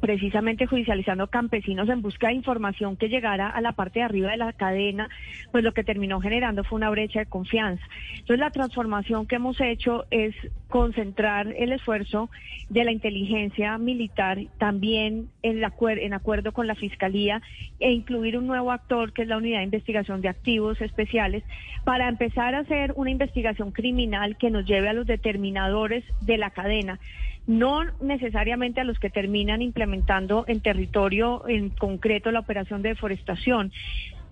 precisamente 0.01 0.67
judicializando 0.67 1.27
campesinos 1.29 1.89
en 1.89 2.03
busca 2.03 2.29
de 2.29 2.35
información 2.35 2.97
que 2.97 3.09
llegara 3.09 3.49
a 3.49 3.61
la 3.61 3.73
parte 3.73 4.01
de 4.01 4.05
arriba 4.05 4.31
de 4.31 4.37
la 4.37 4.53
cadena, 4.53 5.09
pues 5.51 5.65
lo 5.65 5.73
que 5.73 5.85
terminó 5.85 6.21
generando 6.21 6.65
fue 6.65 6.77
una 6.77 6.91
brecha 6.91 7.21
de 7.21 7.27
confianza. 7.27 7.85
Entonces 8.13 8.39
la 8.39 8.51
transformación 8.51 9.27
que 9.27 9.37
hemos 9.37 9.61
hecho 9.61 10.05
es 10.11 10.35
concentrar 10.69 11.55
el 11.57 11.73
esfuerzo 11.73 12.31
de 12.71 12.85
la 12.85 12.93
inteligencia 12.93 13.77
militar 13.79 14.39
también 14.59 15.29
en, 15.43 15.63
en 15.63 16.15
acuerdo 16.15 16.53
con 16.53 16.67
la 16.67 16.75
Fiscalía 16.75 17.43
e 17.79 17.93
incluir 17.93 18.39
un 18.39 18.47
nuevo 18.47 18.73
actor 18.73 19.13
que 19.13 19.23
es 19.23 19.29
la 19.29 19.37
Unidad 19.37 19.59
de 19.59 19.65
Investigación 19.65 20.23
de 20.23 20.29
Activos 20.29 20.81
Especiales 20.81 21.45
para 21.85 22.09
empezar 22.09 22.55
a 22.55 22.61
hacer 22.61 22.93
una 22.97 23.11
investigación 23.11 23.73
criminal 23.73 24.37
que 24.39 24.51
nos 24.51 24.65
lleve 24.65 24.89
a 24.89 24.95
los 24.95 25.07
determinadores 25.07 26.05
de 26.23 26.39
la 26.39 26.51
cadena 26.51 26.99
no 27.47 27.85
necesariamente 28.01 28.81
a 28.81 28.85
los 28.85 28.99
que 28.99 29.11
terminan 29.11 29.63
implementando 29.63 30.45
en 30.47 30.61
territorio 30.61 31.47
en 31.49 31.71
concreto 31.71 32.31
la 32.31 32.41
operación 32.41 32.83
de 32.83 32.91
deforestación. 32.91 33.73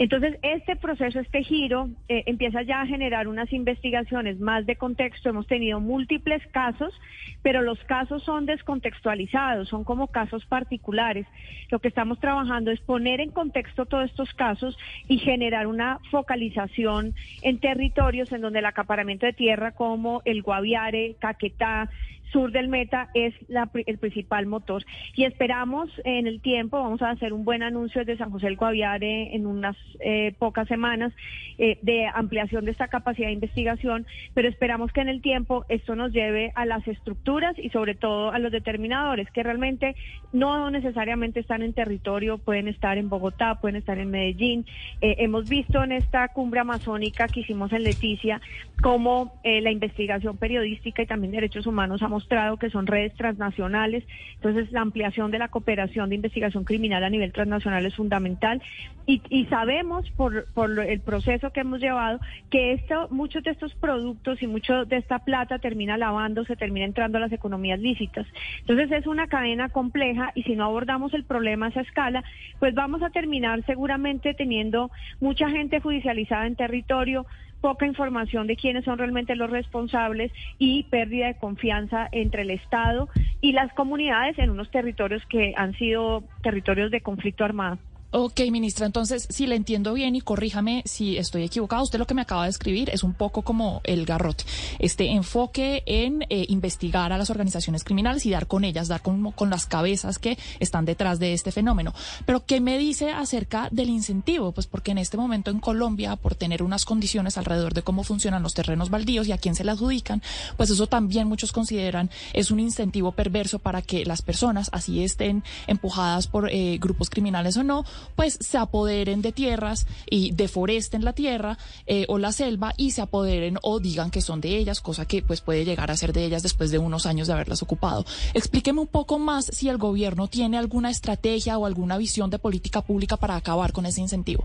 Entonces, 0.01 0.39
este 0.41 0.77
proceso, 0.77 1.21
este 1.21 1.43
giro, 1.45 1.91
eh, 2.09 2.23
empieza 2.25 2.63
ya 2.63 2.81
a 2.81 2.87
generar 2.87 3.29
unas 3.29 3.53
investigaciones 3.53 4.41
más 4.41 4.65
de 4.65 4.77
contexto. 4.77 5.29
Hemos 5.29 5.47
tenido 5.47 5.79
múltiples 5.79 6.41
casos, 6.53 6.99
pero 7.43 7.61
los 7.61 7.79
casos 7.85 8.23
son 8.23 8.47
descontextualizados, 8.47 9.69
son 9.69 9.85
como 9.85 10.07
casos 10.07 10.47
particulares. 10.47 11.27
Lo 11.71 11.81
que 11.81 11.89
estamos 11.89 12.19
trabajando 12.19 12.71
es 12.71 12.81
poner 12.81 13.21
en 13.21 13.31
contexto 13.31 13.85
todos 13.85 14.09
estos 14.09 14.33
casos 14.33 14.79
y 15.07 15.19
generar 15.19 15.67
una 15.67 15.99
focalización 16.11 17.13
en 17.43 17.61
territorios 17.61 18.33
en 18.33 18.41
donde 18.41 18.61
el 18.61 18.67
acaparamiento 18.67 19.27
de 19.27 19.35
tierra 19.35 19.73
como 19.73 20.23
el 20.25 20.41
Guaviare, 20.41 21.17
Caquetá, 21.19 21.91
sur 22.33 22.53
del 22.53 22.69
Meta 22.69 23.11
es 23.15 23.35
la, 23.49 23.71
el 23.87 23.99
principal 23.99 24.47
motor. 24.47 24.85
Y 25.15 25.25
esperamos 25.25 25.91
en 26.05 26.27
el 26.27 26.41
tiempo, 26.41 26.81
vamos 26.81 27.03
a 27.03 27.11
hacer 27.11 27.33
un 27.33 27.45
buen 27.45 27.63
anuncio 27.63 28.05
desde 28.05 28.19
San 28.19 28.31
José 28.31 28.47
del 28.47 28.57
Guaviare 28.57 29.35
en 29.35 29.47
unas 29.47 29.77
eh, 30.01 30.35
pocas 30.39 30.69
semanas 30.69 31.13
eh, 31.59 31.79
de 31.83 32.07
ampliación 32.07 32.65
de 32.65 32.71
esta 32.71 32.89
capacidad 32.89 33.29
de 33.29 33.35
investigación, 33.35 34.07
pero 34.35 34.49
esperamos 34.49 34.93
que 34.93 35.01
en 35.01 35.09
el 35.09 35.21
tiempo 35.21 35.65
esto 35.69 35.95
nos 35.95 36.13
lleve 36.13 36.53
a 36.55 36.67
las 36.67 36.87
estructuras 36.87 37.59
y 37.59 37.71
sobre 37.71 37.95
todo 37.95 38.31
a 38.31 38.39
los 38.39 38.53
determinadores, 38.53 39.31
que 39.31 39.43
realmente 39.43 39.95
no 40.33 40.71
necesariamente 40.71 41.41
están 41.41 41.63
en 41.63 41.73
territorio, 41.73 42.39
pueden 42.39 42.69
estar 42.69 42.99
en 42.99 43.09
Bogotá, 43.09 43.61
pueden 43.61 43.77
estar 43.77 43.99
en 43.99 44.11
Medellín. 44.11 44.67
Eh, 45.01 45.17
hemos 45.19 45.49
visto 45.49 45.83
en 45.83 45.93
esta 45.93 46.29
cumbre 46.29 46.61
amazónica 46.61 47.29
que 47.29 47.41
hicimos 47.41 47.73
en 47.73 47.83
Leticia 47.83 48.41
cómo 48.83 49.41
la 49.45 49.71
investigación 49.71 50.39
periodística 50.39 51.03
y 51.03 51.07
también 51.07 51.33
derechos 51.33 51.67
humanos 51.67 52.03
ha 52.03 52.09
mostrado 52.21 52.59
que 52.59 52.69
son 52.69 52.87
redes 52.87 53.15
transnacionales. 53.15 54.05
Entonces, 54.35 54.71
la 54.73 54.83
ampliación 54.83 55.31
de 55.31 55.39
la 55.39 55.49
cooperación 55.49 56.11
de 56.11 56.17
investigación 56.17 56.65
criminal 56.65 57.03
a 57.03 57.09
nivel 57.09 57.33
transnacional 57.33 57.87
es 57.87 57.95
fundamental. 57.95 58.61
Y, 59.07 59.47
sabemos 59.47 60.09
por, 60.11 60.47
el 60.87 61.01
proceso 61.01 61.51
que 61.51 61.61
hemos 61.61 61.81
llevado 61.81 62.21
que 62.49 62.75
esto, 62.75 63.09
muchos 63.11 63.43
de 63.43 63.51
estos 63.51 63.75
productos 63.75 64.41
y 64.41 64.47
mucho 64.47 64.85
de 64.85 64.99
esta 64.99 65.19
plata 65.19 65.59
termina 65.59 65.99
se 66.47 66.55
termina 66.55 66.87
entrando 66.87 67.19
a 67.19 67.21
las 67.23 67.33
economías 67.33 67.81
lícitas. 67.81 68.27
Entonces, 68.61 68.93
es 68.93 69.07
una 69.09 69.27
cadena 69.27 69.71
compleja 69.71 70.31
y 70.37 70.45
si 70.45 70.55
no 70.55 70.65
abordamos 70.65 71.13
el 71.15 71.25
problema 71.25 71.67
a 71.67 71.69
esa 71.71 71.81
escala, 71.81 72.23
pues 72.61 72.75
vamos 72.75 73.03
a 73.03 73.11
terminar 73.11 73.65
seguramente 73.65 74.35
teniendo 74.35 74.91
mucha 75.21 75.49
gente 75.49 75.81
judicializada 75.81 76.47
en 76.47 76.55
territorio, 76.55 77.27
poca 77.61 77.87
información 77.87 78.47
de 78.47 78.57
quiénes 78.57 78.85
son 78.85 78.99
realmente 78.99 79.37
los 79.37 79.51
responsables 79.51 80.33
y 80.59 80.85
pérdida 80.85 81.27
de 81.27 81.39
confianza 81.39 82.09
entre 82.13 82.43
el 82.43 82.51
Estado 82.51 83.09
y 83.41 83.53
las 83.53 83.73
comunidades 83.75 84.39
en 84.39 84.51
unos 84.51 84.71
territorios 84.71 85.23
que 85.27 85.53
han 85.57 85.75
sido 85.75 86.25
territorios 86.43 86.91
de 86.91 87.01
conflicto 87.01 87.45
armado. 87.45 87.79
Ok, 88.13 88.41
ministra, 88.51 88.87
entonces, 88.87 89.29
si 89.31 89.47
le 89.47 89.55
entiendo 89.55 89.93
bien 89.93 90.17
y 90.17 90.21
corríjame 90.21 90.83
si 90.85 91.17
estoy 91.17 91.45
equivocado, 91.45 91.85
usted 91.85 92.01
lo 92.01 92.09
que 92.09 92.15
me 92.15 92.23
acaba 92.23 92.43
de 92.43 92.51
escribir 92.51 92.91
es 92.91 93.05
un 93.05 93.15
poco 93.15 93.43
como 93.43 93.83
el 93.85 94.05
garrote, 94.05 94.43
este 94.81 95.07
enfoque 95.13 95.85
en 95.87 96.23
eh, 96.29 96.45
investigar 96.49 97.13
a 97.13 97.19
las 97.19 97.31
organizaciones 97.31 97.85
criminales 97.85 98.27
y 98.27 98.31
dar 98.33 98.49
con 98.49 98.65
ellas, 98.65 98.89
dar 98.89 99.01
con, 99.01 99.31
con 99.31 99.49
las 99.49 99.67
cabezas 99.67 100.19
que 100.19 100.39
están 100.59 100.87
detrás 100.87 101.21
de 101.21 101.35
este 101.35 101.53
fenómeno. 101.53 101.95
Pero, 102.27 102.45
¿qué 102.45 102.61
me 102.61 102.79
dice 102.79 103.13
acerca 103.13 103.69
del 103.71 103.91
incentivo? 103.91 104.51
Pues 104.51 104.67
porque 104.67 104.91
en 104.91 104.99
este 104.99 105.17
momento 105.17 105.53
en 105.53 105.61
Colombia, 105.61 106.17
por 106.17 106.35
tener 106.35 106.65
unas 106.65 106.85
condiciones 106.85 107.39
alrededor 107.39 107.75
de 107.75 107.83
cómo 107.83 108.03
funcionan 108.03 108.43
los 108.43 108.55
terrenos 108.55 108.91
baldíos 108.91 109.29
y 109.29 109.33
a 109.33 109.39
quién 109.39 109.55
se 109.55 109.63
le 109.63 109.71
adjudican, 109.71 110.21
pues 110.57 110.71
eso 110.71 110.89
también 110.89 111.29
muchos 111.29 111.53
consideran 111.53 112.11
es 112.33 112.51
un 112.51 112.59
incentivo 112.59 113.13
perverso 113.13 113.61
para 113.61 113.83
que 113.83 114.05
las 114.05 114.21
personas, 114.21 114.69
así 114.73 115.05
estén 115.05 115.45
empujadas 115.69 116.27
por 116.27 116.51
eh, 116.51 116.77
grupos 116.81 117.09
criminales 117.09 117.57
o 117.57 117.63
no, 117.63 117.85
pues 118.17 118.39
se 118.41 118.59
apoderen 118.59 119.23
de 119.23 119.33
tierras 119.33 119.87
y 120.09 120.33
deforesten 120.33 121.05
la 121.05 121.13
tierra 121.13 121.59
eh, 121.87 122.07
o 122.09 122.19
la 122.19 122.33
selva 122.33 122.73
y 122.77 122.93
se 122.93 123.03
apoderen 123.03 123.59
o 123.63 123.81
digan 123.81 124.11
que 124.11 124.21
son 124.21 124.41
de 124.41 124.57
ellas, 124.57 124.81
cosa 124.81 125.07
que 125.07 125.23
pues 125.23 125.41
puede 125.41 125.65
llegar 125.65 125.91
a 125.91 125.97
ser 125.97 126.13
de 126.13 126.25
ellas 126.25 126.43
después 126.43 126.71
de 126.71 126.79
unos 126.79 127.07
años 127.07 127.27
de 127.27 127.35
haberlas 127.35 127.63
ocupado. 127.63 128.05
Explíqueme 128.35 128.81
un 128.81 128.87
poco 128.87 129.19
más 129.19 129.47
si 129.47 129.69
el 129.69 129.79
gobierno 129.79 130.29
tiene 130.29 130.59
alguna 130.59 130.91
estrategia 130.91 131.59
o 131.59 131.67
alguna 131.67 131.99
visión 131.99 132.31
de 132.31 132.39
política 132.39 132.83
pública 132.83 133.17
para 133.17 133.37
acabar 133.37 133.73
con 133.73 133.87
ese 133.87 134.01
incentivo. 134.01 134.45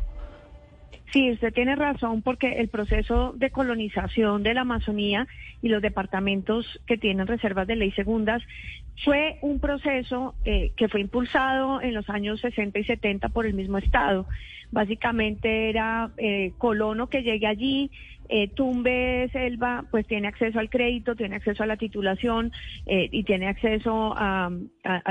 Sí, 1.13 1.31
usted 1.31 1.53
tiene 1.53 1.75
razón 1.75 2.21
porque 2.21 2.59
el 2.59 2.67
proceso 2.67 3.33
de 3.37 3.49
colonización 3.49 4.43
de 4.43 4.53
la 4.53 4.61
Amazonía 4.61 5.27
y 5.61 5.69
los 5.69 5.81
departamentos 5.81 6.65
que 6.85 6.97
tienen 6.97 7.25
reservas 7.25 7.67
de 7.67 7.77
ley 7.77 7.91
segundas 7.91 8.41
fue 9.03 9.37
un 9.41 9.59
proceso 9.59 10.35
eh, 10.45 10.71
que 10.77 10.87
fue 10.87 11.01
impulsado 11.01 11.81
en 11.81 11.93
los 11.93 12.09
años 12.09 12.39
60 12.41 12.79
y 12.79 12.83
70 12.85 13.29
por 13.29 13.45
el 13.45 13.53
mismo 13.53 13.77
Estado. 13.77 14.25
Básicamente 14.75 15.69
era 15.69 16.11
eh, 16.17 16.51
colono 16.57 17.07
que 17.07 17.23
llegue 17.23 17.47
allí, 17.47 17.89
eh, 18.29 18.47
Tumbe 18.49 19.29
Selva 19.31 19.85
pues 19.91 20.07
tiene 20.07 20.27
acceso 20.27 20.59
al 20.59 20.69
crédito, 20.69 21.15
tiene 21.15 21.35
acceso 21.35 21.63
a 21.63 21.67
la 21.67 21.77
titulación 21.77 22.51
eh, 22.85 23.07
y 23.11 23.23
tiene 23.23 23.47
acceso 23.47 24.13
a, 24.15 24.51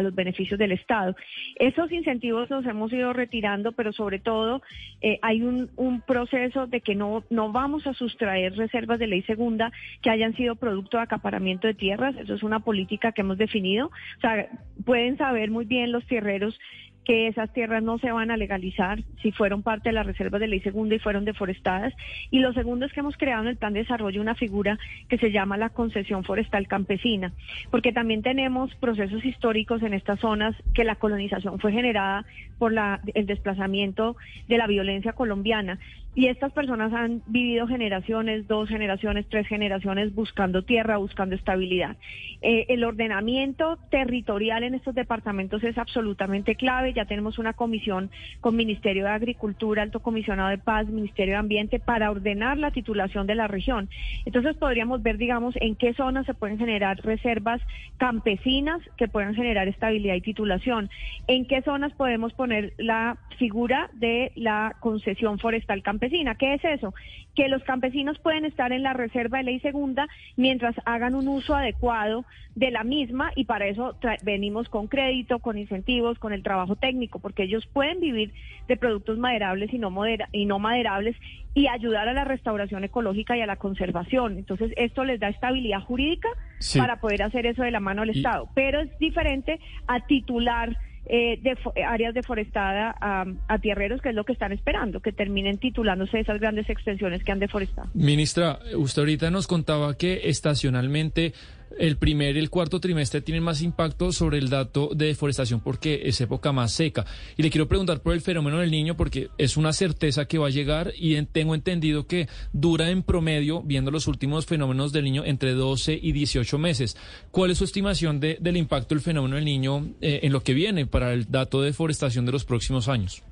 los 0.02 0.14
beneficios 0.14 0.58
del 0.58 0.72
Estado. 0.72 1.16
Esos 1.56 1.90
incentivos 1.92 2.50
los 2.50 2.66
hemos 2.66 2.92
ido 2.92 3.12
retirando, 3.12 3.72
pero 3.72 3.92
sobre 3.92 4.18
todo 4.18 4.62
eh, 5.00 5.18
hay 5.22 5.42
un, 5.42 5.64
proceso 6.06 6.66
de 6.66 6.80
que 6.80 6.94
no, 6.94 7.24
no 7.30 7.52
vamos 7.52 7.86
a 7.86 7.94
sustraer 7.94 8.56
reservas 8.56 8.98
de 8.98 9.06
ley 9.06 9.22
segunda 9.22 9.72
que 10.02 10.10
hayan 10.10 10.34
sido 10.34 10.56
producto 10.56 10.96
de 10.96 11.04
acaparamiento 11.04 11.66
de 11.66 11.74
tierras. 11.74 12.16
Eso 12.16 12.34
es 12.34 12.42
una 12.42 12.60
política 12.60 13.12
que 13.12 13.22
hemos 13.22 13.38
definido. 13.38 13.86
O 13.86 14.20
sea, 14.20 14.48
pueden 14.84 15.16
saber 15.16 15.50
muy 15.50 15.64
bien 15.64 15.92
los 15.92 16.04
tierreros 16.06 16.58
que 17.04 17.28
esas 17.28 17.52
tierras 17.52 17.82
no 17.82 17.98
se 17.98 18.12
van 18.12 18.30
a 18.30 18.36
legalizar 18.36 19.02
si 19.22 19.32
fueron 19.32 19.62
parte 19.62 19.90
de 19.90 19.94
las 19.94 20.06
reservas 20.06 20.40
de 20.40 20.48
ley 20.48 20.60
segunda 20.60 20.94
y 20.94 20.98
fueron 20.98 21.24
deforestadas. 21.24 21.92
Y 22.30 22.40
lo 22.40 22.52
segundo 22.52 22.86
es 22.86 22.92
que 22.92 23.00
hemos 23.00 23.16
creado 23.16 23.42
en 23.42 23.48
el 23.48 23.56
plan 23.56 23.72
de 23.72 23.80
desarrollo 23.80 24.20
una 24.20 24.34
figura 24.34 24.78
que 25.08 25.18
se 25.18 25.30
llama 25.30 25.56
la 25.56 25.70
concesión 25.70 26.24
forestal 26.24 26.66
campesina, 26.66 27.32
porque 27.70 27.92
también 27.92 28.22
tenemos 28.22 28.74
procesos 28.76 29.24
históricos 29.24 29.82
en 29.82 29.94
estas 29.94 30.20
zonas 30.20 30.54
que 30.74 30.84
la 30.84 30.96
colonización 30.96 31.58
fue 31.58 31.72
generada 31.72 32.24
por 32.58 32.72
la, 32.72 33.00
el 33.14 33.26
desplazamiento 33.26 34.16
de 34.48 34.58
la 34.58 34.66
violencia 34.66 35.12
colombiana. 35.12 35.78
Y 36.16 36.28
estas 36.28 36.52
personas 36.52 36.92
han 36.92 37.22
vivido 37.26 37.66
generaciones, 37.66 38.46
dos 38.46 38.68
generaciones, 38.68 39.26
tres 39.28 39.48
generaciones 39.48 40.14
buscando 40.14 40.62
tierra, 40.62 40.96
buscando 40.96 41.34
estabilidad. 41.34 41.96
Eh, 42.40 42.66
el 42.68 42.84
ordenamiento 42.84 43.78
territorial 43.90 44.62
en 44.62 44.74
estos 44.74 44.94
departamentos 44.94 45.64
es 45.64 45.76
absolutamente 45.76 46.54
clave. 46.54 46.93
Ya 46.94 47.04
tenemos 47.04 47.38
una 47.38 47.52
comisión 47.52 48.10
con 48.40 48.56
Ministerio 48.56 49.04
de 49.04 49.10
Agricultura, 49.10 49.82
Alto 49.82 50.00
Comisionado 50.00 50.50
de 50.50 50.58
Paz, 50.58 50.86
Ministerio 50.86 51.34
de 51.34 51.38
Ambiente 51.38 51.78
para 51.80 52.10
ordenar 52.10 52.58
la 52.58 52.70
titulación 52.70 53.26
de 53.26 53.34
la 53.34 53.48
región. 53.48 53.88
Entonces 54.24 54.56
podríamos 54.56 55.02
ver, 55.02 55.18
digamos, 55.18 55.54
en 55.56 55.76
qué 55.76 55.94
zonas 55.94 56.26
se 56.26 56.34
pueden 56.34 56.58
generar 56.58 56.98
reservas 57.04 57.60
campesinas 57.96 58.80
que 58.96 59.08
puedan 59.08 59.34
generar 59.34 59.68
estabilidad 59.68 60.14
y 60.14 60.20
titulación. 60.20 60.90
En 61.26 61.46
qué 61.46 61.62
zonas 61.62 61.92
podemos 61.92 62.32
poner 62.32 62.72
la 62.78 63.18
figura 63.38 63.90
de 63.94 64.32
la 64.36 64.76
concesión 64.80 65.38
forestal 65.38 65.82
campesina. 65.82 66.34
¿Qué 66.36 66.54
es 66.54 66.64
eso? 66.64 66.94
Que 67.34 67.48
los 67.48 67.62
campesinos 67.64 68.18
pueden 68.18 68.44
estar 68.44 68.72
en 68.72 68.82
la 68.82 68.92
reserva 68.92 69.38
de 69.38 69.44
ley 69.44 69.60
segunda 69.60 70.08
mientras 70.36 70.74
hagan 70.84 71.14
un 71.14 71.28
uso 71.28 71.54
adecuado 71.54 72.24
de 72.54 72.70
la 72.70 72.84
misma 72.84 73.32
y 73.34 73.44
para 73.44 73.66
eso 73.66 73.96
venimos 74.22 74.68
con 74.68 74.86
crédito, 74.86 75.40
con 75.40 75.58
incentivos, 75.58 76.18
con 76.18 76.32
el 76.32 76.42
trabajo 76.42 76.76
técnico, 76.76 77.18
porque 77.18 77.44
ellos 77.44 77.66
pueden 77.72 78.00
vivir 78.00 78.32
de 78.68 78.76
productos 78.76 79.18
maderables 79.18 79.72
y 79.72 79.78
no, 79.78 79.92
y 80.32 80.46
no 80.46 80.58
maderables 80.58 81.16
y 81.54 81.68
ayudar 81.68 82.08
a 82.08 82.12
la 82.12 82.24
restauración 82.24 82.84
ecológica 82.84 83.36
y 83.36 83.40
a 83.40 83.46
la 83.46 83.56
conservación. 83.56 84.38
Entonces, 84.38 84.72
esto 84.76 85.04
les 85.04 85.20
da 85.20 85.28
estabilidad 85.28 85.80
jurídica 85.80 86.28
para 86.76 87.00
poder 87.00 87.22
hacer 87.22 87.46
eso 87.46 87.62
de 87.62 87.70
la 87.70 87.80
mano 87.80 88.02
del 88.02 88.16
Estado. 88.16 88.48
Pero 88.54 88.80
es 88.80 88.98
diferente 88.98 89.60
a 89.86 90.06
titular 90.06 90.76
eh, 91.06 91.38
de 91.42 91.56
áreas 91.84 92.14
deforestadas 92.14 92.96
a, 93.00 93.24
a, 93.48 93.58
tierreros, 93.58 94.00
que 94.00 94.10
es 94.10 94.14
lo 94.14 94.24
que 94.24 94.32
están 94.32 94.52
esperando, 94.52 95.00
que 95.00 95.12
terminen 95.12 95.58
titulándose 95.58 96.20
esas 96.20 96.40
grandes 96.40 96.68
extensiones 96.70 97.22
que 97.24 97.32
han 97.32 97.40
deforestado. 97.40 97.88
Ministra, 97.94 98.58
usted 98.76 99.02
ahorita 99.02 99.30
nos 99.30 99.46
contaba 99.46 99.96
que 99.96 100.28
estacionalmente 100.28 101.32
el 101.78 101.96
primer 101.96 102.36
y 102.36 102.38
el 102.38 102.50
cuarto 102.50 102.80
trimestre 102.80 103.20
tienen 103.20 103.42
más 103.42 103.62
impacto 103.62 104.12
sobre 104.12 104.38
el 104.38 104.50
dato 104.50 104.90
de 104.94 105.06
deforestación 105.06 105.60
porque 105.60 106.02
es 106.04 106.20
época 106.20 106.52
más 106.52 106.72
seca. 106.72 107.04
Y 107.36 107.42
le 107.42 107.50
quiero 107.50 107.68
preguntar 107.68 108.00
por 108.00 108.14
el 108.14 108.20
fenómeno 108.20 108.58
del 108.58 108.70
niño 108.70 108.96
porque 108.96 109.28
es 109.38 109.56
una 109.56 109.72
certeza 109.72 110.26
que 110.26 110.38
va 110.38 110.48
a 110.48 110.50
llegar 110.50 110.92
y 110.96 111.20
tengo 111.26 111.54
entendido 111.54 112.06
que 112.06 112.28
dura 112.52 112.90
en 112.90 113.02
promedio, 113.02 113.62
viendo 113.62 113.90
los 113.90 114.06
últimos 114.06 114.46
fenómenos 114.46 114.92
del 114.92 115.04
niño, 115.04 115.24
entre 115.24 115.52
12 115.52 115.98
y 116.00 116.12
18 116.12 116.58
meses. 116.58 116.96
¿Cuál 117.30 117.50
es 117.50 117.58
su 117.58 117.64
estimación 117.64 118.20
de, 118.20 118.38
del 118.40 118.56
impacto 118.56 118.94
del 118.94 119.02
fenómeno 119.02 119.36
del 119.36 119.44
niño 119.44 119.88
eh, 120.00 120.20
en 120.22 120.32
lo 120.32 120.42
que 120.42 120.54
viene 120.54 120.86
para 120.86 121.12
el 121.12 121.30
dato 121.30 121.60
de 121.60 121.68
deforestación 121.68 122.26
de 122.26 122.32
los 122.32 122.44
próximos 122.44 122.88
años? 122.88 123.22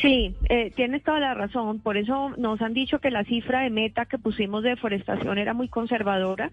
Sí, 0.00 0.34
eh, 0.48 0.72
tienes 0.76 1.02
toda 1.02 1.20
la 1.20 1.34
razón. 1.34 1.80
Por 1.80 1.96
eso 1.96 2.30
nos 2.36 2.60
han 2.60 2.74
dicho 2.74 2.98
que 2.98 3.10
la 3.10 3.24
cifra 3.24 3.62
de 3.62 3.70
meta 3.70 4.06
que 4.06 4.18
pusimos 4.18 4.62
de 4.62 4.70
deforestación 4.70 5.38
era 5.38 5.54
muy 5.54 5.68
conservadora 5.68 6.50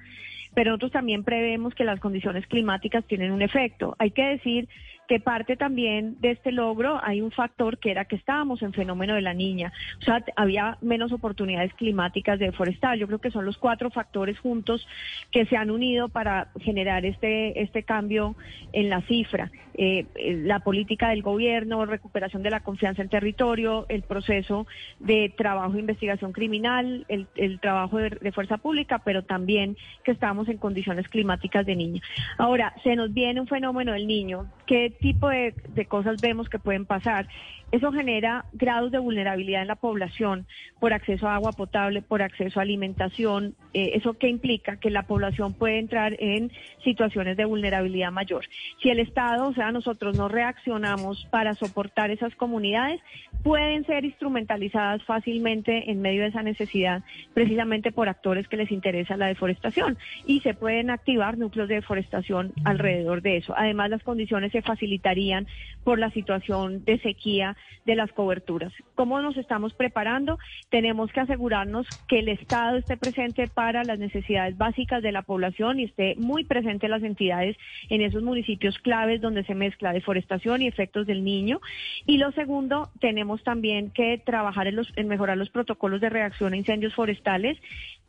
pero 0.54 0.72
nosotros 0.72 0.92
también 0.92 1.24
prevemos 1.24 1.74
que 1.76 1.84
las 1.84 2.00
condiciones 2.00 2.46
climáticas 2.48 3.06
tienen 3.06 3.32
un 3.32 3.42
efecto. 3.42 3.96
Hay 4.00 4.12
que 4.12 4.24
decir 4.24 4.68
que 5.12 5.20
parte 5.20 5.58
también 5.58 6.16
de 6.22 6.32
este 6.32 6.54
logro 6.54 6.98
hay 7.04 7.20
un 7.20 7.32
factor 7.32 7.80
que 7.80 7.92
era 7.92 8.06
que 8.06 8.16
estábamos 8.16 8.62
en 8.62 8.72
fenómeno 8.72 9.14
de 9.14 9.22
la 9.22 9.34
niña, 9.34 9.74
o 10.00 10.06
sea, 10.06 10.24
había 10.38 10.78
menos 10.80 11.12
oportunidades 11.12 11.74
climáticas 11.74 12.40
de 12.40 12.54
forestal. 12.54 12.98
Yo 12.98 13.08
creo 13.08 13.20
que 13.20 13.30
son 13.30 13.46
los 13.46 13.58
cuatro 13.58 13.90
factores 13.90 14.40
juntos 14.40 14.88
que 15.30 15.46
se 15.48 15.58
han 15.58 15.70
unido 15.70 16.08
para 16.08 16.54
generar 16.62 17.06
este, 17.06 17.62
este 17.62 17.84
cambio 17.84 18.38
en 18.72 18.90
la 18.90 19.02
cifra. 19.02 19.52
Eh, 19.74 20.06
la 20.44 20.60
política 20.60 21.10
del 21.10 21.22
gobierno, 21.22 21.86
recuperación 21.86 22.44
de 22.44 22.50
la 22.50 22.60
confianza 22.60 23.02
en 23.02 23.10
territorio, 23.10 23.86
el 23.90 24.04
proceso 24.04 24.68
de 25.00 25.34
trabajo 25.36 25.76
e 25.76 25.80
investigación 25.80 26.34
criminal, 26.34 27.06
el, 27.08 27.28
el 27.36 27.60
trabajo 27.60 27.98
de, 27.98 28.10
de, 28.12 28.32
fuerza 28.32 28.58
pública, 28.58 29.00
pero 29.00 29.24
también 29.24 29.78
que 30.04 30.12
estamos 30.12 30.50
en 30.50 30.58
condiciones 30.58 31.08
climáticas 31.08 31.66
de 31.66 31.76
niña. 31.76 32.02
Ahora, 32.38 32.74
se 32.84 32.96
nos 32.96 33.14
viene 33.14 33.40
un 33.40 33.48
fenómeno 33.48 33.94
del 33.94 34.08
niño. 34.08 34.48
¿Qué 34.72 34.90
tipo 34.90 35.28
de, 35.28 35.54
cosas 35.90 36.22
vemos 36.22 36.48
que 36.48 36.58
pueden 36.58 36.86
pasar? 36.86 37.28
Eso 37.74 37.92
genera 37.92 38.46
grados 38.54 38.92
de 38.92 39.00
vulnerabilidad 39.00 39.62
en 39.62 39.68
la 39.68 39.76
población 39.76 40.46
por 40.80 40.94
acceso 40.94 41.28
a 41.28 41.36
agua 41.36 41.52
potable, 41.52 42.02
por 42.02 42.22
acceso 42.22 42.60
a 42.60 42.64
alimentación. 42.64 43.56
Eh, 43.74 43.92
¿Eso 43.96 44.14
qué 44.14 44.30
implica? 44.30 44.78
Que 44.78 44.90
la 44.90 45.04
población 45.04 45.54
puede 45.54 45.78
entrar 45.78 46.16
en 46.20 46.52
situaciones 46.86 47.36
de 47.36 47.44
vulnerabilidad 47.44 48.14
mayor. 48.14 48.46
Si 48.82 48.90
el 48.90 49.00
Estado, 49.00 49.50
o 49.50 49.54
sea, 49.54 49.74
nosotros 49.74 50.18
no 50.18 50.30
reaccionamos 50.30 51.26
para 51.32 51.54
soportar 51.56 52.10
esas 52.12 52.34
comunidades, 52.36 53.02
pueden 53.44 53.86
ser 53.86 54.06
instrumentalizadas 54.06 55.04
fácilmente 55.04 55.92
en 55.92 56.02
medio 56.02 56.22
de 56.22 56.30
esa 56.30 56.44
necesidad, 56.44 57.04
precisamente 57.34 57.92
por 57.92 58.08
actores 58.08 58.48
que 58.48 58.58
les 58.58 58.72
interesa 58.72 59.18
la 59.18 59.28
deforestación. 59.28 59.98
Y 60.26 60.42
se 60.42 60.54
pueden 60.54 60.90
activar 60.90 61.38
núcleos 61.38 61.68
de 61.68 61.76
deforestación 61.76 62.54
alrededor 62.64 63.22
de 63.22 63.38
eso. 63.38 63.54
Además, 63.56 63.90
las 63.90 64.04
condiciones 64.04 64.54
facilitarían 64.62 65.48
por 65.84 66.00
la 66.00 66.12
situación 66.12 66.84
de 66.86 67.00
sequía 67.00 67.58
de 67.86 67.96
las 67.96 68.12
coberturas. 68.12 68.72
¿Cómo 68.96 69.20
nos 69.22 69.36
estamos 69.38 69.74
preparando? 69.74 70.38
Tenemos 70.70 71.12
que 71.12 71.22
asegurarnos 71.22 71.88
que 72.08 72.20
el 72.20 72.30
Estado 72.30 72.78
esté 72.78 72.98
presente 72.98 73.48
para 73.48 73.84
las 73.84 73.98
necesidades 73.98 74.58
básicas 74.58 75.02
de 75.02 75.12
la 75.12 75.24
población 75.24 75.80
y 75.80 75.86
esté 75.86 76.16
muy 76.18 76.44
presente 76.44 76.88
las 76.88 77.04
entidades 77.04 77.58
en 77.90 78.02
esos 78.02 78.22
municipios 78.22 78.78
claves 78.80 79.22
donde 79.22 79.44
se 79.44 79.56
mezcla 79.56 79.94
deforestación 79.94 80.62
y 80.62 80.68
efectos 80.68 81.08
del 81.08 81.24
niño. 81.24 81.60
Y 82.06 82.18
lo 82.18 82.32
segundo, 82.34 82.90
tenemos 83.00 83.44
también 83.44 83.90
que 83.90 84.22
trabajar 84.24 84.68
en, 84.68 84.76
los, 84.76 84.92
en 84.96 85.08
mejorar 85.08 85.38
los 85.38 85.50
protocolos 85.50 86.02
de 86.02 86.10
reacción 86.10 86.54
a 86.54 86.58
incendios 86.58 86.94
forestales 86.94 87.58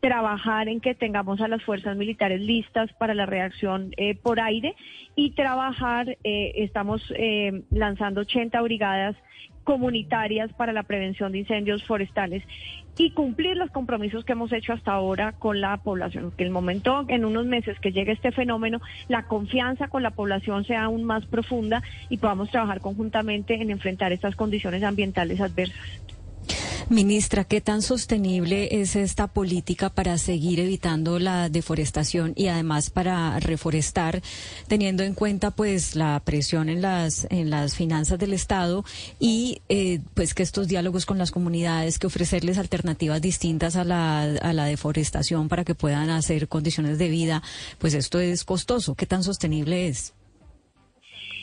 trabajar 0.03 0.69
en 0.69 0.81
que 0.81 0.97
tengamos 0.97 1.41
a 1.41 1.47
las 1.47 1.62
fuerzas 1.62 1.97
militares 1.97 2.41
listas 2.41 2.93
para 2.95 3.15
la 3.15 3.24
reacción 3.24 3.93
eh, 3.97 4.16
por 4.16 4.41
aire 4.41 4.74
y 5.15 5.31
trabajar, 5.31 6.19
eh, 6.24 6.53
estamos 6.57 7.01
eh, 7.16 7.62
lanzando 7.70 8.23
80 8.23 8.61
brigadas 8.62 9.15
comunitarias 9.62 10.53
para 10.55 10.73
la 10.73 10.83
prevención 10.83 11.31
de 11.31 11.39
incendios 11.39 11.85
forestales 11.85 12.43
y 12.99 13.12
cumplir 13.12 13.57
los 13.57 13.70
compromisos 13.70 14.24
que 14.24 14.33
hemos 14.33 14.53
hecho 14.53 14.73
hasta 14.73 14.91
ahora 14.91 15.35
con 15.39 15.61
la 15.61 15.77
población. 15.77 16.33
Que 16.37 16.43
el 16.43 16.51
momento, 16.51 17.05
en 17.07 17.24
unos 17.24 17.47
meses 17.47 17.79
que 17.79 17.93
llegue 17.93 18.11
este 18.11 18.33
fenómeno, 18.33 18.81
la 19.07 19.29
confianza 19.29 19.87
con 19.87 20.03
la 20.03 20.11
población 20.11 20.65
sea 20.65 20.83
aún 20.83 21.05
más 21.05 21.24
profunda 21.27 21.81
y 22.09 22.19
podamos 22.19 22.51
trabajar 22.51 22.81
conjuntamente 22.81 23.55
en 23.55 23.70
enfrentar 23.70 24.12
estas 24.12 24.35
condiciones 24.35 24.83
ambientales 24.83 25.41
adversas. 25.41 25.79
Ministra, 26.93 27.44
¿qué 27.44 27.62
tan 27.62 27.81
sostenible 27.81 28.82
es 28.82 28.97
esta 28.97 29.27
política 29.27 29.89
para 29.89 30.19
seguir 30.19 30.60
evitando 30.60 31.19
la 31.19 31.48
deforestación 31.48 32.35
y 32.36 32.48
además 32.48 32.90
para 32.90 33.40
reforestar, 33.40 34.23
teniendo 34.69 35.02
en 35.02 35.14
cuenta 35.14 35.52
pues 35.52 35.97
la 35.97 36.20
presión 36.23 36.69
en 36.69 36.82
las 36.82 37.27
en 37.31 37.48
las 37.48 37.77
finanzas 37.77 38.19
del 38.19 38.35
Estado 38.35 38.85
y 39.19 39.62
eh, 39.70 40.01
pues 40.12 40.35
que 40.35 40.43
estos 40.43 40.69
diálogos 40.69 41.06
con 41.06 41.16
las 41.16 41.31
comunidades, 41.31 41.98
que 41.98 42.09
ofrecerles 42.09 42.59
alternativas 42.59 43.23
distintas 43.23 43.77
a 43.77 43.85
la, 43.85 44.24
a 44.24 44.52
la 44.52 44.66
deforestación 44.66 45.48
para 45.48 45.64
que 45.64 45.74
puedan 45.74 46.10
hacer 46.10 46.47
condiciones 46.47 46.98
de 46.98 47.09
vida, 47.09 47.43
pues 47.78 47.94
esto 47.94 48.20
es 48.20 48.44
costoso. 48.44 48.94
¿Qué 48.94 49.06
tan 49.06 49.24
sostenible 49.24 49.89
es? 49.89 50.12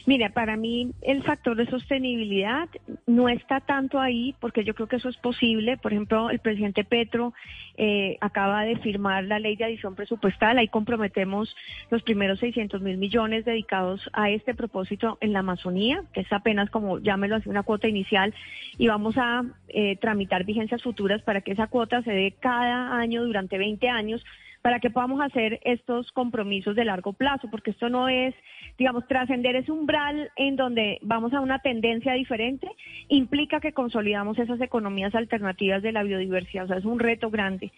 Mira, 0.09 0.29
para 0.29 0.57
mí 0.57 0.91
el 1.03 1.21
factor 1.21 1.55
de 1.55 1.67
sostenibilidad 1.67 2.67
no 3.05 3.29
está 3.29 3.59
tanto 3.59 3.99
ahí 3.99 4.33
porque 4.39 4.63
yo 4.63 4.73
creo 4.73 4.87
que 4.87 4.95
eso 4.95 5.07
es 5.07 5.17
posible. 5.17 5.77
Por 5.77 5.93
ejemplo, 5.93 6.31
el 6.31 6.39
presidente 6.39 6.83
Petro 6.83 7.31
eh, 7.77 8.17
acaba 8.19 8.63
de 8.63 8.77
firmar 8.77 9.25
la 9.25 9.37
ley 9.37 9.55
de 9.55 9.65
adición 9.65 9.93
presupuestal. 9.93 10.57
Ahí 10.57 10.67
comprometemos 10.67 11.55
los 11.91 12.01
primeros 12.01 12.39
600 12.39 12.81
mil 12.81 12.97
millones 12.97 13.45
dedicados 13.45 14.01
a 14.13 14.31
este 14.31 14.55
propósito 14.55 15.19
en 15.21 15.31
la 15.31 15.41
Amazonía, 15.41 16.01
que 16.11 16.21
es 16.21 16.33
apenas 16.33 16.71
como, 16.71 16.97
llámelo 16.97 17.35
así, 17.35 17.47
una 17.47 17.61
cuota 17.61 17.87
inicial. 17.87 18.33
Y 18.79 18.87
vamos 18.87 19.15
a 19.15 19.43
eh, 19.67 19.95
tramitar 19.97 20.43
vigencias 20.43 20.81
futuras 20.81 21.21
para 21.21 21.41
que 21.41 21.51
esa 21.51 21.67
cuota 21.67 22.01
se 22.01 22.13
dé 22.13 22.33
cada 22.39 22.97
año 22.97 23.23
durante 23.23 23.59
20 23.59 23.87
años 23.89 24.25
para 24.61 24.79
que 24.79 24.89
podamos 24.89 25.21
hacer 25.21 25.59
estos 25.63 26.11
compromisos 26.11 26.75
de 26.75 26.85
largo 26.85 27.13
plazo, 27.13 27.49
porque 27.49 27.71
esto 27.71 27.89
no 27.89 28.09
es, 28.09 28.35
digamos, 28.77 29.07
trascender 29.07 29.55
ese 29.55 29.71
umbral 29.71 30.29
en 30.35 30.55
donde 30.55 30.99
vamos 31.01 31.33
a 31.33 31.39
una 31.39 31.59
tendencia 31.59 32.13
diferente, 32.13 32.67
implica 33.07 33.59
que 33.59 33.71
consolidamos 33.71 34.37
esas 34.37 34.59
economías 34.61 35.15
alternativas 35.15 35.81
de 35.81 35.91
la 35.91 36.03
biodiversidad, 36.03 36.65
o 36.65 36.67
sea, 36.67 36.77
es 36.77 36.85
un 36.85 36.99
reto 36.99 37.29
grande. 37.29 37.71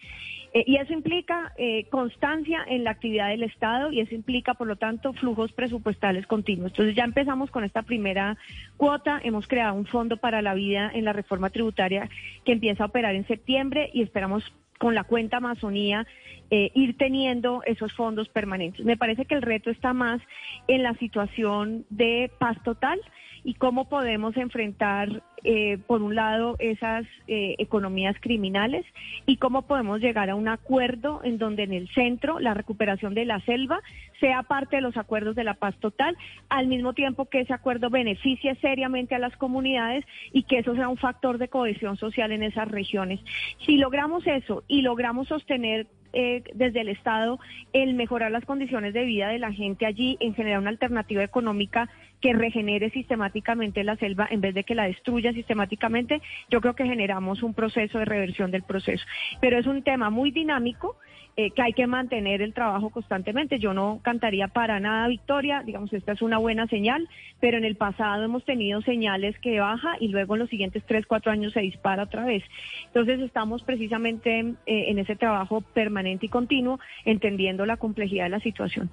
Eh, 0.54 0.64
y 0.66 0.76
eso 0.76 0.92
implica 0.92 1.52
eh, 1.56 1.86
constancia 1.88 2.64
en 2.68 2.84
la 2.84 2.90
actividad 2.90 3.28
del 3.28 3.42
Estado 3.42 3.90
y 3.90 4.00
eso 4.00 4.14
implica, 4.14 4.54
por 4.54 4.66
lo 4.66 4.76
tanto, 4.76 5.12
flujos 5.14 5.52
presupuestales 5.52 6.26
continuos. 6.26 6.72
Entonces 6.72 6.94
ya 6.94 7.04
empezamos 7.04 7.50
con 7.50 7.64
esta 7.64 7.82
primera 7.82 8.36
cuota, 8.76 9.20
hemos 9.24 9.46
creado 9.46 9.74
un 9.74 9.86
fondo 9.86 10.18
para 10.18 10.42
la 10.42 10.54
vida 10.54 10.90
en 10.92 11.04
la 11.04 11.12
reforma 11.12 11.50
tributaria 11.50 12.08
que 12.44 12.52
empieza 12.52 12.82
a 12.82 12.86
operar 12.88 13.14
en 13.14 13.26
septiembre 13.26 13.90
y 13.94 14.02
esperamos 14.02 14.52
con 14.82 14.96
la 14.96 15.04
cuenta 15.04 15.36
Amazonía 15.36 16.04
eh, 16.50 16.72
ir 16.74 16.96
teniendo 16.98 17.62
esos 17.66 17.92
fondos 17.92 18.28
permanentes. 18.28 18.84
Me 18.84 18.96
parece 18.96 19.26
que 19.26 19.36
el 19.36 19.42
reto 19.42 19.70
está 19.70 19.92
más 19.92 20.20
en 20.66 20.82
la 20.82 20.94
situación 20.94 21.86
de 21.88 22.32
paz 22.40 22.60
total 22.64 23.00
y 23.44 23.54
cómo 23.54 23.88
podemos 23.88 24.36
enfrentar, 24.36 25.22
eh, 25.44 25.78
por 25.86 26.02
un 26.02 26.14
lado, 26.14 26.56
esas 26.60 27.04
eh, 27.26 27.56
economías 27.58 28.16
criminales 28.20 28.84
y 29.26 29.36
cómo 29.36 29.62
podemos 29.62 30.00
llegar 30.00 30.30
a 30.30 30.36
un 30.36 30.48
acuerdo 30.48 31.20
en 31.24 31.38
donde 31.38 31.64
en 31.64 31.72
el 31.72 31.88
centro 31.88 32.38
la 32.38 32.54
recuperación 32.54 33.14
de 33.14 33.24
la 33.24 33.40
selva 33.40 33.80
sea 34.20 34.44
parte 34.44 34.76
de 34.76 34.82
los 34.82 34.96
acuerdos 34.96 35.34
de 35.34 35.44
la 35.44 35.54
paz 35.54 35.74
total, 35.80 36.16
al 36.48 36.68
mismo 36.68 36.92
tiempo 36.92 37.24
que 37.24 37.40
ese 37.40 37.52
acuerdo 37.52 37.90
beneficie 37.90 38.54
seriamente 38.56 39.16
a 39.16 39.18
las 39.18 39.36
comunidades 39.36 40.04
y 40.32 40.44
que 40.44 40.58
eso 40.58 40.74
sea 40.76 40.88
un 40.88 40.96
factor 40.96 41.38
de 41.38 41.48
cohesión 41.48 41.96
social 41.96 42.30
en 42.30 42.44
esas 42.44 42.68
regiones. 42.68 43.18
Si 43.66 43.76
logramos 43.76 44.24
eso 44.26 44.62
y 44.68 44.82
logramos 44.82 45.26
sostener 45.28 45.88
eh, 46.14 46.42
desde 46.54 46.82
el 46.82 46.90
Estado 46.90 47.40
el 47.72 47.94
mejorar 47.94 48.30
las 48.30 48.44
condiciones 48.44 48.92
de 48.92 49.04
vida 49.04 49.28
de 49.28 49.38
la 49.38 49.50
gente 49.50 49.86
allí, 49.86 50.18
en 50.20 50.34
generar 50.34 50.60
una 50.60 50.68
alternativa 50.68 51.24
económica 51.24 51.88
que 52.22 52.32
regenere 52.32 52.88
sistemáticamente 52.90 53.84
la 53.84 53.96
selva 53.96 54.28
en 54.30 54.40
vez 54.40 54.54
de 54.54 54.64
que 54.64 54.74
la 54.74 54.84
destruya 54.84 55.32
sistemáticamente, 55.32 56.22
yo 56.48 56.60
creo 56.60 56.74
que 56.74 56.86
generamos 56.86 57.42
un 57.42 57.52
proceso 57.52 57.98
de 57.98 58.04
reversión 58.04 58.50
del 58.50 58.62
proceso. 58.62 59.04
Pero 59.40 59.58
es 59.58 59.66
un 59.66 59.82
tema 59.82 60.08
muy 60.08 60.30
dinámico 60.30 60.96
eh, 61.34 61.50
que 61.50 61.62
hay 61.62 61.72
que 61.72 61.86
mantener 61.86 62.42
el 62.42 62.52
trabajo 62.52 62.90
constantemente. 62.90 63.58
Yo 63.58 63.72
no 63.74 64.00
cantaría 64.02 64.48
para 64.48 64.78
nada 64.80 65.08
victoria, 65.08 65.62
digamos, 65.64 65.92
esta 65.92 66.12
es 66.12 66.20
una 66.20 66.38
buena 66.38 66.66
señal, 66.66 67.08
pero 67.40 67.56
en 67.56 67.64
el 67.64 67.74
pasado 67.74 68.22
hemos 68.22 68.44
tenido 68.44 68.82
señales 68.82 69.38
que 69.38 69.58
baja 69.58 69.96
y 69.98 70.08
luego 70.08 70.34
en 70.34 70.40
los 70.40 70.50
siguientes 70.50 70.84
tres, 70.86 71.06
cuatro 71.06 71.32
años 71.32 71.54
se 71.54 71.60
dispara 71.60 72.04
otra 72.04 72.24
vez. 72.24 72.44
Entonces 72.86 73.18
estamos 73.20 73.62
precisamente 73.62 74.40
eh, 74.40 74.54
en 74.88 74.98
ese 74.98 75.16
trabajo 75.16 75.62
permanente 75.62 76.26
y 76.26 76.28
continuo, 76.28 76.78
entendiendo 77.04 77.66
la 77.66 77.78
complejidad 77.78 78.24
de 78.24 78.30
la 78.30 78.40
situación. 78.40 78.90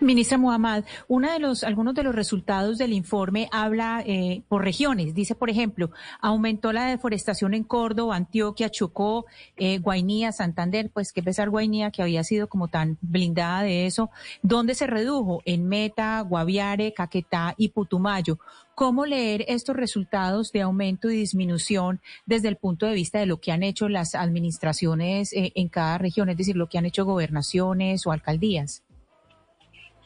Ministra 0.00 0.38
Muhammad, 0.38 0.84
uno 1.06 1.32
de 1.32 1.38
los, 1.38 1.62
algunos 1.62 1.94
de 1.94 2.02
los 2.02 2.14
resultados 2.14 2.78
del 2.78 2.92
informe 2.92 3.48
habla 3.52 4.02
eh, 4.04 4.42
por 4.48 4.64
regiones. 4.64 5.14
Dice, 5.14 5.34
por 5.34 5.50
ejemplo, 5.50 5.90
aumentó 6.20 6.72
la 6.72 6.86
deforestación 6.86 7.54
en 7.54 7.62
Córdoba, 7.62 8.16
Antioquia, 8.16 8.70
Chocó, 8.70 9.26
eh, 9.56 9.78
Guainía, 9.78 10.32
Santander, 10.32 10.90
pues 10.92 11.12
que 11.12 11.22
pesar 11.22 11.48
Guainía, 11.48 11.92
que 11.92 12.02
había 12.02 12.24
sido 12.24 12.48
como 12.48 12.68
tan 12.68 12.98
blindada 13.02 13.62
de 13.62 13.86
eso. 13.86 14.10
¿Dónde 14.42 14.74
se 14.74 14.88
redujo? 14.88 15.42
En 15.44 15.68
Meta, 15.68 16.20
Guaviare, 16.22 16.92
Caquetá 16.92 17.54
y 17.56 17.68
Putumayo. 17.68 18.38
¿Cómo 18.74 19.06
leer 19.06 19.44
estos 19.46 19.76
resultados 19.76 20.50
de 20.50 20.62
aumento 20.62 21.08
y 21.08 21.16
disminución 21.16 22.00
desde 22.26 22.48
el 22.48 22.56
punto 22.56 22.86
de 22.86 22.94
vista 22.94 23.20
de 23.20 23.26
lo 23.26 23.40
que 23.40 23.52
han 23.52 23.62
hecho 23.62 23.88
las 23.88 24.16
administraciones 24.16 25.32
eh, 25.32 25.52
en 25.54 25.68
cada 25.68 25.98
región, 25.98 26.28
es 26.28 26.36
decir, 26.36 26.56
lo 26.56 26.68
que 26.68 26.78
han 26.78 26.86
hecho 26.86 27.04
gobernaciones 27.04 28.04
o 28.06 28.10
alcaldías? 28.10 28.82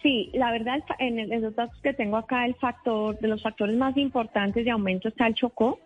Sí, 0.03 0.31
la 0.33 0.53
verdad, 0.53 0.81
en, 0.99 1.29
los 1.43 1.55
datos 1.57 1.77
que 1.83 1.93
tengo 1.93 2.16
acá, 2.16 2.47
el 2.47 2.55
factor, 2.55 3.19
de 3.19 3.29
los 3.29 3.43
factores 3.43 3.77
más 3.77 3.97
importantes 3.97 4.65
de 4.65 4.70
aumento 4.70 5.09
está 5.09 5.27
el 5.27 5.35
Chocó, 5.35 5.81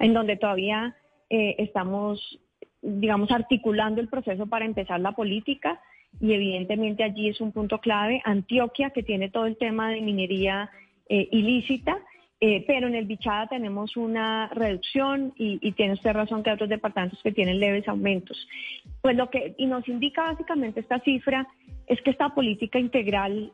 en 0.00 0.12
donde 0.12 0.36
todavía 0.36 0.96
eh, 1.30 1.56
estamos, 1.58 2.38
digamos, 2.82 3.30
articulando 3.30 4.00
el 4.00 4.08
proceso 4.08 4.46
para 4.46 4.66
empezar 4.66 5.00
la 5.00 5.12
política 5.12 5.80
y 6.20 6.32
evidentemente 6.32 7.04
allí 7.04 7.28
es 7.28 7.40
un 7.40 7.52
punto 7.52 7.78
clave. 7.78 8.20
Antioquia, 8.24 8.90
que 8.90 9.02
tiene 9.02 9.30
todo 9.30 9.46
el 9.46 9.56
tema 9.56 9.90
de 9.90 10.00
minería 10.00 10.70
eh, 11.08 11.28
ilícita. 11.32 11.98
Eh, 12.40 12.64
pero 12.68 12.86
en 12.86 12.94
el 12.94 13.06
Bichada 13.06 13.48
tenemos 13.48 13.96
una 13.96 14.48
reducción 14.54 15.32
y, 15.36 15.58
y, 15.60 15.72
tiene 15.72 15.94
usted 15.94 16.12
razón 16.12 16.44
que 16.44 16.52
otros 16.52 16.68
departamentos 16.68 17.20
que 17.20 17.32
tienen 17.32 17.58
leves 17.58 17.88
aumentos. 17.88 18.46
Pues 19.00 19.16
lo 19.16 19.28
que 19.28 19.56
y 19.58 19.66
nos 19.66 19.88
indica 19.88 20.22
básicamente 20.22 20.78
esta 20.78 21.00
cifra 21.00 21.48
es 21.88 22.00
que 22.02 22.10
esta 22.10 22.28
política 22.28 22.78
integral 22.78 23.52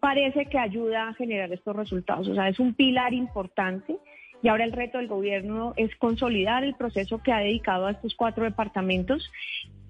parece 0.00 0.46
que 0.46 0.58
ayuda 0.58 1.08
a 1.08 1.14
generar 1.14 1.52
estos 1.52 1.76
resultados. 1.76 2.26
O 2.28 2.34
sea, 2.34 2.48
es 2.48 2.58
un 2.58 2.74
pilar 2.74 3.12
importante 3.12 3.96
y 4.42 4.48
ahora 4.48 4.64
el 4.64 4.72
reto 4.72 4.98
del 4.98 5.08
gobierno 5.08 5.72
es 5.76 5.94
consolidar 5.96 6.64
el 6.64 6.74
proceso 6.74 7.22
que 7.22 7.32
ha 7.32 7.38
dedicado 7.38 7.86
a 7.86 7.92
estos 7.92 8.14
cuatro 8.14 8.44
departamentos 8.44 9.30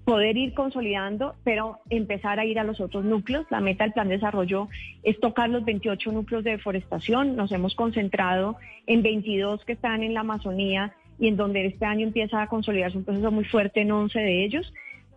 poder 0.05 0.37
ir 0.37 0.53
consolidando, 0.53 1.35
pero 1.43 1.79
empezar 1.89 2.39
a 2.39 2.45
ir 2.45 2.59
a 2.59 2.63
los 2.63 2.81
otros 2.81 3.05
núcleos. 3.05 3.45
La 3.49 3.61
meta 3.61 3.83
del 3.83 3.93
plan 3.93 4.09
de 4.09 4.15
desarrollo 4.15 4.67
es 5.03 5.19
tocar 5.19 5.49
los 5.49 5.63
28 5.63 6.11
núcleos 6.11 6.43
de 6.43 6.51
deforestación. 6.51 7.35
Nos 7.35 7.51
hemos 7.51 7.75
concentrado 7.75 8.57
en 8.85 9.01
22 9.01 9.63
que 9.65 9.73
están 9.73 10.03
en 10.03 10.13
la 10.13 10.21
Amazonía 10.21 10.93
y 11.19 11.27
en 11.27 11.37
donde 11.37 11.65
este 11.65 11.85
año 11.85 12.05
empieza 12.05 12.41
a 12.41 12.47
consolidarse 12.47 12.97
un 12.97 13.05
proceso 13.05 13.31
muy 13.31 13.45
fuerte 13.45 13.81
en 13.81 13.91
11 13.91 14.19
de 14.19 14.45
ellos. 14.45 14.73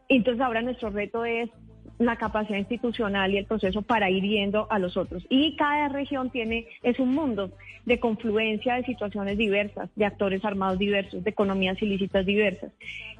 Entonces 0.08 0.40
ahora 0.40 0.62
nuestro 0.62 0.90
reto 0.90 1.24
es 1.24 1.50
la 1.98 2.16
capacidad 2.16 2.58
institucional 2.58 3.32
y 3.32 3.38
el 3.38 3.46
proceso 3.46 3.82
para 3.82 4.10
ir 4.10 4.22
yendo 4.24 4.66
a 4.70 4.78
los 4.78 4.96
otros. 4.96 5.26
Y 5.30 5.56
cada 5.56 5.88
región 5.88 6.30
tiene, 6.30 6.66
es 6.82 6.98
un 6.98 7.14
mundo 7.14 7.50
de 7.86 8.00
confluencia 8.00 8.74
de 8.74 8.84
situaciones 8.84 9.38
diversas, 9.38 9.88
de 9.94 10.04
actores 10.04 10.44
armados 10.44 10.78
diversos, 10.78 11.22
de 11.22 11.30
economías 11.30 11.80
ilícitas 11.80 12.26
diversas, 12.26 12.72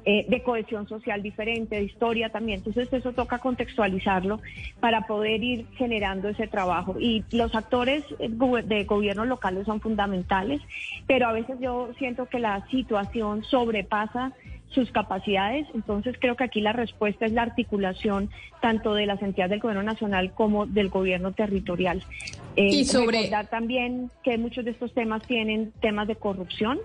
eh, 0.05 0.25
de 0.27 0.43
cohesión 0.43 0.87
social 0.87 1.23
diferente, 1.23 1.77
de 1.77 1.83
historia 1.83 2.29
también. 2.29 2.59
Entonces 2.59 2.91
eso 2.91 3.13
toca 3.13 3.39
contextualizarlo 3.39 4.41
para 4.79 5.07
poder 5.07 5.41
ir 5.41 5.65
generando 5.77 6.27
ese 6.27 6.47
trabajo. 6.47 6.97
Y 6.99 7.23
los 7.31 7.55
actores 7.55 8.03
eh, 8.19 8.29
de 8.29 8.83
gobiernos 8.83 9.27
locales 9.27 9.65
son 9.65 9.79
fundamentales, 9.79 10.61
pero 11.07 11.27
a 11.27 11.31
veces 11.31 11.57
yo 11.61 11.89
siento 11.97 12.27
que 12.27 12.39
la 12.39 12.67
situación 12.69 13.43
sobrepasa 13.45 14.33
sus 14.69 14.91
capacidades. 14.91 15.67
Entonces 15.73 16.15
creo 16.19 16.35
que 16.35 16.43
aquí 16.43 16.61
la 16.61 16.73
respuesta 16.73 17.25
es 17.25 17.31
la 17.31 17.43
articulación 17.43 18.29
tanto 18.61 18.93
de 18.93 19.05
las 19.05 19.21
entidades 19.21 19.51
del 19.51 19.59
gobierno 19.59 19.83
nacional 19.83 20.31
como 20.33 20.65
del 20.65 20.89
gobierno 20.89 21.31
territorial. 21.31 22.03
Eh, 22.55 22.67
y 22.67 22.85
sobre 22.85 23.17
recordar 23.17 23.47
también 23.47 24.11
que 24.23 24.37
muchos 24.37 24.65
de 24.65 24.71
estos 24.71 24.93
temas 24.93 25.21
tienen 25.23 25.71
temas 25.81 26.07
de 26.07 26.15
corrupción 26.15 26.79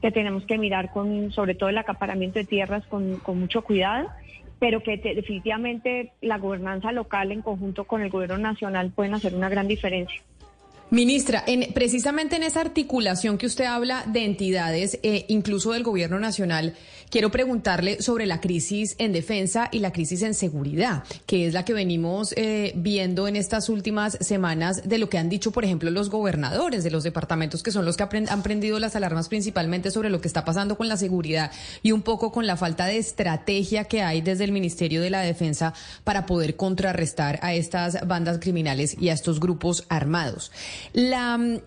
que 0.00 0.10
tenemos 0.10 0.44
que 0.44 0.58
mirar 0.58 0.92
con 0.92 1.32
sobre 1.32 1.54
todo 1.54 1.70
el 1.70 1.78
acaparamiento 1.78 2.38
de 2.38 2.44
tierras 2.44 2.86
con, 2.86 3.16
con 3.16 3.40
mucho 3.40 3.62
cuidado 3.62 4.10
pero 4.58 4.82
que 4.82 4.96
definitivamente 4.96 6.12
la 6.22 6.38
gobernanza 6.38 6.92
local 6.92 7.32
en 7.32 7.42
conjunto 7.42 7.84
con 7.84 8.00
el 8.00 8.08
gobierno 8.08 8.38
nacional 8.38 8.92
pueden 8.92 9.12
hacer 9.12 9.34
una 9.34 9.50
gran 9.50 9.68
diferencia. 9.68 10.22
Ministra, 10.90 11.42
en, 11.46 11.72
precisamente 11.72 12.36
en 12.36 12.42
esa 12.42 12.60
articulación 12.60 13.38
que 13.38 13.46
usted 13.46 13.64
habla 13.64 14.04
de 14.06 14.24
entidades, 14.24 15.00
eh, 15.02 15.24
incluso 15.28 15.72
del 15.72 15.82
gobierno 15.82 16.20
nacional, 16.20 16.74
quiero 17.10 17.30
preguntarle 17.30 18.02
sobre 18.02 18.26
la 18.26 18.40
crisis 18.40 18.94
en 18.98 19.12
defensa 19.12 19.68
y 19.72 19.78
la 19.78 19.92
crisis 19.92 20.22
en 20.22 20.34
seguridad, 20.34 21.04
que 21.26 21.46
es 21.46 21.54
la 21.54 21.64
que 21.64 21.72
venimos 21.72 22.34
eh, 22.36 22.72
viendo 22.76 23.26
en 23.28 23.36
estas 23.36 23.68
últimas 23.68 24.18
semanas 24.20 24.88
de 24.88 24.98
lo 24.98 25.08
que 25.08 25.18
han 25.18 25.28
dicho, 25.28 25.52
por 25.52 25.64
ejemplo, 25.64 25.90
los 25.90 26.10
gobernadores 26.10 26.84
de 26.84 26.90
los 26.90 27.02
departamentos, 27.02 27.62
que 27.62 27.72
son 27.72 27.84
los 27.84 27.96
que 27.96 28.04
han 28.28 28.42
prendido 28.42 28.78
las 28.78 28.94
alarmas 28.94 29.28
principalmente 29.28 29.90
sobre 29.90 30.10
lo 30.10 30.20
que 30.20 30.28
está 30.28 30.44
pasando 30.44 30.76
con 30.76 30.88
la 30.88 30.96
seguridad 30.96 31.50
y 31.82 31.92
un 31.92 32.02
poco 32.02 32.30
con 32.30 32.46
la 32.46 32.56
falta 32.56 32.86
de 32.86 32.98
estrategia 32.98 33.84
que 33.84 34.02
hay 34.02 34.20
desde 34.20 34.44
el 34.44 34.52
Ministerio 34.52 35.00
de 35.00 35.10
la 35.10 35.22
Defensa 35.22 35.72
para 36.04 36.26
poder 36.26 36.56
contrarrestar 36.56 37.38
a 37.42 37.54
estas 37.54 38.06
bandas 38.06 38.38
criminales 38.38 38.96
y 39.00 39.08
a 39.08 39.12
estos 39.12 39.40
grupos 39.40 39.86
armados. 39.88 40.52
La, 40.92 41.38
mm, 41.38 41.58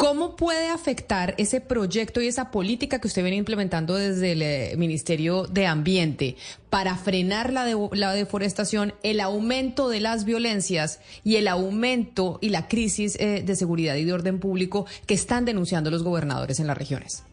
¿Cómo 0.00 0.34
puede 0.34 0.70
afectar 0.70 1.34
ese 1.36 1.60
proyecto 1.60 2.22
y 2.22 2.26
esa 2.26 2.50
política 2.50 3.02
que 3.02 3.06
usted 3.06 3.22
viene 3.22 3.36
implementando 3.36 3.96
desde 3.96 4.32
el 4.32 4.40
eh, 4.40 4.74
Ministerio 4.78 5.44
de 5.44 5.66
Ambiente 5.66 6.36
para 6.70 6.94
frenar 6.94 7.52
la, 7.52 7.66
la, 7.92 8.14
deforestación, 8.14 8.94
el 9.02 9.20
aumento 9.20 9.90
de 9.90 10.00
las 10.00 10.24
violencias 10.24 11.02
y 11.22 11.36
el 11.36 11.48
aumento 11.48 12.38
y 12.40 12.48
la 12.48 12.66
crisis 12.66 13.20
eh, 13.20 13.42
de 13.42 13.54
seguridad 13.56 13.94
y 13.96 14.04
de 14.04 14.12
orden 14.14 14.40
público 14.40 14.86
que 15.06 15.12
están 15.12 15.44
denunciando 15.44 15.90
los 15.90 16.02
gobernadores 16.02 16.60
en 16.60 16.66
las 16.66 16.78
regiones? 16.78 17.26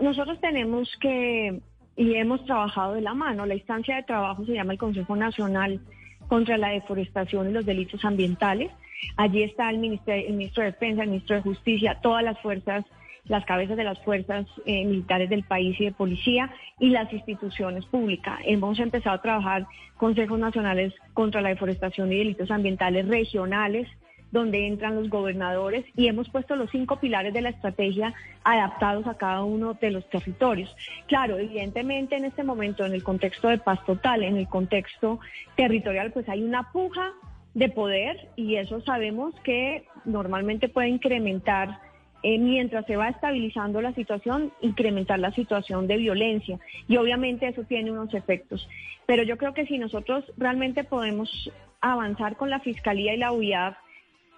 nosotros 0.00 0.40
tenemos 0.40 0.90
que, 1.00 1.60
y 1.96 2.14
hemos 2.16 2.44
trabajado 2.46 2.94
de 2.94 3.00
la 3.00 3.14
mano, 3.14 3.46
la 3.46 3.54
instancia 3.54 3.94
de 3.94 4.02
trabajo 4.02 4.44
se 4.44 4.54
llama 4.54 4.72
el 4.72 4.78
Consejo 4.80 5.14
Nacional 5.14 5.80
contra 6.26 6.56
la 6.56 6.70
Deforestación 6.70 7.50
y 7.50 7.52
los 7.52 7.64
Delitos 7.64 8.04
Ambientales 8.04 8.72
Allí 9.16 9.42
está 9.42 9.70
el, 9.70 9.78
ministro, 9.78 10.14
el 10.14 10.32
ministro 10.34 10.62
de 10.62 10.72
Defensa, 10.72 11.02
el 11.02 11.10
ministro 11.10 11.36
de 11.36 11.42
Justicia, 11.42 11.98
todas 12.02 12.24
las 12.24 12.38
fuerzas, 12.40 12.84
las 13.24 13.44
cabezas 13.44 13.76
de 13.76 13.84
las 13.84 13.98
fuerzas 14.02 14.46
eh, 14.66 14.84
militares 14.84 15.28
del 15.30 15.44
país 15.44 15.80
y 15.80 15.86
de 15.86 15.92
policía 15.92 16.50
y 16.78 16.90
las 16.90 17.12
instituciones 17.12 17.84
públicas. 17.86 18.40
Hemos 18.44 18.78
empezado 18.78 19.16
a 19.16 19.22
trabajar 19.22 19.66
consejos 19.96 20.38
nacionales 20.38 20.94
contra 21.14 21.40
la 21.40 21.50
deforestación 21.50 22.12
y 22.12 22.18
delitos 22.18 22.50
ambientales 22.50 23.06
regionales 23.06 23.88
donde 24.32 24.66
entran 24.66 24.96
los 24.96 25.10
gobernadores 25.10 25.84
y 25.94 26.08
hemos 26.08 26.28
puesto 26.30 26.56
los 26.56 26.70
cinco 26.70 26.98
pilares 26.98 27.34
de 27.34 27.42
la 27.42 27.50
estrategia 27.50 28.14
adaptados 28.42 29.06
a 29.06 29.18
cada 29.18 29.44
uno 29.44 29.74
de 29.74 29.90
los 29.90 30.08
territorios. 30.08 30.74
Claro, 31.06 31.38
evidentemente 31.38 32.16
en 32.16 32.24
este 32.24 32.42
momento, 32.42 32.84
en 32.84 32.94
el 32.94 33.04
contexto 33.04 33.48
de 33.48 33.58
paz 33.58 33.84
total, 33.84 34.24
en 34.24 34.38
el 34.38 34.48
contexto 34.48 35.20
territorial, 35.54 36.12
pues 36.12 36.28
hay 36.30 36.42
una 36.42 36.72
puja 36.72 37.12
de 37.54 37.68
poder 37.68 38.28
y 38.36 38.56
eso 38.56 38.80
sabemos 38.82 39.34
que 39.44 39.84
normalmente 40.04 40.68
puede 40.68 40.88
incrementar, 40.88 41.78
eh, 42.22 42.38
mientras 42.38 42.86
se 42.86 42.96
va 42.96 43.08
estabilizando 43.08 43.80
la 43.80 43.92
situación, 43.94 44.52
incrementar 44.60 45.18
la 45.18 45.32
situación 45.32 45.86
de 45.86 45.96
violencia 45.96 46.58
y 46.88 46.96
obviamente 46.96 47.48
eso 47.48 47.64
tiene 47.64 47.90
unos 47.90 48.14
efectos. 48.14 48.68
Pero 49.06 49.22
yo 49.24 49.36
creo 49.36 49.54
que 49.54 49.66
si 49.66 49.78
nosotros 49.78 50.24
realmente 50.36 50.84
podemos 50.84 51.50
avanzar 51.80 52.36
con 52.36 52.48
la 52.48 52.60
Fiscalía 52.60 53.14
y 53.14 53.18
la 53.18 53.32
UIAF 53.32 53.76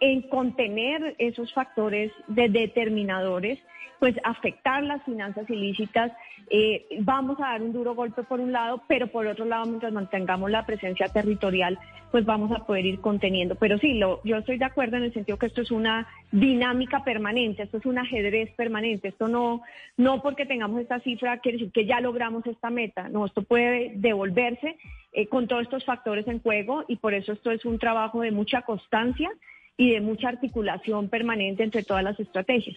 en 0.00 0.22
contener 0.22 1.14
esos 1.18 1.52
factores 1.52 2.10
de 2.26 2.48
determinadores, 2.48 3.58
pues 3.98 4.14
afectar 4.24 4.82
las 4.82 5.02
finanzas 5.04 5.48
ilícitas. 5.48 6.12
Eh, 6.50 6.86
vamos 7.00 7.38
a 7.40 7.52
dar 7.52 7.62
un 7.62 7.72
duro 7.72 7.94
golpe 7.94 8.22
por 8.22 8.40
un 8.40 8.52
lado, 8.52 8.82
pero 8.86 9.06
por 9.08 9.26
otro 9.26 9.44
lado, 9.44 9.66
mientras 9.66 9.92
mantengamos 9.92 10.50
la 10.50 10.66
presencia 10.66 11.08
territorial, 11.08 11.78
pues 12.10 12.24
vamos 12.24 12.52
a 12.52 12.64
poder 12.64 12.86
ir 12.86 13.00
conteniendo. 13.00 13.56
Pero 13.56 13.78
sí, 13.78 13.94
lo, 13.94 14.20
yo 14.22 14.36
estoy 14.36 14.58
de 14.58 14.66
acuerdo 14.66 14.96
en 14.96 15.04
el 15.04 15.12
sentido 15.12 15.36
que 15.36 15.46
esto 15.46 15.62
es 15.62 15.70
una 15.70 16.06
dinámica 16.30 17.02
permanente, 17.02 17.64
esto 17.64 17.78
es 17.78 17.86
un 17.86 17.98
ajedrez 17.98 18.50
permanente. 18.54 19.08
Esto 19.08 19.26
no, 19.26 19.62
no 19.96 20.22
porque 20.22 20.46
tengamos 20.46 20.80
esta 20.80 21.00
cifra 21.00 21.38
quiere 21.38 21.58
decir 21.58 21.72
que 21.72 21.86
ya 21.86 22.00
logramos 22.00 22.46
esta 22.46 22.70
meta. 22.70 23.08
No, 23.08 23.26
esto 23.26 23.42
puede 23.42 23.94
devolverse 23.96 24.76
eh, 25.12 25.26
con 25.26 25.48
todos 25.48 25.62
estos 25.62 25.84
factores 25.84 26.28
en 26.28 26.40
juego 26.40 26.84
y 26.88 26.96
por 26.96 27.14
eso 27.14 27.32
esto 27.32 27.50
es 27.50 27.64
un 27.64 27.78
trabajo 27.78 28.20
de 28.20 28.30
mucha 28.30 28.62
constancia 28.62 29.30
y 29.76 29.90
de 29.92 30.00
mucha 30.00 30.28
articulación 30.28 31.08
permanente 31.08 31.62
entre 31.62 31.82
todas 31.82 32.04
las 32.04 32.18
estrategias. 32.20 32.76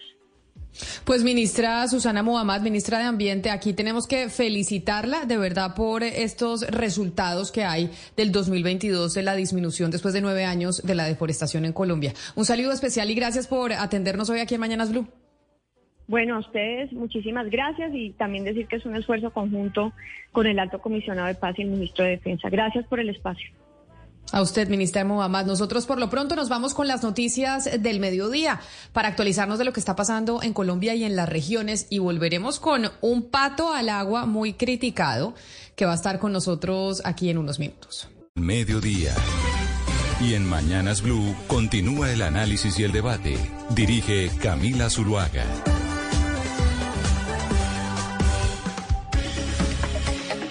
Pues 1.04 1.24
ministra 1.24 1.86
Susana 1.88 2.22
Muhammad, 2.22 2.60
ministra 2.60 2.98
de 2.98 3.04
Ambiente, 3.04 3.50
aquí 3.50 3.72
tenemos 3.72 4.06
que 4.06 4.28
felicitarla 4.28 5.24
de 5.24 5.36
verdad 5.36 5.74
por 5.74 6.02
estos 6.02 6.66
resultados 6.68 7.50
que 7.50 7.64
hay 7.64 7.90
del 8.16 8.30
2022 8.32 9.14
de 9.14 9.22
la 9.22 9.34
disminución 9.34 9.90
después 9.90 10.14
de 10.14 10.20
nueve 10.20 10.44
años 10.44 10.82
de 10.82 10.94
la 10.94 11.04
deforestación 11.04 11.64
en 11.64 11.72
Colombia. 11.72 12.12
Un 12.36 12.44
saludo 12.44 12.72
especial 12.72 13.10
y 13.10 13.14
gracias 13.14 13.46
por 13.46 13.72
atendernos 13.72 14.30
hoy 14.30 14.40
aquí 14.40 14.54
en 14.54 14.60
Mañanas 14.60 14.90
Blue. 14.90 15.06
Bueno, 16.06 16.36
a 16.36 16.38
ustedes 16.38 16.90
muchísimas 16.92 17.50
gracias 17.50 17.90
y 17.92 18.10
también 18.12 18.44
decir 18.44 18.66
que 18.66 18.76
es 18.76 18.86
un 18.86 18.96
esfuerzo 18.96 19.30
conjunto 19.30 19.92
con 20.32 20.46
el 20.46 20.58
Alto 20.58 20.80
Comisionado 20.80 21.28
de 21.28 21.34
Paz 21.34 21.58
y 21.58 21.62
el 21.62 21.68
Ministro 21.68 22.04
de 22.04 22.12
Defensa. 22.12 22.48
Gracias 22.48 22.86
por 22.86 22.98
el 22.98 23.10
espacio. 23.10 23.50
A 24.32 24.42
usted, 24.42 24.68
ministra 24.68 25.04
Mohamed. 25.04 25.46
Nosotros 25.46 25.86
por 25.86 25.98
lo 25.98 26.10
pronto 26.10 26.36
nos 26.36 26.48
vamos 26.48 26.74
con 26.74 26.86
las 26.86 27.02
noticias 27.02 27.68
del 27.80 27.98
mediodía 27.98 28.60
para 28.92 29.08
actualizarnos 29.08 29.58
de 29.58 29.64
lo 29.64 29.72
que 29.72 29.80
está 29.80 29.96
pasando 29.96 30.42
en 30.42 30.52
Colombia 30.52 30.94
y 30.94 31.04
en 31.04 31.16
las 31.16 31.28
regiones 31.28 31.86
y 31.88 31.98
volveremos 31.98 32.60
con 32.60 32.90
un 33.00 33.22
pato 33.30 33.72
al 33.72 33.88
agua 33.88 34.26
muy 34.26 34.52
criticado 34.52 35.34
que 35.76 35.86
va 35.86 35.92
a 35.92 35.96
estar 35.96 36.18
con 36.18 36.32
nosotros 36.32 37.00
aquí 37.04 37.30
en 37.30 37.38
unos 37.38 37.58
minutos. 37.58 38.08
Mediodía. 38.34 39.14
Y 40.20 40.34
en 40.34 40.48
Mañanas 40.48 41.02
Blue 41.02 41.34
continúa 41.46 42.12
el 42.12 42.22
análisis 42.22 42.78
y 42.78 42.84
el 42.84 42.92
debate. 42.92 43.38
Dirige 43.70 44.30
Camila 44.40 44.90
Zuluaga. 44.90 45.44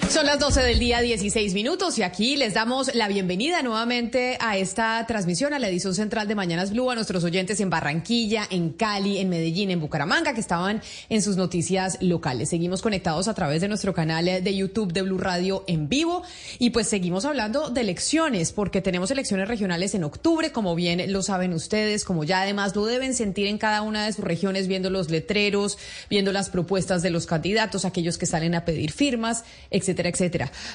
Son 0.09 0.25
las 0.25 0.39
12 0.39 0.61
del 0.61 0.79
día, 0.79 1.01
16 1.01 1.53
minutos, 1.53 1.99
y 1.99 2.03
aquí 2.03 2.37
les 2.37 2.53
damos 2.53 2.95
la 2.95 3.09
bienvenida 3.09 3.61
nuevamente 3.61 4.37
a 4.39 4.57
esta 4.57 5.05
transmisión, 5.05 5.53
a 5.53 5.59
la 5.59 5.67
edición 5.67 5.93
central 5.95 6.29
de 6.29 6.33
Mañanas 6.33 6.71
Blue, 6.71 6.89
a 6.89 6.95
nuestros 6.95 7.25
oyentes 7.25 7.59
en 7.59 7.69
Barranquilla, 7.69 8.47
en 8.49 8.69
Cali, 8.69 9.17
en 9.17 9.27
Medellín, 9.27 9.69
en 9.69 9.81
Bucaramanga, 9.81 10.33
que 10.33 10.39
estaban 10.39 10.81
en 11.09 11.21
sus 11.21 11.35
noticias 11.35 11.97
locales. 11.99 12.49
Seguimos 12.49 12.81
conectados 12.81 13.27
a 13.27 13.33
través 13.33 13.59
de 13.59 13.67
nuestro 13.67 13.93
canal 13.93 14.25
de 14.25 14.55
YouTube 14.55 14.93
de 14.93 15.01
Blue 15.01 15.17
Radio 15.17 15.65
en 15.67 15.89
vivo, 15.89 16.23
y 16.57 16.69
pues 16.69 16.87
seguimos 16.87 17.25
hablando 17.25 17.69
de 17.69 17.81
elecciones, 17.81 18.53
porque 18.53 18.81
tenemos 18.81 19.11
elecciones 19.11 19.49
regionales 19.49 19.93
en 19.93 20.05
octubre, 20.05 20.53
como 20.53 20.73
bien 20.73 21.11
lo 21.11 21.21
saben 21.21 21.51
ustedes, 21.51 22.05
como 22.05 22.23
ya 22.23 22.43
además 22.43 22.73
lo 22.77 22.85
deben 22.85 23.13
sentir 23.13 23.47
en 23.47 23.57
cada 23.57 23.81
una 23.81 24.05
de 24.05 24.13
sus 24.13 24.23
regiones, 24.23 24.69
viendo 24.69 24.89
los 24.89 25.09
letreros, 25.09 25.77
viendo 26.09 26.31
las 26.31 26.49
propuestas 26.49 27.01
de 27.01 27.09
los 27.09 27.25
candidatos, 27.25 27.83
aquellos 27.83 28.17
que 28.17 28.25
salen 28.25 28.55
a 28.55 28.63
pedir 28.63 28.93
firmas, 28.93 29.43
etcétera 29.69 29.96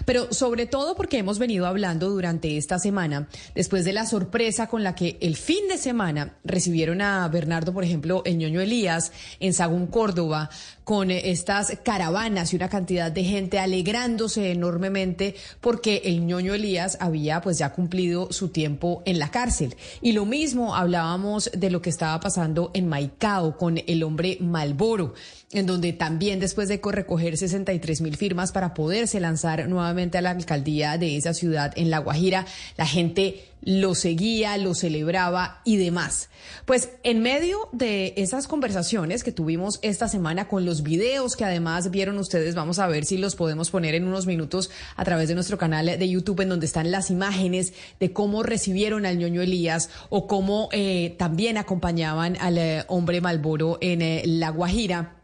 Pero 0.04 0.32
sobre 0.32 0.66
todo 0.66 0.94
porque 0.94 1.18
hemos 1.18 1.38
venido 1.38 1.66
hablando 1.66 2.10
durante 2.10 2.56
esta 2.56 2.78
semana, 2.78 3.28
después 3.54 3.84
de 3.84 3.92
la 3.92 4.06
sorpresa 4.06 4.66
con 4.66 4.82
la 4.82 4.94
que 4.94 5.18
el 5.20 5.36
fin 5.36 5.68
de 5.68 5.78
semana 5.78 6.36
recibieron 6.44 7.00
a 7.00 7.26
Bernardo, 7.28 7.72
por 7.72 7.84
ejemplo, 7.84 8.22
el 8.24 8.38
ñoño 8.38 8.60
Elías 8.60 9.12
en 9.40 9.52
Sagún, 9.52 9.86
Córdoba, 9.86 10.50
con 10.84 11.10
estas 11.10 11.78
caravanas 11.84 12.52
y 12.52 12.56
una 12.56 12.68
cantidad 12.68 13.12
de 13.12 13.24
gente 13.24 13.58
alegrándose 13.58 14.50
enormemente 14.50 15.34
porque 15.60 16.02
el 16.04 16.26
ñoño 16.26 16.54
Elías 16.54 16.98
había 17.00 17.40
pues 17.40 17.58
ya 17.58 17.72
cumplido 17.72 18.32
su 18.32 18.48
tiempo 18.48 19.02
en 19.04 19.18
la 19.18 19.30
cárcel. 19.30 19.76
Y 20.00 20.12
lo 20.12 20.26
mismo 20.26 20.74
hablábamos 20.74 21.50
de 21.54 21.70
lo 21.70 21.80
que 21.82 21.90
estaba 21.90 22.18
pasando 22.20 22.70
en 22.74 22.88
Maicao 22.88 23.56
con 23.56 23.80
el 23.86 24.02
hombre 24.02 24.38
Malboro 24.40 25.14
en 25.52 25.66
donde 25.66 25.92
también 25.92 26.40
después 26.40 26.68
de 26.68 26.80
recoger 26.82 27.36
63 27.36 28.00
mil 28.00 28.16
firmas 28.16 28.52
para 28.52 28.74
poderse 28.74 29.20
lanzar 29.20 29.68
nuevamente 29.68 30.18
a 30.18 30.22
la 30.22 30.30
alcaldía 30.30 30.98
de 30.98 31.16
esa 31.16 31.34
ciudad 31.34 31.72
en 31.76 31.90
La 31.90 31.98
Guajira, 31.98 32.46
la 32.76 32.86
gente 32.86 33.44
lo 33.64 33.94
seguía, 33.94 34.58
lo 34.58 34.74
celebraba 34.74 35.60
y 35.64 35.76
demás. 35.76 36.30
Pues 36.64 36.90
en 37.04 37.22
medio 37.22 37.68
de 37.70 38.12
esas 38.16 38.48
conversaciones 38.48 39.22
que 39.22 39.30
tuvimos 39.30 39.78
esta 39.82 40.08
semana 40.08 40.48
con 40.48 40.64
los 40.66 40.82
videos 40.82 41.36
que 41.36 41.44
además 41.44 41.90
vieron 41.90 42.18
ustedes, 42.18 42.56
vamos 42.56 42.80
a 42.80 42.88
ver 42.88 43.04
si 43.04 43.18
los 43.18 43.36
podemos 43.36 43.70
poner 43.70 43.94
en 43.94 44.08
unos 44.08 44.26
minutos 44.26 44.70
a 44.96 45.04
través 45.04 45.28
de 45.28 45.34
nuestro 45.34 45.58
canal 45.58 45.86
de 45.86 46.08
YouTube 46.08 46.40
en 46.40 46.48
donde 46.48 46.66
están 46.66 46.90
las 46.90 47.10
imágenes 47.10 47.72
de 48.00 48.12
cómo 48.12 48.42
recibieron 48.42 49.06
al 49.06 49.18
ñoño 49.18 49.42
Elías 49.42 49.90
o 50.08 50.26
cómo 50.26 50.68
eh, 50.72 51.14
también 51.18 51.56
acompañaban 51.56 52.36
al 52.40 52.58
eh, 52.58 52.84
hombre 52.88 53.20
Malboro 53.20 53.78
en 53.80 54.02
eh, 54.02 54.22
La 54.26 54.50
Guajira 54.50 55.21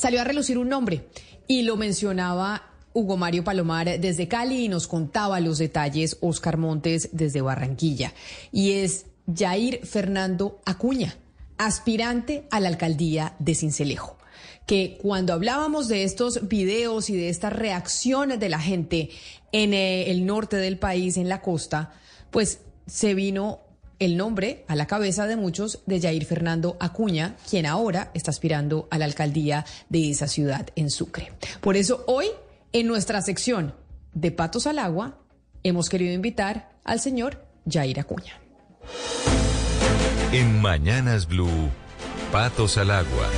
salió 0.00 0.22
a 0.22 0.24
relucir 0.24 0.56
un 0.56 0.70
nombre 0.70 1.04
y 1.46 1.62
lo 1.62 1.76
mencionaba 1.76 2.70
Hugo 2.94 3.18
Mario 3.18 3.44
Palomar 3.44 4.00
desde 4.00 4.28
Cali 4.28 4.64
y 4.64 4.68
nos 4.68 4.86
contaba 4.86 5.40
los 5.40 5.58
detalles 5.58 6.16
Oscar 6.22 6.56
Montes 6.56 7.10
desde 7.12 7.42
Barranquilla. 7.42 8.14
Y 8.50 8.72
es 8.72 9.04
Jair 9.32 9.84
Fernando 9.84 10.58
Acuña, 10.64 11.16
aspirante 11.58 12.46
a 12.50 12.60
la 12.60 12.68
alcaldía 12.68 13.34
de 13.38 13.54
Cincelejo. 13.54 14.16
Que 14.66 14.98
cuando 15.02 15.34
hablábamos 15.34 15.86
de 15.88 16.04
estos 16.04 16.48
videos 16.48 17.10
y 17.10 17.16
de 17.16 17.28
estas 17.28 17.52
reacciones 17.52 18.40
de 18.40 18.48
la 18.48 18.58
gente 18.58 19.10
en 19.52 19.74
eh, 19.74 20.10
el 20.10 20.24
norte 20.24 20.56
del 20.56 20.78
país, 20.78 21.18
en 21.18 21.28
la 21.28 21.42
costa, 21.42 21.92
pues 22.30 22.60
se 22.86 23.12
vino 23.12 23.60
el 24.00 24.16
nombre 24.16 24.64
a 24.66 24.74
la 24.74 24.86
cabeza 24.86 25.26
de 25.26 25.36
muchos 25.36 25.80
de 25.86 26.00
Jair 26.00 26.24
Fernando 26.24 26.76
Acuña, 26.80 27.36
quien 27.48 27.66
ahora 27.66 28.10
está 28.14 28.32
aspirando 28.32 28.88
a 28.90 28.98
la 28.98 29.04
alcaldía 29.04 29.64
de 29.88 30.10
esa 30.10 30.26
ciudad 30.26 30.68
en 30.74 30.90
Sucre. 30.90 31.32
Por 31.60 31.76
eso 31.76 32.02
hoy, 32.08 32.26
en 32.72 32.88
nuestra 32.88 33.22
sección 33.22 33.74
de 34.12 34.32
Patos 34.32 34.66
al 34.66 34.78
Agua, 34.78 35.18
hemos 35.62 35.88
querido 35.88 36.12
invitar 36.12 36.70
al 36.82 36.98
señor 36.98 37.44
Jair 37.70 38.00
Acuña. 38.00 38.40
En 40.32 40.60
Mañanas 40.60 41.28
Blue, 41.28 41.70
Patos 42.32 42.78
al 42.78 42.90
Agua. 42.90 43.28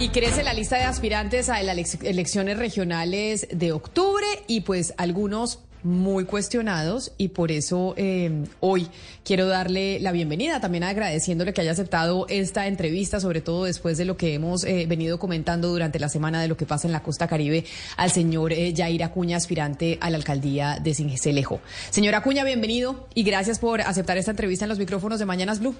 Y 0.00 0.08
crece 0.08 0.42
la 0.42 0.54
lista 0.54 0.78
de 0.78 0.84
aspirantes 0.84 1.50
a 1.50 1.62
las 1.62 2.02
elecciones 2.02 2.56
regionales 2.56 3.46
de 3.52 3.72
octubre 3.72 4.24
y 4.46 4.62
pues 4.62 4.94
algunos 4.96 5.58
muy 5.82 6.24
cuestionados 6.24 7.12
y 7.18 7.28
por 7.28 7.52
eso 7.52 7.92
eh, 7.98 8.46
hoy 8.60 8.88
quiero 9.24 9.46
darle 9.46 10.00
la 10.00 10.10
bienvenida, 10.12 10.58
también 10.58 10.84
agradeciéndole 10.84 11.52
que 11.52 11.60
haya 11.60 11.72
aceptado 11.72 12.24
esta 12.30 12.66
entrevista, 12.66 13.20
sobre 13.20 13.42
todo 13.42 13.64
después 13.64 13.98
de 13.98 14.06
lo 14.06 14.16
que 14.16 14.32
hemos 14.32 14.64
eh, 14.64 14.86
venido 14.88 15.18
comentando 15.18 15.68
durante 15.68 15.98
la 15.98 16.08
semana 16.08 16.40
de 16.40 16.48
lo 16.48 16.56
que 16.56 16.64
pasa 16.64 16.88
en 16.88 16.92
la 16.92 17.02
costa 17.02 17.28
caribe 17.28 17.66
al 17.98 18.10
señor 18.10 18.54
eh, 18.54 18.72
Jair 18.74 19.04
Acuña, 19.04 19.36
aspirante 19.36 19.98
a 20.00 20.08
la 20.08 20.16
alcaldía 20.16 20.78
de 20.82 20.94
Cincelejo. 20.94 21.60
Señor 21.90 22.14
Acuña, 22.14 22.42
bienvenido 22.42 23.06
y 23.14 23.22
gracias 23.22 23.58
por 23.58 23.82
aceptar 23.82 24.16
esta 24.16 24.30
entrevista 24.30 24.64
en 24.64 24.70
los 24.70 24.78
micrófonos 24.78 25.18
de 25.18 25.26
Mañanas 25.26 25.60
Blue. 25.60 25.74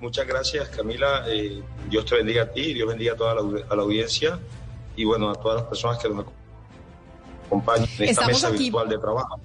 Muchas 0.00 0.26
gracias, 0.26 0.68
Camila. 0.68 1.24
Eh, 1.26 1.62
Dios 1.88 2.04
te 2.04 2.16
bendiga 2.16 2.42
a 2.42 2.50
ti, 2.50 2.74
Dios 2.74 2.88
bendiga 2.88 3.14
a 3.14 3.16
toda 3.16 3.34
la, 3.34 3.40
a 3.68 3.76
la, 3.76 3.82
audiencia 3.82 4.38
y 4.94 5.04
bueno, 5.04 5.30
a 5.30 5.34
todas 5.34 5.62
las 5.62 5.68
personas 5.68 5.98
que 5.98 6.08
nos 6.08 6.26
acompañan 7.46 7.88
en 7.98 8.08
esta 8.08 8.26
mesa 8.26 8.50
virtual 8.50 8.88
de 8.88 8.98
trabajo. 8.98 9.40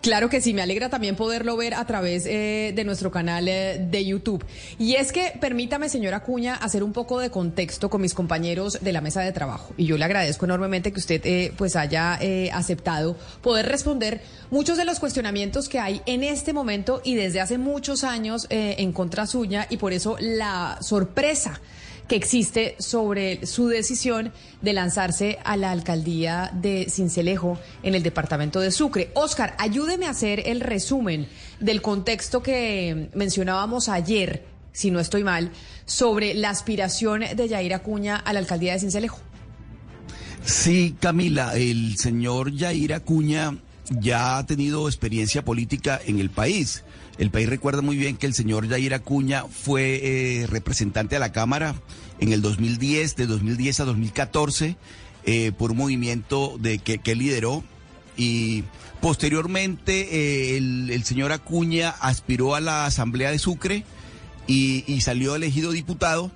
Claro 0.00 0.30
que 0.30 0.40
sí, 0.40 0.54
me 0.54 0.62
alegra 0.62 0.88
también 0.88 1.14
poderlo 1.14 1.58
ver 1.58 1.74
a 1.74 1.84
través 1.84 2.24
eh, 2.24 2.72
de 2.74 2.84
nuestro 2.84 3.10
canal 3.10 3.48
eh, 3.48 3.78
de 3.78 4.04
YouTube. 4.06 4.42
Y 4.78 4.94
es 4.94 5.12
que, 5.12 5.34
permítame, 5.38 5.90
señora 5.90 6.20
Cuña, 6.20 6.54
hacer 6.54 6.82
un 6.82 6.94
poco 6.94 7.18
de 7.18 7.30
contexto 7.30 7.90
con 7.90 8.00
mis 8.00 8.14
compañeros 8.14 8.78
de 8.80 8.92
la 8.92 9.02
mesa 9.02 9.20
de 9.20 9.32
trabajo. 9.32 9.74
Y 9.76 9.84
yo 9.84 9.98
le 9.98 10.04
agradezco 10.06 10.46
enormemente 10.46 10.90
que 10.90 11.00
usted 11.00 11.20
eh, 11.24 11.52
pues 11.56 11.76
haya 11.76 12.18
aceptado 12.52 13.16
poder 13.42 13.66
responder 13.66 14.22
muchos 14.50 14.78
de 14.78 14.84
los 14.84 15.00
cuestionamientos 15.00 15.68
que 15.68 15.78
hay 15.78 16.00
en 16.06 16.24
este 16.24 16.52
momento 16.52 17.02
y 17.04 17.14
desde 17.14 17.40
hace 17.40 17.58
muchos 17.58 18.04
años 18.04 18.46
en 18.50 18.92
contra 18.92 19.26
suya 19.26 19.66
y 19.68 19.76
por 19.76 19.92
eso 19.92 20.16
la 20.18 20.78
sorpresa 20.80 21.60
que 22.10 22.16
existe 22.16 22.74
sobre 22.80 23.46
su 23.46 23.68
decisión 23.68 24.32
de 24.62 24.72
lanzarse 24.72 25.38
a 25.44 25.56
la 25.56 25.70
alcaldía 25.70 26.50
de 26.52 26.88
Cincelejo 26.90 27.56
en 27.84 27.94
el 27.94 28.02
departamento 28.02 28.58
de 28.58 28.72
Sucre. 28.72 29.12
Oscar, 29.14 29.54
ayúdeme 29.58 30.06
a 30.06 30.10
hacer 30.10 30.42
el 30.46 30.60
resumen 30.60 31.28
del 31.60 31.80
contexto 31.80 32.42
que 32.42 33.10
mencionábamos 33.14 33.88
ayer, 33.88 34.44
si 34.72 34.90
no 34.90 34.98
estoy 34.98 35.22
mal, 35.22 35.52
sobre 35.84 36.34
la 36.34 36.50
aspiración 36.50 37.22
de 37.36 37.48
Yair 37.48 37.74
Acuña 37.74 38.16
a 38.16 38.32
la 38.32 38.40
alcaldía 38.40 38.72
de 38.72 38.80
Cincelejo. 38.80 39.20
Sí, 40.44 40.96
Camila, 40.98 41.54
el 41.54 41.96
señor 41.96 42.50
Yair 42.50 42.92
Acuña 42.92 43.56
ya 43.88 44.38
ha 44.38 44.46
tenido 44.46 44.88
experiencia 44.88 45.44
política 45.44 46.00
en 46.04 46.18
el 46.18 46.30
país. 46.30 46.82
El 47.18 47.30
país 47.30 47.48
recuerda 47.48 47.82
muy 47.82 47.96
bien 47.96 48.16
que 48.16 48.26
el 48.26 48.32
señor 48.32 48.68
Jair 48.68 48.94
Acuña 48.94 49.44
fue 49.44 50.00
eh, 50.02 50.46
representante 50.46 51.16
a 51.16 51.18
la 51.18 51.32
Cámara 51.32 51.74
en 52.20 52.32
el 52.32 52.42
2010, 52.42 53.16
de 53.16 53.26
2010 53.26 53.80
a 53.80 53.84
2014, 53.84 54.76
eh, 55.24 55.52
por 55.56 55.72
un 55.72 55.78
movimiento 55.78 56.56
de, 56.60 56.78
que, 56.78 56.98
que 56.98 57.14
lideró. 57.14 57.64
Y 58.16 58.64
posteriormente 59.00 60.54
eh, 60.54 60.56
el, 60.56 61.04
señor 61.04 61.32
Acuña 61.32 61.90
aspiró 62.00 62.54
a 62.54 62.60
la 62.60 62.86
Asamblea 62.86 63.30
de 63.30 63.38
Sucre 63.38 63.84
y, 64.46 65.00
salió 65.00 65.34
elegido 65.34 65.70
diputado 65.70 66.30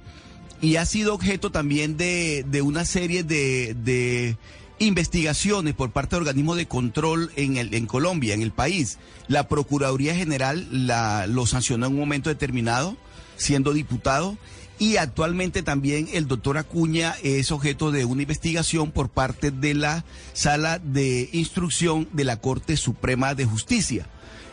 y 0.61 0.77
ha 0.77 0.87
sido 0.87 1.15
objeto 1.15 1.51
también 1.51 1.97
de, 1.97 2.63
una 2.63 2.85
serie 2.85 3.23
de 3.25 4.37
investigaciones 4.79 5.75
por 5.75 5.93
parte 5.93 6.17
de 6.17 6.21
organismos 6.21 6.57
de 6.57 6.67
control 6.67 7.31
en, 7.37 7.57
el, 7.57 7.75
en 7.75 7.87
Colombia, 7.87 8.35
en 8.35 8.43
el 8.43 8.53
país. 8.53 8.99
La 9.29 9.49
Procuraduría 9.49 10.15
General 10.15 10.67
la, 10.71 11.27
lo 11.27 11.47
sancionó 11.47 11.87
en 11.87 11.93
un 11.93 11.99
momento 11.99 12.29
determinado, 12.29 12.97
siendo 13.37 13.73
diputado, 13.73 14.37
y 14.79 14.97
actualmente 14.97 15.63
también 15.63 16.09
el 16.13 16.27
doctor 16.27 16.59
Acuña 16.59 17.15
es 17.23 17.53
objeto 17.53 17.93
de 17.93 18.05
una 18.05 18.23
investigación 18.23 18.91
por 18.91 19.09
parte 19.09 19.51
de 19.51 19.75
la 19.75 20.05
Sala 20.33 20.79
de 20.79 21.29
Instrucción 21.33 22.09
de 22.13 22.25
la 22.25 22.41
Corte 22.41 22.77
Suprema 22.77 23.35
de 23.35 23.45
Justicia. 23.45 24.09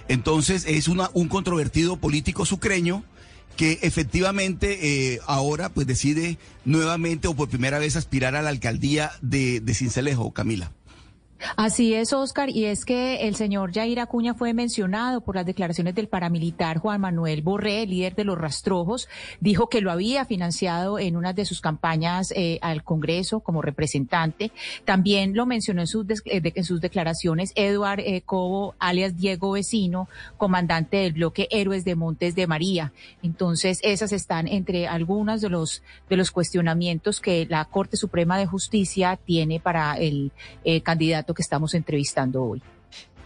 Entonces 0.08 0.66
es 0.68 0.88
una, 0.88 1.10
un 1.14 1.28
controvertido 1.28 1.98
político 1.98 2.46
sucreño 2.46 3.04
que 3.58 3.80
efectivamente 3.82 5.14
eh, 5.14 5.20
ahora 5.26 5.70
pues 5.70 5.88
decide 5.88 6.38
nuevamente 6.66 7.28
o 7.28 7.36
por 7.36 7.50
primera 7.50 7.80
vez 7.80 7.96
aspirar 7.96 8.36
a 8.36 8.42
la 8.42 8.50
alcaldía 8.50 9.12
de, 9.22 9.60
de 9.60 9.74
Cincelejo, 9.74 10.32
Camila. 10.32 10.72
Así 11.56 11.94
es, 11.94 12.14
Oscar, 12.14 12.50
y 12.50 12.66
es 12.66 12.86
que 12.86 13.28
el 13.28 13.36
señor 13.36 13.74
Jair 13.74 14.00
Acuña 14.00 14.34
fue 14.34 14.54
mencionado 14.54 15.22
por 15.22 15.36
las 15.36 15.46
declaraciones 15.46 15.96
del 15.96 16.08
paramilitar 16.08 16.78
Juan 16.78 17.02
Manuel 17.02 17.42
Borré, 17.42 17.86
líder 17.86 18.16
de 18.16 18.24
los 18.24 18.38
rastrojos, 18.38 19.10
dijo 19.40 19.68
que 19.68 19.82
lo 19.82 19.92
había 19.92 20.26
financiado 20.26 21.00
en 21.00 21.18
una 21.18 21.34
de 21.34 21.46
sus 21.46 21.62
campañas 21.62 22.32
eh, 22.36 22.60
al 22.62 22.84
Congreso 22.84 23.40
como 23.40 23.62
representante. 23.62 24.52
También 24.86 25.36
lo 25.36 25.46
mencionó 25.46 25.82
en 25.82 25.88
sus, 25.88 26.06
eh, 26.26 26.42
declaraciones 26.42 27.52
Eduard 27.56 28.00
eh, 28.02 28.22
Cobo, 28.22 28.76
alias 28.80 29.18
Diego 29.18 29.52
Vecino, 29.52 30.08
comandante 30.38 30.98
del 30.98 31.14
bloque 31.14 31.48
Héroes 31.52 31.86
de 31.86 31.96
Montes 31.96 32.36
de 32.36 32.48
María. 32.48 32.94
Entonces, 33.24 33.80
esas 33.84 34.12
están 34.12 34.48
entre 34.48 34.88
algunos 34.88 35.42
de 35.42 35.50
los, 35.50 35.84
de 36.10 36.18
los 36.18 36.32
cuestionamientos 36.32 37.20
que 37.20 37.46
la 37.50 37.66
Corte 37.66 37.98
Suprema 37.98 38.38
de 38.38 38.46
Justicia 38.46 39.18
tiene 39.26 39.60
para 39.60 39.98
el 39.98 40.32
candidato 40.84 41.31
que 41.34 41.42
estamos 41.42 41.74
entrevistando 41.74 42.44
hoy. 42.44 42.62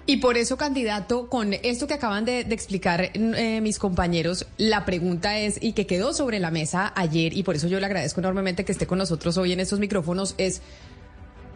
Y 0.07 0.17
por 0.17 0.37
eso, 0.37 0.55
candidato, 0.55 1.29
con 1.29 1.53
esto 1.53 1.87
que 1.87 1.95
acaban 1.95 2.25
de, 2.25 2.41
explicar 2.41 3.09
eh, 3.13 3.59
mis 3.61 3.79
compañeros, 3.79 4.45
la 4.57 4.85
pregunta 4.85 5.39
es, 5.39 5.57
y 5.61 5.73
que 5.73 5.87
quedó 5.87 6.13
sobre 6.13 6.39
la 6.39 6.51
mesa 6.51 6.93
ayer, 6.95 7.35
y 7.35 7.41
por 7.41 7.55
eso 7.55 7.67
yo 7.67 7.79
le 7.79 7.87
agradezco 7.87 8.19
enormemente 8.19 8.65
que 8.65 8.71
esté 8.71 8.85
con 8.85 8.99
nosotros 8.99 9.35
hoy 9.37 9.53
en 9.53 9.59
estos 9.59 9.79
micrófonos, 9.79 10.35
es 10.37 10.61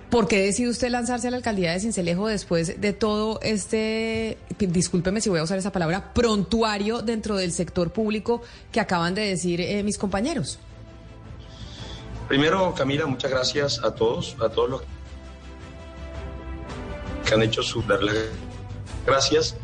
¿por 0.10 0.28
qué 0.28 0.42
decide 0.42 0.70
usted 0.70 0.90
lanzarse 0.90 1.28
a 1.28 1.32
la 1.32 1.38
alcaldía 1.38 1.72
de 1.72 1.80
Cincelejo 1.80 2.28
después 2.28 2.82
de 2.82 2.94
todo 2.94 3.40
este, 3.44 4.40
discúlpeme 4.58 5.22
si 5.22 5.30
voy 5.30 5.40
a 5.40 5.44
usar 5.44 5.60
esa 5.60 5.72
palabra, 5.72 6.12
prontuario 6.14 7.04
dentro 7.04 7.38
del 7.38 7.52
sector 7.52 7.92
público 7.92 8.42
que 8.72 8.80
acaban 8.80 9.14
de 9.14 9.28
decir 9.28 9.62
eh, 9.62 9.84
mis 9.84 10.00
compañeros? 10.00 10.58
Primero, 12.28 12.74
Camila, 12.76 13.06
muchas 13.06 13.30
gracias 13.30 13.84
a 13.84 13.94
todos, 13.94 14.36
a 14.40 14.50
todos 14.50 14.70
los 14.70 14.82
que 17.30 17.36
han 17.36 17.44
hecho 17.44 17.62
su 17.62 17.84
dar 17.84 18.00
gracias. 19.06 19.56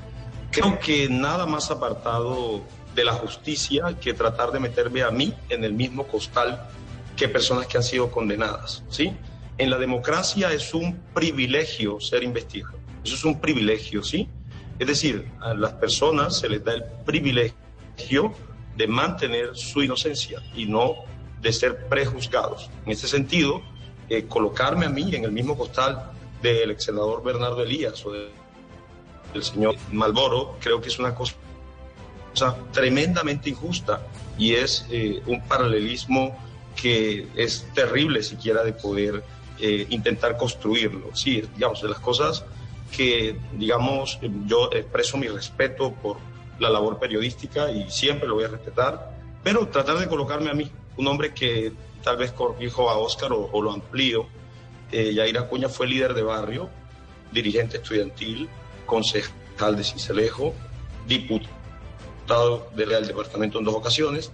Creo 0.52 0.80
que 0.80 1.10
nada 1.10 1.48
más 1.48 1.72
apartado 1.72 2.62
de 2.94 3.04
la 3.04 3.14
justicia 3.14 3.98
que 4.00 4.14
tratar 4.14 4.52
de 4.52 4.60
meterme 4.60 5.02
a 5.02 5.10
mí 5.10 5.34
en 5.50 5.64
el 5.64 5.74
mismo 5.74 6.06
costal 6.06 6.70
que 7.18 7.28
personas 7.28 7.66
que 7.66 7.78
han 7.78 7.84
sido 7.84 8.12
condenadas, 8.12 8.84
¿sí? 8.90 9.14
En 9.58 9.72
la 9.72 9.80
democracia 9.80 10.52
es 10.54 10.74
un 10.76 11.00
privilegio 11.14 12.00
ser 12.00 12.24
investigado. 12.24 12.78
Eso 13.04 13.16
es 13.16 13.26
un 13.26 13.42
privilegio, 13.42 14.04
¿sí? 14.04 14.30
Es 14.78 14.88
decir, 14.88 15.32
a 15.42 15.56
las 15.56 15.74
personas 15.74 16.38
se 16.38 16.50
les 16.50 16.64
da 16.64 16.74
el 16.74 16.84
privilegio 17.06 18.34
de 18.76 18.88
mantener 18.88 19.56
su 19.56 19.82
inocencia 19.82 20.40
y 20.54 20.66
no 20.66 20.96
de 21.42 21.52
ser 21.52 21.88
prejuzgados. 21.88 22.70
En 22.86 22.92
ese 22.92 23.08
sentido, 23.08 23.62
eh, 24.10 24.26
colocarme 24.26 24.86
a 24.86 24.90
mí 24.90 25.16
en 25.16 25.24
el 25.24 25.32
mismo 25.32 25.58
costal 25.58 26.12
del 26.54 26.72
ex 26.72 26.86
senador 26.86 27.24
Bernardo 27.24 27.62
Elías 27.62 28.06
o 28.06 28.12
del 28.12 29.44
señor 29.44 29.76
Malboro, 29.92 30.56
creo 30.60 30.82
que 30.82 30.90
es 30.90 31.00
una 31.00 31.14
cosa 31.14 31.36
tremendamente 32.72 33.50
injusta 33.50 34.06
y 34.38 34.54
es 34.54 34.86
eh, 34.90 35.22
un 35.26 35.42
paralelismo 35.42 36.38
que 36.76 37.28
es 37.36 37.66
terrible 37.74 38.22
siquiera 38.24 38.64
de 38.64 38.74
poder 38.74 39.24
eh, 39.60 39.88
intentar 39.90 40.38
construirlo. 40.38 41.16
Sí, 41.16 41.44
digamos, 41.56 41.82
de 41.82 41.90
las 41.90 42.00
cosas 42.00 42.44
que, 42.92 43.38
digamos, 43.54 44.20
yo 44.46 44.70
expreso 44.72 45.18
mi 45.18 45.28
respeto 45.28 45.94
por 45.94 46.18
la 46.60 46.70
labor 46.70 47.00
periodística 47.00 47.72
y 47.72 47.90
siempre 47.90 48.28
lo 48.28 48.36
voy 48.36 48.46
a 48.46 48.50
respetar, 48.50 49.18
pero 49.44 49.68
tratar 49.68 49.98
de 49.98 50.08
colocarme 50.08 50.50
a 50.50 50.54
mí, 50.54 50.70
un 50.98 51.08
hombre 51.08 51.34
que 51.34 51.74
tal 52.04 52.18
vez 52.18 52.32
corrijo 52.32 52.90
a 52.90 52.98
Oscar 52.98 53.32
o, 53.32 53.50
o 53.52 53.62
lo 53.62 53.72
amplío, 53.72 54.28
eh, 54.92 55.14
Yair 55.14 55.38
Acuña 55.38 55.70
fue 55.70 55.88
líder 55.88 56.14
de 56.14 56.24
barrio, 56.24 56.70
dirigente 57.32 57.78
estudiantil, 57.78 58.50
concejal 58.86 59.76
de 59.76 59.84
Cincelejo, 59.84 60.54
diputado 61.08 62.70
del 62.76 63.08
Departamento 63.08 63.60
en 63.60 63.66
dos 63.66 63.76
ocasiones, 63.76 64.32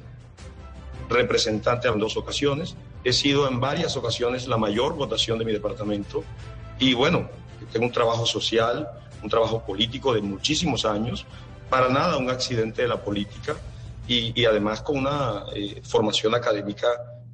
representante 1.10 1.88
en 1.88 2.00
dos 2.00 2.18
ocasiones. 2.18 2.76
He 3.04 3.14
sido 3.14 3.48
en 3.48 3.60
varias 3.60 3.98
ocasiones 3.98 4.48
la 4.48 4.58
mayor 4.58 4.96
votación 4.96 5.40
de 5.40 5.46
mi 5.46 5.52
departamento 5.52 6.24
y 6.80 6.94
bueno, 6.94 7.30
tengo 7.72 7.86
un 7.86 7.92
trabajo 7.92 8.26
social, 8.26 8.88
un 9.24 9.30
trabajo 9.30 9.64
político 9.66 10.14
de 10.14 10.22
muchísimos 10.22 10.86
años, 10.86 11.26
para 11.70 11.90
nada 11.90 12.18
un 12.18 12.30
accidente 12.30 12.82
de 12.82 12.88
la 12.88 13.02
política 13.02 13.56
y, 14.08 14.44
además 14.46 14.82
con 14.82 14.98
una 14.98 15.46
eh, 15.56 15.82
formación 15.84 16.36
académica 16.36 16.88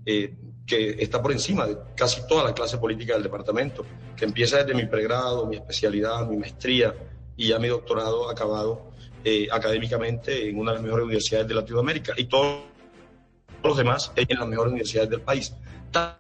eh, 0.06 0.36
que 0.68 0.98
está 1.00 1.22
por 1.22 1.32
encima 1.32 1.66
de 1.66 1.78
casi 1.96 2.28
toda 2.28 2.44
la 2.44 2.54
clase 2.54 2.78
política 2.78 3.14
del 3.14 3.24
departamento, 3.24 3.86
que 4.16 4.26
empieza 4.26 4.58
desde 4.58 4.74
mi 4.74 4.86
pregrado, 4.86 5.48
mi 5.48 5.56
especialidad, 5.56 6.28
mi 6.28 6.36
maestría 6.36 6.94
y 7.38 7.48
ya 7.48 7.58
mi 7.58 7.70
doctorado 7.70 8.30
acabado 8.30 8.92
eh, 9.24 9.48
académicamente 9.50 10.50
en 10.50 10.60
una 10.60 10.72
de 10.72 10.78
las 10.78 10.84
mejores 10.84 11.06
universidades 11.06 11.48
de 11.48 11.56
Latinoamérica 11.56 12.14
y 12.18 12.26
todos 12.26 12.64
los 13.64 13.78
demás 13.78 14.12
en 14.16 14.38
las 14.38 14.48
mejores 14.48 14.72
universidades 14.72 15.10
del 15.10 15.22
país. 15.22 15.54
Tal, 15.92 16.18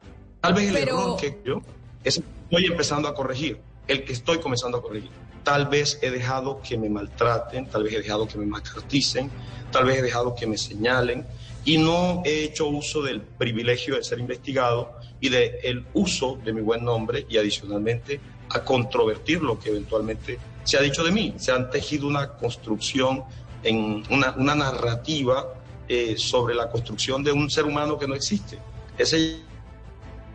vez 0.55 0.69
el 0.69 0.77
error 0.77 1.19
que 1.19 1.37
yo 1.43 1.61
es, 2.03 2.17
estoy 2.17 2.65
empezando 2.65 3.09
a 3.09 3.13
corregir, 3.13 3.59
el 3.87 4.05
que 4.05 4.13
estoy 4.13 4.39
comenzando 4.39 4.77
a 4.77 4.81
corregir. 4.81 5.11
Tal 5.43 5.67
vez 5.67 5.99
he 6.01 6.09
dejado 6.09 6.61
que 6.61 6.77
me 6.77 6.89
maltraten, 6.89 7.67
tal 7.67 7.83
vez 7.83 7.93
he 7.93 7.97
dejado 7.99 8.27
que 8.27 8.37
me 8.37 8.45
macarticen, 8.45 9.29
tal 9.71 9.85
vez 9.85 9.99
he 9.99 10.01
dejado 10.01 10.35
que 10.35 10.47
me 10.47 10.57
señalen, 10.57 11.25
y 11.67 11.77
no 11.77 12.23
he 12.23 12.45
hecho 12.45 12.65
uso 12.69 13.01
del 13.01 13.19
privilegio 13.19 13.97
de 13.97 14.03
ser 14.03 14.19
investigado 14.19 14.93
y 15.19 15.27
del 15.27 15.51
el 15.63 15.85
uso 15.93 16.39
de 16.41 16.53
mi 16.53 16.61
buen 16.61 16.85
nombre 16.85 17.25
y 17.27 17.37
adicionalmente 17.37 18.21
a 18.49 18.63
controvertir 18.63 19.41
lo 19.41 19.59
que 19.59 19.71
eventualmente 19.71 20.39
se 20.63 20.77
ha 20.77 20.81
dicho 20.81 21.03
de 21.03 21.11
mí. 21.11 21.33
Se 21.37 21.51
han 21.51 21.69
tejido 21.69 22.07
una 22.07 22.29
construcción, 22.29 23.25
en 23.63 24.01
una, 24.09 24.33
una 24.37 24.55
narrativa 24.55 25.55
eh, 25.89 26.15
sobre 26.17 26.55
la 26.55 26.69
construcción 26.69 27.21
de 27.21 27.33
un 27.33 27.49
ser 27.49 27.65
humano 27.65 27.99
que 27.99 28.07
no 28.07 28.15
existe. 28.15 28.57
Ese 28.97 29.41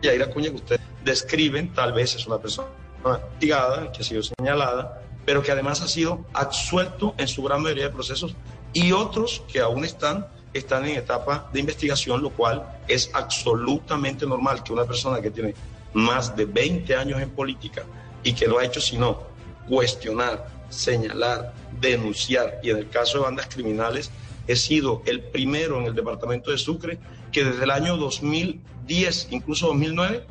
Yair 0.03 0.21
Acuña 0.21 0.51
que 0.51 0.57
ustedes 0.57 0.81
describen, 1.03 1.73
tal 1.73 1.93
vez 1.93 2.13
es 2.13 2.27
una 2.27 2.37
persona 2.37 2.67
investigada, 3.03 3.91
que 3.91 4.01
ha 4.01 4.03
sido 4.03 4.21
señalada, 4.21 5.01
pero 5.25 5.41
que 5.41 5.51
además 5.51 5.81
ha 5.81 5.87
sido 5.87 6.23
absuelto 6.31 7.15
en 7.17 7.27
su 7.27 7.41
gran 7.41 7.63
mayoría 7.63 7.85
de 7.85 7.89
procesos 7.89 8.35
y 8.71 8.91
otros 8.91 9.43
que 9.51 9.61
aún 9.61 9.83
están 9.83 10.27
están 10.53 10.85
en 10.85 10.97
etapa 10.97 11.49
de 11.51 11.59
investigación, 11.59 12.21
lo 12.21 12.29
cual 12.29 12.63
es 12.87 13.09
absolutamente 13.13 14.25
normal 14.25 14.63
que 14.63 14.73
una 14.73 14.85
persona 14.85 15.21
que 15.21 15.31
tiene 15.31 15.53
más 15.93 16.35
de 16.35 16.45
20 16.45 16.95
años 16.95 17.21
en 17.21 17.29
política 17.29 17.83
y 18.23 18.33
que 18.33 18.47
no 18.47 18.59
ha 18.59 18.65
hecho 18.65 18.81
sino 18.81 19.23
cuestionar, 19.67 20.47
señalar, 20.69 21.53
denunciar, 21.79 22.59
y 22.63 22.69
en 22.69 22.77
el 22.77 22.89
caso 22.89 23.19
de 23.19 23.25
bandas 23.25 23.47
criminales, 23.47 24.11
he 24.47 24.55
sido 24.55 25.01
el 25.05 25.21
primero 25.21 25.79
en 25.79 25.85
el 25.85 25.95
departamento 25.95 26.51
de 26.51 26.57
Sucre 26.57 26.99
que 27.31 27.43
desde 27.43 27.63
el 27.63 27.71
año 27.71 27.97
2010, 27.97 29.27
incluso 29.31 29.67
2009, 29.67 30.25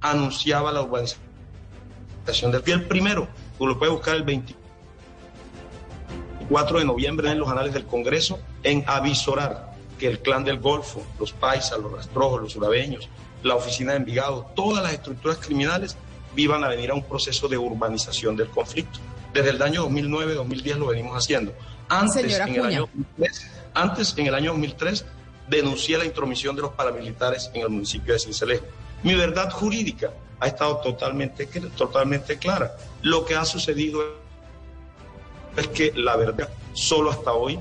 anunciaba 0.00 0.72
la 0.72 0.82
urbanización 0.82 2.52
del 2.52 2.62
pie. 2.62 2.74
El 2.74 2.86
primero, 2.86 3.28
tú 3.58 3.66
lo 3.66 3.78
puedes 3.78 3.94
buscar 3.94 4.16
el 4.16 4.22
24 4.22 6.78
de 6.78 6.84
noviembre 6.84 7.30
en 7.30 7.38
los 7.38 7.48
anales 7.48 7.74
del 7.74 7.84
Congreso, 7.84 8.40
en 8.62 8.84
avisorar 8.86 9.67
que 9.98 10.06
el 10.06 10.20
clan 10.20 10.44
del 10.44 10.58
Golfo, 10.58 11.04
los 11.18 11.32
paisas, 11.32 11.78
los 11.78 11.92
rastrojos, 11.92 12.40
los 12.40 12.56
urabeños, 12.56 13.08
la 13.42 13.54
oficina 13.54 13.92
de 13.92 13.98
Envigado, 13.98 14.50
todas 14.54 14.82
las 14.82 14.92
estructuras 14.92 15.38
criminales 15.38 15.96
vivan 16.34 16.64
a 16.64 16.68
venir 16.68 16.90
a 16.90 16.94
un 16.94 17.02
proceso 17.02 17.48
de 17.48 17.58
urbanización 17.58 18.36
del 18.36 18.48
conflicto. 18.48 18.98
Desde 19.32 19.50
el 19.50 19.62
año 19.62 19.88
2009-2010 19.88 20.76
lo 20.76 20.86
venimos 20.86 21.16
haciendo. 21.16 21.52
Antes, 21.88 22.38
en 22.38 22.54
el 22.54 22.62
año 22.62 22.80
2003, 22.80 23.50
antes, 23.74 24.14
en 24.16 24.26
el 24.26 24.34
año 24.34 24.50
2003, 24.52 25.04
denuncié 25.48 25.98
la 25.98 26.04
intromisión 26.04 26.56
de 26.56 26.62
los 26.62 26.72
paramilitares 26.72 27.50
en 27.54 27.62
el 27.62 27.68
municipio 27.68 28.12
de 28.12 28.18
Cincelejo. 28.18 28.64
Mi 29.02 29.14
verdad 29.14 29.50
jurídica 29.50 30.12
ha 30.40 30.46
estado 30.46 30.78
totalmente, 30.78 31.46
totalmente 31.76 32.38
clara. 32.38 32.76
Lo 33.02 33.24
que 33.24 33.36
ha 33.36 33.44
sucedido 33.44 34.02
es 35.56 35.68
que 35.68 35.92
la 35.94 36.16
verdad 36.16 36.48
solo 36.72 37.10
hasta 37.10 37.32
hoy 37.32 37.58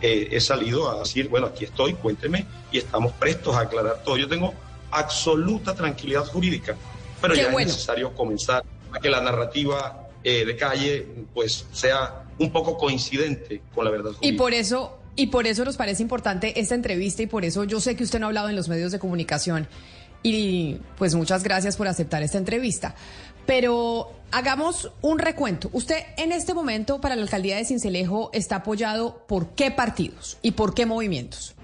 eh, 0.00 0.28
he 0.30 0.40
salido 0.40 0.90
a 0.90 1.00
decir, 1.00 1.28
bueno, 1.28 1.46
aquí 1.46 1.64
estoy, 1.64 1.94
cuénteme, 1.94 2.46
y 2.70 2.78
estamos 2.78 3.12
prestos 3.12 3.54
a 3.56 3.60
aclarar 3.60 4.02
todo. 4.04 4.16
Yo 4.16 4.28
tengo 4.28 4.54
absoluta 4.90 5.74
tranquilidad 5.74 6.24
jurídica, 6.24 6.76
pero 7.20 7.34
ya 7.34 7.48
es 7.48 7.56
necesario 7.56 8.14
comenzar 8.14 8.64
a 8.92 9.00
que 9.00 9.10
la 9.10 9.20
narrativa 9.20 10.08
eh, 10.24 10.44
de 10.44 10.56
calle 10.56 11.06
pues 11.34 11.66
sea 11.72 12.24
un 12.38 12.50
poco 12.50 12.78
coincidente 12.78 13.62
con 13.74 13.84
la 13.84 13.90
verdad 13.90 14.12
jurídica. 14.12 14.34
Y 14.34 14.36
por 14.36 14.54
eso 14.54 14.98
y 15.16 15.26
por 15.26 15.48
eso 15.48 15.64
nos 15.64 15.76
parece 15.76 16.02
importante 16.02 16.60
esta 16.60 16.76
entrevista 16.76 17.22
y 17.22 17.26
por 17.26 17.44
eso 17.44 17.64
yo 17.64 17.80
sé 17.80 17.96
que 17.96 18.04
usted 18.04 18.20
no 18.20 18.26
ha 18.26 18.28
hablado 18.28 18.48
en 18.50 18.56
los 18.56 18.68
medios 18.68 18.92
de 18.92 19.00
comunicación 19.00 19.66
y 20.22 20.78
pues 20.96 21.14
muchas 21.14 21.42
gracias 21.42 21.76
por 21.76 21.88
aceptar 21.88 22.22
esta 22.22 22.38
entrevista. 22.38 22.94
Pero 23.44 24.12
hagamos 24.30 24.90
un 25.00 25.18
recuento. 25.18 25.70
Usted 25.72 25.96
en 26.16 26.32
este 26.32 26.54
momento 26.54 27.00
para 27.00 27.16
la 27.16 27.22
alcaldía 27.22 27.56
de 27.56 27.64
Cincelejo 27.64 28.30
está 28.32 28.56
apoyado 28.56 29.24
por 29.26 29.50
qué 29.50 29.70
partidos 29.70 30.38
y 30.42 30.52
por 30.52 30.74
qué 30.74 30.86
movimientos. 30.86 31.54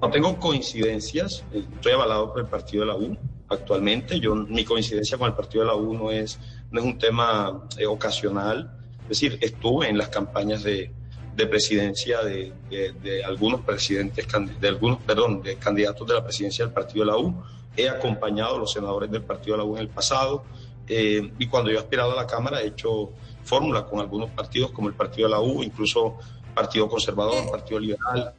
No 0.00 0.10
tengo 0.10 0.38
coincidencias. 0.38 1.44
Estoy 1.52 1.92
avalado 1.92 2.32
por 2.32 2.40
el 2.40 2.46
partido 2.46 2.82
de 2.84 2.86
la 2.88 2.96
U. 2.96 3.16
actualmente. 3.48 4.20
Yo, 4.20 4.34
mi 4.34 4.64
coincidencia 4.64 5.16
con 5.16 5.28
el 5.28 5.34
partido 5.34 5.64
de 5.64 5.70
la 5.70 5.76
U 5.76 5.94
no 5.94 6.10
es, 6.10 6.38
no 6.70 6.80
es 6.80 6.86
un 6.86 6.98
tema 6.98 7.66
eh, 7.78 7.86
ocasional. 7.86 8.70
Es 9.02 9.08
decir, 9.20 9.38
estuve 9.40 9.88
en 9.88 9.98
las 9.98 10.08
campañas 10.08 10.62
de, 10.62 10.90
de 11.36 11.46
presidencia 11.46 12.22
de, 12.22 12.52
de, 12.70 13.24
algunos 13.24 13.60
presidentes, 13.62 14.26
de 14.60 14.68
algunos, 14.68 14.98
perdón, 15.02 15.42
de 15.42 15.56
candidatos 15.56 16.06
de 16.06 16.14
la 16.14 16.24
presidencia 16.24 16.64
del 16.64 16.74
partido 16.74 17.04
de 17.04 17.10
la 17.12 17.18
U. 17.18 17.42
He 17.76 17.88
acompañado 17.88 18.56
a 18.56 18.58
los 18.58 18.72
senadores 18.72 19.10
del 19.10 19.22
partido 19.22 19.56
de 19.56 19.58
la 19.58 19.64
U 19.64 19.76
en 19.76 19.82
el 19.82 19.88
pasado 19.88 20.44
eh, 20.88 21.32
y 21.38 21.46
cuando 21.46 21.70
yo 21.70 21.78
he 21.78 21.80
aspirado 21.80 22.12
a 22.12 22.16
la 22.16 22.26
Cámara 22.26 22.60
he 22.62 22.68
hecho 22.68 23.10
fórmula 23.42 23.84
con 23.86 24.00
algunos 24.00 24.30
partidos 24.30 24.70
como 24.70 24.88
el 24.88 24.94
partido 24.94 25.28
de 25.28 25.34
la 25.34 25.40
U, 25.40 25.62
incluso 25.62 26.16
Partido 26.54 26.88
Conservador, 26.88 27.50
Partido 27.50 27.80
Liberal, 27.80 28.34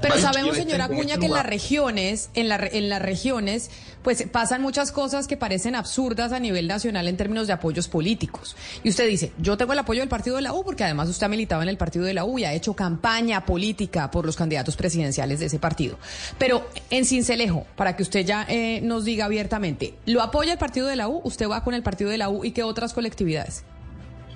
pero 0.00 0.18
sabemos, 0.18 0.56
señora 0.56 0.84
Acuña, 0.84 1.18
que 1.18 1.26
en 1.26 1.32
las 1.32 1.46
regiones, 1.46 2.30
en, 2.34 2.48
la, 2.48 2.56
en 2.56 2.88
las 2.88 3.02
regiones, 3.02 3.70
pues 4.04 4.22
pasan 4.30 4.60
muchas 4.60 4.92
cosas 4.92 5.26
que 5.26 5.38
parecen 5.38 5.74
absurdas 5.74 6.32
a 6.32 6.38
nivel 6.38 6.68
nacional 6.68 7.08
en 7.08 7.16
términos 7.16 7.46
de 7.46 7.54
apoyos 7.54 7.88
políticos. 7.88 8.54
Y 8.84 8.90
usted 8.90 9.08
dice, 9.08 9.32
yo 9.38 9.56
tengo 9.56 9.72
el 9.72 9.78
apoyo 9.78 10.00
del 10.00 10.10
partido 10.10 10.36
de 10.36 10.42
la 10.42 10.52
U, 10.52 10.62
porque 10.62 10.84
además 10.84 11.08
usted 11.08 11.24
ha 11.24 11.30
militado 11.30 11.62
en 11.62 11.70
el 11.70 11.78
partido 11.78 12.04
de 12.04 12.12
la 12.12 12.26
U 12.26 12.38
y 12.38 12.44
ha 12.44 12.52
hecho 12.52 12.74
campaña 12.74 13.46
política 13.46 14.10
por 14.10 14.26
los 14.26 14.36
candidatos 14.36 14.76
presidenciales 14.76 15.40
de 15.40 15.46
ese 15.46 15.58
partido. 15.58 15.98
Pero 16.38 16.68
en 16.90 17.06
Cincelejo, 17.06 17.66
para 17.76 17.96
que 17.96 18.02
usted 18.02 18.26
ya 18.26 18.44
eh, 18.46 18.80
nos 18.82 19.06
diga 19.06 19.24
abiertamente, 19.24 19.94
¿lo 20.04 20.20
apoya 20.20 20.52
el 20.52 20.58
partido 20.58 20.86
de 20.86 20.96
la 20.96 21.08
U? 21.08 21.22
¿Usted 21.24 21.48
va 21.48 21.64
con 21.64 21.72
el 21.72 21.82
partido 21.82 22.10
de 22.10 22.18
la 22.18 22.28
U 22.28 22.44
y 22.44 22.52
qué 22.52 22.62
otras 22.62 22.92
colectividades? 22.92 23.64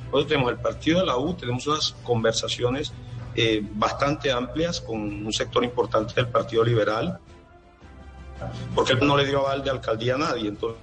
Nosotros 0.07 0.29
tenemos 0.29 0.51
el 0.51 0.59
partido 0.59 1.01
de 1.01 1.07
la 1.07 1.19
U, 1.19 1.35
tenemos 1.35 1.67
unas 1.67 1.95
conversaciones 2.03 2.95
eh, 3.35 3.63
bastante 3.75 4.33
amplias 4.33 4.81
con 4.81 4.99
un 5.27 5.33
sector 5.33 5.63
importante 5.63 6.15
del 6.15 6.29
Partido 6.29 6.65
Liberal, 6.65 7.21
porque 8.75 8.93
él 8.93 9.07
no 9.07 9.17
le 9.17 9.27
dio 9.27 9.41
aval 9.41 9.63
de 9.63 9.71
alcaldía 9.71 10.15
a 10.15 10.19
nadie, 10.19 10.49
entonces 10.49 10.79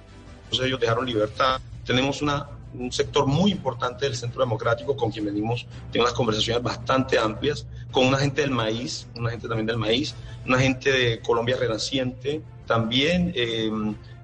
ellos 0.62 0.80
dejaron 0.80 1.06
libertad. 1.06 1.60
Tenemos 1.84 2.22
una, 2.22 2.48
un 2.74 2.92
sector 2.92 3.26
muy 3.26 3.50
importante 3.52 4.06
del 4.06 4.16
Centro 4.16 4.40
Democrático 4.40 4.96
con 4.96 5.10
quien 5.10 5.24
venimos, 5.24 5.66
tengo 5.92 6.04
unas 6.04 6.14
conversaciones 6.14 6.62
bastante 6.62 7.18
amplias, 7.18 7.66
con 7.90 8.06
una 8.06 8.18
gente 8.18 8.42
del 8.42 8.50
maíz, 8.50 9.06
una 9.16 9.30
gente 9.30 9.48
también 9.48 9.66
del 9.66 9.78
maíz, 9.78 10.14
una 10.44 10.58
gente 10.58 10.90
de 10.90 11.20
Colombia 11.20 11.56
Renaciente 11.56 12.42
también, 12.66 13.32
eh, 13.34 13.70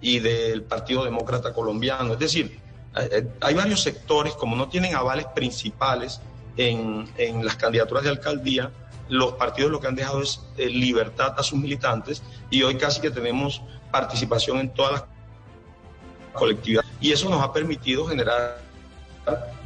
y 0.01 0.19
del 0.19 0.63
Partido 0.63 1.05
Demócrata 1.05 1.53
Colombiano. 1.53 2.15
Es 2.15 2.19
decir, 2.19 2.59
hay 3.41 3.55
varios 3.55 3.83
sectores, 3.83 4.35
como 4.35 4.57
no 4.57 4.69
tienen 4.69 4.95
avales 4.95 5.27
principales, 5.35 6.21
en, 6.57 7.09
en 7.17 7.45
las 7.45 7.57
candidaturas 7.57 8.05
de 8.05 8.11
alcaldía, 8.11 8.71
los 9.09 9.33
partidos 9.33 9.71
lo 9.71 9.81
que 9.81 9.89
han 9.89 9.95
dejado 9.95 10.23
es 10.23 10.41
eh, 10.57 10.69
libertad 10.69 11.35
a 11.37 11.43
sus 11.43 11.59
militantes 11.59 12.23
y 12.51 12.63
hoy 12.63 12.77
casi 12.77 13.01
que 13.01 13.11
tenemos 13.11 13.63
participación 13.91 14.59
en 14.59 14.73
todas 14.73 14.93
las 14.93 15.05
colectividades. 16.33 16.91
Y 17.01 17.13
eso 17.13 17.29
nos 17.29 17.43
ha 17.43 17.53
permitido 17.53 18.07
generar 18.07 18.63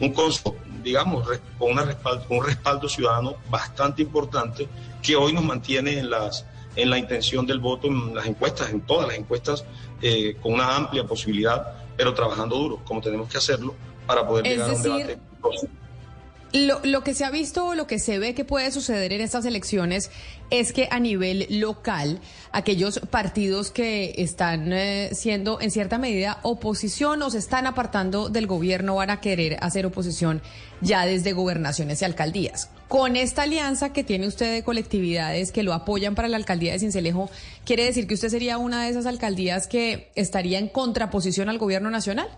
un 0.00 0.12
conso, 0.12 0.54
digamos, 0.82 1.26
con 1.58 1.72
una 1.72 1.82
respaldo, 1.82 2.24
un 2.28 2.44
respaldo 2.44 2.88
ciudadano 2.88 3.36
bastante 3.48 4.02
importante 4.02 4.68
que 5.02 5.16
hoy 5.16 5.32
nos 5.32 5.44
mantiene 5.44 5.98
en, 5.98 6.10
las, 6.10 6.44
en 6.74 6.90
la 6.90 6.98
intención 6.98 7.46
del 7.46 7.60
voto 7.60 7.86
en 7.86 8.14
las 8.14 8.26
encuestas, 8.26 8.70
en 8.70 8.82
todas 8.82 9.08
las 9.08 9.16
encuestas, 9.16 9.64
eh, 10.02 10.36
con 10.42 10.54
una 10.54 10.76
amplia 10.76 11.04
posibilidad, 11.04 11.74
pero 11.96 12.12
trabajando 12.12 12.56
duro, 12.56 12.80
como 12.84 13.00
tenemos 13.00 13.28
que 13.30 13.38
hacerlo, 13.38 13.74
para 14.06 14.26
poder 14.26 14.44
llegar 14.44 14.70
a 14.70 14.74
un 14.74 14.82
debate. 14.82 15.18
Lo, 16.56 17.04
que 17.04 17.12
se 17.12 17.26
ha 17.26 17.30
visto, 17.30 17.74
lo 17.74 17.86
que 17.86 17.98
se 17.98 18.18
ve 18.18 18.34
que 18.34 18.46
puede 18.46 18.70
suceder 18.70 19.12
en 19.12 19.20
estas 19.20 19.44
elecciones 19.44 20.10
es 20.48 20.72
que 20.72 20.88
a 20.90 20.98
nivel 20.98 21.46
local, 21.50 22.18
aquellos 22.50 22.98
partidos 23.10 23.70
que 23.70 24.14
están 24.16 24.72
eh, 24.72 25.10
siendo 25.12 25.60
en 25.60 25.70
cierta 25.70 25.98
medida 25.98 26.38
oposición 26.42 27.20
o 27.20 27.28
se 27.28 27.36
están 27.36 27.66
apartando 27.66 28.30
del 28.30 28.46
gobierno 28.46 28.94
van 28.94 29.10
a 29.10 29.20
querer 29.20 29.58
hacer 29.60 29.84
oposición 29.84 30.40
ya 30.80 31.04
desde 31.04 31.34
gobernaciones 31.34 32.00
y 32.00 32.06
alcaldías. 32.06 32.70
Con 32.88 33.16
esta 33.16 33.42
alianza 33.42 33.92
que 33.92 34.02
tiene 34.02 34.26
usted 34.26 34.54
de 34.54 34.64
colectividades 34.64 35.52
que 35.52 35.62
lo 35.62 35.74
apoyan 35.74 36.14
para 36.14 36.28
la 36.28 36.38
alcaldía 36.38 36.72
de 36.72 36.78
Cincelejo, 36.78 37.28
¿quiere 37.66 37.84
decir 37.84 38.06
que 38.06 38.14
usted 38.14 38.30
sería 38.30 38.56
una 38.56 38.84
de 38.84 38.88
esas 38.88 39.04
alcaldías 39.04 39.66
que 39.66 40.10
estaría 40.14 40.58
en 40.58 40.68
contraposición 40.68 41.50
al 41.50 41.58
gobierno 41.58 41.90
nacional? 41.90 42.28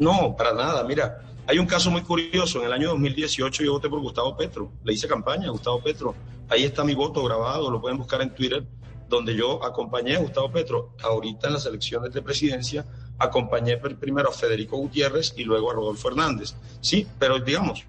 No, 0.00 0.34
para 0.34 0.52
nada. 0.52 0.82
Mira, 0.82 1.20
hay 1.48 1.58
un 1.58 1.64
caso 1.64 1.90
muy 1.90 2.02
curioso. 2.02 2.60
En 2.60 2.66
el 2.66 2.72
año 2.74 2.90
2018 2.90 3.64
yo 3.64 3.72
voté 3.72 3.88
por 3.88 4.00
Gustavo 4.00 4.36
Petro. 4.36 4.70
Le 4.84 4.92
hice 4.92 5.08
campaña 5.08 5.48
a 5.48 5.50
Gustavo 5.50 5.80
Petro. 5.80 6.14
Ahí 6.50 6.64
está 6.64 6.84
mi 6.84 6.94
voto 6.94 7.24
grabado, 7.24 7.70
lo 7.70 7.80
pueden 7.80 7.96
buscar 7.96 8.20
en 8.20 8.34
Twitter, 8.34 8.66
donde 9.08 9.34
yo 9.34 9.64
acompañé 9.64 10.16
a 10.16 10.18
Gustavo 10.18 10.52
Petro. 10.52 10.94
Ahorita 11.02 11.46
en 11.46 11.54
las 11.54 11.64
elecciones 11.64 12.12
de 12.12 12.20
presidencia 12.20 12.84
acompañé 13.18 13.78
primero 13.78 14.28
a 14.28 14.32
Federico 14.32 14.76
Gutiérrez 14.76 15.32
y 15.38 15.44
luego 15.44 15.70
a 15.70 15.74
Rodolfo 15.74 16.08
Hernández. 16.08 16.54
Sí, 16.82 17.06
pero 17.18 17.38
digamos, 17.38 17.82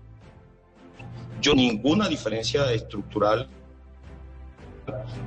yo 1.42 1.54
ninguna 1.54 2.08
diferencia 2.08 2.72
estructural 2.72 3.50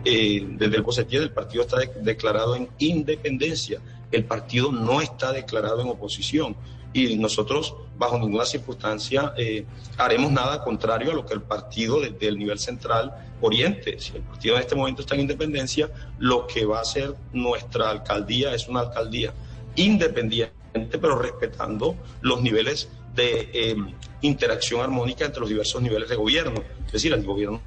eh, 0.06 0.42
desde 0.56 0.76
el 0.76 0.82
positivo 0.82 1.20
del 1.20 1.32
partido 1.32 1.64
está 1.64 1.76
declarado 2.00 2.56
en 2.56 2.70
independencia. 2.78 3.78
El 4.10 4.24
partido 4.24 4.72
no 4.72 5.02
está 5.02 5.32
declarado 5.32 5.82
en 5.82 5.88
oposición 5.88 6.56
y 6.92 7.16
nosotros 7.16 7.74
bajo 7.96 8.18
ninguna 8.18 8.44
circunstancia 8.44 9.32
eh, 9.36 9.64
haremos 9.96 10.32
nada 10.32 10.62
contrario 10.62 11.12
a 11.12 11.14
lo 11.14 11.24
que 11.24 11.34
el 11.34 11.42
partido 11.42 12.00
desde 12.00 12.28
el 12.28 12.38
nivel 12.38 12.58
central 12.58 13.14
oriente. 13.40 13.98
Si 13.98 14.16
el 14.16 14.22
partido 14.22 14.56
en 14.56 14.60
este 14.60 14.74
momento 14.74 15.02
está 15.02 15.14
en 15.14 15.22
independencia, 15.22 15.90
lo 16.18 16.46
que 16.46 16.64
va 16.64 16.80
a 16.80 16.84
ser 16.84 17.14
nuestra 17.32 17.90
alcaldía 17.90 18.54
es 18.54 18.68
una 18.68 18.80
alcaldía 18.80 19.32
independiente, 19.76 20.52
pero 20.72 21.18
respetando 21.18 21.96
los 22.20 22.42
niveles 22.42 22.88
de 23.14 23.50
eh, 23.52 23.76
interacción 24.22 24.80
armónica 24.80 25.24
entre 25.24 25.40
los 25.40 25.48
diversos 25.48 25.80
niveles 25.82 26.08
de 26.08 26.16
gobierno, 26.16 26.62
es 26.86 26.92
decir, 26.92 27.12
el 27.12 27.24
gobierno 27.24 27.60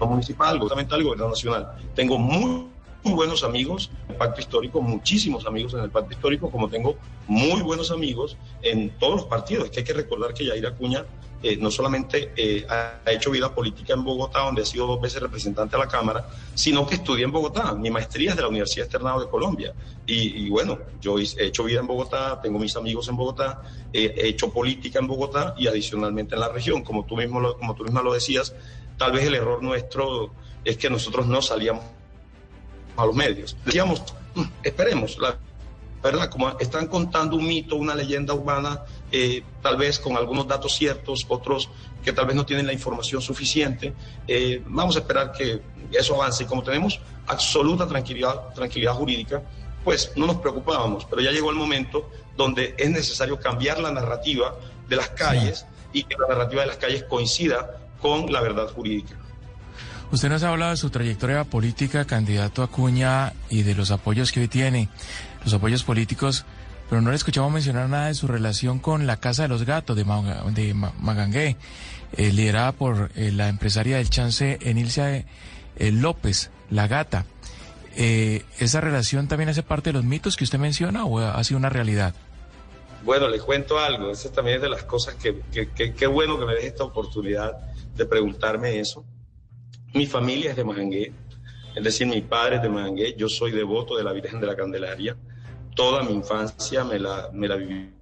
municipal, 0.00 0.58
gobierno 0.58 0.96
el 0.96 1.04
gobierno 1.04 1.28
nacional. 1.28 1.76
Tengo 1.94 2.18
muy 2.18 2.66
buenos 3.12 3.44
amigos 3.44 3.90
en 4.04 4.12
el 4.12 4.16
pacto 4.16 4.40
histórico, 4.40 4.80
muchísimos 4.80 5.46
amigos 5.46 5.74
en 5.74 5.80
el 5.80 5.90
pacto 5.90 6.12
histórico, 6.12 6.50
como 6.50 6.68
tengo 6.68 6.96
muy 7.26 7.62
buenos 7.62 7.90
amigos 7.90 8.36
en 8.62 8.90
todos 8.98 9.16
los 9.16 9.24
partidos. 9.26 9.66
Es 9.66 9.70
que 9.70 9.80
hay 9.80 9.84
que 9.84 9.92
recordar 9.92 10.34
que 10.34 10.46
Yair 10.46 10.66
Acuña 10.66 11.04
eh, 11.42 11.58
no 11.58 11.70
solamente 11.70 12.32
eh, 12.36 12.66
ha 12.70 13.10
hecho 13.10 13.30
vida 13.30 13.54
política 13.54 13.92
en 13.92 14.02
Bogotá, 14.02 14.40
donde 14.40 14.62
ha 14.62 14.64
sido 14.64 14.86
dos 14.86 14.98
veces 14.98 15.20
representante 15.20 15.76
a 15.76 15.78
la 15.78 15.88
Cámara, 15.88 16.26
sino 16.54 16.86
que 16.86 16.94
estudié 16.94 17.24
en 17.24 17.32
Bogotá. 17.32 17.74
Mi 17.74 17.90
maestría 17.90 18.30
es 18.30 18.36
de 18.36 18.42
la 18.42 18.48
Universidad 18.48 18.86
Externado 18.86 19.20
de 19.20 19.28
Colombia. 19.28 19.74
Y, 20.06 20.48
bueno, 20.48 20.78
yo 21.02 21.18
he 21.18 21.24
hecho 21.38 21.64
vida 21.64 21.80
en 21.80 21.86
Bogotá, 21.86 22.40
tengo 22.42 22.58
mis 22.58 22.74
amigos 22.76 23.08
en 23.08 23.16
Bogotá, 23.16 23.62
he 23.92 24.28
hecho 24.28 24.50
política 24.50 24.98
en 24.98 25.06
Bogotá 25.06 25.54
y 25.58 25.66
adicionalmente 25.66 26.34
en 26.34 26.40
la 26.40 26.48
región. 26.48 26.82
Como 26.82 27.04
tú, 27.04 27.16
mismo 27.16 27.54
como 27.58 27.74
tú 27.74 27.84
misma 27.84 28.02
lo 28.02 28.14
decías, 28.14 28.54
tal 28.96 29.12
vez 29.12 29.26
el 29.26 29.34
error 29.34 29.62
nuestro 29.62 30.32
es 30.64 30.78
que 30.78 30.88
nosotros 30.88 31.26
no 31.26 31.42
salíamos 31.42 31.84
a 32.96 33.06
los 33.06 33.14
medios. 33.14 33.56
Decíamos, 33.64 34.02
mm, 34.34 34.42
esperemos, 34.62 35.18
la 35.18 35.36
verdad, 36.02 36.28
como 36.28 36.58
están 36.58 36.86
contando 36.86 37.36
un 37.36 37.46
mito, 37.46 37.76
una 37.76 37.94
leyenda 37.94 38.34
urbana, 38.34 38.82
eh, 39.10 39.42
tal 39.62 39.76
vez 39.76 39.98
con 39.98 40.16
algunos 40.16 40.46
datos 40.46 40.74
ciertos, 40.74 41.24
otros 41.28 41.70
que 42.04 42.12
tal 42.12 42.26
vez 42.26 42.36
no 42.36 42.44
tienen 42.44 42.66
la 42.66 42.72
información 42.72 43.22
suficiente, 43.22 43.94
eh, 44.28 44.62
vamos 44.66 44.96
a 44.96 44.98
esperar 45.00 45.32
que 45.32 45.62
eso 45.92 46.14
avance. 46.14 46.44
Y 46.44 46.46
como 46.46 46.62
tenemos 46.62 47.00
absoluta 47.26 47.86
tranquilidad, 47.86 48.52
tranquilidad 48.54 48.92
jurídica, 48.92 49.42
pues 49.82 50.12
no 50.16 50.26
nos 50.26 50.36
preocupábamos, 50.36 51.06
pero 51.06 51.22
ya 51.22 51.30
llegó 51.30 51.50
el 51.50 51.56
momento 51.56 52.10
donde 52.36 52.74
es 52.76 52.90
necesario 52.90 53.38
cambiar 53.38 53.78
la 53.80 53.90
narrativa 53.90 54.54
de 54.88 54.96
las 54.96 55.10
calles 55.10 55.66
y 55.92 56.02
que 56.02 56.16
la 56.18 56.28
narrativa 56.28 56.62
de 56.62 56.68
las 56.68 56.76
calles 56.76 57.04
coincida 57.04 57.78
con 58.00 58.30
la 58.32 58.40
verdad 58.40 58.68
jurídica. 58.68 59.16
Usted 60.14 60.28
nos 60.28 60.44
ha 60.44 60.50
hablado 60.50 60.70
de 60.70 60.76
su 60.76 60.90
trayectoria 60.90 61.42
política, 61.42 62.04
candidato 62.04 62.62
a 62.62 62.68
Cuña, 62.68 63.32
y 63.50 63.64
de 63.64 63.74
los 63.74 63.90
apoyos 63.90 64.30
que 64.30 64.38
hoy 64.38 64.46
tiene, 64.46 64.88
los 65.42 65.54
apoyos 65.54 65.82
políticos, 65.82 66.44
pero 66.88 67.02
no 67.02 67.10
le 67.10 67.16
escuchamos 67.16 67.50
mencionar 67.50 67.88
nada 67.88 68.06
de 68.06 68.14
su 68.14 68.28
relación 68.28 68.78
con 68.78 69.08
la 69.08 69.16
Casa 69.16 69.42
de 69.42 69.48
los 69.48 69.64
Gatos 69.64 69.96
de, 69.96 70.04
Magangué, 70.04 71.56
eh, 72.16 72.32
liderada 72.32 72.70
por 72.70 73.10
eh, 73.16 73.32
la 73.32 73.48
empresaria 73.48 73.96
del 73.96 74.08
chance 74.08 74.60
Enilcia 74.62 75.16
eh, 75.16 75.24
López, 75.90 76.52
la 76.70 76.86
gata. 76.86 77.26
¿Esa 77.96 78.80
relación 78.80 79.26
también 79.26 79.48
hace 79.48 79.64
parte 79.64 79.90
de 79.90 79.94
los 79.94 80.04
mitos 80.04 80.36
que 80.36 80.44
usted 80.44 80.60
menciona 80.60 81.06
o 81.06 81.18
ha 81.18 81.42
sido 81.42 81.58
una 81.58 81.70
realidad? 81.70 82.14
Bueno, 83.02 83.26
le 83.26 83.40
cuento 83.40 83.80
algo, 83.80 84.12
eso 84.12 84.30
también 84.30 84.58
es 84.58 84.62
de 84.62 84.68
las 84.68 84.84
cosas 84.84 85.16
que, 85.16 85.42
qué 85.50 86.06
bueno 86.06 86.38
que 86.38 86.46
me 86.46 86.54
deje 86.54 86.68
esta 86.68 86.84
oportunidad 86.84 87.58
de 87.96 88.06
preguntarme 88.06 88.78
eso. 88.78 89.04
Mi 89.94 90.06
familia 90.06 90.50
es 90.50 90.56
de 90.56 90.64
Majangué, 90.64 91.12
es 91.74 91.84
decir, 91.84 92.06
mi 92.06 92.20
padre 92.20 92.56
es 92.56 92.62
de 92.62 92.68
Majangué, 92.68 93.14
yo 93.16 93.28
soy 93.28 93.52
devoto 93.52 93.96
de 93.96 94.02
la 94.02 94.12
Virgen 94.12 94.40
de 94.40 94.46
la 94.48 94.56
Candelaria. 94.56 95.16
Toda 95.76 96.02
mi 96.02 96.12
infancia 96.12 96.84
me 96.84 96.98
la, 96.98 97.30
me 97.32 97.46
la 97.46 97.56
viví 97.56 97.92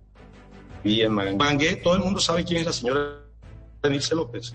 en 0.84 1.12
Majangué. 1.12 1.36
Majangué. 1.36 1.76
Todo 1.76 1.96
el 1.96 2.00
mundo 2.00 2.18
sabe 2.18 2.44
quién 2.44 2.60
es 2.60 2.66
la 2.66 2.72
señora 2.72 3.22
Denise 3.82 4.14
López. 4.14 4.54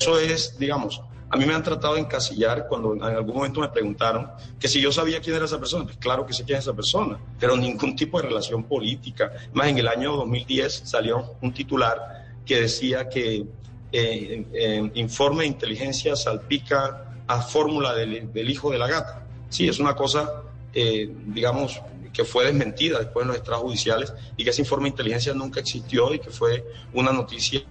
Eso 0.00 0.18
es, 0.18 0.58
digamos, 0.58 1.02
A 1.30 1.36
mí 1.36 1.44
me 1.44 1.52
han 1.52 1.62
tratado 1.62 1.94
de 1.94 2.00
encasillar 2.00 2.66
cuando 2.68 2.94
en 2.94 3.02
algún 3.02 3.36
momento 3.36 3.60
me 3.60 3.68
preguntaron 3.68 4.30
que 4.58 4.66
si 4.66 4.80
yo 4.80 4.90
sabía 4.90 5.20
quién 5.20 5.36
era 5.36 5.44
esa 5.44 5.58
persona. 5.58 5.84
Pues 5.84 5.98
claro 5.98 6.24
que 6.24 6.32
sé 6.32 6.42
quién 6.44 6.56
es 6.56 6.64
esa 6.64 6.74
persona, 6.74 7.18
pero 7.38 7.54
ningún 7.54 7.94
tipo 7.96 8.18
de 8.18 8.28
relación 8.28 8.64
política. 8.64 9.30
Más 9.52 9.68
en 9.68 9.76
el 9.76 9.88
año 9.88 10.16
2010 10.16 10.82
salió 10.84 11.36
un 11.42 11.52
titular 11.52 12.24
que 12.46 12.62
decía 12.62 13.10
que 13.10 13.46
eh, 13.92 14.90
informe 14.94 15.42
de 15.42 15.48
inteligencia 15.48 16.16
salpica 16.16 17.04
a 17.26 17.42
fórmula 17.42 17.94
del, 17.94 18.50
hijo 18.50 18.70
de 18.70 18.78
la 18.78 18.88
gata. 18.88 19.26
Sí, 19.48 19.68
es 19.68 19.78
una 19.78 19.94
cosa, 19.94 20.42
eh, 20.74 21.10
digamos, 21.26 21.80
que 22.12 22.24
fue 22.24 22.44
desmentida 22.44 22.98
después 22.98 23.24
en 23.24 23.28
los 23.28 23.36
extrajudiciales 23.36 24.12
y 24.36 24.44
que 24.44 24.50
ese 24.50 24.62
informe 24.62 24.84
de 24.84 24.90
inteligencia 24.90 25.34
nunca 25.34 25.60
existió 25.60 26.12
y 26.12 26.18
que 26.18 26.30
fue 26.30 26.64
una 26.92 27.12
noticia 27.12 27.62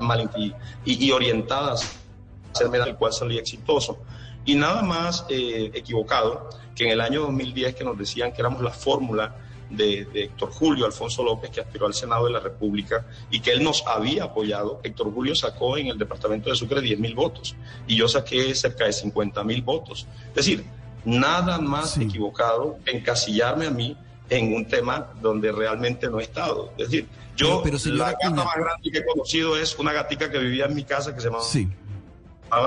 mal 0.00 0.30
y, 0.36 0.54
y 0.84 1.10
orientada 1.12 1.74
a 1.74 1.76
ser 1.76 2.74
el 2.74 2.96
cual 2.96 3.12
salía 3.12 3.40
exitoso. 3.40 3.98
Y 4.44 4.54
nada 4.54 4.82
más 4.82 5.26
eh, 5.28 5.70
equivocado 5.74 6.48
que 6.74 6.84
en 6.84 6.90
el 6.90 7.00
año 7.00 7.20
2010 7.22 7.74
que 7.74 7.84
nos 7.84 7.98
decían 7.98 8.32
que 8.32 8.40
éramos 8.40 8.62
la 8.62 8.70
fórmula 8.70 9.36
de, 9.70 10.06
Héctor 10.14 10.50
Julio 10.50 10.86
Alfonso 10.86 11.22
López, 11.22 11.50
que 11.50 11.60
aspiró 11.60 11.86
al 11.86 11.94
Senado 11.94 12.26
de 12.26 12.32
la 12.32 12.40
República 12.40 13.06
y 13.30 13.40
que 13.40 13.52
él 13.52 13.62
nos 13.62 13.86
había 13.86 14.24
apoyado. 14.24 14.80
Héctor 14.82 15.12
Julio 15.12 15.34
sacó 15.34 15.76
en 15.76 15.88
el 15.88 15.98
departamento 15.98 16.50
de 16.50 16.56
Sucre 16.56 16.80
10 16.80 16.98
mil 16.98 17.14
votos 17.14 17.54
y 17.86 17.96
yo 17.96 18.08
saqué 18.08 18.54
cerca 18.54 18.84
de 18.84 18.92
50 18.92 19.42
mil 19.44 19.62
votos. 19.62 20.06
Es 20.28 20.34
decir, 20.34 20.64
nada 21.04 21.58
más 21.58 21.96
equivocado 21.98 22.78
encasillarme 22.86 23.66
a 23.66 23.70
mí 23.70 23.96
en 24.30 24.54
un 24.54 24.66
tema 24.66 25.12
donde 25.20 25.52
realmente 25.52 26.08
no 26.08 26.20
he 26.20 26.22
estado. 26.22 26.72
Es 26.76 26.90
decir, 26.90 27.06
yo 27.36 27.62
la 27.86 28.12
gata 28.12 28.30
más 28.30 28.56
grande 28.56 28.90
que 28.90 28.98
he 28.98 29.04
conocido 29.04 29.56
es 29.56 29.78
una 29.78 29.92
gatica 29.92 30.30
que 30.30 30.38
vivía 30.38 30.66
en 30.66 30.74
mi 30.74 30.84
casa 30.84 31.14
que 31.14 31.20
se 31.20 31.28
llamaba... 31.28 31.44
Sí. 31.44 31.68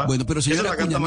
bueno, 0.07 0.25
pero 0.25 0.41
señora 0.41 0.71
Acuña, 0.71 0.97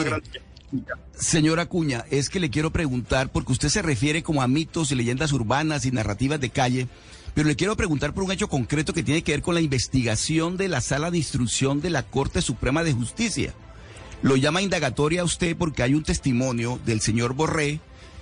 Señora 1.19 1.63
Acuña, 1.63 2.05
es 2.11 2.29
que 2.29 2.41
le 2.41 2.51
quiero 2.51 2.73
preguntar, 2.73 3.31
porque 3.31 3.53
usted 3.53 3.69
se 3.69 3.83
refiere 3.83 4.23
como 4.23 4.43
a 4.43 4.49
mitos 4.49 4.91
y 4.91 4.95
leyendas 4.95 5.33
urbanas 5.33 5.85
y 5.85 5.93
narrativas 5.93 6.41
de 6.41 6.51
calle, 6.51 6.89
pero 7.35 7.49
le 7.49 7.57
quiero 7.57 7.77
preguntar 7.77 8.15
por 8.15 8.25
un 8.25 8.33
hecho 8.33 8.49
concreto 8.49 8.93
que 8.93 9.03
tiene 9.03 9.23
que 9.23 9.33
ver 9.33 9.43
con 9.43 9.55
la 9.55 9.61
investigación 9.61 10.57
de 10.57 10.69
la 10.69 10.81
sala 10.81 11.11
de 11.11 11.19
instrucción 11.19 11.81
de 11.81 11.91
la 11.91 12.03
Corte 12.03 12.43
Suprema 12.43 12.85
de 12.85 12.93
Justicia. 12.93 13.55
Lo 14.23 14.37
llama 14.37 14.63
indagatoria 14.63 15.21
a 15.21 15.25
usted 15.25 15.57
porque 15.57 15.83
hay 15.83 15.95
un 15.95 16.03
testimonio 16.03 16.81
del 16.85 17.01
señor 17.01 17.35
Borré, 17.35 17.81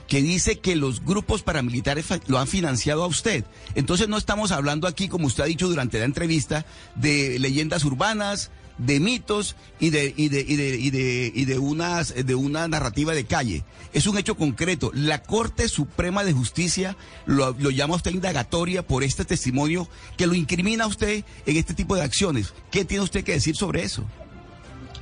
que 0.08 0.20
dice 0.20 0.58
que 0.58 0.76
los 0.76 1.04
grupos 1.04 1.42
paramilitares 1.42 2.06
lo 2.26 2.38
han 2.38 2.46
financiado 2.46 3.02
a 3.02 3.06
usted. 3.06 3.44
Entonces 3.74 4.08
no 4.08 4.18
estamos 4.18 4.52
hablando 4.52 4.86
aquí, 4.86 5.08
como 5.08 5.26
usted 5.26 5.44
ha 5.44 5.46
dicho 5.46 5.68
durante 5.68 5.98
la 5.98 6.04
entrevista, 6.04 6.66
de 6.96 7.38
leyendas 7.38 7.84
urbanas, 7.84 8.50
de 8.84 9.00
mitos 9.00 9.56
y 9.78 9.90
de, 9.90 10.12
y 10.16 10.28
de, 10.28 10.40
y 10.40 10.56
de, 10.56 10.76
y 10.76 10.90
de, 10.90 11.32
y 11.34 11.44
de, 11.44 11.58
unas, 11.58 12.14
de 12.14 12.34
una 12.34 12.68
narrativa 12.68 13.14
de 13.14 13.24
calle. 13.24 13.64
Es 13.92 14.06
un 14.06 14.18
hecho 14.18 14.36
concreto. 14.36 14.90
La 14.94 15.22
Corte 15.22 15.68
Suprema 15.68 16.24
de 16.24 16.32
Justicia 16.32 16.96
lo, 17.26 17.52
llama 17.52 17.94
a 17.94 17.96
usted 17.96 18.12
indagatoria 18.12 18.86
por 18.86 19.04
este 19.04 19.24
testimonio 19.24 19.88
que 20.16 20.26
lo 20.26 20.34
incrimina 20.34 20.84
a 20.84 20.88
usted 20.88 21.24
en 21.46 21.56
este 21.56 21.74
tipo 21.74 21.94
de 21.94 22.02
acciones. 22.02 22.54
¿Qué 22.70 22.84
tiene 22.84 23.04
usted 23.04 23.24
que 23.24 23.32
decir 23.32 23.56
sobre 23.56 23.82
eso? 23.82 24.04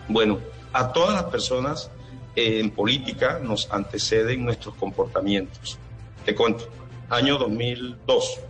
Bueno, 0.09 0.41
a 0.73 0.93
todas 0.93 1.15
las 1.15 1.31
personas 1.31 1.91
en 2.37 2.71
política 2.71 3.41
nos 3.43 3.71
anteceden 3.71 4.45
nuestros 4.45 4.75
comportamientos. 4.75 5.79
Te 6.25 6.35
cuento, 6.35 6.69
año 7.09 7.39
2002 7.39 8.41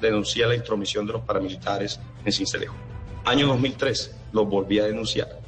denuncié 0.00 0.46
la 0.46 0.54
intromisión 0.54 1.06
de 1.06 1.14
los 1.14 1.22
paramilitares 1.22 2.00
en 2.24 2.32
Cincelejo. 2.32 2.87
Año 3.24 3.46
2003 3.48 4.14
los 4.32 4.48
volví 4.48 4.78
a 4.78 4.84
denunciar. 4.84 5.40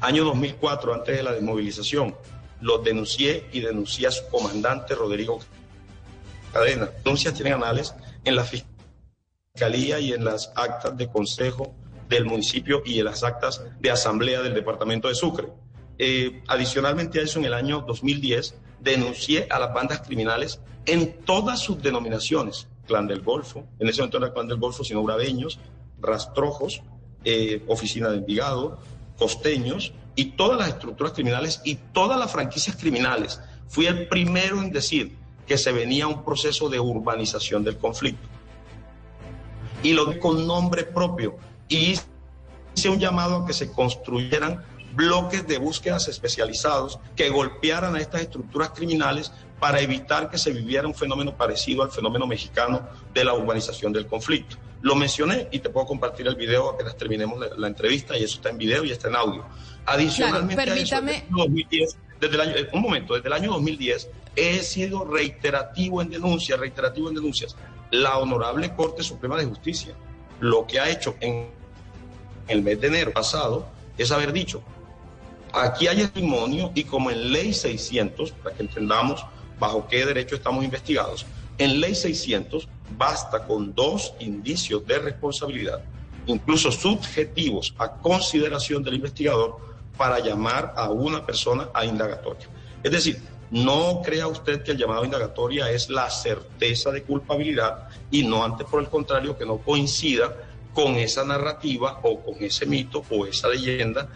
Año 0.00 0.24
2004, 0.24 0.94
antes 0.94 1.16
de 1.16 1.22
la 1.22 1.32
desmovilización, 1.32 2.14
los 2.60 2.82
denuncié 2.84 3.48
y 3.52 3.60
denuncié 3.60 4.06
a 4.06 4.10
su 4.10 4.26
comandante 4.28 4.94
Rodrigo 4.94 5.40
Cadena. 6.52 6.90
Denuncias 7.04 7.34
tienen 7.34 7.54
anales 7.54 7.94
en 8.24 8.36
la 8.36 8.44
Fiscalía 8.44 10.00
y 10.00 10.12
en 10.12 10.24
las 10.24 10.52
actas 10.54 10.96
de 10.96 11.08
consejo 11.08 11.74
del 12.08 12.24
municipio 12.24 12.82
y 12.84 12.98
en 12.98 13.06
las 13.06 13.24
actas 13.24 13.62
de 13.80 13.90
asamblea 13.90 14.42
del 14.42 14.54
departamento 14.54 15.08
de 15.08 15.14
Sucre. 15.14 15.48
Eh, 15.98 16.42
adicionalmente 16.46 17.20
a 17.20 17.22
eso, 17.22 17.38
en 17.38 17.46
el 17.46 17.54
año 17.54 17.80
2010, 17.86 18.54
denuncié 18.80 19.46
a 19.50 19.58
las 19.58 19.72
bandas 19.72 20.00
criminales 20.00 20.60
en 20.84 21.20
todas 21.24 21.60
sus 21.60 21.82
denominaciones. 21.82 22.68
Clan 22.86 23.08
del 23.08 23.20
Golfo, 23.20 23.64
en 23.80 23.88
ese 23.88 24.00
momento 24.00 24.20
no 24.20 24.26
era 24.26 24.34
Clan 24.34 24.46
del 24.46 24.58
Golfo, 24.58 24.84
sino 24.84 25.00
Urabeños, 25.00 25.58
Rastrojos, 25.98 26.82
eh, 27.28 27.64
Oficina 27.66 28.08
de 28.08 28.18
Envigado, 28.18 28.78
Costeños 29.18 29.92
y 30.14 30.26
todas 30.26 30.58
las 30.58 30.68
estructuras 30.68 31.12
criminales 31.12 31.60
y 31.64 31.74
todas 31.74 32.18
las 32.18 32.30
franquicias 32.30 32.76
criminales. 32.76 33.40
Fui 33.66 33.86
el 33.86 34.06
primero 34.06 34.62
en 34.62 34.70
decir 34.70 35.16
que 35.44 35.58
se 35.58 35.72
venía 35.72 36.06
un 36.06 36.24
proceso 36.24 36.68
de 36.68 36.78
urbanización 36.78 37.64
del 37.64 37.78
conflicto. 37.78 38.28
Y 39.82 39.92
lo 39.92 40.18
con 40.20 40.46
nombre 40.46 40.84
propio. 40.84 41.36
Y 41.68 41.96
hice 42.74 42.88
un 42.88 43.00
llamado 43.00 43.38
a 43.38 43.46
que 43.46 43.52
se 43.52 43.72
construyeran 43.72 44.64
bloques 44.94 45.46
de 45.48 45.58
búsquedas 45.58 46.06
especializados 46.06 47.00
que 47.16 47.28
golpearan 47.28 47.96
a 47.96 47.98
estas 47.98 48.22
estructuras 48.22 48.70
criminales 48.70 49.32
para 49.58 49.80
evitar 49.80 50.30
que 50.30 50.38
se 50.38 50.52
viviera 50.52 50.86
un 50.86 50.94
fenómeno 50.94 51.36
parecido 51.36 51.82
al 51.82 51.90
fenómeno 51.90 52.26
mexicano 52.26 52.88
de 53.12 53.24
la 53.24 53.34
urbanización 53.34 53.92
del 53.92 54.06
conflicto. 54.06 54.56
Lo 54.82 54.94
mencioné 54.94 55.48
y 55.50 55.58
te 55.58 55.70
puedo 55.70 55.86
compartir 55.86 56.26
el 56.26 56.36
video 56.36 56.70
apenas 56.70 56.96
terminemos 56.96 57.40
la, 57.56 57.66
entrevista 57.66 58.16
y 58.16 58.24
eso 58.24 58.36
está 58.36 58.50
en 58.50 58.58
video 58.58 58.84
y 58.84 58.90
está 58.92 59.08
en 59.08 59.16
audio. 59.16 59.44
Adicionalmente, 59.86 60.64
permítame. 60.64 61.24
desde 62.20 62.34
el 62.34 62.40
año, 62.40 62.54
un 62.72 62.82
momento, 62.82 63.14
desde 63.14 63.28
el 63.28 63.32
año 63.32 63.50
2010 63.52 64.08
he 64.36 64.58
sido 64.62 65.04
reiterativo 65.04 66.02
en 66.02 66.10
denuncias, 66.10 66.58
reiterativo 66.58 67.08
en 67.08 67.14
denuncias. 67.14 67.56
La 67.90 68.18
Honorable 68.18 68.74
Corte 68.74 69.02
Suprema 69.02 69.36
de 69.36 69.46
Justicia 69.46 69.94
lo 70.40 70.66
que 70.66 70.78
ha 70.78 70.90
hecho 70.90 71.16
en 71.20 71.48
el 72.48 72.62
mes 72.62 72.80
de 72.80 72.88
enero 72.88 73.12
pasado 73.12 73.66
es 73.96 74.10
haber 74.12 74.32
dicho 74.32 74.62
Aquí 75.52 75.86
hay 75.86 75.96
testimonio 75.96 76.70
y 76.74 76.84
como 76.84 77.10
en 77.10 77.32
ley 77.32 77.54
600, 77.54 78.32
para 78.32 78.54
que 78.54 78.62
entendamos 78.62 79.24
bajo 79.58 79.86
qué 79.88 80.04
derecho 80.04 80.34
estamos 80.34 80.62
investigados, 80.62 81.24
en 81.58 81.80
ley 81.80 81.94
600 81.94 82.68
basta 82.96 83.44
con 83.44 83.74
dos 83.74 84.14
indicios 84.20 84.86
de 84.86 84.98
responsabilidad, 84.98 85.82
incluso 86.26 86.70
subjetivos 86.70 87.74
a 87.78 87.90
consideración 87.92 88.82
del 88.82 88.94
investigador, 88.94 89.58
para 89.96 90.18
llamar 90.18 90.74
a 90.76 90.90
una 90.90 91.24
persona 91.24 91.70
a 91.72 91.84
indagatoria. 91.84 92.46
Es 92.82 92.92
decir, 92.92 93.18
no 93.50 94.02
crea 94.04 94.26
usted 94.26 94.62
que 94.62 94.72
el 94.72 94.78
llamado 94.78 95.02
a 95.02 95.04
indagatoria 95.06 95.70
es 95.70 95.88
la 95.88 96.10
certeza 96.10 96.90
de 96.90 97.02
culpabilidad 97.02 97.88
y 98.10 98.24
no 98.24 98.44
antes 98.44 98.66
por 98.66 98.80
el 98.80 98.88
contrario 98.88 99.38
que 99.38 99.46
no 99.46 99.58
coincida 99.58 100.36
con 100.74 100.96
esa 100.96 101.24
narrativa 101.24 102.00
o 102.02 102.20
con 102.20 102.34
ese 102.40 102.66
mito 102.66 103.02
o 103.08 103.24
esa 103.26 103.48
leyenda 103.48 104.08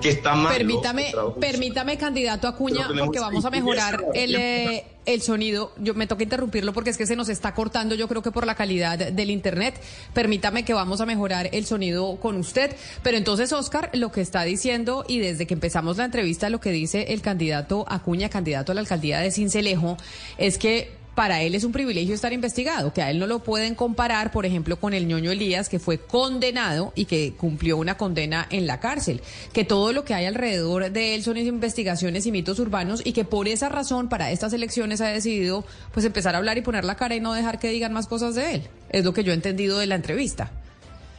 que 0.00 0.10
está 0.10 0.34
mal. 0.34 0.56
Permítame, 0.56 1.12
permítame, 1.40 1.98
candidato 1.98 2.48
Acuña, 2.48 2.88
porque 2.98 3.20
vamos 3.20 3.44
a 3.44 3.50
mejorar 3.50 4.04
el, 4.14 4.34
eh, 4.34 4.84
el 5.06 5.22
sonido. 5.22 5.72
Yo 5.78 5.94
me 5.94 6.06
toca 6.06 6.22
interrumpirlo 6.22 6.72
porque 6.72 6.90
es 6.90 6.96
que 6.96 7.06
se 7.06 7.16
nos 7.16 7.28
está 7.28 7.54
cortando, 7.54 7.94
yo 7.94 8.08
creo 8.08 8.22
que 8.22 8.30
por 8.30 8.46
la 8.46 8.54
calidad 8.54 8.98
del 8.98 9.30
internet. 9.30 9.80
Permítame 10.14 10.64
que 10.64 10.74
vamos 10.74 11.00
a 11.00 11.06
mejorar 11.06 11.48
el 11.52 11.66
sonido 11.66 12.16
con 12.16 12.36
usted. 12.36 12.74
Pero 13.02 13.16
entonces, 13.16 13.52
Oscar, 13.52 13.90
lo 13.94 14.12
que 14.12 14.20
está 14.20 14.42
diciendo, 14.44 15.04
y 15.08 15.18
desde 15.18 15.46
que 15.46 15.54
empezamos 15.54 15.96
la 15.96 16.04
entrevista, 16.04 16.48
lo 16.50 16.60
que 16.60 16.70
dice 16.70 17.12
el 17.12 17.22
candidato 17.22 17.84
Acuña, 17.88 18.28
candidato 18.28 18.72
a 18.72 18.74
la 18.74 18.80
alcaldía 18.80 19.20
de 19.20 19.30
Cincelejo, 19.30 19.96
es 20.38 20.58
que 20.58 20.99
para 21.20 21.42
él 21.42 21.54
es 21.54 21.64
un 21.64 21.72
privilegio 21.72 22.14
estar 22.14 22.32
investigado, 22.32 22.94
que 22.94 23.02
a 23.02 23.10
él 23.10 23.18
no 23.18 23.26
lo 23.26 23.40
pueden 23.40 23.74
comparar, 23.74 24.30
por 24.30 24.46
ejemplo, 24.46 24.80
con 24.80 24.94
el 24.94 25.06
ñoño 25.06 25.30
Elías, 25.30 25.68
que 25.68 25.78
fue 25.78 25.98
condenado 25.98 26.94
y 26.94 27.04
que 27.04 27.34
cumplió 27.36 27.76
una 27.76 27.98
condena 27.98 28.46
en 28.48 28.66
la 28.66 28.80
cárcel, 28.80 29.20
que 29.52 29.66
todo 29.66 29.92
lo 29.92 30.06
que 30.06 30.14
hay 30.14 30.24
alrededor 30.24 30.90
de 30.90 31.14
él 31.14 31.22
son 31.22 31.36
investigaciones 31.36 32.24
y 32.24 32.32
mitos 32.32 32.58
urbanos 32.58 33.02
y 33.04 33.12
que 33.12 33.26
por 33.26 33.48
esa 33.48 33.68
razón 33.68 34.08
para 34.08 34.30
estas 34.30 34.54
elecciones 34.54 35.02
ha 35.02 35.08
decidido 35.08 35.66
pues 35.92 36.06
empezar 36.06 36.34
a 36.34 36.38
hablar 36.38 36.56
y 36.56 36.62
poner 36.62 36.86
la 36.86 36.94
cara 36.94 37.14
y 37.14 37.20
no 37.20 37.34
dejar 37.34 37.58
que 37.58 37.68
digan 37.68 37.92
más 37.92 38.06
cosas 38.06 38.34
de 38.34 38.54
él. 38.54 38.62
Es 38.88 39.04
lo 39.04 39.12
que 39.12 39.22
yo 39.22 39.32
he 39.32 39.34
entendido 39.34 39.78
de 39.78 39.88
la 39.88 39.96
entrevista. 39.96 40.50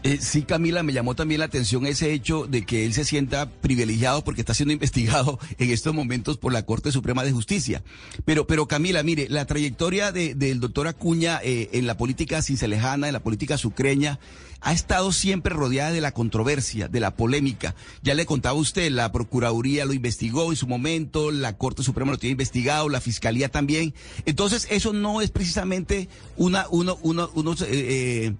Eh, 0.03 0.17
sí, 0.19 0.41
Camila, 0.41 0.81
me 0.81 0.93
llamó 0.93 1.13
también 1.13 1.39
la 1.39 1.45
atención 1.45 1.85
ese 1.85 2.11
hecho 2.11 2.47
de 2.47 2.65
que 2.65 2.85
él 2.85 2.93
se 2.93 3.05
sienta 3.05 3.51
privilegiado 3.51 4.23
porque 4.23 4.41
está 4.41 4.55
siendo 4.55 4.73
investigado 4.81 5.39
en 5.59 5.69
estos 5.69 5.93
momentos 5.93 6.37
por 6.37 6.51
la 6.51 6.65
Corte 6.65 6.91
Suprema 6.91 7.23
de 7.23 7.31
Justicia. 7.31 7.83
Pero, 8.25 8.47
pero 8.47 8.67
Camila, 8.67 9.03
mire, 9.03 9.27
la 9.29 9.45
trayectoria 9.45 10.11
del 10.11 10.59
doctor 10.59 10.87
Acuña 10.87 11.39
eh, 11.43 11.69
en 11.73 11.85
la 11.85 11.97
política 11.97 12.41
cincelejana, 12.41 13.07
en 13.07 13.13
la 13.13 13.21
política 13.21 13.59
sucreña, 13.59 14.19
ha 14.61 14.73
estado 14.73 15.11
siempre 15.11 15.53
rodeada 15.53 15.91
de 15.91 16.01
la 16.01 16.13
controversia, 16.13 16.87
de 16.87 16.99
la 16.99 17.15
polémica. 17.15 17.75
Ya 18.01 18.15
le 18.15 18.25
contaba 18.25 18.57
usted, 18.57 18.91
la 18.91 19.11
Procuraduría 19.11 19.85
lo 19.85 19.93
investigó 19.93 20.51
en 20.51 20.55
su 20.55 20.67
momento, 20.67 21.31
la 21.31 21.57
Corte 21.57 21.83
Suprema 21.83 22.11
lo 22.11 22.17
tiene 22.17 22.31
investigado, 22.31 22.89
la 22.89 23.01
Fiscalía 23.01 23.49
también. 23.49 23.93
Entonces, 24.25 24.67
eso 24.69 24.93
no 24.93 25.21
es 25.21 25.31
precisamente 25.31 26.09
una, 26.37 26.67
uno, 26.69 26.97
uno, 27.01 27.29
unos, 27.33 27.63
eh, 27.67 28.33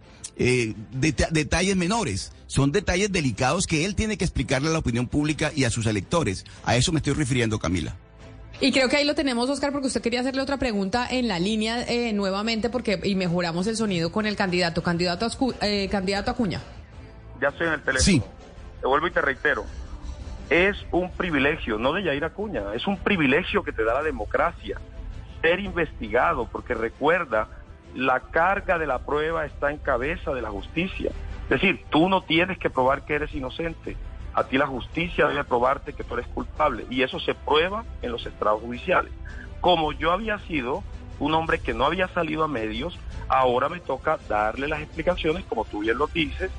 eh, 0.43 0.73
detalles 0.91 1.75
menores, 1.75 2.31
son 2.47 2.71
detalles 2.71 3.11
delicados 3.11 3.67
que 3.67 3.85
él 3.85 3.95
tiene 3.95 4.17
que 4.17 4.25
explicarle 4.25 4.69
a 4.69 4.71
la 4.71 4.79
opinión 4.79 5.07
pública 5.07 5.51
y 5.55 5.65
a 5.65 5.69
sus 5.69 5.85
electores. 5.85 6.45
A 6.65 6.75
eso 6.75 6.91
me 6.91 6.97
estoy 6.97 7.13
refiriendo, 7.13 7.59
Camila. 7.59 7.95
Y 8.59 8.71
creo 8.71 8.89
que 8.89 8.97
ahí 8.97 9.05
lo 9.05 9.13
tenemos, 9.13 9.49
Oscar, 9.49 9.71
porque 9.71 9.87
usted 9.87 10.01
quería 10.01 10.21
hacerle 10.21 10.41
otra 10.41 10.57
pregunta 10.57 11.07
en 11.09 11.27
la 11.27 11.39
línea 11.39 11.83
eh, 11.87 12.11
nuevamente 12.13 12.69
porque 12.69 12.99
y 13.03 13.15
mejoramos 13.15 13.67
el 13.67 13.75
sonido 13.75 14.11
con 14.11 14.25
el 14.25 14.35
candidato, 14.35 14.81
candidato, 14.81 15.27
eh, 15.61 15.87
candidato 15.89 16.31
Acuña. 16.31 16.61
Ya 17.39 17.49
estoy 17.49 17.67
en 17.67 17.73
el 17.73 17.81
teléfono. 17.81 18.03
Sí. 18.03 18.21
Te 18.81 18.87
vuelvo 18.87 19.07
y 19.07 19.11
te 19.11 19.21
reitero. 19.21 19.65
Es 20.49 20.75
un 20.91 21.11
privilegio, 21.11 21.77
no 21.77 21.93
de 21.93 22.03
Yair 22.03 22.25
Acuña, 22.25 22.73
es 22.75 22.85
un 22.87 22.97
privilegio 22.97 23.63
que 23.63 23.71
te 23.71 23.83
da 23.83 23.93
la 23.93 24.03
democracia 24.03 24.79
ser 25.41 25.59
investigado, 25.59 26.47
porque 26.51 26.73
recuerda, 26.73 27.47
la 27.95 28.19
carga 28.19 28.77
de 28.77 28.87
la 28.87 28.99
prueba 28.99 29.45
está 29.45 29.71
en 29.71 29.77
cabeza 29.77 30.33
de 30.33 30.41
la 30.41 30.49
justicia. 30.49 31.11
Es 31.43 31.49
decir, 31.49 31.83
tú 31.89 32.07
no 32.09 32.21
tienes 32.21 32.57
que 32.57 32.69
probar 32.69 33.05
que 33.05 33.15
eres 33.15 33.33
inocente 33.33 33.97
a 34.33 34.45
ti 34.45 34.57
la 34.57 34.67
justicia 34.67 35.27
debe 35.27 35.43
probarte 35.43 35.93
que 35.93 36.03
tú 36.03 36.13
eres 36.13 36.27
culpable 36.27 36.85
y 36.89 37.01
eso 37.01 37.19
se 37.19 37.35
prueba 37.35 37.83
en 38.01 38.11
los 38.11 38.25
estrados 38.25 38.61
judiciales. 38.61 39.11
Como 39.59 39.91
yo 39.91 40.11
había 40.11 40.39
sido 40.39 40.83
un 41.19 41.33
hombre 41.33 41.59
que 41.59 41.73
no 41.73 41.85
había 41.85 42.07
salido 42.07 42.43
a 42.43 42.47
medios, 42.47 42.97
ahora 43.27 43.69
me 43.69 43.79
toca 43.79 44.19
darle 44.29 44.67
las 44.67 44.81
explicaciones, 44.81 45.43
como 45.45 45.65
tú 45.65 45.79
bien 45.79 45.97
lo 45.97 46.07
dices, 46.07 46.49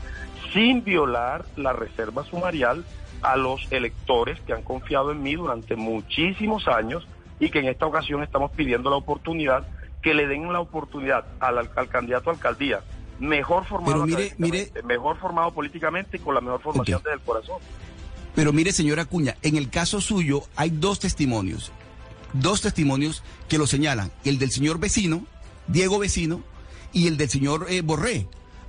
sin 0.52 0.84
violar 0.84 1.44
la 1.56 1.72
reserva 1.72 2.24
sumarial 2.24 2.84
a 3.22 3.36
los 3.36 3.66
electores 3.70 4.40
que 4.42 4.52
han 4.52 4.62
confiado 4.62 5.10
en 5.10 5.22
mí 5.22 5.34
durante 5.34 5.74
muchísimos 5.74 6.68
años 6.68 7.06
y 7.40 7.48
que 7.48 7.60
en 7.60 7.66
esta 7.66 7.86
ocasión 7.86 8.22
estamos 8.22 8.50
pidiendo 8.50 8.90
la 8.90 8.96
oportunidad, 8.96 9.66
que 10.02 10.14
le 10.14 10.26
den 10.26 10.52
la 10.52 10.60
oportunidad 10.60 11.24
al, 11.40 11.70
al 11.74 11.88
candidato 11.88 12.30
a 12.30 12.34
alcaldía 12.34 12.82
mejor 13.22 13.64
formado, 13.64 14.04
mire, 14.04 14.34
mire, 14.38 14.72
mejor 14.84 15.16
formado 15.18 15.52
políticamente 15.52 16.16
y 16.16 16.20
con 16.20 16.34
la 16.34 16.40
mejor 16.40 16.60
formación 16.60 17.02
del 17.02 17.20
corazón. 17.20 17.58
Pero 18.34 18.52
mire, 18.52 18.72
señora 18.72 19.02
Acuña, 19.02 19.36
en 19.42 19.56
el 19.56 19.70
caso 19.70 20.00
suyo 20.00 20.42
hay 20.56 20.70
dos 20.70 20.98
testimonios, 20.98 21.70
dos 22.32 22.62
testimonios 22.62 23.22
que 23.48 23.58
lo 23.58 23.66
señalan, 23.66 24.10
el 24.24 24.38
del 24.38 24.50
señor 24.50 24.78
vecino, 24.80 25.24
Diego 25.68 25.98
Vecino, 25.98 26.42
y 26.92 27.06
el 27.06 27.16
del 27.16 27.30
señor 27.30 27.66
eh, 27.68 27.80
Borré, 27.82 28.26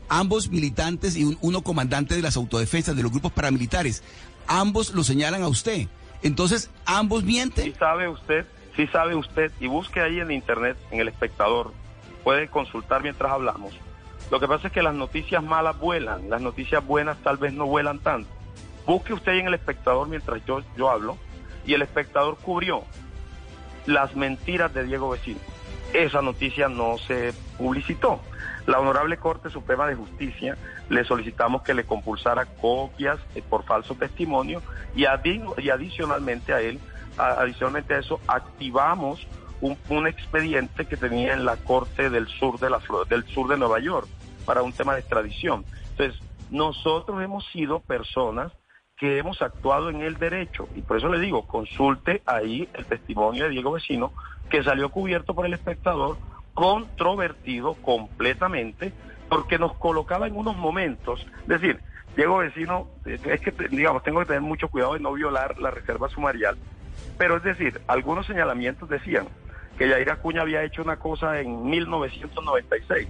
ambos 0.07 0.49
militantes 0.49 1.17
y 1.17 1.37
uno 1.41 1.61
comandante 1.61 2.15
de 2.15 2.21
las 2.21 2.37
autodefensas, 2.37 2.95
de 2.95 3.03
los 3.03 3.11
grupos 3.11 3.31
paramilitares, 3.31 4.03
ambos 4.47 4.93
lo 4.93 5.03
señalan 5.03 5.43
a 5.43 5.47
usted. 5.47 5.87
Entonces, 6.21 6.69
ambos 6.85 7.23
mienten. 7.23 7.65
Sí 7.65 7.73
sabe 7.77 8.07
usted, 8.07 8.45
sí 8.75 8.87
sabe 8.87 9.15
usted, 9.15 9.51
y 9.59 9.67
busque 9.67 10.01
ahí 10.01 10.19
en 10.19 10.31
internet, 10.31 10.77
en 10.91 10.99
el 10.99 11.07
espectador, 11.07 11.71
puede 12.23 12.47
consultar 12.47 13.01
mientras 13.01 13.31
hablamos 13.31 13.79
lo 14.31 14.39
que 14.39 14.47
pasa 14.47 14.67
es 14.67 14.73
que 14.73 14.81
las 14.81 14.95
noticias 14.95 15.43
malas 15.43 15.77
vuelan, 15.79 16.29
las 16.29 16.41
noticias 16.41 16.85
buenas 16.85 17.17
tal 17.19 17.37
vez 17.37 17.53
no 17.53 17.67
vuelan 17.67 17.99
tanto. 17.99 18.29
Busque 18.85 19.13
usted 19.13 19.33
en 19.33 19.47
el 19.47 19.53
espectador 19.53 20.07
mientras 20.07 20.43
yo, 20.45 20.61
yo 20.75 20.89
hablo, 20.89 21.17
y 21.65 21.73
el 21.73 21.81
espectador 21.81 22.37
cubrió 22.37 22.83
las 23.85 24.15
mentiras 24.15 24.73
de 24.73 24.85
Diego 24.85 25.09
Vecino. 25.09 25.39
Esa 25.93 26.21
noticia 26.21 26.67
no 26.67 26.97
se 26.97 27.33
publicitó. 27.57 28.21
La 28.65 28.79
Honorable 28.79 29.17
Corte 29.17 29.49
Suprema 29.49 29.87
de 29.87 29.95
Justicia 29.95 30.57
le 30.89 31.03
solicitamos 31.03 31.61
que 31.61 31.73
le 31.73 31.83
compulsara 31.83 32.45
copias 32.45 33.19
eh, 33.35 33.43
por 33.47 33.65
falso 33.65 33.93
testimonio 33.93 34.63
y, 34.95 35.03
y 35.03 35.69
adicionalmente 35.69 36.53
a 36.53 36.61
él, 36.61 36.79
adicionalmente 37.17 37.93
a 37.93 37.99
eso, 37.99 38.19
activamos 38.27 39.25
un, 39.61 40.07
expediente 40.07 40.85
que 40.85 40.97
tenía 40.97 41.33
en 41.33 41.45
la 41.45 41.55
Corte 41.57 42.09
del 42.09 42.27
Sur 42.27 42.59
de 42.59 42.69
la 42.69 42.81
del 43.09 43.23
Sur 43.25 43.47
de 43.47 43.57
Nueva 43.57 43.79
York 43.79 44.07
para 44.45 44.61
un 44.61 44.73
tema 44.73 44.93
de 44.93 44.99
extradición. 44.99 45.63
Entonces, 45.91 46.21
nosotros 46.49 47.21
hemos 47.23 47.45
sido 47.51 47.79
personas 47.79 48.51
que 48.97 49.17
hemos 49.17 49.41
actuado 49.41 49.89
en 49.89 50.01
el 50.01 50.17
derecho 50.17 50.67
y 50.75 50.81
por 50.81 50.97
eso 50.97 51.09
le 51.09 51.19
digo, 51.19 51.47
consulte 51.47 52.21
ahí 52.25 52.67
el 52.73 52.85
testimonio 52.85 53.45
de 53.45 53.51
Diego 53.51 53.71
Vecino 53.71 54.11
que 54.49 54.63
salió 54.63 54.89
cubierto 54.89 55.33
por 55.33 55.45
el 55.45 55.53
espectador, 55.53 56.17
controvertido 56.53 57.73
completamente, 57.75 58.93
porque 59.29 59.57
nos 59.57 59.73
colocaba 59.75 60.27
en 60.27 60.35
unos 60.35 60.55
momentos, 60.55 61.25
es 61.41 61.47
decir, 61.47 61.79
Diego 62.15 62.37
Vecino, 62.37 62.87
es 63.05 63.41
que 63.41 63.51
digamos, 63.69 64.03
tengo 64.03 64.19
que 64.19 64.27
tener 64.27 64.41
mucho 64.41 64.67
cuidado 64.67 64.93
de 64.93 64.99
no 64.99 65.13
violar 65.13 65.57
la 65.57 65.71
reserva 65.71 66.09
sumarial, 66.09 66.57
pero 67.17 67.37
es 67.37 67.43
decir, 67.43 67.81
algunos 67.87 68.25
señalamientos 68.25 68.89
decían 68.89 69.27
que 69.77 69.87
Yair 69.87 70.11
Acuña 70.11 70.41
había 70.41 70.63
hecho 70.63 70.81
una 70.81 70.97
cosa 70.97 71.39
en 71.39 71.63
1996 71.69 73.07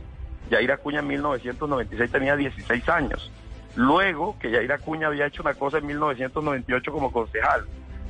Yair 0.49 0.71
Acuña 0.71 0.99
en 0.99 1.07
1996 1.07 2.11
tenía 2.11 2.35
16 2.35 2.89
años. 2.89 3.31
Luego 3.75 4.37
que 4.39 4.51
Yair 4.51 4.71
Acuña 4.71 5.07
había 5.07 5.25
hecho 5.25 5.41
una 5.41 5.55
cosa 5.55 5.79
en 5.79 5.87
1998 5.87 6.91
como 6.91 7.11
concejal. 7.11 7.65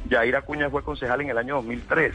Yair 0.09 0.35
Acuña 0.35 0.69
fue 0.69 0.83
concejal 0.83 1.21
en 1.21 1.29
el 1.29 1.37
año 1.37 1.55
2003. 1.55 2.13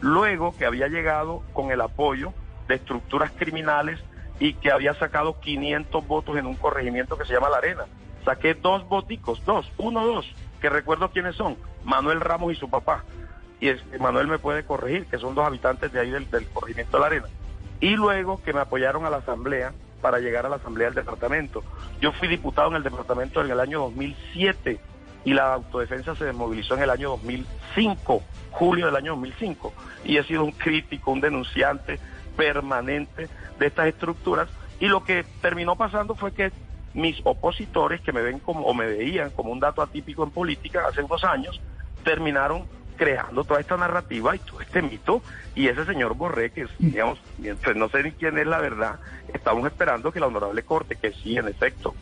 Luego 0.00 0.56
que 0.56 0.66
había 0.66 0.88
llegado 0.88 1.42
con 1.52 1.70
el 1.70 1.80
apoyo 1.80 2.32
de 2.68 2.76
estructuras 2.76 3.32
criminales 3.32 4.00
y 4.38 4.54
que 4.54 4.70
había 4.70 4.94
sacado 4.94 5.40
500 5.40 6.06
votos 6.06 6.36
en 6.36 6.46
un 6.46 6.54
corregimiento 6.54 7.16
que 7.16 7.24
se 7.24 7.32
llama 7.32 7.50
La 7.50 7.58
Arena. 7.58 7.84
Saqué 8.24 8.54
dos 8.54 8.88
voticos, 8.88 9.44
dos, 9.44 9.70
uno, 9.76 10.06
dos, 10.06 10.26
que 10.64 10.70
recuerdo 10.70 11.10
quiénes 11.10 11.36
son, 11.36 11.58
Manuel 11.84 12.22
Ramos 12.22 12.50
y 12.50 12.56
su 12.56 12.70
papá. 12.70 13.04
Y 13.60 13.68
es, 13.68 13.82
Manuel 14.00 14.28
me 14.28 14.38
puede 14.38 14.64
corregir, 14.64 15.04
que 15.04 15.18
son 15.18 15.34
dos 15.34 15.46
habitantes 15.46 15.92
de 15.92 16.00
ahí 16.00 16.08
del, 16.08 16.30
del 16.30 16.48
corregimiento 16.48 16.96
de 16.96 17.00
La 17.02 17.06
Arena 17.08 17.26
y 17.80 17.90
luego 17.96 18.42
que 18.42 18.54
me 18.54 18.60
apoyaron 18.60 19.04
a 19.04 19.10
la 19.10 19.18
asamblea 19.18 19.74
para 20.00 20.20
llegar 20.20 20.46
a 20.46 20.48
la 20.48 20.56
asamblea 20.56 20.86
del 20.86 20.94
departamento. 20.94 21.62
Yo 22.00 22.12
fui 22.12 22.28
diputado 22.28 22.70
en 22.70 22.76
el 22.76 22.82
departamento 22.82 23.44
en 23.44 23.50
el 23.50 23.60
año 23.60 23.80
2007 23.80 24.80
y 25.26 25.34
la 25.34 25.52
autodefensa 25.52 26.16
se 26.16 26.24
desmovilizó 26.24 26.76
en 26.76 26.84
el 26.84 26.88
año 26.88 27.10
2005, 27.10 28.22
julio 28.50 28.86
del 28.86 28.96
año 28.96 29.10
2005, 29.16 29.70
y 30.06 30.16
he 30.16 30.24
sido 30.24 30.44
un 30.44 30.52
crítico, 30.52 31.10
un 31.10 31.20
denunciante 31.20 32.00
permanente 32.38 33.28
de 33.58 33.66
estas 33.66 33.88
estructuras 33.88 34.48
y 34.80 34.86
lo 34.86 35.04
que 35.04 35.26
terminó 35.42 35.76
pasando 35.76 36.14
fue 36.14 36.32
que 36.32 36.52
mis 36.94 37.20
opositores 37.24 38.00
que 38.00 38.12
me 38.12 38.22
ven 38.22 38.38
como 38.38 38.66
o 38.66 38.74
me 38.74 38.86
veían 38.86 39.30
como 39.30 39.50
un 39.50 39.60
dato 39.60 39.82
atípico 39.82 40.22
en 40.24 40.30
política 40.30 40.86
hace 40.88 41.02
unos 41.02 41.24
años 41.24 41.60
terminaron 42.04 42.66
creando 42.96 43.44
toda 43.44 43.60
esta 43.60 43.76
narrativa 43.76 44.36
y 44.36 44.38
todo 44.38 44.60
este 44.60 44.82
mito. 44.82 45.22
Y 45.54 45.68
ese 45.68 45.84
señor 45.84 46.14
Borré, 46.14 46.50
que 46.50 46.66
digamos, 46.78 47.18
pues, 47.62 47.76
no 47.76 47.88
sé 47.88 48.02
ni 48.02 48.12
quién 48.12 48.38
es 48.38 48.46
la 48.46 48.58
verdad, 48.58 49.00
estamos 49.32 49.66
esperando 49.66 50.12
que 50.12 50.20
la 50.20 50.26
honorable 50.26 50.62
corte, 50.62 50.96
que 50.96 51.12
sí, 51.12 51.36
en 51.36 51.48
efecto, 51.48 51.94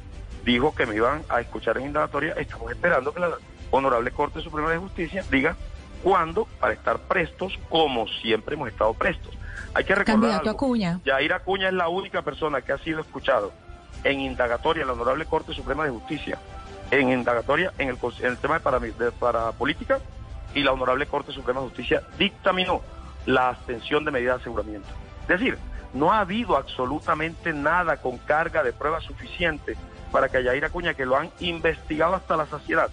dijo 0.44 0.74
que 0.74 0.86
me 0.86 0.94
iban 0.94 1.22
a 1.28 1.40
escuchar 1.40 1.78
en 1.78 1.86
indagatoria, 1.86 2.34
estamos 2.34 2.70
esperando 2.70 3.12
que 3.12 3.20
la 3.20 3.30
honorable 3.70 4.10
corte 4.10 4.40
suprema 4.42 4.70
de 4.70 4.78
justicia 4.78 5.24
diga 5.30 5.56
cuándo 6.02 6.46
para 6.60 6.74
estar 6.74 6.98
prestos, 6.98 7.58
como 7.68 8.06
siempre 8.08 8.54
hemos 8.54 8.68
estado 8.68 8.92
prestos. 8.92 9.34
Hay 9.74 9.84
que 9.84 9.94
recordar 9.94 10.20
Candidato 10.20 10.50
Acuña. 10.50 11.00
Yair 11.04 11.32
Acuña 11.32 11.68
es 11.68 11.74
la 11.74 11.88
única 11.88 12.22
persona 12.22 12.60
que 12.60 12.72
ha 12.72 12.78
sido 12.78 13.00
escuchado 13.00 13.52
en 14.04 14.20
indagatoria 14.20 14.82
en 14.82 14.88
la 14.88 14.92
honorable 14.94 15.26
corte 15.26 15.54
suprema 15.54 15.84
de 15.84 15.90
justicia, 15.90 16.38
en 16.90 17.10
indagatoria 17.10 17.72
en 17.78 17.88
el, 17.88 18.36
tema 18.38 18.58
de, 18.58 19.12
para 19.12 19.52
política 19.52 20.00
y 20.54 20.62
la 20.62 20.72
Honorable 20.72 21.06
Corte 21.06 21.32
Suprema 21.32 21.60
de 21.60 21.66
Justicia 21.68 22.02
dictaminó 22.18 22.82
la 23.26 23.48
abstención 23.48 24.04
de 24.04 24.10
medida 24.10 24.34
de 24.34 24.40
aseguramiento. 24.40 24.88
Es 25.22 25.28
decir, 25.28 25.58
no 25.94 26.12
ha 26.12 26.20
habido 26.20 26.56
absolutamente 26.56 27.52
nada 27.52 27.96
con 27.98 28.18
carga 28.18 28.62
de 28.62 28.72
prueba 28.72 29.00
suficiente 29.00 29.76
para 30.10 30.28
que 30.28 30.42
Yair 30.42 30.64
Acuña, 30.64 30.94
que 30.94 31.06
lo 31.06 31.16
han 31.16 31.30
investigado 31.40 32.14
hasta 32.14 32.36
la 32.36 32.46
saciedad, 32.46 32.90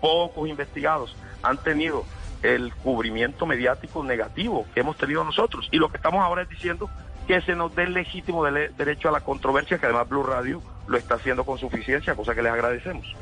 pocos 0.00 0.48
investigados 0.48 1.16
han 1.42 1.58
tenido 1.58 2.04
el 2.42 2.72
cubrimiento 2.74 3.46
mediático 3.46 4.02
negativo 4.04 4.66
que 4.74 4.80
hemos 4.80 4.96
tenido 4.96 5.24
nosotros. 5.24 5.68
Y 5.70 5.78
lo 5.78 5.90
que 5.90 5.96
estamos 5.96 6.22
ahora 6.22 6.42
es 6.42 6.48
diciendo 6.48 6.88
que 7.26 7.40
se 7.40 7.54
nos 7.54 7.74
dé 7.74 7.84
el 7.84 7.94
legítimo 7.94 8.44
derecho 8.44 9.08
a 9.08 9.12
la 9.12 9.20
controversia, 9.20 9.78
que 9.78 9.86
además 9.86 10.08
Blue 10.08 10.22
Radio 10.22 10.62
lo 10.86 10.98
está 10.98 11.14
haciendo 11.14 11.44
con 11.44 11.58
suficiencia, 11.58 12.14
cosa 12.14 12.34
que 12.34 12.42
les 12.42 12.52
agradecemos. 12.52 13.14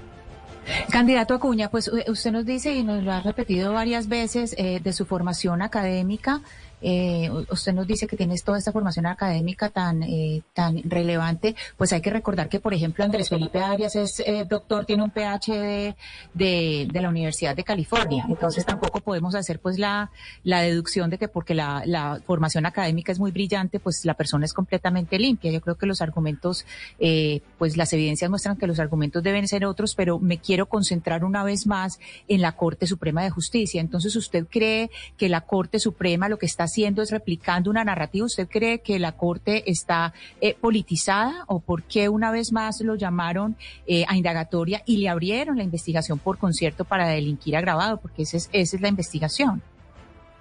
Candidato 0.91 1.35
Acuña, 1.35 1.71
pues 1.71 1.89
usted 1.89 2.33
nos 2.33 2.45
dice 2.45 2.75
y 2.75 2.83
nos 2.83 3.03
lo 3.03 3.13
ha 3.13 3.21
repetido 3.21 3.73
varias 3.73 4.09
veces 4.09 4.55
eh, 4.59 4.81
de 4.81 4.93
su 4.93 5.05
formación 5.07 5.63
académica 5.63 6.41
eh, 6.83 7.31
usted 7.51 7.73
nos 7.73 7.87
dice 7.87 8.07
que 8.07 8.17
tienes 8.17 8.45
toda 8.45 8.59
esta 8.59 8.73
formación 8.73 9.07
académica 9.07 9.69
tan, 9.69 10.03
eh, 10.03 10.43
tan 10.55 10.83
relevante, 10.85 11.55
pues 11.77 11.93
hay 11.93 12.01
que 12.01 12.11
recordar 12.11 12.49
que, 12.49 12.61
por 12.61 12.75
ejemplo, 12.75 13.05
Andrés 13.05 13.29
Felipe 13.29 13.61
Arias 13.61 13.97
es 13.97 14.21
eh, 14.21 14.45
doctor, 14.49 14.85
tiene 14.85 15.03
un 15.03 15.11
PhD 15.11 15.95
de, 16.35 16.89
de, 16.91 17.01
la 17.01 17.09
Universidad 17.09 17.57
de 17.57 17.65
California, 17.65 18.25
entonces 18.29 18.65
tampoco 18.65 19.01
podemos 19.01 19.35
hacer 19.35 19.61
pues 19.61 19.79
la, 19.79 20.11
la 20.45 20.61
deducción 20.61 21.11
de 21.11 21.19
que 21.19 21.29
porque 21.29 21.55
la, 21.55 21.83
la 21.87 22.21
formación 22.27 22.67
académica 22.67 23.13
es 23.13 23.19
muy 23.19 23.31
brillante, 23.31 23.81
pues 23.81 24.05
la 24.05 24.15
persona 24.15 24.45
es 24.45 24.53
completamente 24.53 25.19
limpia. 25.19 25.51
Yo 25.51 25.61
creo 25.61 25.77
que 25.77 25.87
los 25.87 26.01
argumentos, 26.01 26.67
eh, 26.99 27.41
pues 27.59 27.77
las 27.77 27.93
evidencias 27.93 28.31
muestran 28.31 28.57
que 28.57 28.67
los 28.67 28.79
argumentos 28.79 29.23
deben 29.23 29.49
ser 29.49 29.65
otros, 29.65 29.95
pero 29.95 30.19
me 30.19 30.39
quiero 30.39 30.67
concentrar 30.67 31.25
una 31.25 31.43
vez 31.45 31.67
más 31.67 31.99
en 32.29 32.41
la 32.41 32.53
Corte 32.53 32.87
Suprema 32.87 33.23
de 33.23 33.31
Justicia. 33.31 33.81
Entonces, 33.81 34.17
¿usted 34.17 34.47
cree 34.49 34.91
que 35.17 35.29
la 35.29 35.43
Corte 35.43 35.79
Suprema 35.79 36.29
lo 36.29 36.39
que 36.39 36.47
está 36.47 36.65
haciendo 36.71 37.03
es 37.03 37.11
replicando 37.11 37.71
una 37.71 37.85
narrativa. 37.85 38.25
¿Usted 38.25 38.49
cree 38.49 38.81
que 38.81 38.99
la 38.99 39.13
Corte 39.13 39.71
está 39.71 40.13
eh, 40.41 40.55
politizada 40.59 41.45
o 41.49 41.61
por 41.61 41.83
qué 41.83 42.09
una 42.09 42.31
vez 42.31 42.53
más 42.53 42.81
lo 42.81 42.95
llamaron 42.95 43.57
eh, 43.87 44.05
a 44.09 44.17
indagatoria 44.17 44.83
y 44.87 44.99
le 44.99 45.09
abrieron 45.09 45.57
la 45.57 45.65
investigación 45.65 46.19
por 46.19 46.39
concierto 46.39 46.85
para 46.85 47.09
delinquir 47.09 47.57
agravado? 47.57 47.99
Porque 47.99 48.23
esa 48.23 48.37
es, 48.37 48.49
esa 48.53 48.77
es 48.77 48.83
la 48.83 48.89
investigación. 48.89 49.63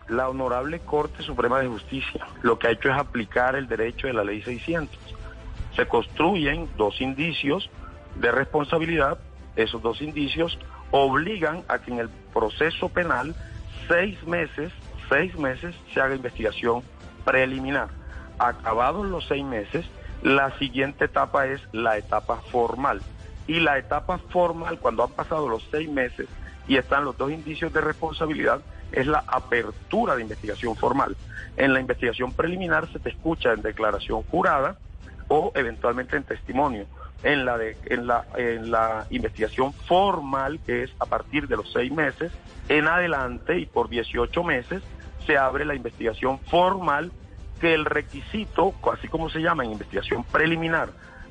La 0.07 0.29
Honorable 0.29 0.79
Corte 0.79 1.21
Suprema 1.23 1.59
de 1.59 1.67
Justicia 1.67 2.25
lo 2.41 2.57
que 2.57 2.67
ha 2.67 2.71
hecho 2.71 2.89
es 2.89 2.97
aplicar 2.97 3.55
el 3.55 3.67
derecho 3.67 4.07
de 4.07 4.13
la 4.13 4.23
Ley 4.23 4.41
600. 4.41 4.97
Se 5.75 5.87
construyen 5.87 6.67
dos 6.77 6.99
indicios 7.01 7.69
de 8.15 8.31
responsabilidad. 8.31 9.19
Esos 9.55 9.81
dos 9.81 10.01
indicios 10.01 10.57
obligan 10.91 11.63
a 11.67 11.79
que 11.79 11.91
en 11.91 11.99
el 11.99 12.09
proceso 12.33 12.89
penal 12.89 13.35
seis 13.87 14.21
meses, 14.25 14.71
seis 15.09 15.37
meses 15.37 15.75
se 15.93 15.99
haga 15.99 16.15
investigación 16.15 16.83
preliminar. 17.25 17.89
Acabados 18.37 19.05
los 19.05 19.27
seis 19.27 19.43
meses, 19.43 19.85
la 20.21 20.57
siguiente 20.59 21.05
etapa 21.05 21.47
es 21.47 21.61
la 21.71 21.97
etapa 21.97 22.37
formal. 22.51 23.01
Y 23.47 23.59
la 23.59 23.77
etapa 23.77 24.19
formal, 24.29 24.79
cuando 24.79 25.03
han 25.03 25.11
pasado 25.11 25.49
los 25.49 25.67
seis 25.71 25.89
meses 25.89 26.27
y 26.67 26.77
están 26.77 27.03
los 27.03 27.17
dos 27.17 27.31
indicios 27.31 27.73
de 27.73 27.81
responsabilidad, 27.81 28.61
es 28.91 29.07
la 29.07 29.23
apertura 29.27 30.15
de 30.15 30.21
investigación 30.21 30.75
formal. 30.75 31.17
En 31.57 31.73
la 31.73 31.79
investigación 31.79 32.31
preliminar 32.31 32.91
se 32.91 32.99
te 32.99 33.09
escucha 33.09 33.53
en 33.53 33.61
declaración 33.61 34.23
jurada 34.23 34.77
o 35.27 35.51
eventualmente 35.55 36.15
en 36.15 36.23
testimonio. 36.23 36.85
En 37.21 37.43
la, 37.43 37.57
de, 37.57 37.75
en 37.87 38.07
la, 38.07 38.25
en 38.37 38.71
la 38.71 39.05
investigación 39.09 39.73
formal, 39.73 40.59
que 40.65 40.83
es 40.83 40.91
a 40.99 41.05
partir 41.05 41.49
de 41.49 41.57
los 41.57 41.69
seis 41.73 41.91
meses, 41.91 42.31
en 42.69 42.87
adelante 42.87 43.59
y 43.59 43.65
por 43.65 43.89
18 43.89 44.41
meses, 44.43 44.81
se 45.29 45.37
abre 45.37 45.63
la 45.63 45.75
investigación 45.75 46.39
formal, 46.39 47.11
que 47.61 47.75
el 47.75 47.85
requisito, 47.85 48.73
así 48.91 49.07
como 49.07 49.29
se 49.29 49.41
llama 49.41 49.63
en 49.63 49.73
investigación 49.73 50.23
preliminar, 50.23 50.89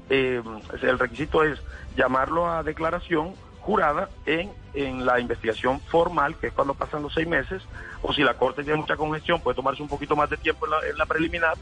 eh, 0.09 0.41
el 0.83 0.99
requisito 1.01 1.43
es 1.43 1.61
llamarlo 1.97 2.49
a 2.49 2.63
declaración 2.63 3.35
jurada 3.59 4.09
en, 4.25 4.53
en 4.75 5.05
la 5.05 5.19
investigación 5.19 5.81
formal, 5.81 6.37
que 6.37 6.47
es 6.47 6.53
cuando 6.53 6.75
pasan 6.75 7.03
los 7.03 7.13
seis 7.13 7.27
meses, 7.27 7.61
o 8.01 8.13
si 8.13 8.23
la 8.23 8.35
Corte 8.35 8.63
tiene 8.63 8.79
mucha 8.79 8.97
congestión, 8.97 9.41
puede 9.41 9.57
tomarse 9.57 9.83
un 9.83 9.89
poquito 9.89 10.15
más 10.15 10.31
de 10.31 10.37
tiempo 10.37 10.67
en 10.67 10.71
la, 10.71 10.79
en 10.89 10.97
la 10.97 11.07
preliminar, 11.07 11.55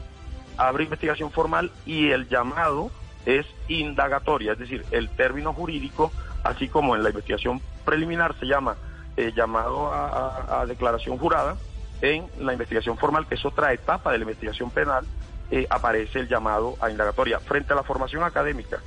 abre 0.57 0.83
investigación 0.83 1.31
formal 1.31 1.71
y 1.87 2.11
el 2.11 2.29
llamado 2.29 2.91
es 3.25 3.47
indagatoria, 3.67 4.51
es 4.51 4.59
decir, 4.59 4.85
el 4.91 5.09
término 5.09 5.53
jurídico, 5.53 6.11
así 6.43 6.67
como 6.67 6.95
en 6.95 7.01
la 7.01 7.09
investigación 7.09 7.59
preliminar 7.83 8.35
se 8.39 8.45
llama 8.45 8.77
eh, 9.17 9.33
llamado 9.35 9.91
a, 9.91 10.61
a, 10.61 10.65
declaración 10.67 11.17
jurada, 11.17 11.57
en 12.01 12.27
la 12.39 12.53
investigación 12.53 12.97
formal, 12.97 13.27
que 13.27 13.35
es 13.35 13.45
otra 13.45 13.73
etapa 13.73 14.11
de 14.11 14.19
la 14.19 14.23
investigación 14.23 14.69
penal, 14.71 15.05
eh, 15.49 15.65
aparece 15.69 16.19
el 16.19 16.27
llamado 16.27 16.75
a 16.81 16.89
indagatoria. 16.89 17.39
Frente 17.39 17.73
a 17.73 17.75
la 17.75 17.83
formación 17.83 18.23
académica, 18.23 18.79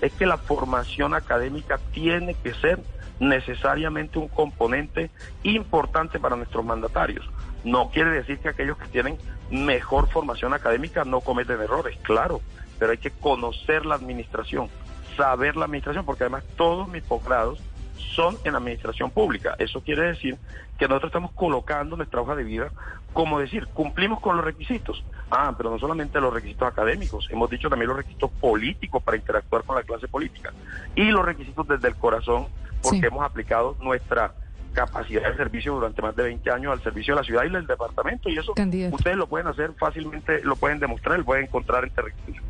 es 0.00 0.12
que 0.12 0.26
la 0.26 0.38
formación 0.38 1.14
académica 1.14 1.78
tiene 1.92 2.34
que 2.34 2.54
ser 2.54 2.80
necesariamente 3.20 4.18
un 4.18 4.28
componente 4.28 5.10
importante 5.42 6.18
para 6.20 6.36
nuestros 6.36 6.64
mandatarios. 6.64 7.28
No 7.64 7.90
quiere 7.90 8.10
decir 8.10 8.38
que 8.38 8.48
aquellos 8.48 8.78
que 8.78 8.86
tienen 8.86 9.18
mejor 9.50 10.08
formación 10.08 10.54
académica 10.54 11.04
no 11.04 11.20
cometen 11.20 11.60
errores, 11.60 11.98
claro, 12.02 12.40
pero 12.78 12.92
hay 12.92 12.98
que 12.98 13.10
conocer 13.10 13.86
la 13.86 13.96
administración, 13.96 14.68
saber 15.16 15.56
la 15.56 15.64
administración, 15.64 16.04
porque 16.04 16.24
además 16.24 16.44
todos 16.56 16.88
mis 16.88 17.02
posgrados 17.02 17.60
son 17.98 18.36
en 18.44 18.54
administración 18.54 19.10
pública. 19.10 19.54
Eso 19.58 19.80
quiere 19.82 20.02
decir 20.02 20.36
que 20.78 20.88
nosotros 20.88 21.10
estamos 21.10 21.32
colocando 21.32 21.96
nuestra 21.96 22.20
hoja 22.20 22.34
de 22.34 22.44
vida, 22.44 22.70
como 23.12 23.38
decir, 23.38 23.66
cumplimos 23.68 24.20
con 24.20 24.36
los 24.36 24.44
requisitos. 24.44 25.04
Ah, 25.30 25.54
pero 25.56 25.70
no 25.70 25.78
solamente 25.78 26.20
los 26.20 26.32
requisitos 26.32 26.68
académicos, 26.68 27.28
hemos 27.30 27.50
dicho 27.50 27.68
también 27.68 27.88
los 27.88 27.96
requisitos 27.96 28.30
políticos 28.40 29.02
para 29.02 29.16
interactuar 29.16 29.64
con 29.64 29.76
la 29.76 29.82
clase 29.82 30.08
política 30.08 30.52
y 30.94 31.04
los 31.04 31.24
requisitos 31.24 31.66
desde 31.68 31.88
el 31.88 31.96
corazón, 31.96 32.46
porque 32.82 33.06
hemos 33.06 33.24
aplicado 33.24 33.76
nuestra 33.80 34.32
capacidad 34.72 35.28
de 35.30 35.36
servicio 35.36 35.74
durante 35.74 36.00
más 36.02 36.14
de 36.14 36.22
20 36.24 36.50
años 36.50 36.72
al 36.72 36.82
servicio 36.82 37.14
de 37.14 37.20
la 37.20 37.24
ciudad 37.24 37.44
y 37.44 37.50
del 37.50 37.66
departamento 37.66 38.28
y 38.28 38.38
eso 38.38 38.52
ustedes 38.92 39.16
lo 39.16 39.26
pueden 39.26 39.48
hacer 39.48 39.72
fácilmente, 39.72 40.40
lo 40.44 40.56
pueden 40.56 40.78
demostrar, 40.78 41.18
lo 41.18 41.24
pueden 41.24 41.44
encontrar 41.46 41.84
en 41.84 41.90
territorio. 41.90 42.42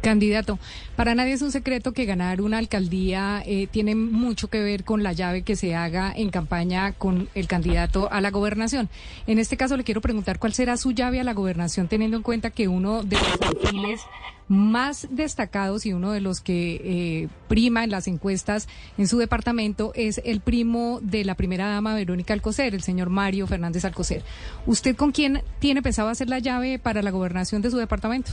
Candidato, 0.00 0.58
para 0.96 1.14
nadie 1.14 1.34
es 1.34 1.42
un 1.42 1.52
secreto 1.52 1.92
que 1.92 2.06
ganar 2.06 2.40
una 2.40 2.58
alcaldía 2.58 3.42
eh, 3.44 3.68
tiene 3.70 3.94
mucho 3.94 4.48
que 4.48 4.60
ver 4.60 4.82
con 4.82 5.02
la 5.02 5.12
llave 5.12 5.42
que 5.42 5.56
se 5.56 5.74
haga 5.74 6.12
en 6.14 6.30
campaña 6.30 6.92
con 6.92 7.28
el 7.34 7.46
candidato 7.46 8.10
a 8.10 8.20
la 8.20 8.30
gobernación. 8.30 8.88
En 9.26 9.38
este 9.38 9.56
caso 9.56 9.76
le 9.76 9.84
quiero 9.84 10.00
preguntar 10.00 10.38
cuál 10.38 10.54
será 10.54 10.78
su 10.78 10.92
llave 10.92 11.20
a 11.20 11.24
la 11.24 11.34
gobernación, 11.34 11.86
teniendo 11.88 12.16
en 12.16 12.22
cuenta 12.22 12.50
que 12.50 12.66
uno 12.66 13.02
de 13.02 13.16
los 13.16 13.36
perfiles 13.38 14.00
más 14.48 15.06
destacados 15.10 15.86
y 15.86 15.92
uno 15.92 16.12
de 16.12 16.20
los 16.20 16.40
que 16.40 16.80
eh, 16.82 17.28
prima 17.48 17.84
en 17.84 17.90
las 17.90 18.08
encuestas 18.08 18.68
en 18.98 19.06
su 19.06 19.18
departamento 19.18 19.92
es 19.94 20.20
el 20.24 20.40
primo 20.40 20.98
de 21.02 21.24
la 21.24 21.34
primera 21.34 21.66
dama 21.68 21.94
Verónica 21.94 22.32
Alcocer, 22.32 22.74
el 22.74 22.82
señor 22.82 23.10
Mario 23.10 23.46
Fernández 23.46 23.84
Alcocer. 23.84 24.22
¿Usted 24.66 24.96
con 24.96 25.12
quién 25.12 25.42
tiene 25.58 25.82
pensado 25.82 26.08
hacer 26.08 26.28
la 26.28 26.38
llave 26.38 26.78
para 26.78 27.02
la 27.02 27.10
gobernación 27.10 27.60
de 27.60 27.70
su 27.70 27.76
departamento? 27.76 28.32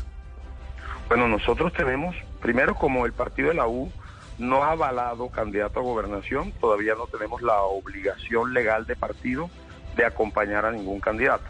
Bueno, 1.11 1.27
nosotros 1.27 1.73
tenemos, 1.73 2.15
primero 2.39 2.73
como 2.73 3.05
el 3.05 3.11
partido 3.11 3.49
de 3.49 3.55
la 3.55 3.67
U 3.67 3.91
no 4.37 4.63
ha 4.63 4.71
avalado 4.71 5.27
candidato 5.27 5.81
a 5.81 5.83
gobernación, 5.83 6.53
todavía 6.53 6.95
no 6.95 7.05
tenemos 7.07 7.41
la 7.41 7.63
obligación 7.63 8.53
legal 8.53 8.87
de 8.87 8.95
partido 8.95 9.49
de 9.97 10.05
acompañar 10.05 10.65
a 10.65 10.71
ningún 10.71 11.01
candidato. 11.01 11.43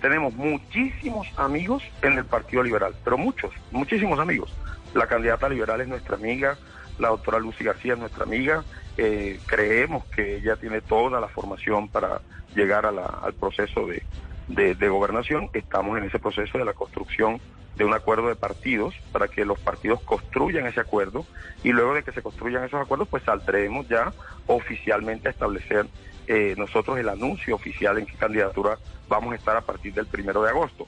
Tenemos 0.00 0.34
muchísimos 0.34 1.26
amigos 1.36 1.82
en 2.02 2.12
el 2.12 2.26
Partido 2.26 2.62
Liberal, 2.62 2.94
pero 3.02 3.18
muchos, 3.18 3.50
muchísimos 3.72 4.20
amigos. 4.20 4.54
La 4.94 5.08
candidata 5.08 5.48
liberal 5.48 5.80
es 5.80 5.88
nuestra 5.88 6.14
amiga, 6.14 6.56
la 7.00 7.08
doctora 7.08 7.40
Lucy 7.40 7.64
García 7.64 7.94
es 7.94 7.98
nuestra 7.98 8.22
amiga, 8.22 8.62
eh, 8.96 9.40
creemos 9.46 10.04
que 10.14 10.36
ella 10.36 10.54
tiene 10.54 10.80
toda 10.80 11.20
la 11.20 11.26
formación 11.26 11.88
para 11.88 12.20
llegar 12.54 12.86
al 12.86 13.34
proceso 13.34 13.84
de, 13.84 14.00
de 14.48 14.88
gobernación, 14.88 15.50
estamos 15.52 15.98
en 15.98 16.04
ese 16.04 16.18
proceso 16.18 16.58
de 16.58 16.64
la 16.64 16.72
construcción 16.72 17.40
de 17.78 17.84
un 17.84 17.94
acuerdo 17.94 18.28
de 18.28 18.34
partidos 18.34 18.94
para 19.12 19.28
que 19.28 19.44
los 19.44 19.58
partidos 19.60 20.00
construyan 20.02 20.66
ese 20.66 20.80
acuerdo 20.80 21.24
y 21.62 21.70
luego 21.70 21.94
de 21.94 22.02
que 22.02 22.12
se 22.12 22.22
construyan 22.22 22.64
esos 22.64 22.80
acuerdos 22.80 23.08
pues 23.08 23.22
saldremos 23.22 23.88
ya 23.88 24.12
oficialmente 24.48 25.28
a 25.28 25.30
establecer 25.30 25.86
eh, 26.26 26.54
nosotros 26.58 26.98
el 26.98 27.08
anuncio 27.08 27.54
oficial 27.54 27.96
en 27.98 28.06
qué 28.06 28.14
candidatura 28.14 28.78
vamos 29.08 29.32
a 29.32 29.36
estar 29.36 29.56
a 29.56 29.60
partir 29.60 29.94
del 29.94 30.06
primero 30.06 30.42
de 30.42 30.50
agosto. 30.50 30.86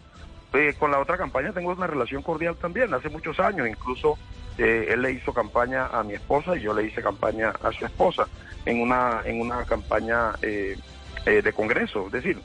Eh, 0.53 0.75
con 0.79 0.91
la 0.91 0.99
otra 0.99 1.17
campaña 1.17 1.53
tengo 1.53 1.71
una 1.71 1.87
relación 1.87 2.23
cordial 2.23 2.57
también, 2.57 2.93
hace 2.93 3.09
muchos 3.09 3.39
años, 3.39 3.69
incluso 3.69 4.19
eh, 4.59 4.89
él 4.91 5.01
le 5.01 5.13
hizo 5.13 5.33
campaña 5.33 5.87
a 5.87 6.03
mi 6.03 6.15
esposa 6.15 6.57
y 6.57 6.61
yo 6.61 6.75
le 6.75 6.85
hice 6.85 7.01
campaña 7.01 7.53
a 7.63 7.71
su 7.71 7.87
esposa 7.87 8.27
en 8.67 8.83
una, 8.83 9.23
en 9.25 9.41
una 9.41 9.65
campaña 9.65 10.33
de 10.43 11.53
Congreso. 11.55 12.07
Es 12.07 12.13
decir, 12.13 12.41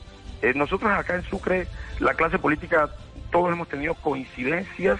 nosotros 0.54 0.90
acá 0.90 1.16
en 1.16 1.22
Sucre, 1.24 1.66
la 2.00 2.14
clase 2.14 2.38
política 2.38 2.90
todos 3.30 3.52
hemos 3.52 3.68
tenido 3.68 3.94
coincidencias 3.94 4.98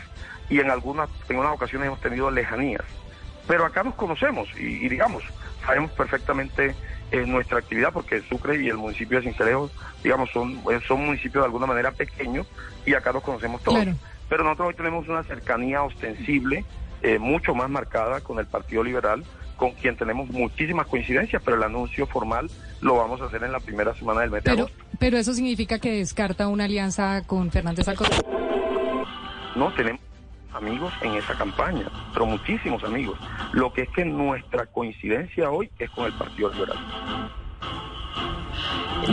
y 0.48 0.60
en 0.60 0.70
algunas, 0.70 1.09
en 1.28 1.36
unas 1.36 1.55
ocasiones 1.55 1.86
hemos 1.86 2.01
tenido 2.01 2.31
lejanías. 2.31 2.85
Pero 3.47 3.64
acá 3.64 3.82
nos 3.82 3.94
conocemos 3.94 4.48
y, 4.59 4.89
digamos, 4.89 5.23
sabemos 5.64 5.90
perfectamente 5.93 6.74
eh, 7.12 7.24
nuestra 7.27 7.59
actividad 7.59 7.93
porque 7.93 8.20
Sucre 8.23 8.60
y 8.62 8.68
el 8.68 8.77
municipio 8.77 9.18
de 9.18 9.24
Cincelejo, 9.24 9.70
digamos, 10.02 10.31
son, 10.31 10.60
eh, 10.70 10.81
son 10.86 11.06
municipios 11.06 11.43
de 11.43 11.47
alguna 11.47 11.66
manera 11.66 11.93
pequeños 11.93 12.47
y 12.85 12.94
acá 12.94 13.12
nos 13.12 13.23
conocemos 13.23 13.62
todos. 13.62 13.86
Pero 14.28 14.43
nosotros 14.43 14.68
hoy 14.68 14.74
tenemos 14.74 15.09
una 15.09 15.23
cercanía 15.23 15.82
ostensible, 15.82 16.64
eh, 17.02 17.18
mucho 17.18 17.55
más 17.55 17.70
marcada 17.70 18.20
con 18.20 18.40
el 18.40 18.47
Partido 18.47 18.82
Liberal, 18.82 19.24
con 19.56 19.73
quien 19.73 19.97
tenemos 19.97 20.28
muchísimas 20.28 20.86
coincidencias, 20.89 21.40
pero 21.44 21.56
el 21.56 21.62
anuncio 21.62 22.06
formal 22.06 22.51
lo 22.81 22.97
vamos 22.97 23.20
a 23.20 23.27
hacer 23.27 23.43
en 23.44 23.52
la 23.52 23.60
primera 23.60 23.94
semana 23.94 24.23
del 24.23 24.31
mes 24.31 24.43
de 24.44 24.51
agosto. 24.51 24.85
Pero 24.98 25.18
eso 25.18 25.35
significa 25.35 25.78
que 25.78 25.98
descarta 25.98 26.48
una 26.48 26.64
alianza 26.64 27.23
con 27.27 27.51
Fernández 27.51 27.86
Alcocer. 27.89 28.24
No, 29.55 29.73
tenemos 29.74 30.01
amigos 30.52 30.93
en 31.02 31.14
esa 31.14 31.35
campaña, 31.35 31.86
pero 32.12 32.27
muchísimos 32.27 32.82
amigos. 32.85 33.18
Lo 33.52 33.73
que 33.73 33.82
es 33.82 33.89
que 33.90 34.05
nuestra 34.05 34.66
coincidencia 34.66 35.51
hoy 35.51 35.70
es 35.78 35.90
con 35.90 36.06
el 36.06 36.12
Partido 36.14 36.52
Liberal. 36.52 36.78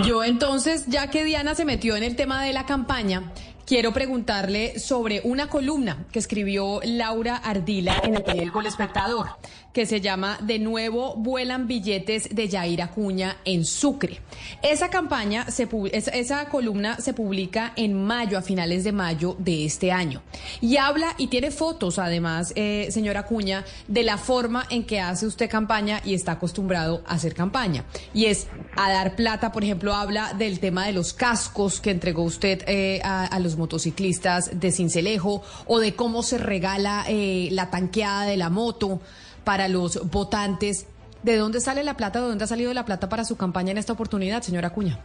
Yo 0.05 0.23
entonces, 0.23 0.87
ya 0.87 1.09
que 1.09 1.23
Diana 1.23 1.55
se 1.55 1.65
metió 1.65 1.95
en 1.95 2.03
el 2.03 2.15
tema 2.15 2.41
de 2.41 2.53
la 2.53 2.65
campaña, 2.65 3.31
quiero 3.65 3.93
preguntarle 3.93 4.79
sobre 4.79 5.21
una 5.23 5.47
columna 5.47 6.05
que 6.11 6.19
escribió 6.19 6.79
Laura 6.83 7.37
Ardila 7.37 8.01
en 8.03 8.15
el 8.15 8.23
periódico 8.23 8.59
El 8.59 8.67
Espectador, 8.67 9.29
que 9.71 9.85
se 9.85 10.01
llama 10.01 10.37
De 10.41 10.59
nuevo 10.59 11.15
vuelan 11.15 11.67
billetes 11.67 12.29
de 12.33 12.47
Yair 12.47 12.81
Acuña 12.81 13.37
en 13.45 13.65
Sucre. 13.65 14.19
Esa 14.61 14.89
campaña, 14.89 15.49
se, 15.49 15.67
esa 15.91 16.49
columna 16.49 16.97
se 16.97 17.13
publica 17.13 17.73
en 17.75 17.93
mayo, 17.93 18.37
a 18.37 18.41
finales 18.41 18.83
de 18.83 18.91
mayo 18.91 19.35
de 19.39 19.65
este 19.65 19.91
año. 19.91 20.21
Y 20.61 20.77
habla 20.77 21.15
y 21.17 21.27
tiene 21.27 21.49
fotos, 21.51 21.99
además, 21.99 22.53
eh, 22.55 22.87
señora 22.91 23.21
Acuña, 23.21 23.65
de 23.87 24.03
la 24.03 24.17
forma 24.17 24.65
en 24.69 24.83
que 24.83 24.99
hace 24.99 25.25
usted 25.25 25.49
campaña 25.49 26.01
y 26.03 26.13
está 26.13 26.33
acostumbrado 26.33 27.03
a 27.07 27.13
hacer 27.15 27.33
campaña. 27.33 27.85
Y 28.13 28.25
es 28.25 28.47
a 28.75 28.91
dar 28.91 29.15
plata, 29.15 29.51
por 29.51 29.63
ejemplo, 29.63 29.93
habla 29.93 30.33
del 30.33 30.59
tema 30.59 30.85
de 30.85 30.93
los 30.93 31.13
cascos 31.13 31.79
que 31.79 31.91
entregó 31.91 32.23
usted 32.23 32.63
eh, 32.67 33.01
a 33.03 33.39
los 33.39 33.52
motociclistas 33.57 34.59
de 34.59 34.71
Cincelejo 34.71 35.43
o 35.65 35.79
de 35.79 35.95
cómo 35.95 36.23
se 36.23 36.37
regala 36.37 37.05
eh, 37.07 37.49
la 37.51 37.69
tanqueada 37.69 38.25
de 38.25 38.37
la 38.37 38.49
moto 38.49 39.01
para 39.43 39.67
los 39.67 40.09
votantes. 40.09 40.87
¿De 41.23 41.37
dónde 41.37 41.61
sale 41.61 41.83
la 41.83 41.95
plata? 41.95 42.19
¿De 42.19 42.27
dónde 42.27 42.43
ha 42.43 42.47
salido 42.47 42.73
la 42.73 42.85
plata 42.85 43.09
para 43.09 43.23
su 43.23 43.37
campaña 43.37 43.71
en 43.71 43.77
esta 43.77 43.93
oportunidad, 43.93 44.41
señora 44.41 44.71
Cuña? 44.71 44.99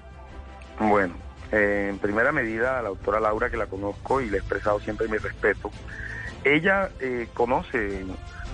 Bueno, 0.81 1.15
eh, 1.53 1.89
en 1.91 1.99
primera 1.99 2.33
medida 2.33 2.79
a 2.79 2.83
la 2.83 2.89
doctora 2.91 3.21
Laura, 3.21 3.51
que 3.51 3.57
la 3.57 3.67
conozco 3.67 4.21
y 4.21 4.29
le 4.29 4.37
he 4.37 4.41
expresado 4.41 4.81
siempre 4.81 5.09
mi 5.09 5.19
respeto, 5.19 5.71
ella 6.45 6.91
eh, 7.01 7.29
conoce 7.35 8.05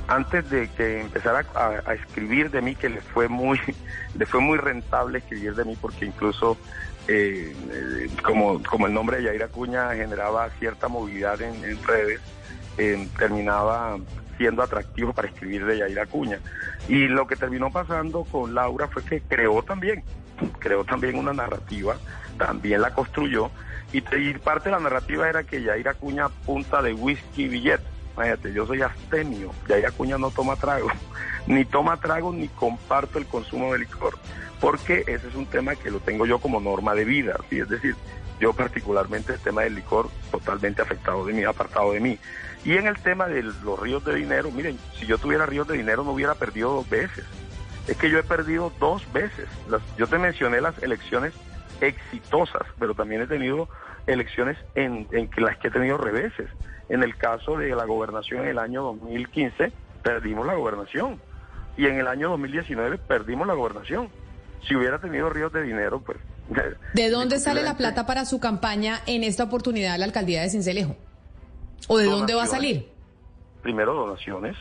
antes 0.09 0.49
de 0.51 0.69
que 0.69 1.01
empezara 1.01 1.47
a, 1.55 1.91
a, 1.91 1.95
escribir 1.95 2.51
de 2.51 2.61
mí, 2.61 2.75
que 2.75 2.89
le 2.89 3.01
fue 3.01 3.29
muy, 3.29 3.59
le 4.19 4.27
fue 4.27 4.41
muy 4.41 4.59
rentable 4.59 5.19
escribir 5.19 5.55
de 5.55 5.65
mí, 5.65 5.77
porque 5.81 6.05
incluso 6.05 6.59
eh, 7.09 7.55
como, 8.23 8.63
como 8.63 8.87
el 8.87 8.95
nombre 8.95 9.19
de 9.19 9.25
Yair 9.25 9.43
Acuña 9.45 9.95
generaba 9.95 10.49
cierta 10.59 10.89
movilidad 10.89 11.41
en, 11.43 11.83
redes, 11.85 12.21
eh, 12.79 13.09
terminaba 13.19 13.99
siendo 14.37 14.63
atractivo 14.63 15.13
para 15.13 15.29
escribir 15.29 15.65
de 15.65 15.79
Yair 15.79 16.01
Acuña. 16.01 16.39
Y 16.89 17.09
lo 17.09 17.27
que 17.27 17.37
terminó 17.37 17.71
pasando 17.71 18.25
con 18.25 18.55
Laura 18.55 18.89
fue 18.89 19.05
que 19.05 19.21
creó 19.21 19.63
también, 19.63 20.03
creó 20.59 20.85
también 20.85 21.17
una 21.17 21.33
narrativa, 21.33 21.97
también 22.39 22.81
la 22.81 22.93
construyó, 22.93 23.51
y, 23.93 24.01
parte 24.39 24.69
de 24.69 24.73
la 24.73 24.81
narrativa 24.81 25.29
era 25.29 25.45
que 25.45 25.63
Yair 25.63 25.89
Acuña 25.89 26.29
punta 26.29 26.83
de 26.83 26.95
whisky 26.95 27.45
y 27.45 27.49
billete. 27.49 27.94
Fíjate, 28.16 28.53
yo 28.53 28.66
soy 28.66 28.82
astemio, 28.82 29.51
Yair 29.69 29.86
Acuña 29.86 30.19
no 30.19 30.31
toma 30.31 30.57
trago, 30.57 30.89
ni 31.47 31.65
toma 31.65 31.97
trago 31.97 32.32
ni 32.32 32.49
comparto 32.49 33.19
el 33.19 33.27
consumo 33.27 33.73
de 33.73 33.81
licor 33.81 34.19
porque 34.65 35.05
ese 35.07 35.28
es 35.28 35.35
un 35.35 35.45
tema 35.45 35.77
que 35.77 35.91
lo 35.91 36.01
tengo 36.01 36.24
yo 36.24 36.39
como 36.39 36.59
norma 36.59 36.95
de 36.95 37.05
vida, 37.05 37.36
es 37.51 37.69
decir, 37.69 37.95
yo 38.41 38.55
particularmente 38.55 39.35
el 39.35 39.39
tema 39.39 39.61
del 39.61 39.74
licor 39.74 40.09
totalmente 40.31 40.81
afectado 40.81 41.27
de 41.27 41.35
mí, 41.35 41.45
apartado 41.45 41.93
de 41.93 42.01
mí. 42.01 42.19
Y 42.65 42.73
en 42.73 42.86
el 42.86 42.99
tema 42.99 43.27
de 43.27 43.43
los 43.43 43.78
ríos 43.78 44.03
de 44.07 44.15
dinero, 44.15 44.51
miren, 44.51 44.78
si 44.99 45.05
yo 45.05 45.19
tuviera 45.19 45.45
ríos 45.45 45.69
de 45.69 45.77
dinero 45.77 46.03
no 46.03 46.12
hubiera 46.12 46.35
perdido 46.35 46.73
dos 46.73 46.89
veces. 46.89 47.27
Es 47.86 47.99
que 47.99 48.09
yo 48.09 48.19
he 48.19 48.23
perdido 48.23 48.73
dos 48.81 49.11
veces. 49.12 49.49
yo 49.99 50.07
te 50.07 50.16
mencioné 50.16 50.62
las 50.62 50.82
elecciones 50.82 51.35
exitosas, 51.82 52.66
pero 52.78 52.95
también 52.95 53.20
he 53.20 53.27
tenido 53.27 53.69
elecciones 54.07 54.57
en, 54.74 55.07
en 55.12 55.28
las 55.36 55.59
que 55.59 55.69
he 55.69 55.70
tenido 55.70 55.99
reveses. 55.99 56.49
En 56.89 57.02
el 57.02 57.16
caso 57.16 57.56
de 57.56 57.74
la 57.74 57.85
gobernación 57.85 58.43
en 58.43 58.48
el 58.48 58.59
año 58.59 58.82
2015, 58.82 59.73
perdimos 60.02 60.47
la 60.47 60.55
gobernación. 60.55 61.20
Y 61.77 61.86
en 61.86 61.98
el 61.98 62.06
año 62.06 62.31
2019 62.31 62.98
perdimos 62.98 63.47
la 63.47 63.55
gobernación 63.55 64.09
si 64.66 64.74
hubiera 64.74 64.98
tenido 64.98 65.31
ríos 65.31 65.52
de 65.52 65.62
dinero, 65.62 66.01
pues... 66.01 66.19
¿De 66.94 67.11
dónde 67.11 67.39
sale 67.39 67.62
la 67.62 67.77
plata 67.77 68.06
para 68.06 68.24
su 68.24 68.40
campaña 68.40 69.01
en 69.06 69.24
esta 69.24 69.44
oportunidad 69.44 69.93
de 69.93 69.98
la 69.98 70.05
alcaldía 70.05 70.43
de 70.43 70.51
Cincelejo? 70.51 70.97
¿O 71.89 71.98
de 71.98 72.06
dónde 72.06 72.35
va 72.35 72.44
a 72.44 72.47
salir? 72.47 72.89
Primero, 73.62 73.94
donaciones. 73.94 74.56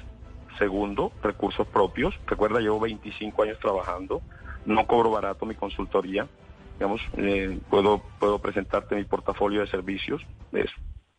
Segundo, 0.58 1.12
recursos 1.22 1.68
propios. 1.68 2.14
Recuerda, 2.28 2.60
llevo 2.60 2.80
25 2.80 3.44
años 3.44 3.60
trabajando. 3.60 4.22
No 4.66 4.86
cobro 4.88 5.12
barato 5.12 5.46
mi 5.46 5.56
consultoría. 5.56 6.28
Digamos, 6.76 7.02
eh, 7.18 7.60
puedo, 7.70 8.02
puedo 8.20 8.40
presentarte 8.40 8.96
mi 8.96 9.04
portafolio 9.04 9.62
de 9.62 9.68
servicios. 9.68 10.22
Es, 10.52 10.70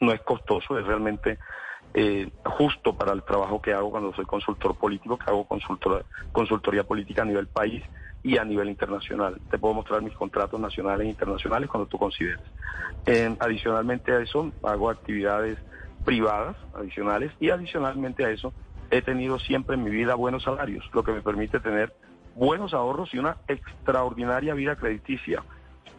no 0.05 0.13
es 0.13 0.21
costoso, 0.21 0.79
es 0.79 0.87
realmente 0.87 1.39
eh, 1.95 2.31
justo 2.45 2.97
para 2.97 3.13
el 3.13 3.23
trabajo 3.23 3.63
que 3.63 3.73
hago 3.73 3.91
cuando 3.91 4.13
soy 4.15 4.25
consultor 4.25 4.77
político, 4.77 5.19
que 5.19 5.31
hago 5.31 5.47
consultoría 6.33 6.85
política 6.85 7.23
a 7.23 7.25
nivel 7.25 7.47
país 7.47 7.83
y 8.23 8.39
a 8.39 8.45
nivel 8.45 8.69
internacional. 8.69 9.41
Te 9.51 9.59
puedo 9.59 9.75
mostrar 9.75 10.03
mis 10.03 10.15
contratos 10.15 10.59
nacionales 10.59 11.07
e 11.07 11.11
internacionales 11.11 11.69
cuando 11.69 11.87
tú 11.87 11.99
consideres. 11.99 12.41
Eh, 13.07 13.37
adicionalmente 13.39 14.13
a 14.13 14.21
eso, 14.21 14.51
hago 14.63 14.91
actividades 14.91 15.59
privadas 16.05 16.57
adicionales 16.75 17.33
y 17.39 17.51
adicionalmente 17.51 18.25
a 18.25 18.31
eso, 18.31 18.53
he 18.91 19.03
tenido 19.03 19.39
siempre 19.39 19.77
en 19.77 19.85
mi 19.85 19.91
vida 19.91 20.15
buenos 20.15 20.43
salarios, 20.43 20.85
lo 20.93 21.05
que 21.05 21.13
me 21.13 21.23
permite 21.23 21.61
tener 21.61 21.95
buenos 22.35 22.75
ahorros 22.75 23.13
y 23.15 23.19
una 23.19 23.37
extraordinaria 23.47 24.55
vida 24.55 24.77
crediticia. 24.77 25.43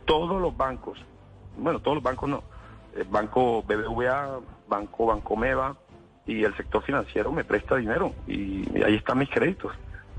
Todos 0.05 0.41
los 0.41 0.55
bancos, 0.55 0.99
bueno, 1.57 1.79
todos 1.79 1.95
los 1.95 2.03
bancos 2.03 2.29
no, 2.29 2.43
Banco 3.09 3.63
BBVA, 3.63 4.39
Banco 4.67 5.05
Bancomeva 5.07 5.75
y 6.25 6.43
el 6.43 6.55
sector 6.55 6.81
financiero 6.83 7.31
me 7.31 7.43
presta 7.43 7.75
dinero 7.75 8.13
y 8.27 8.81
ahí 8.81 8.95
están 8.95 9.19
mis 9.19 9.29
créditos 9.29 9.73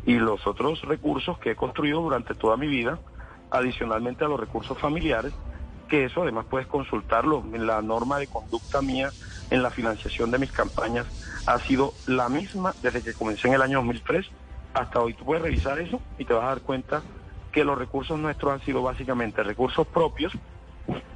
y 0.06 0.14
los 0.14 0.46
otros 0.46 0.80
recursos 0.82 1.38
que 1.38 1.50
he 1.50 1.56
construido 1.56 2.00
durante 2.00 2.34
toda 2.34 2.56
mi 2.56 2.68
vida, 2.68 2.98
adicionalmente 3.50 4.24
a 4.24 4.28
los 4.28 4.38
recursos 4.38 4.78
familiares, 4.78 5.32
que 5.88 6.04
eso 6.04 6.22
además 6.22 6.46
puedes 6.48 6.68
consultarlo 6.68 7.44
en 7.52 7.66
la 7.66 7.82
norma 7.82 8.18
de 8.18 8.28
conducta 8.28 8.80
mía 8.80 9.10
en 9.50 9.62
la 9.62 9.70
financiación 9.70 10.30
de 10.30 10.38
mis 10.38 10.52
campañas, 10.52 11.06
ha 11.46 11.58
sido 11.58 11.92
la 12.06 12.28
misma 12.28 12.74
desde 12.82 13.02
que 13.02 13.14
comencé 13.14 13.48
en 13.48 13.54
el 13.54 13.62
año 13.62 13.78
2003 13.78 14.26
hasta 14.74 15.00
hoy. 15.00 15.14
Tú 15.14 15.24
puedes 15.24 15.42
revisar 15.42 15.78
eso 15.78 16.00
y 16.18 16.24
te 16.24 16.32
vas 16.32 16.44
a 16.44 16.48
dar 16.48 16.60
cuenta 16.60 17.02
que 17.52 17.64
los 17.64 17.76
recursos 17.76 18.18
nuestros 18.18 18.52
han 18.52 18.60
sido 18.60 18.82
básicamente 18.82 19.42
recursos 19.42 19.86
propios, 19.88 20.32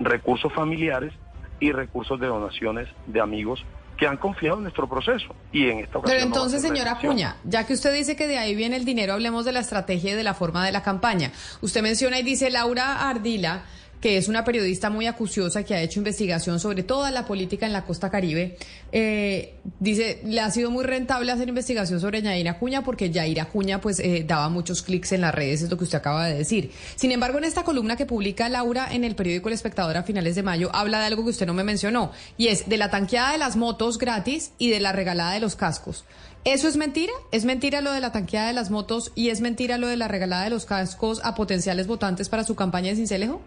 recursos 0.00 0.52
familiares 0.52 1.12
y 1.60 1.72
recursos 1.72 2.18
de 2.18 2.26
donaciones 2.26 2.88
de 3.06 3.20
amigos 3.20 3.64
que 4.00 4.06
han 4.06 4.16
confiado 4.16 4.56
en 4.56 4.62
nuestro 4.62 4.88
proceso. 4.88 5.34
Y 5.52 5.68
en 5.68 5.80
esta 5.80 5.98
ocasión. 5.98 6.16
Pero 6.16 6.26
entonces, 6.26 6.62
señora 6.62 6.92
Acuña, 6.92 7.36
ya 7.44 7.66
que 7.66 7.74
usted 7.74 7.92
dice 7.92 8.16
que 8.16 8.26
de 8.26 8.38
ahí 8.38 8.54
viene 8.54 8.76
el 8.76 8.86
dinero, 8.86 9.12
hablemos 9.12 9.44
de 9.44 9.52
la 9.52 9.60
estrategia 9.60 10.12
y 10.12 10.14
de 10.14 10.24
la 10.24 10.32
forma 10.32 10.64
de 10.64 10.72
la 10.72 10.82
campaña. 10.82 11.32
Usted 11.60 11.82
menciona 11.82 12.18
y 12.18 12.22
dice 12.22 12.48
Laura 12.50 13.08
Ardila 13.10 13.64
que 14.00 14.16
es 14.16 14.28
una 14.28 14.44
periodista 14.44 14.90
muy 14.90 15.06
acuciosa 15.06 15.62
que 15.62 15.74
ha 15.74 15.82
hecho 15.82 16.00
investigación 16.00 16.58
sobre 16.58 16.82
toda 16.82 17.10
la 17.10 17.26
política 17.26 17.66
en 17.66 17.72
la 17.72 17.84
costa 17.84 18.10
caribe, 18.10 18.56
eh, 18.92 19.54
dice, 19.78 20.20
le 20.24 20.40
ha 20.40 20.50
sido 20.50 20.70
muy 20.70 20.84
rentable 20.84 21.30
hacer 21.32 21.48
investigación 21.48 22.00
sobre 22.00 22.22
Yair 22.22 22.48
Acuña 22.48 22.82
porque 22.82 23.10
Yair 23.10 23.40
Acuña 23.40 23.80
pues 23.80 24.00
eh, 24.00 24.24
daba 24.26 24.48
muchos 24.48 24.82
clics 24.82 25.12
en 25.12 25.20
las 25.20 25.34
redes, 25.34 25.62
es 25.62 25.70
lo 25.70 25.76
que 25.76 25.84
usted 25.84 25.98
acaba 25.98 26.26
de 26.26 26.38
decir. 26.38 26.70
Sin 26.96 27.12
embargo, 27.12 27.38
en 27.38 27.44
esta 27.44 27.62
columna 27.62 27.96
que 27.96 28.06
publica 28.06 28.48
Laura 28.48 28.88
en 28.90 29.04
el 29.04 29.14
periódico 29.14 29.48
El 29.48 29.54
Espectador 29.54 29.96
a 29.96 30.02
finales 30.02 30.34
de 30.34 30.42
mayo, 30.42 30.70
habla 30.72 31.00
de 31.00 31.06
algo 31.06 31.24
que 31.24 31.30
usted 31.30 31.46
no 31.46 31.54
me 31.54 31.64
mencionó, 31.64 32.12
y 32.38 32.48
es 32.48 32.68
de 32.68 32.78
la 32.78 32.90
tanqueada 32.90 33.32
de 33.32 33.38
las 33.38 33.56
motos 33.56 33.98
gratis 33.98 34.52
y 34.58 34.70
de 34.70 34.80
la 34.80 34.92
regalada 34.92 35.32
de 35.32 35.40
los 35.40 35.56
cascos. 35.56 36.04
¿Eso 36.44 36.68
es 36.68 36.76
mentira? 36.78 37.12
¿Es 37.32 37.44
mentira 37.44 37.82
lo 37.82 37.92
de 37.92 38.00
la 38.00 38.12
tanqueada 38.12 38.48
de 38.48 38.54
las 38.54 38.70
motos 38.70 39.12
y 39.14 39.28
es 39.28 39.42
mentira 39.42 39.76
lo 39.76 39.88
de 39.88 39.98
la 39.98 40.08
regalada 40.08 40.44
de 40.44 40.50
los 40.50 40.64
cascos 40.64 41.20
a 41.22 41.34
potenciales 41.34 41.86
votantes 41.86 42.30
para 42.30 42.44
su 42.44 42.54
campaña 42.54 42.88
de 42.88 42.96
Cincelejo? 42.96 43.42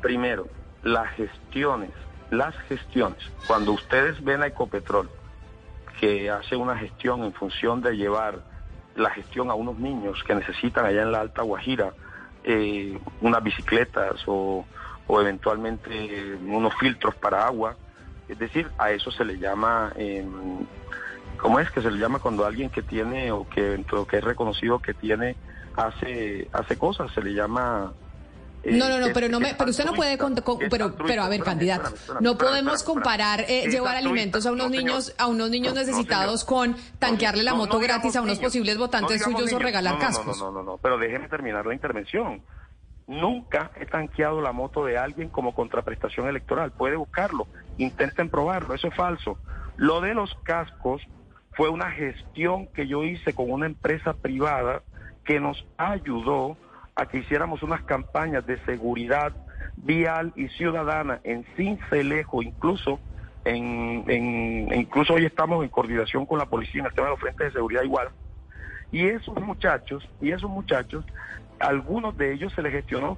Primero, 0.00 0.46
las 0.82 1.10
gestiones, 1.14 1.90
las 2.30 2.56
gestiones. 2.68 3.18
Cuando 3.46 3.72
ustedes 3.72 4.22
ven 4.22 4.42
a 4.42 4.46
Ecopetrol, 4.46 5.10
que 6.00 6.30
hace 6.30 6.56
una 6.56 6.76
gestión 6.76 7.24
en 7.24 7.32
función 7.32 7.80
de 7.82 7.96
llevar 7.96 8.40
la 8.94 9.10
gestión 9.10 9.50
a 9.50 9.54
unos 9.54 9.78
niños 9.78 10.22
que 10.24 10.34
necesitan 10.34 10.84
allá 10.86 11.02
en 11.02 11.12
la 11.12 11.20
Alta 11.20 11.42
Guajira 11.42 11.92
eh, 12.44 12.98
unas 13.20 13.42
bicicletas 13.42 14.22
o, 14.26 14.64
eventualmente 15.08 16.36
unos 16.46 16.74
filtros 16.76 17.14
para 17.14 17.46
agua. 17.46 17.76
Es 18.28 18.38
decir, 18.38 18.70
a 18.78 18.90
eso 18.90 19.10
se 19.10 19.24
le 19.24 19.38
llama, 19.38 19.92
eh, 19.96 20.26
¿cómo 21.38 21.60
es 21.60 21.70
que 21.70 21.80
se 21.80 21.90
le 21.90 21.98
llama 21.98 22.18
cuando 22.18 22.44
alguien 22.44 22.68
que 22.68 22.82
tiene 22.82 23.32
o 23.32 23.48
que, 23.48 23.82
que 24.08 24.16
es 24.18 24.24
reconocido 24.24 24.80
que 24.80 24.92
tiene, 24.92 25.36
hace, 25.76 26.48
hace 26.52 26.76
cosas? 26.76 27.10
Se 27.12 27.22
le 27.22 27.32
llama 27.32 27.92
no, 28.72 28.88
no, 28.88 28.98
no, 28.98 29.06
pero 29.12 29.28
no 29.28 29.40
me, 29.40 29.54
pero 29.54 29.70
usted 29.70 29.84
no 29.84 29.92
puede, 29.92 30.18
pero, 30.70 30.94
pero 30.94 31.22
a 31.22 31.28
ver, 31.28 31.42
candidato, 31.42 31.92
no 32.20 32.36
podemos 32.36 32.82
comparar 32.82 33.44
eh, 33.48 33.68
llevar 33.70 33.96
alimentos 33.96 34.46
a 34.46 34.52
unos 34.52 34.70
niños, 34.70 35.14
a 35.18 35.26
unos 35.26 35.50
niños 35.50 35.74
necesitados 35.74 36.44
con 36.44 36.76
tanquearle 36.98 37.42
la 37.42 37.54
moto 37.54 37.78
gratis 37.78 38.16
a 38.16 38.22
unos 38.22 38.38
posibles 38.38 38.76
votantes 38.78 39.22
suyos 39.22 39.52
o 39.52 39.58
regalar 39.58 39.98
cascos. 39.98 40.38
No, 40.38 40.50
no, 40.50 40.62
no, 40.62 40.78
pero 40.78 40.98
déjeme 40.98 41.28
terminar 41.28 41.66
la 41.66 41.74
intervención. 41.74 42.42
Nunca 43.06 43.70
he 43.76 43.86
tanqueado 43.86 44.42
la 44.42 44.52
moto 44.52 44.84
de 44.84 44.98
alguien 44.98 45.30
como 45.30 45.54
contraprestación 45.54 46.28
electoral. 46.28 46.72
Puede 46.72 46.96
buscarlo, 46.96 47.46
intenten 47.78 48.28
probarlo, 48.28 48.74
eso 48.74 48.88
es 48.88 48.94
falso. 48.94 49.38
Lo 49.76 50.00
de 50.00 50.12
los 50.12 50.34
cascos 50.42 51.02
fue 51.52 51.70
una 51.70 51.90
gestión 51.90 52.66
que 52.68 52.86
yo 52.86 53.04
hice 53.04 53.32
con 53.32 53.50
una 53.50 53.66
empresa 53.66 54.12
privada 54.12 54.82
que 55.24 55.40
nos 55.40 55.66
ayudó 55.76 56.56
a 56.98 57.06
que 57.06 57.18
hiciéramos 57.18 57.62
unas 57.62 57.82
campañas 57.82 58.44
de 58.44 58.58
seguridad 58.64 59.32
vial 59.76 60.32
y 60.34 60.48
ciudadana 60.48 61.20
en 61.22 61.44
Cincelejo, 61.56 62.42
incluso 62.42 62.98
en, 63.44 64.02
en, 64.08 64.74
incluso 64.74 65.14
hoy 65.14 65.24
estamos 65.24 65.62
en 65.62 65.70
coordinación 65.70 66.26
con 66.26 66.38
la 66.40 66.46
policía 66.46 66.80
en 66.80 66.86
el 66.86 66.92
tema 66.92 67.06
de 67.06 67.12
los 67.12 67.20
frentes 67.20 67.46
de 67.46 67.52
seguridad 67.52 67.84
igual. 67.84 68.08
Y 68.90 69.06
esos 69.06 69.40
muchachos, 69.40 70.08
y 70.20 70.32
esos 70.32 70.50
muchachos, 70.50 71.04
algunos 71.60 72.16
de 72.16 72.32
ellos 72.32 72.52
se 72.54 72.62
les 72.62 72.72
gestionó 72.72 73.16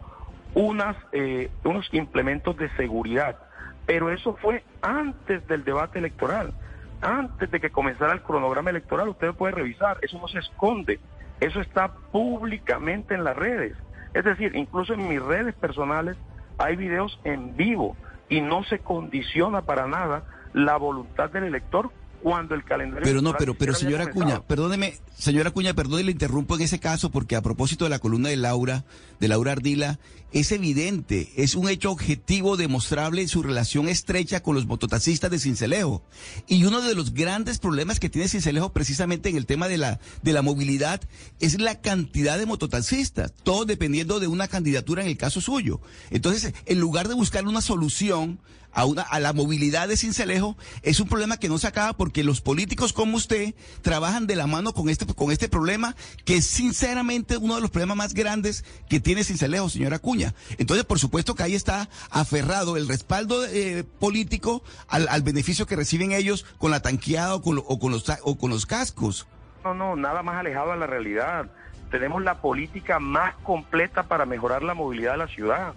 unas, 0.52 0.94
eh, 1.12 1.50
unos 1.64 1.88
implementos 1.94 2.58
de 2.58 2.68
seguridad, 2.76 3.38
pero 3.86 4.10
eso 4.10 4.36
fue 4.42 4.62
antes 4.82 5.46
del 5.48 5.64
debate 5.64 6.00
electoral, 6.00 6.52
antes 7.00 7.50
de 7.50 7.60
que 7.60 7.70
comenzara 7.70 8.12
el 8.12 8.20
cronograma 8.20 8.68
electoral, 8.68 9.08
usted 9.08 9.32
puede 9.32 9.54
revisar, 9.54 9.96
eso 10.02 10.18
no 10.18 10.28
se 10.28 10.40
esconde, 10.40 11.00
eso 11.40 11.60
está 11.60 11.94
públicamente 12.12 13.14
en 13.14 13.24
las 13.24 13.36
redes. 13.36 13.76
Es 14.14 14.24
decir, 14.24 14.54
incluso 14.54 14.94
en 14.94 15.08
mis 15.08 15.22
redes 15.22 15.54
personales 15.54 16.16
hay 16.58 16.76
videos 16.76 17.18
en 17.24 17.56
vivo 17.56 17.96
y 18.28 18.40
no 18.40 18.62
se 18.64 18.80
condiciona 18.80 19.62
para 19.62 19.86
nada 19.86 20.24
la 20.52 20.76
voluntad 20.76 21.30
del 21.30 21.44
elector 21.44 21.90
cuando 22.22 22.54
el 22.54 22.64
calendario. 22.64 23.04
Pero 23.04 23.22
no, 23.22 23.34
pero, 23.36 23.54
pero 23.54 23.74
señora 23.74 24.04
Acuña, 24.04 24.42
perdóneme, 24.42 24.94
señora 25.16 25.50
Acuña, 25.50 25.74
perdóneme, 25.74 26.04
le 26.04 26.12
interrumpo 26.12 26.56
en 26.56 26.62
ese 26.62 26.78
caso 26.78 27.10
porque 27.10 27.36
a 27.36 27.42
propósito 27.42 27.84
de 27.84 27.90
la 27.90 27.98
columna 27.98 28.28
de 28.28 28.36
Laura, 28.36 28.84
de 29.18 29.28
Laura 29.28 29.52
Ardila, 29.52 29.98
es 30.32 30.52
evidente, 30.52 31.32
es 31.36 31.54
un 31.54 31.68
hecho 31.68 31.90
objetivo 31.90 32.56
demostrable 32.56 33.26
su 33.26 33.42
relación 33.42 33.88
estrecha 33.88 34.42
con 34.42 34.54
los 34.54 34.66
mototaxistas 34.66 35.30
de 35.30 35.38
Cincelejo. 35.38 36.02
Y 36.46 36.64
uno 36.64 36.80
de 36.82 36.94
los 36.94 37.14
grandes 37.14 37.58
problemas 37.58 37.98
que 37.98 38.08
tiene 38.08 38.28
Cincelejo 38.28 38.72
precisamente 38.72 39.28
en 39.28 39.36
el 39.36 39.46
tema 39.46 39.68
de 39.68 39.78
la, 39.78 39.98
de 40.22 40.32
la 40.32 40.42
movilidad 40.42 41.00
es 41.40 41.60
la 41.60 41.80
cantidad 41.80 42.38
de 42.38 42.46
mototaxistas, 42.46 43.32
todo 43.42 43.64
dependiendo 43.64 44.20
de 44.20 44.28
una 44.28 44.48
candidatura 44.48 45.02
en 45.02 45.08
el 45.08 45.16
caso 45.16 45.40
suyo. 45.40 45.80
Entonces, 46.10 46.54
en 46.66 46.78
lugar 46.78 47.08
de 47.08 47.14
buscar 47.14 47.46
una 47.46 47.60
solución, 47.60 48.40
a, 48.72 48.84
una, 48.84 49.02
a 49.02 49.20
la 49.20 49.32
movilidad 49.32 49.88
de 49.88 49.96
Cincelejo 49.96 50.56
es 50.82 51.00
un 51.00 51.08
problema 51.08 51.38
que 51.38 51.48
no 51.48 51.58
se 51.58 51.66
acaba 51.66 51.92
porque 51.92 52.24
los 52.24 52.40
políticos 52.40 52.92
como 52.92 53.16
usted 53.16 53.54
trabajan 53.82 54.26
de 54.26 54.36
la 54.36 54.46
mano 54.46 54.72
con 54.72 54.88
este, 54.88 55.06
con 55.06 55.30
este 55.30 55.48
problema 55.48 55.96
que 56.24 56.36
es 56.36 56.46
sinceramente 56.46 57.36
uno 57.36 57.56
de 57.56 57.60
los 57.60 57.70
problemas 57.70 57.96
más 57.96 58.14
grandes 58.14 58.64
que 58.88 59.00
tiene 59.00 59.24
Cincelejo, 59.24 59.68
señora 59.68 59.98
Cuña. 59.98 60.34
Entonces, 60.58 60.84
por 60.84 60.98
supuesto 60.98 61.34
que 61.34 61.42
ahí 61.42 61.54
está 61.54 61.88
aferrado 62.10 62.76
el 62.76 62.88
respaldo 62.88 63.44
eh, 63.46 63.84
político 63.98 64.62
al, 64.88 65.08
al, 65.08 65.22
beneficio 65.22 65.66
que 65.66 65.76
reciben 65.76 66.12
ellos 66.12 66.46
con 66.58 66.70
la 66.70 66.80
tanqueada 66.80 67.34
o 67.34 67.42
con, 67.42 67.58
o 67.58 67.78
con, 67.78 67.92
los, 67.92 68.04
o 68.22 68.38
con 68.38 68.50
los 68.50 68.66
cascos. 68.66 69.26
No, 69.64 69.74
no, 69.74 69.96
nada 69.96 70.22
más 70.22 70.36
alejado 70.36 70.72
de 70.72 70.78
la 70.78 70.86
realidad. 70.86 71.50
Tenemos 71.90 72.22
la 72.22 72.40
política 72.40 72.98
más 72.98 73.34
completa 73.42 74.04
para 74.04 74.24
mejorar 74.24 74.62
la 74.62 74.74
movilidad 74.74 75.12
de 75.12 75.18
la 75.18 75.28
ciudad. 75.28 75.74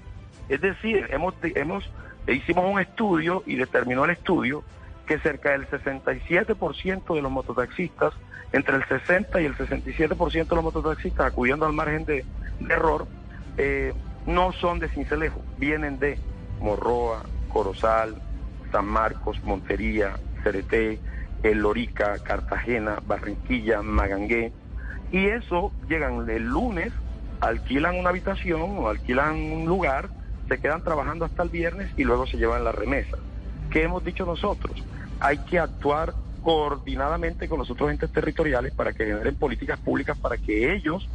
Es 0.50 0.62
decir, 0.62 1.08
hemos, 1.10 1.34
hemos 1.42 1.90
e 2.28 2.34
hicimos 2.34 2.66
un 2.72 2.80
estudio 2.80 3.44
y 3.46 3.56
determinó 3.56 4.06
el 4.06 4.12
estudio 4.12 4.64
que 5.06 5.20
cerca 5.20 5.52
del 5.52 5.68
67% 5.70 7.16
de 7.16 7.22
los 7.22 7.32
mototaxistas, 7.32 8.14
entre 8.52 8.78
el 8.78 8.86
60 8.86 9.42
y 9.42 9.46
el 9.46 9.56
67% 9.58 10.48
de 10.48 10.56
los 10.56 10.64
mototaxistas 10.64 11.28
acudiendo 11.28 11.66
al 11.66 11.74
margen 11.74 12.06
de, 12.06 12.26
error, 12.70 13.08
eh, 13.58 13.94
no 14.26 14.54
son 14.54 14.80
de 14.80 14.88
Cincelejo, 14.88 15.42
vienen 15.58 16.00
de 16.00 16.18
Morroa, 16.62 17.24
Corozal, 17.50 18.16
San 18.72 18.86
Marcos, 18.86 19.44
Montería, 19.44 20.14
Cereté, 20.44 21.00
Lorica, 21.44 22.20
Cartagena, 22.20 23.00
Barranquilla, 23.06 23.82
Magangué. 23.82 24.54
Y 25.12 25.28
eso 25.28 25.74
llegan 25.90 26.30
el 26.30 26.44
lunes, 26.46 26.94
alquilan 27.42 27.98
una 27.98 28.10
habitación 28.10 28.78
o 28.78 28.88
alquilan 28.88 29.36
un 29.36 29.66
lugar 29.66 30.10
se 30.48 30.60
quedan 30.60 30.82
trabajando 30.82 31.26
hasta 31.26 31.44
el 31.44 31.50
viernes 31.50 31.92
y 31.98 32.04
luego 32.04 32.26
se 32.26 32.38
llevan 32.38 32.64
la 32.64 32.72
remesa. 32.72 33.18
¿Qué 33.72 33.84
hemos 33.84 34.04
dicho 34.04 34.26
nosotros? 34.26 34.84
Hay 35.20 35.38
que 35.50 35.60
actuar 35.60 36.14
coordinadamente 36.42 37.48
con 37.48 37.60
los 37.60 37.72
otros 37.72 37.90
entes 37.90 38.12
territoriales 38.12 38.74
para 38.74 38.94
que 38.94 39.06
generen 39.06 39.36
políticas 39.36 39.80
públicas 39.80 40.18
para 40.18 40.38
que 40.38 40.74
ellos 40.74 41.08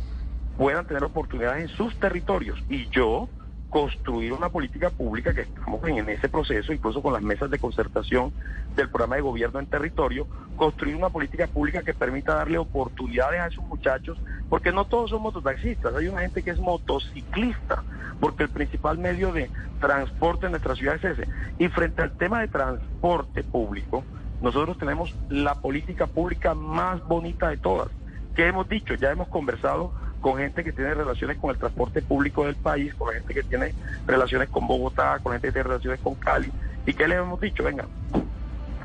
puedan 0.56 0.86
tener 0.86 1.04
oportunidades 1.04 1.62
en 1.62 1.68
sus 1.76 1.94
territorios. 1.98 2.58
Y 2.68 2.88
yo 2.88 3.28
construir 3.70 4.32
una 4.32 4.48
política 4.48 4.90
pública 4.90 5.34
que 5.34 5.42
estamos 5.42 5.84
en 5.84 6.08
ese 6.08 6.28
proceso, 6.28 6.72
incluso 6.72 7.02
con 7.02 7.12
las 7.12 7.22
mesas 7.22 7.50
de 7.50 7.58
concertación 7.58 8.32
del 8.74 8.88
programa 8.88 9.16
de 9.16 9.22
gobierno 9.22 9.60
en 9.60 9.66
territorio, 9.66 10.26
construir 10.56 10.96
una 10.96 11.10
política 11.10 11.46
pública 11.46 11.82
que 11.82 11.94
permita 11.94 12.34
darle 12.34 12.58
oportunidades 12.58 13.40
a 13.40 13.46
esos 13.48 13.64
muchachos, 13.64 14.18
porque 14.48 14.72
no 14.72 14.86
todos 14.86 15.10
son 15.10 15.22
mototaxistas, 15.22 15.94
hay 15.94 16.08
una 16.08 16.22
gente 16.22 16.42
que 16.42 16.50
es 16.50 16.58
motociclista, 16.58 17.82
porque 18.20 18.44
el 18.44 18.48
principal 18.48 18.98
medio 18.98 19.32
de 19.32 19.50
transporte 19.80 20.46
en 20.46 20.52
nuestra 20.52 20.74
ciudad 20.74 20.96
es 20.96 21.04
ese. 21.04 21.28
Y 21.58 21.68
frente 21.68 22.02
al 22.02 22.12
tema 22.12 22.40
de 22.40 22.48
transporte 22.48 23.44
público, 23.44 24.04
nosotros 24.40 24.78
tenemos 24.78 25.14
la 25.28 25.56
política 25.56 26.06
pública 26.06 26.54
más 26.54 27.06
bonita 27.06 27.48
de 27.48 27.58
todas. 27.58 27.88
¿Qué 28.34 28.46
hemos 28.46 28.68
dicho? 28.68 28.94
Ya 28.94 29.10
hemos 29.10 29.28
conversado 29.28 29.92
con 30.20 30.38
gente 30.38 30.64
que 30.64 30.72
tiene 30.72 30.94
relaciones 30.94 31.38
con 31.38 31.50
el 31.50 31.58
transporte 31.58 32.02
público 32.02 32.44
del 32.44 32.56
país, 32.56 32.94
con 32.94 33.12
gente 33.12 33.34
que 33.34 33.42
tiene 33.42 33.74
relaciones 34.06 34.48
con 34.48 34.66
Bogotá, 34.66 35.18
con 35.22 35.32
gente 35.32 35.48
que 35.48 35.52
tiene 35.52 35.68
relaciones 35.68 36.00
con 36.00 36.14
Cali. 36.16 36.50
¿Y 36.86 36.94
qué 36.94 37.06
le 37.06 37.16
hemos 37.16 37.40
dicho? 37.40 37.62
Venga, 37.62 37.86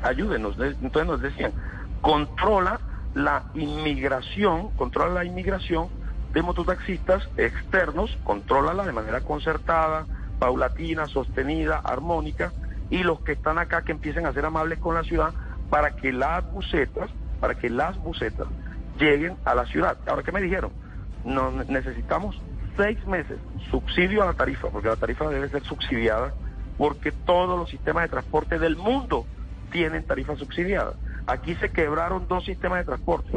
ayúdenos. 0.02 0.56
Entonces 0.58 1.06
nos 1.06 1.20
decían, 1.20 1.52
controla 2.00 2.80
la 3.14 3.44
inmigración, 3.54 4.70
controla 4.70 5.14
la 5.14 5.24
inmigración 5.24 5.88
de 6.32 6.42
mototaxistas 6.42 7.28
externos, 7.36 8.16
contrólala 8.24 8.84
de 8.84 8.92
manera 8.92 9.20
concertada, 9.20 10.06
paulatina, 10.38 11.06
sostenida, 11.06 11.80
armónica, 11.82 12.52
y 12.90 13.02
los 13.02 13.20
que 13.20 13.32
están 13.32 13.58
acá 13.58 13.82
que 13.82 13.92
empiecen 13.92 14.26
a 14.26 14.32
ser 14.32 14.44
amables 14.44 14.78
con 14.78 14.94
la 14.94 15.04
ciudad 15.04 15.32
para 15.70 15.96
que 15.96 16.12
las 16.12 16.44
bucetas, 16.52 17.10
para 17.40 17.54
que 17.54 17.70
las 17.70 17.96
bucetas 17.98 18.46
lleguen 18.98 19.36
a 19.44 19.54
la 19.54 19.64
ciudad. 19.66 19.96
Ahora, 20.06 20.22
¿qué 20.22 20.32
me 20.32 20.42
dijeron? 20.42 20.70
No, 21.24 21.50
necesitamos 21.50 22.40
seis 22.76 23.04
meses 23.06 23.38
subsidio 23.70 24.22
a 24.22 24.26
la 24.26 24.32
tarifa, 24.34 24.68
porque 24.68 24.88
la 24.88 24.96
tarifa 24.96 25.28
debe 25.28 25.48
ser 25.48 25.62
subsidiada, 25.64 26.34
porque 26.76 27.12
todos 27.12 27.58
los 27.58 27.70
sistemas 27.70 28.04
de 28.04 28.08
transporte 28.08 28.58
del 28.58 28.76
mundo 28.76 29.26
tienen 29.70 30.04
tarifa 30.04 30.36
subsidiada. 30.36 30.94
Aquí 31.26 31.54
se 31.56 31.70
quebraron 31.70 32.26
dos 32.28 32.44
sistemas 32.44 32.80
de 32.80 32.84
transporte, 32.84 33.30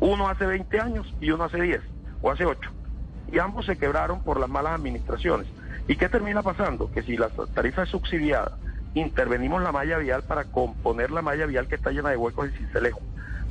uno 0.00 0.28
hace 0.28 0.46
20 0.46 0.80
años 0.80 1.14
y 1.20 1.30
uno 1.30 1.44
hace 1.44 1.60
10 1.60 1.80
o 2.22 2.30
hace 2.30 2.46
8. 2.46 2.70
Y 3.32 3.38
ambos 3.38 3.66
se 3.66 3.76
quebraron 3.76 4.22
por 4.22 4.38
las 4.38 4.48
malas 4.48 4.74
administraciones. 4.74 5.46
¿Y 5.88 5.96
qué 5.96 6.08
termina 6.08 6.42
pasando? 6.42 6.90
Que 6.90 7.02
si 7.02 7.16
la 7.16 7.28
tarifa 7.28 7.82
es 7.82 7.90
subsidiada, 7.90 8.56
intervenimos 8.94 9.62
la 9.62 9.72
malla 9.72 9.98
vial 9.98 10.22
para 10.22 10.44
componer 10.44 11.10
la 11.10 11.20
malla 11.20 11.46
vial 11.46 11.66
que 11.66 11.74
está 11.74 11.90
llena 11.90 12.10
de 12.10 12.16
huecos 12.16 12.48
y 12.48 12.56
cincelejo. 12.56 13.00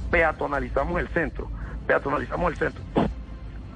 Peatonalizamos 0.10 1.00
el 1.00 1.08
centro, 1.10 1.50
peatonalizamos 1.86 2.52
el 2.52 2.58
centro 2.58 2.84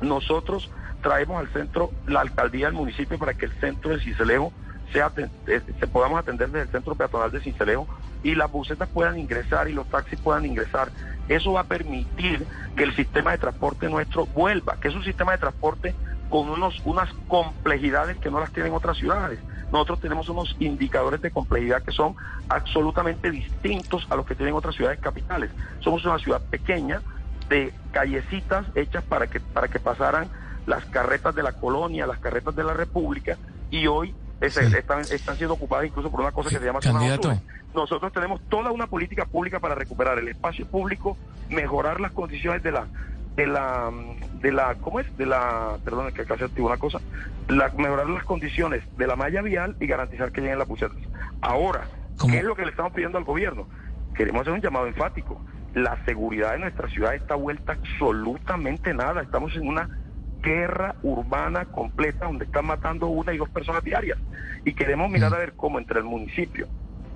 nosotros 0.02 0.69
traemos 1.02 1.40
al 1.40 1.48
centro 1.49 1.91
la 2.07 2.22
alcaldía 2.22 2.68
del 2.68 2.76
municipio 2.76 3.18
para 3.18 3.34
que 3.34 3.45
el 3.45 3.52
centro 3.60 3.91
de 3.91 3.99
Cincelejo 3.99 4.52
sea, 4.91 5.11
eh, 5.18 5.61
se 5.80 5.88
podamos 5.88 6.19
atender 6.19 6.48
desde 6.49 6.65
el 6.68 6.72
centro 6.72 6.95
peatonal 6.95 7.32
de 7.32 7.41
Cincelejo 7.41 7.88
y 8.24 8.36
las 8.36 8.52
busetas 8.52 8.90
puedan 8.90 9.18
ingresar 9.18 9.68
y 9.68 9.74
los 9.74 9.88
taxis 9.88 10.19
puedan 10.19 10.45
ingresar. 10.45 10.90
Eso 11.28 11.53
va 11.53 11.61
a 11.61 11.65
permitir 11.65 12.45
que 12.76 12.84
el 12.84 12.95
sistema 12.95 13.32
de 13.32 13.38
transporte 13.38 13.90
nuestro 13.90 14.26
vuelva, 14.28 14.80
que 14.80 14.88
es 14.88 14.95
un 14.95 15.03
sistema 15.03 15.34
de 15.34 15.40
transporte 15.40 15.94
con 16.30 16.49
unos, 16.49 16.82
unas 16.86 17.10
complejidades 17.28 18.18
que 18.18 18.30
no 18.30 18.40
las 18.40 18.52
tienen 18.52 18.74
otras 18.74 18.98
ciudades. 18.98 19.40
Nosotros 19.72 19.99
tenemos 19.99 20.30
unos 20.30 20.56
indicadores 20.60 21.22
de 21.22 21.32
complejidad 21.32 21.84
que 21.84 21.91
son 21.91 22.15
absolutamente 22.48 23.30
distintos 23.30 24.07
a 24.10 24.15
los 24.15 24.26
que 24.26 24.36
tienen 24.36 24.56
otras 24.56 24.76
ciudades 24.76 24.99
capitales. 24.99 25.52
Somos 25.82 26.06
una 26.06 26.19
ciudad 26.19 26.41
pequeña, 26.41 27.02
de 27.49 27.74
callecitas 27.91 28.65
hechas 28.76 29.03
para 29.03 29.28
que, 29.28 29.40
para 29.40 29.68
que 29.68 29.80
pasaran 29.80 30.28
las 30.65 30.86
carretas 30.86 31.34
de 31.34 31.44
la 31.44 31.53
colonia, 31.53 32.06
las 32.06 32.19
carretas 32.19 32.56
de 32.56 32.64
la 32.64 32.74
República, 32.74 33.38
y 33.72 33.88
hoy 33.88 34.14
están, 34.41 35.02
están, 35.02 35.36
siendo 35.36 35.53
ocupadas 35.53 35.86
incluso 35.86 36.11
por 36.11 36.22
una 36.22 36.32
cosa 36.32 36.49
que 36.49 36.60
se 36.60 36.65
llama 36.65 36.80
Candidato. 36.80 37.34
Nosotros 37.74 38.11
tenemos 38.11 38.41
toda 38.49 38.72
una 38.72 38.88
política 38.88 39.26
pública 39.26 39.60
para 39.60 39.76
recuperar 39.76 40.19
el 40.19 40.28
espacio 40.28 40.65
público, 40.65 41.18
mejorar 41.49 41.99
las 41.99 42.11
condiciones 42.11 42.64
de 42.64 42.72
la 42.72 42.88
de 43.36 43.45
la 43.45 43.91
de 44.41 44.52
la 44.52 44.76
¿cómo 44.76 44.99
es? 44.99 45.18
de 45.18 45.28
la 45.28 45.78
perdón 45.86 46.11
que 46.11 46.26
casi 46.26 46.44
activo 46.44 46.68
una 46.68 46.78
cosa, 46.78 46.99
la, 47.48 47.69
mejorar 47.78 48.10
las 48.10 48.24
condiciones 48.24 48.84
de 48.98 49.07
la 49.07 49.15
malla 49.15 49.41
vial 49.41 49.76
y 49.80 49.86
garantizar 49.86 50.32
que 50.32 50.41
lleguen 50.41 50.60
las 50.60 50.68
bucetas. 50.68 50.98
Ahora, 51.41 51.88
¿qué 52.30 52.40
es 52.40 52.44
lo 52.44 52.56
que 52.56 52.64
le 52.64 52.72
estamos 52.72 52.94
pidiendo 52.94 53.18
al 53.18 53.24
gobierno? 53.24 53.68
Queremos 54.15 54.41
hacer 54.41 54.53
un 54.53 54.61
llamado 54.61 54.88
enfático 54.88 55.40
la 55.84 56.04
seguridad 56.06 56.54
de 56.54 56.60
nuestra 56.60 56.90
ciudad 56.90 57.14
está 57.14 57.36
vuelta 57.36 57.74
absolutamente 57.74 58.95
nada. 58.95 59.22
Estamos 59.22 59.56
en 59.56 59.68
una 59.68 59.88
guerra 60.41 60.95
urbana 61.04 61.66
completa 61.66 62.26
donde 62.26 62.45
están 62.45 62.66
matando 62.66 63.08
una 63.08 63.32
y 63.32 63.38
dos 63.38 63.49
personas 63.49 63.84
diarias. 63.84 64.18
Y 64.66 64.74
queremos 64.74 65.12
mirar 65.12 65.34
a 65.36 65.38
ver 65.38 65.54
cómo 65.54 65.78
entre 65.78 65.99
el 65.99 66.06
municipio, 66.06 66.68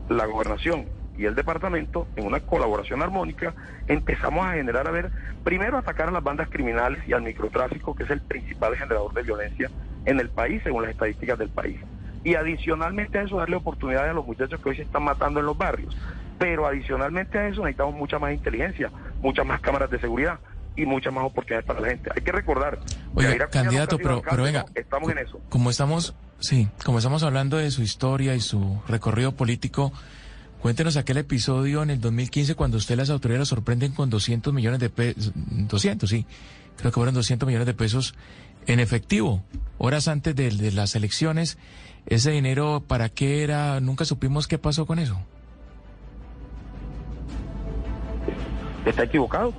la 0.09 0.25
gobernación 0.25 0.85
y 1.17 1.25
el 1.25 1.33
departamento, 1.33 2.07
en 2.15 2.27
una 2.27 2.39
colaboración 2.39 3.01
armónica, 3.01 3.55
empezamos 3.88 4.45
a 4.45 4.53
generar, 4.53 4.88
a 4.88 4.91
ver, 4.91 5.11
primero 5.43 5.77
atacar 5.77 6.09
a 6.09 6.11
las 6.11 6.23
bandas 6.23 6.47
criminales 6.49 7.01
y 7.07 7.13
al 7.13 7.23
microtráfico, 7.23 7.95
que 7.95 8.03
es 8.03 8.11
el 8.11 8.21
principal 8.21 8.75
generador 8.75 9.13
de 9.13 9.23
violencia 9.23 9.71
en 10.05 10.19
el 10.19 10.29
país, 10.29 10.61
según 10.63 10.83
las 10.83 10.91
estadísticas 10.91 11.39
del 11.39 11.49
país. 11.49 11.79
Y 12.23 12.35
adicionalmente 12.35 13.17
a 13.17 13.23
eso, 13.23 13.38
darle 13.38 13.55
oportunidades 13.55 14.11
a 14.11 14.13
los 14.13 14.27
muchachos 14.27 14.61
que 14.61 14.69
hoy 14.69 14.75
se 14.75 14.83
están 14.83 15.03
matando 15.03 15.39
en 15.39 15.47
los 15.47 15.57
barrios. 15.57 15.97
Pero 16.41 16.65
adicionalmente 16.65 17.38
a 17.38 17.47
eso 17.47 17.61
necesitamos 17.61 17.93
mucha 17.93 18.18
más 18.18 18.34
inteligencia, 18.34 18.91
muchas 19.22 19.45
más 19.45 19.61
cámaras 19.61 19.91
de 19.91 19.99
seguridad 19.99 20.39
y 20.76 20.88
muchas 20.88 21.13
más 21.13 21.23
oportunidades 21.23 21.68
para 21.68 21.80
la 21.81 21.89
gente. 21.89 22.09
Hay 22.15 22.23
que 22.23 22.31
recordar. 22.31 22.80
Oiga, 23.13 23.47
candidato, 23.47 23.99
pero, 23.99 24.23
pero 24.27 24.41
venga, 24.41 24.65
estamos 24.73 25.11
en 25.11 25.19
eso. 25.19 25.39
Como 25.49 25.69
estamos, 25.69 26.15
sí, 26.39 26.68
como 26.84 26.97
estamos 26.97 27.22
hablando 27.22 27.57
de 27.57 27.69
su 27.69 27.84
historia 27.84 28.34
y 28.34 28.39
su 28.39 28.81
recorrido 28.88 29.34
político, 29.34 29.93
cuéntenos 30.63 30.97
aquel 30.97 31.18
episodio 31.18 31.84
en 31.84 31.91
el 31.91 32.01
2015 32.01 32.55
cuando 32.55 32.77
usted 32.77 32.95
las 32.95 33.11
autoridades 33.11 33.47
sorprenden 33.47 33.91
con 33.91 34.09
200 34.09 34.51
millones 34.51 34.80
de 34.80 34.89
pesos, 34.89 35.34
200, 35.35 36.09
sí, 36.09 36.26
creo 36.76 36.91
que 36.91 36.95
fueron 36.95 37.13
200 37.13 37.45
millones 37.45 37.68
de 37.68 37.76
pesos 37.76 38.15
en 38.65 38.80
efectivo, 38.80 39.43
horas 39.77 40.07
antes 40.07 40.35
de, 40.35 40.49
de 40.49 40.72
las 40.72 40.95
elecciones. 40.95 41.59
¿Ese 42.07 42.31
dinero 42.31 42.84
para 42.88 43.09
qué 43.09 43.43
era? 43.43 43.80
Nunca 43.80 44.05
supimos 44.05 44.47
qué 44.47 44.57
pasó 44.57 44.88
con 44.88 44.97
eso. 44.97 45.23
Está 48.85 49.03
equivocado. 49.03 49.53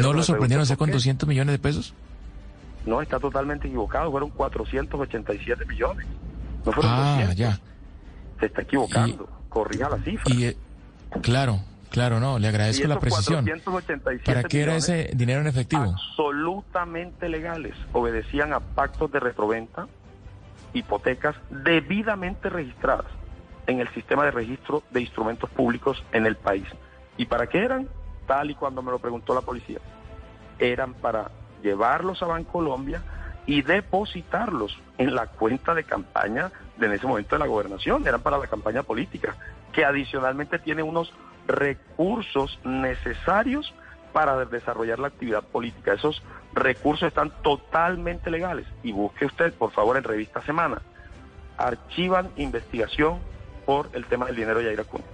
¿No 0.00 0.12
lo 0.12 0.22
sorprendieron 0.22 0.66
con 0.76 0.90
200 0.90 1.28
millones 1.28 1.52
de 1.52 1.58
pesos? 1.58 1.94
No, 2.86 3.02
está 3.02 3.20
totalmente 3.20 3.68
equivocado. 3.68 4.10
Fueron 4.10 4.30
487 4.30 5.66
millones. 5.66 6.06
No 6.64 6.72
fueron 6.72 6.92
ah, 6.92 7.32
ya. 7.34 7.58
Se 8.40 8.46
está 8.46 8.62
equivocando. 8.62 9.28
Corrija 9.48 9.90
la 9.90 9.98
cifra. 9.98 10.34
Y, 10.34 10.44
eh, 10.46 10.56
claro, 11.20 11.60
claro, 11.90 12.20
no. 12.20 12.38
Le 12.38 12.48
agradezco 12.48 12.88
la 12.88 12.98
precisión. 12.98 13.46
¿Para 14.24 14.44
qué 14.44 14.62
era 14.62 14.76
ese 14.76 15.10
dinero 15.14 15.42
en 15.42 15.46
efectivo? 15.46 15.82
Absolutamente 15.82 17.28
legales. 17.28 17.74
Obedecían 17.92 18.52
a 18.52 18.60
pactos 18.60 19.12
de 19.12 19.20
retroventa, 19.20 19.86
hipotecas 20.72 21.36
debidamente 21.50 22.48
registradas 22.48 23.06
en 23.66 23.80
el 23.80 23.88
sistema 23.94 24.24
de 24.24 24.30
registro 24.30 24.82
de 24.90 25.00
instrumentos 25.00 25.48
públicos 25.50 26.02
en 26.12 26.26
el 26.26 26.36
país. 26.36 26.66
¿Y 27.16 27.26
para 27.26 27.46
qué 27.46 27.58
eran? 27.64 27.88
tal 28.26 28.50
y 28.50 28.54
cuando 28.54 28.82
me 28.82 28.90
lo 28.90 28.98
preguntó 28.98 29.34
la 29.34 29.40
policía, 29.40 29.78
eran 30.58 30.94
para 30.94 31.30
llevarlos 31.62 32.22
a 32.22 32.26
Bancolombia 32.26 33.02
y 33.46 33.62
depositarlos 33.62 34.78
en 34.98 35.14
la 35.14 35.26
cuenta 35.26 35.74
de 35.74 35.84
campaña 35.84 36.50
de 36.76 36.86
en 36.86 36.92
ese 36.92 37.06
momento 37.06 37.34
de 37.34 37.40
la 37.40 37.46
gobernación, 37.46 38.06
eran 38.06 38.20
para 38.20 38.38
la 38.38 38.46
campaña 38.46 38.82
política, 38.82 39.36
que 39.72 39.84
adicionalmente 39.84 40.58
tiene 40.58 40.82
unos 40.82 41.12
recursos 41.46 42.58
necesarios 42.64 43.74
para 44.12 44.44
desarrollar 44.44 44.98
la 44.98 45.08
actividad 45.08 45.42
política. 45.42 45.94
Esos 45.94 46.22
recursos 46.54 47.08
están 47.08 47.30
totalmente 47.42 48.30
legales. 48.30 48.66
Y 48.82 48.92
busque 48.92 49.26
usted, 49.26 49.52
por 49.54 49.72
favor, 49.72 49.96
en 49.96 50.04
Revista 50.04 50.42
Semana, 50.42 50.82
archivan 51.56 52.30
investigación 52.36 53.18
por 53.64 53.90
el 53.92 54.06
tema 54.06 54.26
del 54.26 54.36
dinero 54.36 54.58
de 54.58 54.66
Yair 54.66 54.80
Acuña 54.80 55.04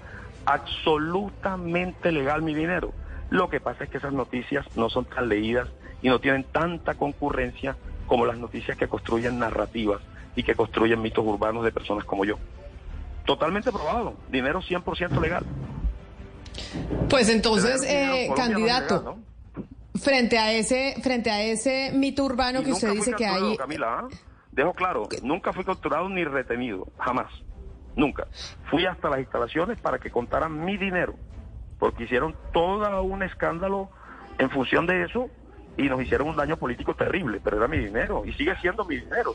absolutamente 0.49 2.11
legal 2.11 2.41
mi 2.41 2.55
dinero. 2.55 2.93
Lo 3.29 3.51
que 3.51 3.61
pasa 3.61 3.85
es 3.85 3.91
que 3.91 3.99
esas 3.99 4.15
noticias 4.15 4.65
no 4.77 4.89
son 4.89 5.05
tan 5.05 5.29
leídas 5.29 5.69
y 6.01 6.09
no 6.09 6.21
tienen 6.21 6.45
tanta 6.45 6.95
concurrencia 6.95 7.77
como 8.07 8.25
las 8.25 8.39
noticias 8.39 8.77
que 8.79 8.89
construyen 8.89 9.39
narrativas 9.39 10.01
y 10.35 10.43
que 10.43 10.55
construyen 10.55 11.03
mitos 11.03 11.25
urbanos 11.27 11.65
de 11.65 11.73
personas 11.73 12.05
como 12.07 12.25
yo. 12.25 12.37
Totalmente 13.27 13.71
probado, 13.71 14.15
dinero 14.31 14.63
100% 14.63 15.21
legal. 15.21 15.45
Pues 17.11 17.29
entonces, 17.29 17.85
eh, 17.85 18.31
candidato, 18.35 19.19
frente 19.97 20.39
a 20.39 20.53
ese 20.53 20.95
frente 21.03 21.31
a 21.31 21.43
ese 21.43 21.93
mito 21.93 22.25
urbano 22.25 22.63
que 22.63 22.73
usted 22.73 22.93
dice 22.93 23.13
que 23.13 23.27
hay... 23.27 23.57
Camila, 23.59 23.99
¿ah? 24.01 24.09
dejo 24.53 24.73
claro, 24.73 25.07
nunca 25.23 25.53
fui 25.53 25.65
capturado 25.65 26.09
ni 26.09 26.25
retenido, 26.25 26.89
jamás. 26.99 27.31
Nunca. 27.99 28.29
Fui 28.71 28.87
hasta 28.87 29.11
las 29.11 29.19
instalaciones 29.19 29.81
para 29.81 29.99
que 29.99 30.11
contaran 30.11 30.65
mi 30.65 30.77
dinero, 30.77 31.17
porque 31.81 32.05
hicieron 32.05 32.35
todo 32.53 33.03
un 33.03 33.25
escándalo 33.25 33.91
en 34.39 34.49
función 34.51 34.87
de 34.87 35.03
eso 35.03 35.29
y 35.77 35.89
nos 35.89 36.01
hicieron 36.01 36.29
un 36.29 36.37
daño 36.37 36.57
político 36.57 36.95
terrible, 36.95 37.41
pero 37.43 37.57
era 37.57 37.67
mi 37.67 37.79
dinero 37.79 38.25
y 38.25 38.33
sigue 38.35 38.55
siendo 38.61 38.85
mi 38.85 38.99
dinero. 39.01 39.35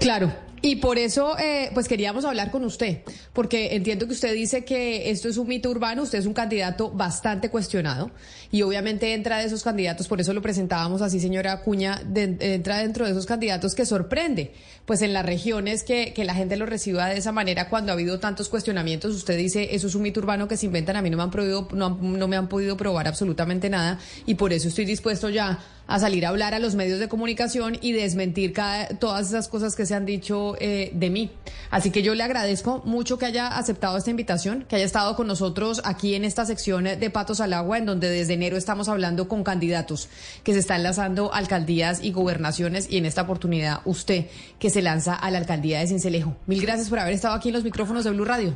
Claro, 0.00 0.32
y 0.62 0.76
por 0.76 0.98
eso, 0.98 1.38
eh, 1.38 1.70
pues 1.74 1.88
queríamos 1.88 2.24
hablar 2.24 2.50
con 2.50 2.64
usted, 2.64 3.02
porque 3.32 3.74
entiendo 3.76 4.06
que 4.06 4.12
usted 4.12 4.32
dice 4.34 4.64
que 4.64 5.10
esto 5.10 5.28
es 5.28 5.36
un 5.36 5.48
mito 5.48 5.70
urbano, 5.70 6.02
usted 6.02 6.18
es 6.18 6.26
un 6.26 6.34
candidato 6.34 6.90
bastante 6.90 7.50
cuestionado 7.50 8.10
y 8.50 8.62
obviamente 8.62 9.14
entra 9.14 9.38
de 9.38 9.46
esos 9.46 9.62
candidatos, 9.62 10.08
por 10.08 10.20
eso 10.20 10.32
lo 10.32 10.42
presentábamos 10.42 11.02
así, 11.02 11.20
señora 11.20 11.52
Acuña, 11.52 12.02
entra 12.14 12.78
dentro 12.78 13.04
de 13.04 13.12
esos 13.12 13.26
candidatos 13.26 13.74
que 13.74 13.86
sorprende, 13.86 14.52
pues 14.86 15.02
en 15.02 15.12
las 15.12 15.24
regiones 15.24 15.84
que, 15.84 16.12
que 16.14 16.24
la 16.24 16.34
gente 16.34 16.56
lo 16.56 16.66
reciba 16.66 17.08
de 17.08 17.18
esa 17.18 17.32
manera 17.32 17.68
cuando 17.68 17.92
ha 17.92 17.94
habido 17.94 18.18
tantos 18.18 18.48
cuestionamientos, 18.48 19.14
usted 19.14 19.36
dice, 19.36 19.74
eso 19.74 19.86
es 19.86 19.94
un 19.94 20.02
mito 20.02 20.20
urbano 20.20 20.48
que 20.48 20.56
se 20.56 20.66
inventan, 20.66 20.96
a 20.96 21.02
mí 21.02 21.10
no 21.10 21.16
me 21.16 21.22
han, 21.22 21.30
prohibido, 21.30 21.68
no, 21.72 21.90
no 22.00 22.28
me 22.28 22.36
han 22.36 22.48
podido 22.48 22.76
probar 22.76 23.06
absolutamente 23.06 23.70
nada 23.70 23.98
y 24.26 24.34
por 24.34 24.52
eso 24.52 24.68
estoy 24.68 24.84
dispuesto 24.84 25.28
ya 25.28 25.58
a 25.88 25.98
salir 25.98 26.26
a 26.26 26.28
hablar 26.28 26.54
a 26.54 26.58
los 26.58 26.74
medios 26.74 27.00
de 27.00 27.08
comunicación 27.08 27.78
y 27.80 27.92
desmentir 27.92 28.52
cada, 28.52 28.88
todas 28.88 29.28
esas 29.28 29.48
cosas 29.48 29.74
que 29.74 29.86
se 29.86 29.94
han 29.94 30.04
dicho 30.04 30.47
eh, 30.60 30.90
de 30.92 31.10
mí. 31.10 31.30
Así 31.70 31.90
que 31.90 32.02
yo 32.02 32.14
le 32.14 32.22
agradezco 32.22 32.82
mucho 32.84 33.18
que 33.18 33.26
haya 33.26 33.48
aceptado 33.48 33.96
esta 33.96 34.10
invitación, 34.10 34.64
que 34.68 34.76
haya 34.76 34.84
estado 34.84 35.16
con 35.16 35.26
nosotros 35.26 35.82
aquí 35.84 36.14
en 36.14 36.24
esta 36.24 36.44
sección 36.44 36.84
de 36.84 37.10
Patos 37.10 37.40
al 37.40 37.52
Agua, 37.52 37.78
en 37.78 37.86
donde 37.86 38.08
desde 38.08 38.34
enero 38.34 38.56
estamos 38.56 38.88
hablando 38.88 39.28
con 39.28 39.44
candidatos 39.44 40.08
que 40.44 40.52
se 40.52 40.60
están 40.60 40.82
lanzando 40.82 41.32
alcaldías 41.34 42.02
y 42.02 42.12
gobernaciones 42.12 42.90
y 42.90 42.96
en 42.96 43.06
esta 43.06 43.22
oportunidad 43.22 43.80
usted 43.84 44.26
que 44.58 44.70
se 44.70 44.82
lanza 44.82 45.14
a 45.14 45.30
la 45.30 45.38
alcaldía 45.38 45.80
de 45.80 45.86
Cincelejo. 45.86 46.36
Mil 46.46 46.62
gracias 46.62 46.88
por 46.88 46.98
haber 46.98 47.14
estado 47.14 47.34
aquí 47.34 47.48
en 47.48 47.54
los 47.54 47.64
micrófonos 47.64 48.04
de 48.04 48.10
Blue 48.10 48.24
Radio. 48.24 48.54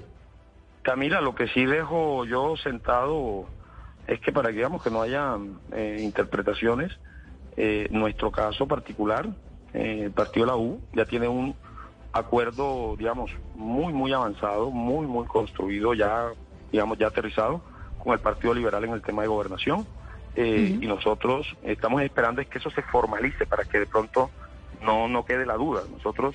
Camila, 0.82 1.20
lo 1.20 1.34
que 1.34 1.46
sí 1.48 1.64
dejo 1.64 2.24
yo 2.24 2.56
sentado 2.56 3.46
es 4.06 4.20
que 4.20 4.32
para 4.32 4.48
que 4.48 4.56
digamos 4.56 4.82
que 4.82 4.90
no 4.90 5.02
haya 5.02 5.36
eh, 5.72 5.98
interpretaciones, 6.00 6.92
eh, 7.56 7.86
nuestro 7.90 8.32
caso 8.32 8.66
particular, 8.66 9.28
eh, 9.74 10.02
el 10.04 10.10
partido 10.10 10.46
de 10.46 10.52
la 10.52 10.56
U 10.56 10.80
ya 10.94 11.04
tiene 11.04 11.28
un 11.28 11.54
acuerdo, 12.12 12.96
digamos, 12.96 13.30
muy, 13.54 13.92
muy 13.92 14.12
avanzado, 14.12 14.70
muy, 14.70 15.06
muy 15.06 15.26
construido, 15.26 15.94
ya, 15.94 16.30
digamos, 16.70 16.98
ya 16.98 17.08
aterrizado 17.08 17.62
con 18.02 18.12
el 18.12 18.20
Partido 18.20 18.54
Liberal 18.54 18.84
en 18.84 18.92
el 18.92 19.02
tema 19.02 19.22
de 19.22 19.28
gobernación. 19.28 19.86
Eh, 20.34 20.78
y 20.80 20.86
nosotros 20.86 21.46
estamos 21.62 22.02
esperando 22.02 22.40
es 22.40 22.48
que 22.48 22.58
eso 22.58 22.70
se 22.70 22.82
formalice 22.82 23.44
para 23.44 23.64
que 23.64 23.80
de 23.80 23.86
pronto 23.86 24.30
no, 24.82 25.08
no 25.08 25.24
quede 25.24 25.46
la 25.46 25.56
duda. 25.56 25.82
Nosotros 25.90 26.34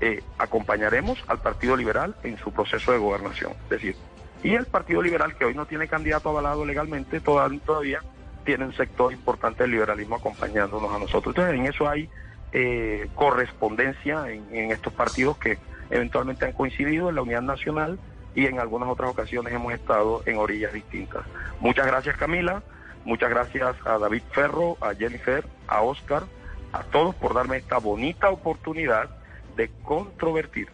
eh, 0.00 0.22
acompañaremos 0.38 1.18
al 1.26 1.38
Partido 1.38 1.76
Liberal 1.76 2.14
en 2.22 2.38
su 2.38 2.52
proceso 2.52 2.92
de 2.92 2.98
gobernación. 2.98 3.52
Es 3.64 3.70
decir, 3.70 3.96
y 4.42 4.54
el 4.54 4.66
Partido 4.66 5.02
Liberal, 5.02 5.36
que 5.36 5.44
hoy 5.44 5.54
no 5.54 5.66
tiene 5.66 5.86
candidato 5.86 6.28
avalado 6.28 6.64
legalmente 6.64 7.20
todavía 7.20 8.00
tiene 8.44 8.64
un 8.64 8.74
sector 8.74 9.12
importante 9.12 9.62
del 9.62 9.72
liberalismo 9.72 10.16
acompañándonos 10.16 10.92
a 10.92 10.98
nosotros. 10.98 11.34
Entonces, 11.36 11.54
en 11.54 11.66
eso 11.66 11.88
hay 11.88 12.08
eh, 12.52 13.08
correspondencia 13.14 14.28
en, 14.28 14.72
estos 14.72 14.92
partidos 14.92 15.38
que 15.38 15.58
eventualmente 15.90 16.44
han 16.44 16.52
coincidido 16.52 17.08
en 17.08 17.14
la 17.14 17.22
unidad 17.22 17.42
nacional 17.42 17.98
y 18.34 18.46
en 18.46 18.58
algunas 18.58 18.88
otras 18.88 19.10
ocasiones 19.10 19.52
hemos 19.52 19.72
estado 19.72 20.22
en 20.26 20.36
orillas 20.36 20.72
distintas. 20.72 21.24
Muchas 21.60 21.86
gracias 21.86 22.16
Camila, 22.16 22.62
muchas 23.04 23.30
gracias 23.30 23.76
a 23.84 23.98
David 23.98 24.22
Ferro, 24.32 24.76
a 24.80 24.94
Jennifer, 24.94 25.44
a 25.66 25.82
Oscar, 25.82 26.24
a 26.72 26.82
todos 26.84 27.14
por 27.14 27.34
darme 27.34 27.58
esta 27.58 27.78
bonita 27.78 28.30
oportunidad 28.30 29.10
de 29.56 29.70
controvertir 29.84 30.68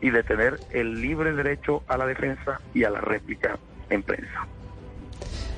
y 0.00 0.10
de 0.10 0.22
tener 0.22 0.58
el 0.70 1.00
libre 1.00 1.32
derecho 1.32 1.82
a 1.88 1.96
la 1.96 2.06
defensa 2.06 2.60
y 2.74 2.84
a 2.84 2.90
la 2.90 3.00
réplica 3.00 3.58
en 3.88 4.02
prensa. 4.02 4.46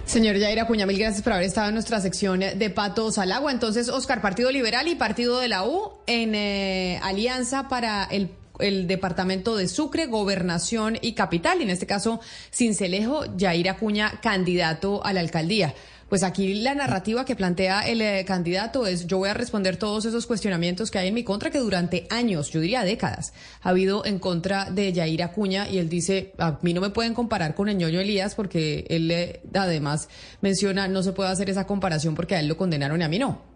Señor 0.07 0.37
Yair 0.37 0.61
Acuña, 0.61 0.87
mil 0.87 0.99
gracias 0.99 1.23
por 1.23 1.33
haber 1.33 1.47
estado 1.47 1.69
en 1.69 1.75
nuestra 1.75 2.01
sección 2.01 2.41
de 2.41 2.71
Patos 2.71 3.19
al 3.19 3.33
Agua. 3.33 3.51
Entonces, 3.51 3.89
Oscar, 3.89 4.21
Partido 4.21 4.51
Liberal 4.53 4.87
y 4.87 4.95
Partido 4.95 5.41
de 5.41 5.49
la 5.49 5.65
U 5.65 5.93
en 6.07 6.35
eh, 6.35 7.01
alianza 7.03 7.69
para 7.69 8.09
el 8.11 8.87
departamento 8.87 9.57
de 9.57 9.67
Sucre, 9.67 10.07
Gobernación 10.07 10.99
y 11.01 11.15
Capital, 11.15 11.61
y 11.61 11.65
en 11.65 11.71
este 11.71 11.87
caso 11.87 12.21
Cincelejo, 12.53 13.25
Yair 13.37 13.71
Acuña, 13.71 14.21
candidato 14.21 15.05
a 15.05 15.13
la 15.13 15.21
alcaldía. 15.21 15.75
Pues 16.09 16.23
aquí 16.23 16.55
la 16.55 16.75
narrativa 16.75 17.25
que 17.25 17.37
plantea 17.37 17.81
el 17.83 18.01
eh, 18.01 18.25
candidato 18.27 18.87
es 18.87 19.07
yo 19.07 19.19
voy 19.19 19.29
a 19.29 19.35
responder 19.35 19.77
todos 19.77 20.05
esos 20.05 20.27
cuestionamientos 20.27 20.91
que 20.91 20.99
hay 20.99 21.09
en 21.09 21.15
mi 21.15 21.25
contra 21.25 21.51
que 21.51 21.59
durante 21.59 22.07
años, 22.11 22.51
yo 22.51 22.61
diría 22.61 22.85
décadas, 22.85 23.33
ha 23.63 23.71
habido 23.71 24.05
en 24.05 24.19
contra 24.19 24.71
de 24.71 24.93
Yair 24.93 25.23
Acuña 25.23 25.69
y 25.69 25.79
él 25.79 25.89
dice, 25.89 26.33
a 26.39 26.59
mí 26.63 26.75
no 26.75 26.81
me 26.81 26.91
pueden 26.91 27.15
comparar 27.15 27.55
con 27.55 27.69
el 27.69 27.79
ñoño 27.79 28.01
Elías 28.01 28.35
porque 28.35 28.87
él 28.89 29.11
eh, 29.11 29.41
además 29.55 30.09
menciona 30.41 30.89
no 30.89 31.03
se 31.03 31.13
puede 31.13 31.31
hacer 31.31 31.49
esa 31.51 31.67
comparación 31.67 32.15
porque 32.15 32.35
a 32.35 32.41
él 32.41 32.49
lo 32.49 32.57
condenaron 32.57 33.01
y 33.01 33.05
a 33.05 33.09
mí 33.09 33.19
no 33.19 33.54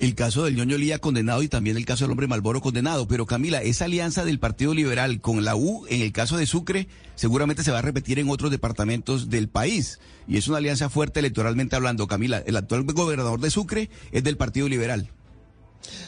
el 0.00 0.14
caso 0.14 0.44
del 0.44 0.56
ñoño 0.56 0.78
Lía 0.78 0.98
condenado 0.98 1.42
y 1.42 1.48
también 1.48 1.76
el 1.76 1.84
caso 1.84 2.04
del 2.04 2.12
hombre 2.12 2.26
Malboro 2.26 2.60
condenado. 2.60 3.06
Pero 3.06 3.26
Camila, 3.26 3.62
esa 3.62 3.84
alianza 3.84 4.24
del 4.24 4.38
Partido 4.38 4.74
Liberal 4.74 5.20
con 5.20 5.44
la 5.44 5.54
U, 5.54 5.86
en 5.88 6.00
el 6.00 6.12
caso 6.12 6.38
de 6.38 6.46
Sucre, 6.46 6.88
seguramente 7.14 7.62
se 7.62 7.70
va 7.70 7.78
a 7.78 7.82
repetir 7.82 8.18
en 8.18 8.30
otros 8.30 8.50
departamentos 8.50 9.28
del 9.28 9.48
país. 9.48 10.00
Y 10.26 10.38
es 10.38 10.48
una 10.48 10.58
alianza 10.58 10.88
fuerte 10.88 11.20
electoralmente 11.20 11.76
hablando. 11.76 12.06
Camila, 12.06 12.42
el 12.46 12.56
actual 12.56 12.84
gobernador 12.84 13.40
de 13.40 13.50
Sucre 13.50 13.90
es 14.10 14.24
del 14.24 14.36
Partido 14.38 14.68
Liberal. 14.68 15.10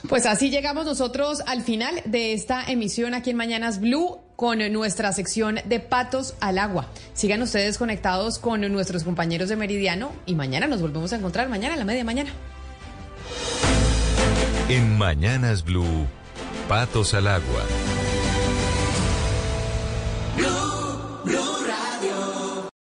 Pues 0.08 0.26
así 0.26 0.50
llegamos 0.50 0.84
nosotros 0.84 1.42
al 1.46 1.62
final 1.62 2.02
de 2.04 2.32
esta 2.32 2.64
emisión 2.64 3.14
aquí 3.14 3.30
en 3.30 3.36
Mañanas 3.36 3.80
Blue 3.80 4.18
con 4.36 4.58
nuestra 4.72 5.12
sección 5.12 5.60
de 5.66 5.80
Patos 5.80 6.34
al 6.40 6.58
Agua. 6.58 6.88
Sigan 7.14 7.42
ustedes 7.42 7.78
conectados 7.78 8.38
con 8.38 8.60
nuestros 8.72 9.04
compañeros 9.04 9.48
de 9.48 9.56
Meridiano 9.56 10.12
y 10.26 10.34
mañana 10.34 10.66
nos 10.66 10.80
volvemos 10.80 11.12
a 11.12 11.16
encontrar, 11.16 11.48
mañana 11.48 11.74
a 11.74 11.78
la 11.78 11.84
media 11.84 12.04
mañana. 12.04 12.32
En 14.74 14.96
Mañanas 14.96 15.66
Blue, 15.66 16.06
Patos 16.66 17.12
al 17.12 17.26
Agua. 17.26 17.62
Blue, 20.34 21.24
Blue. 21.26 21.51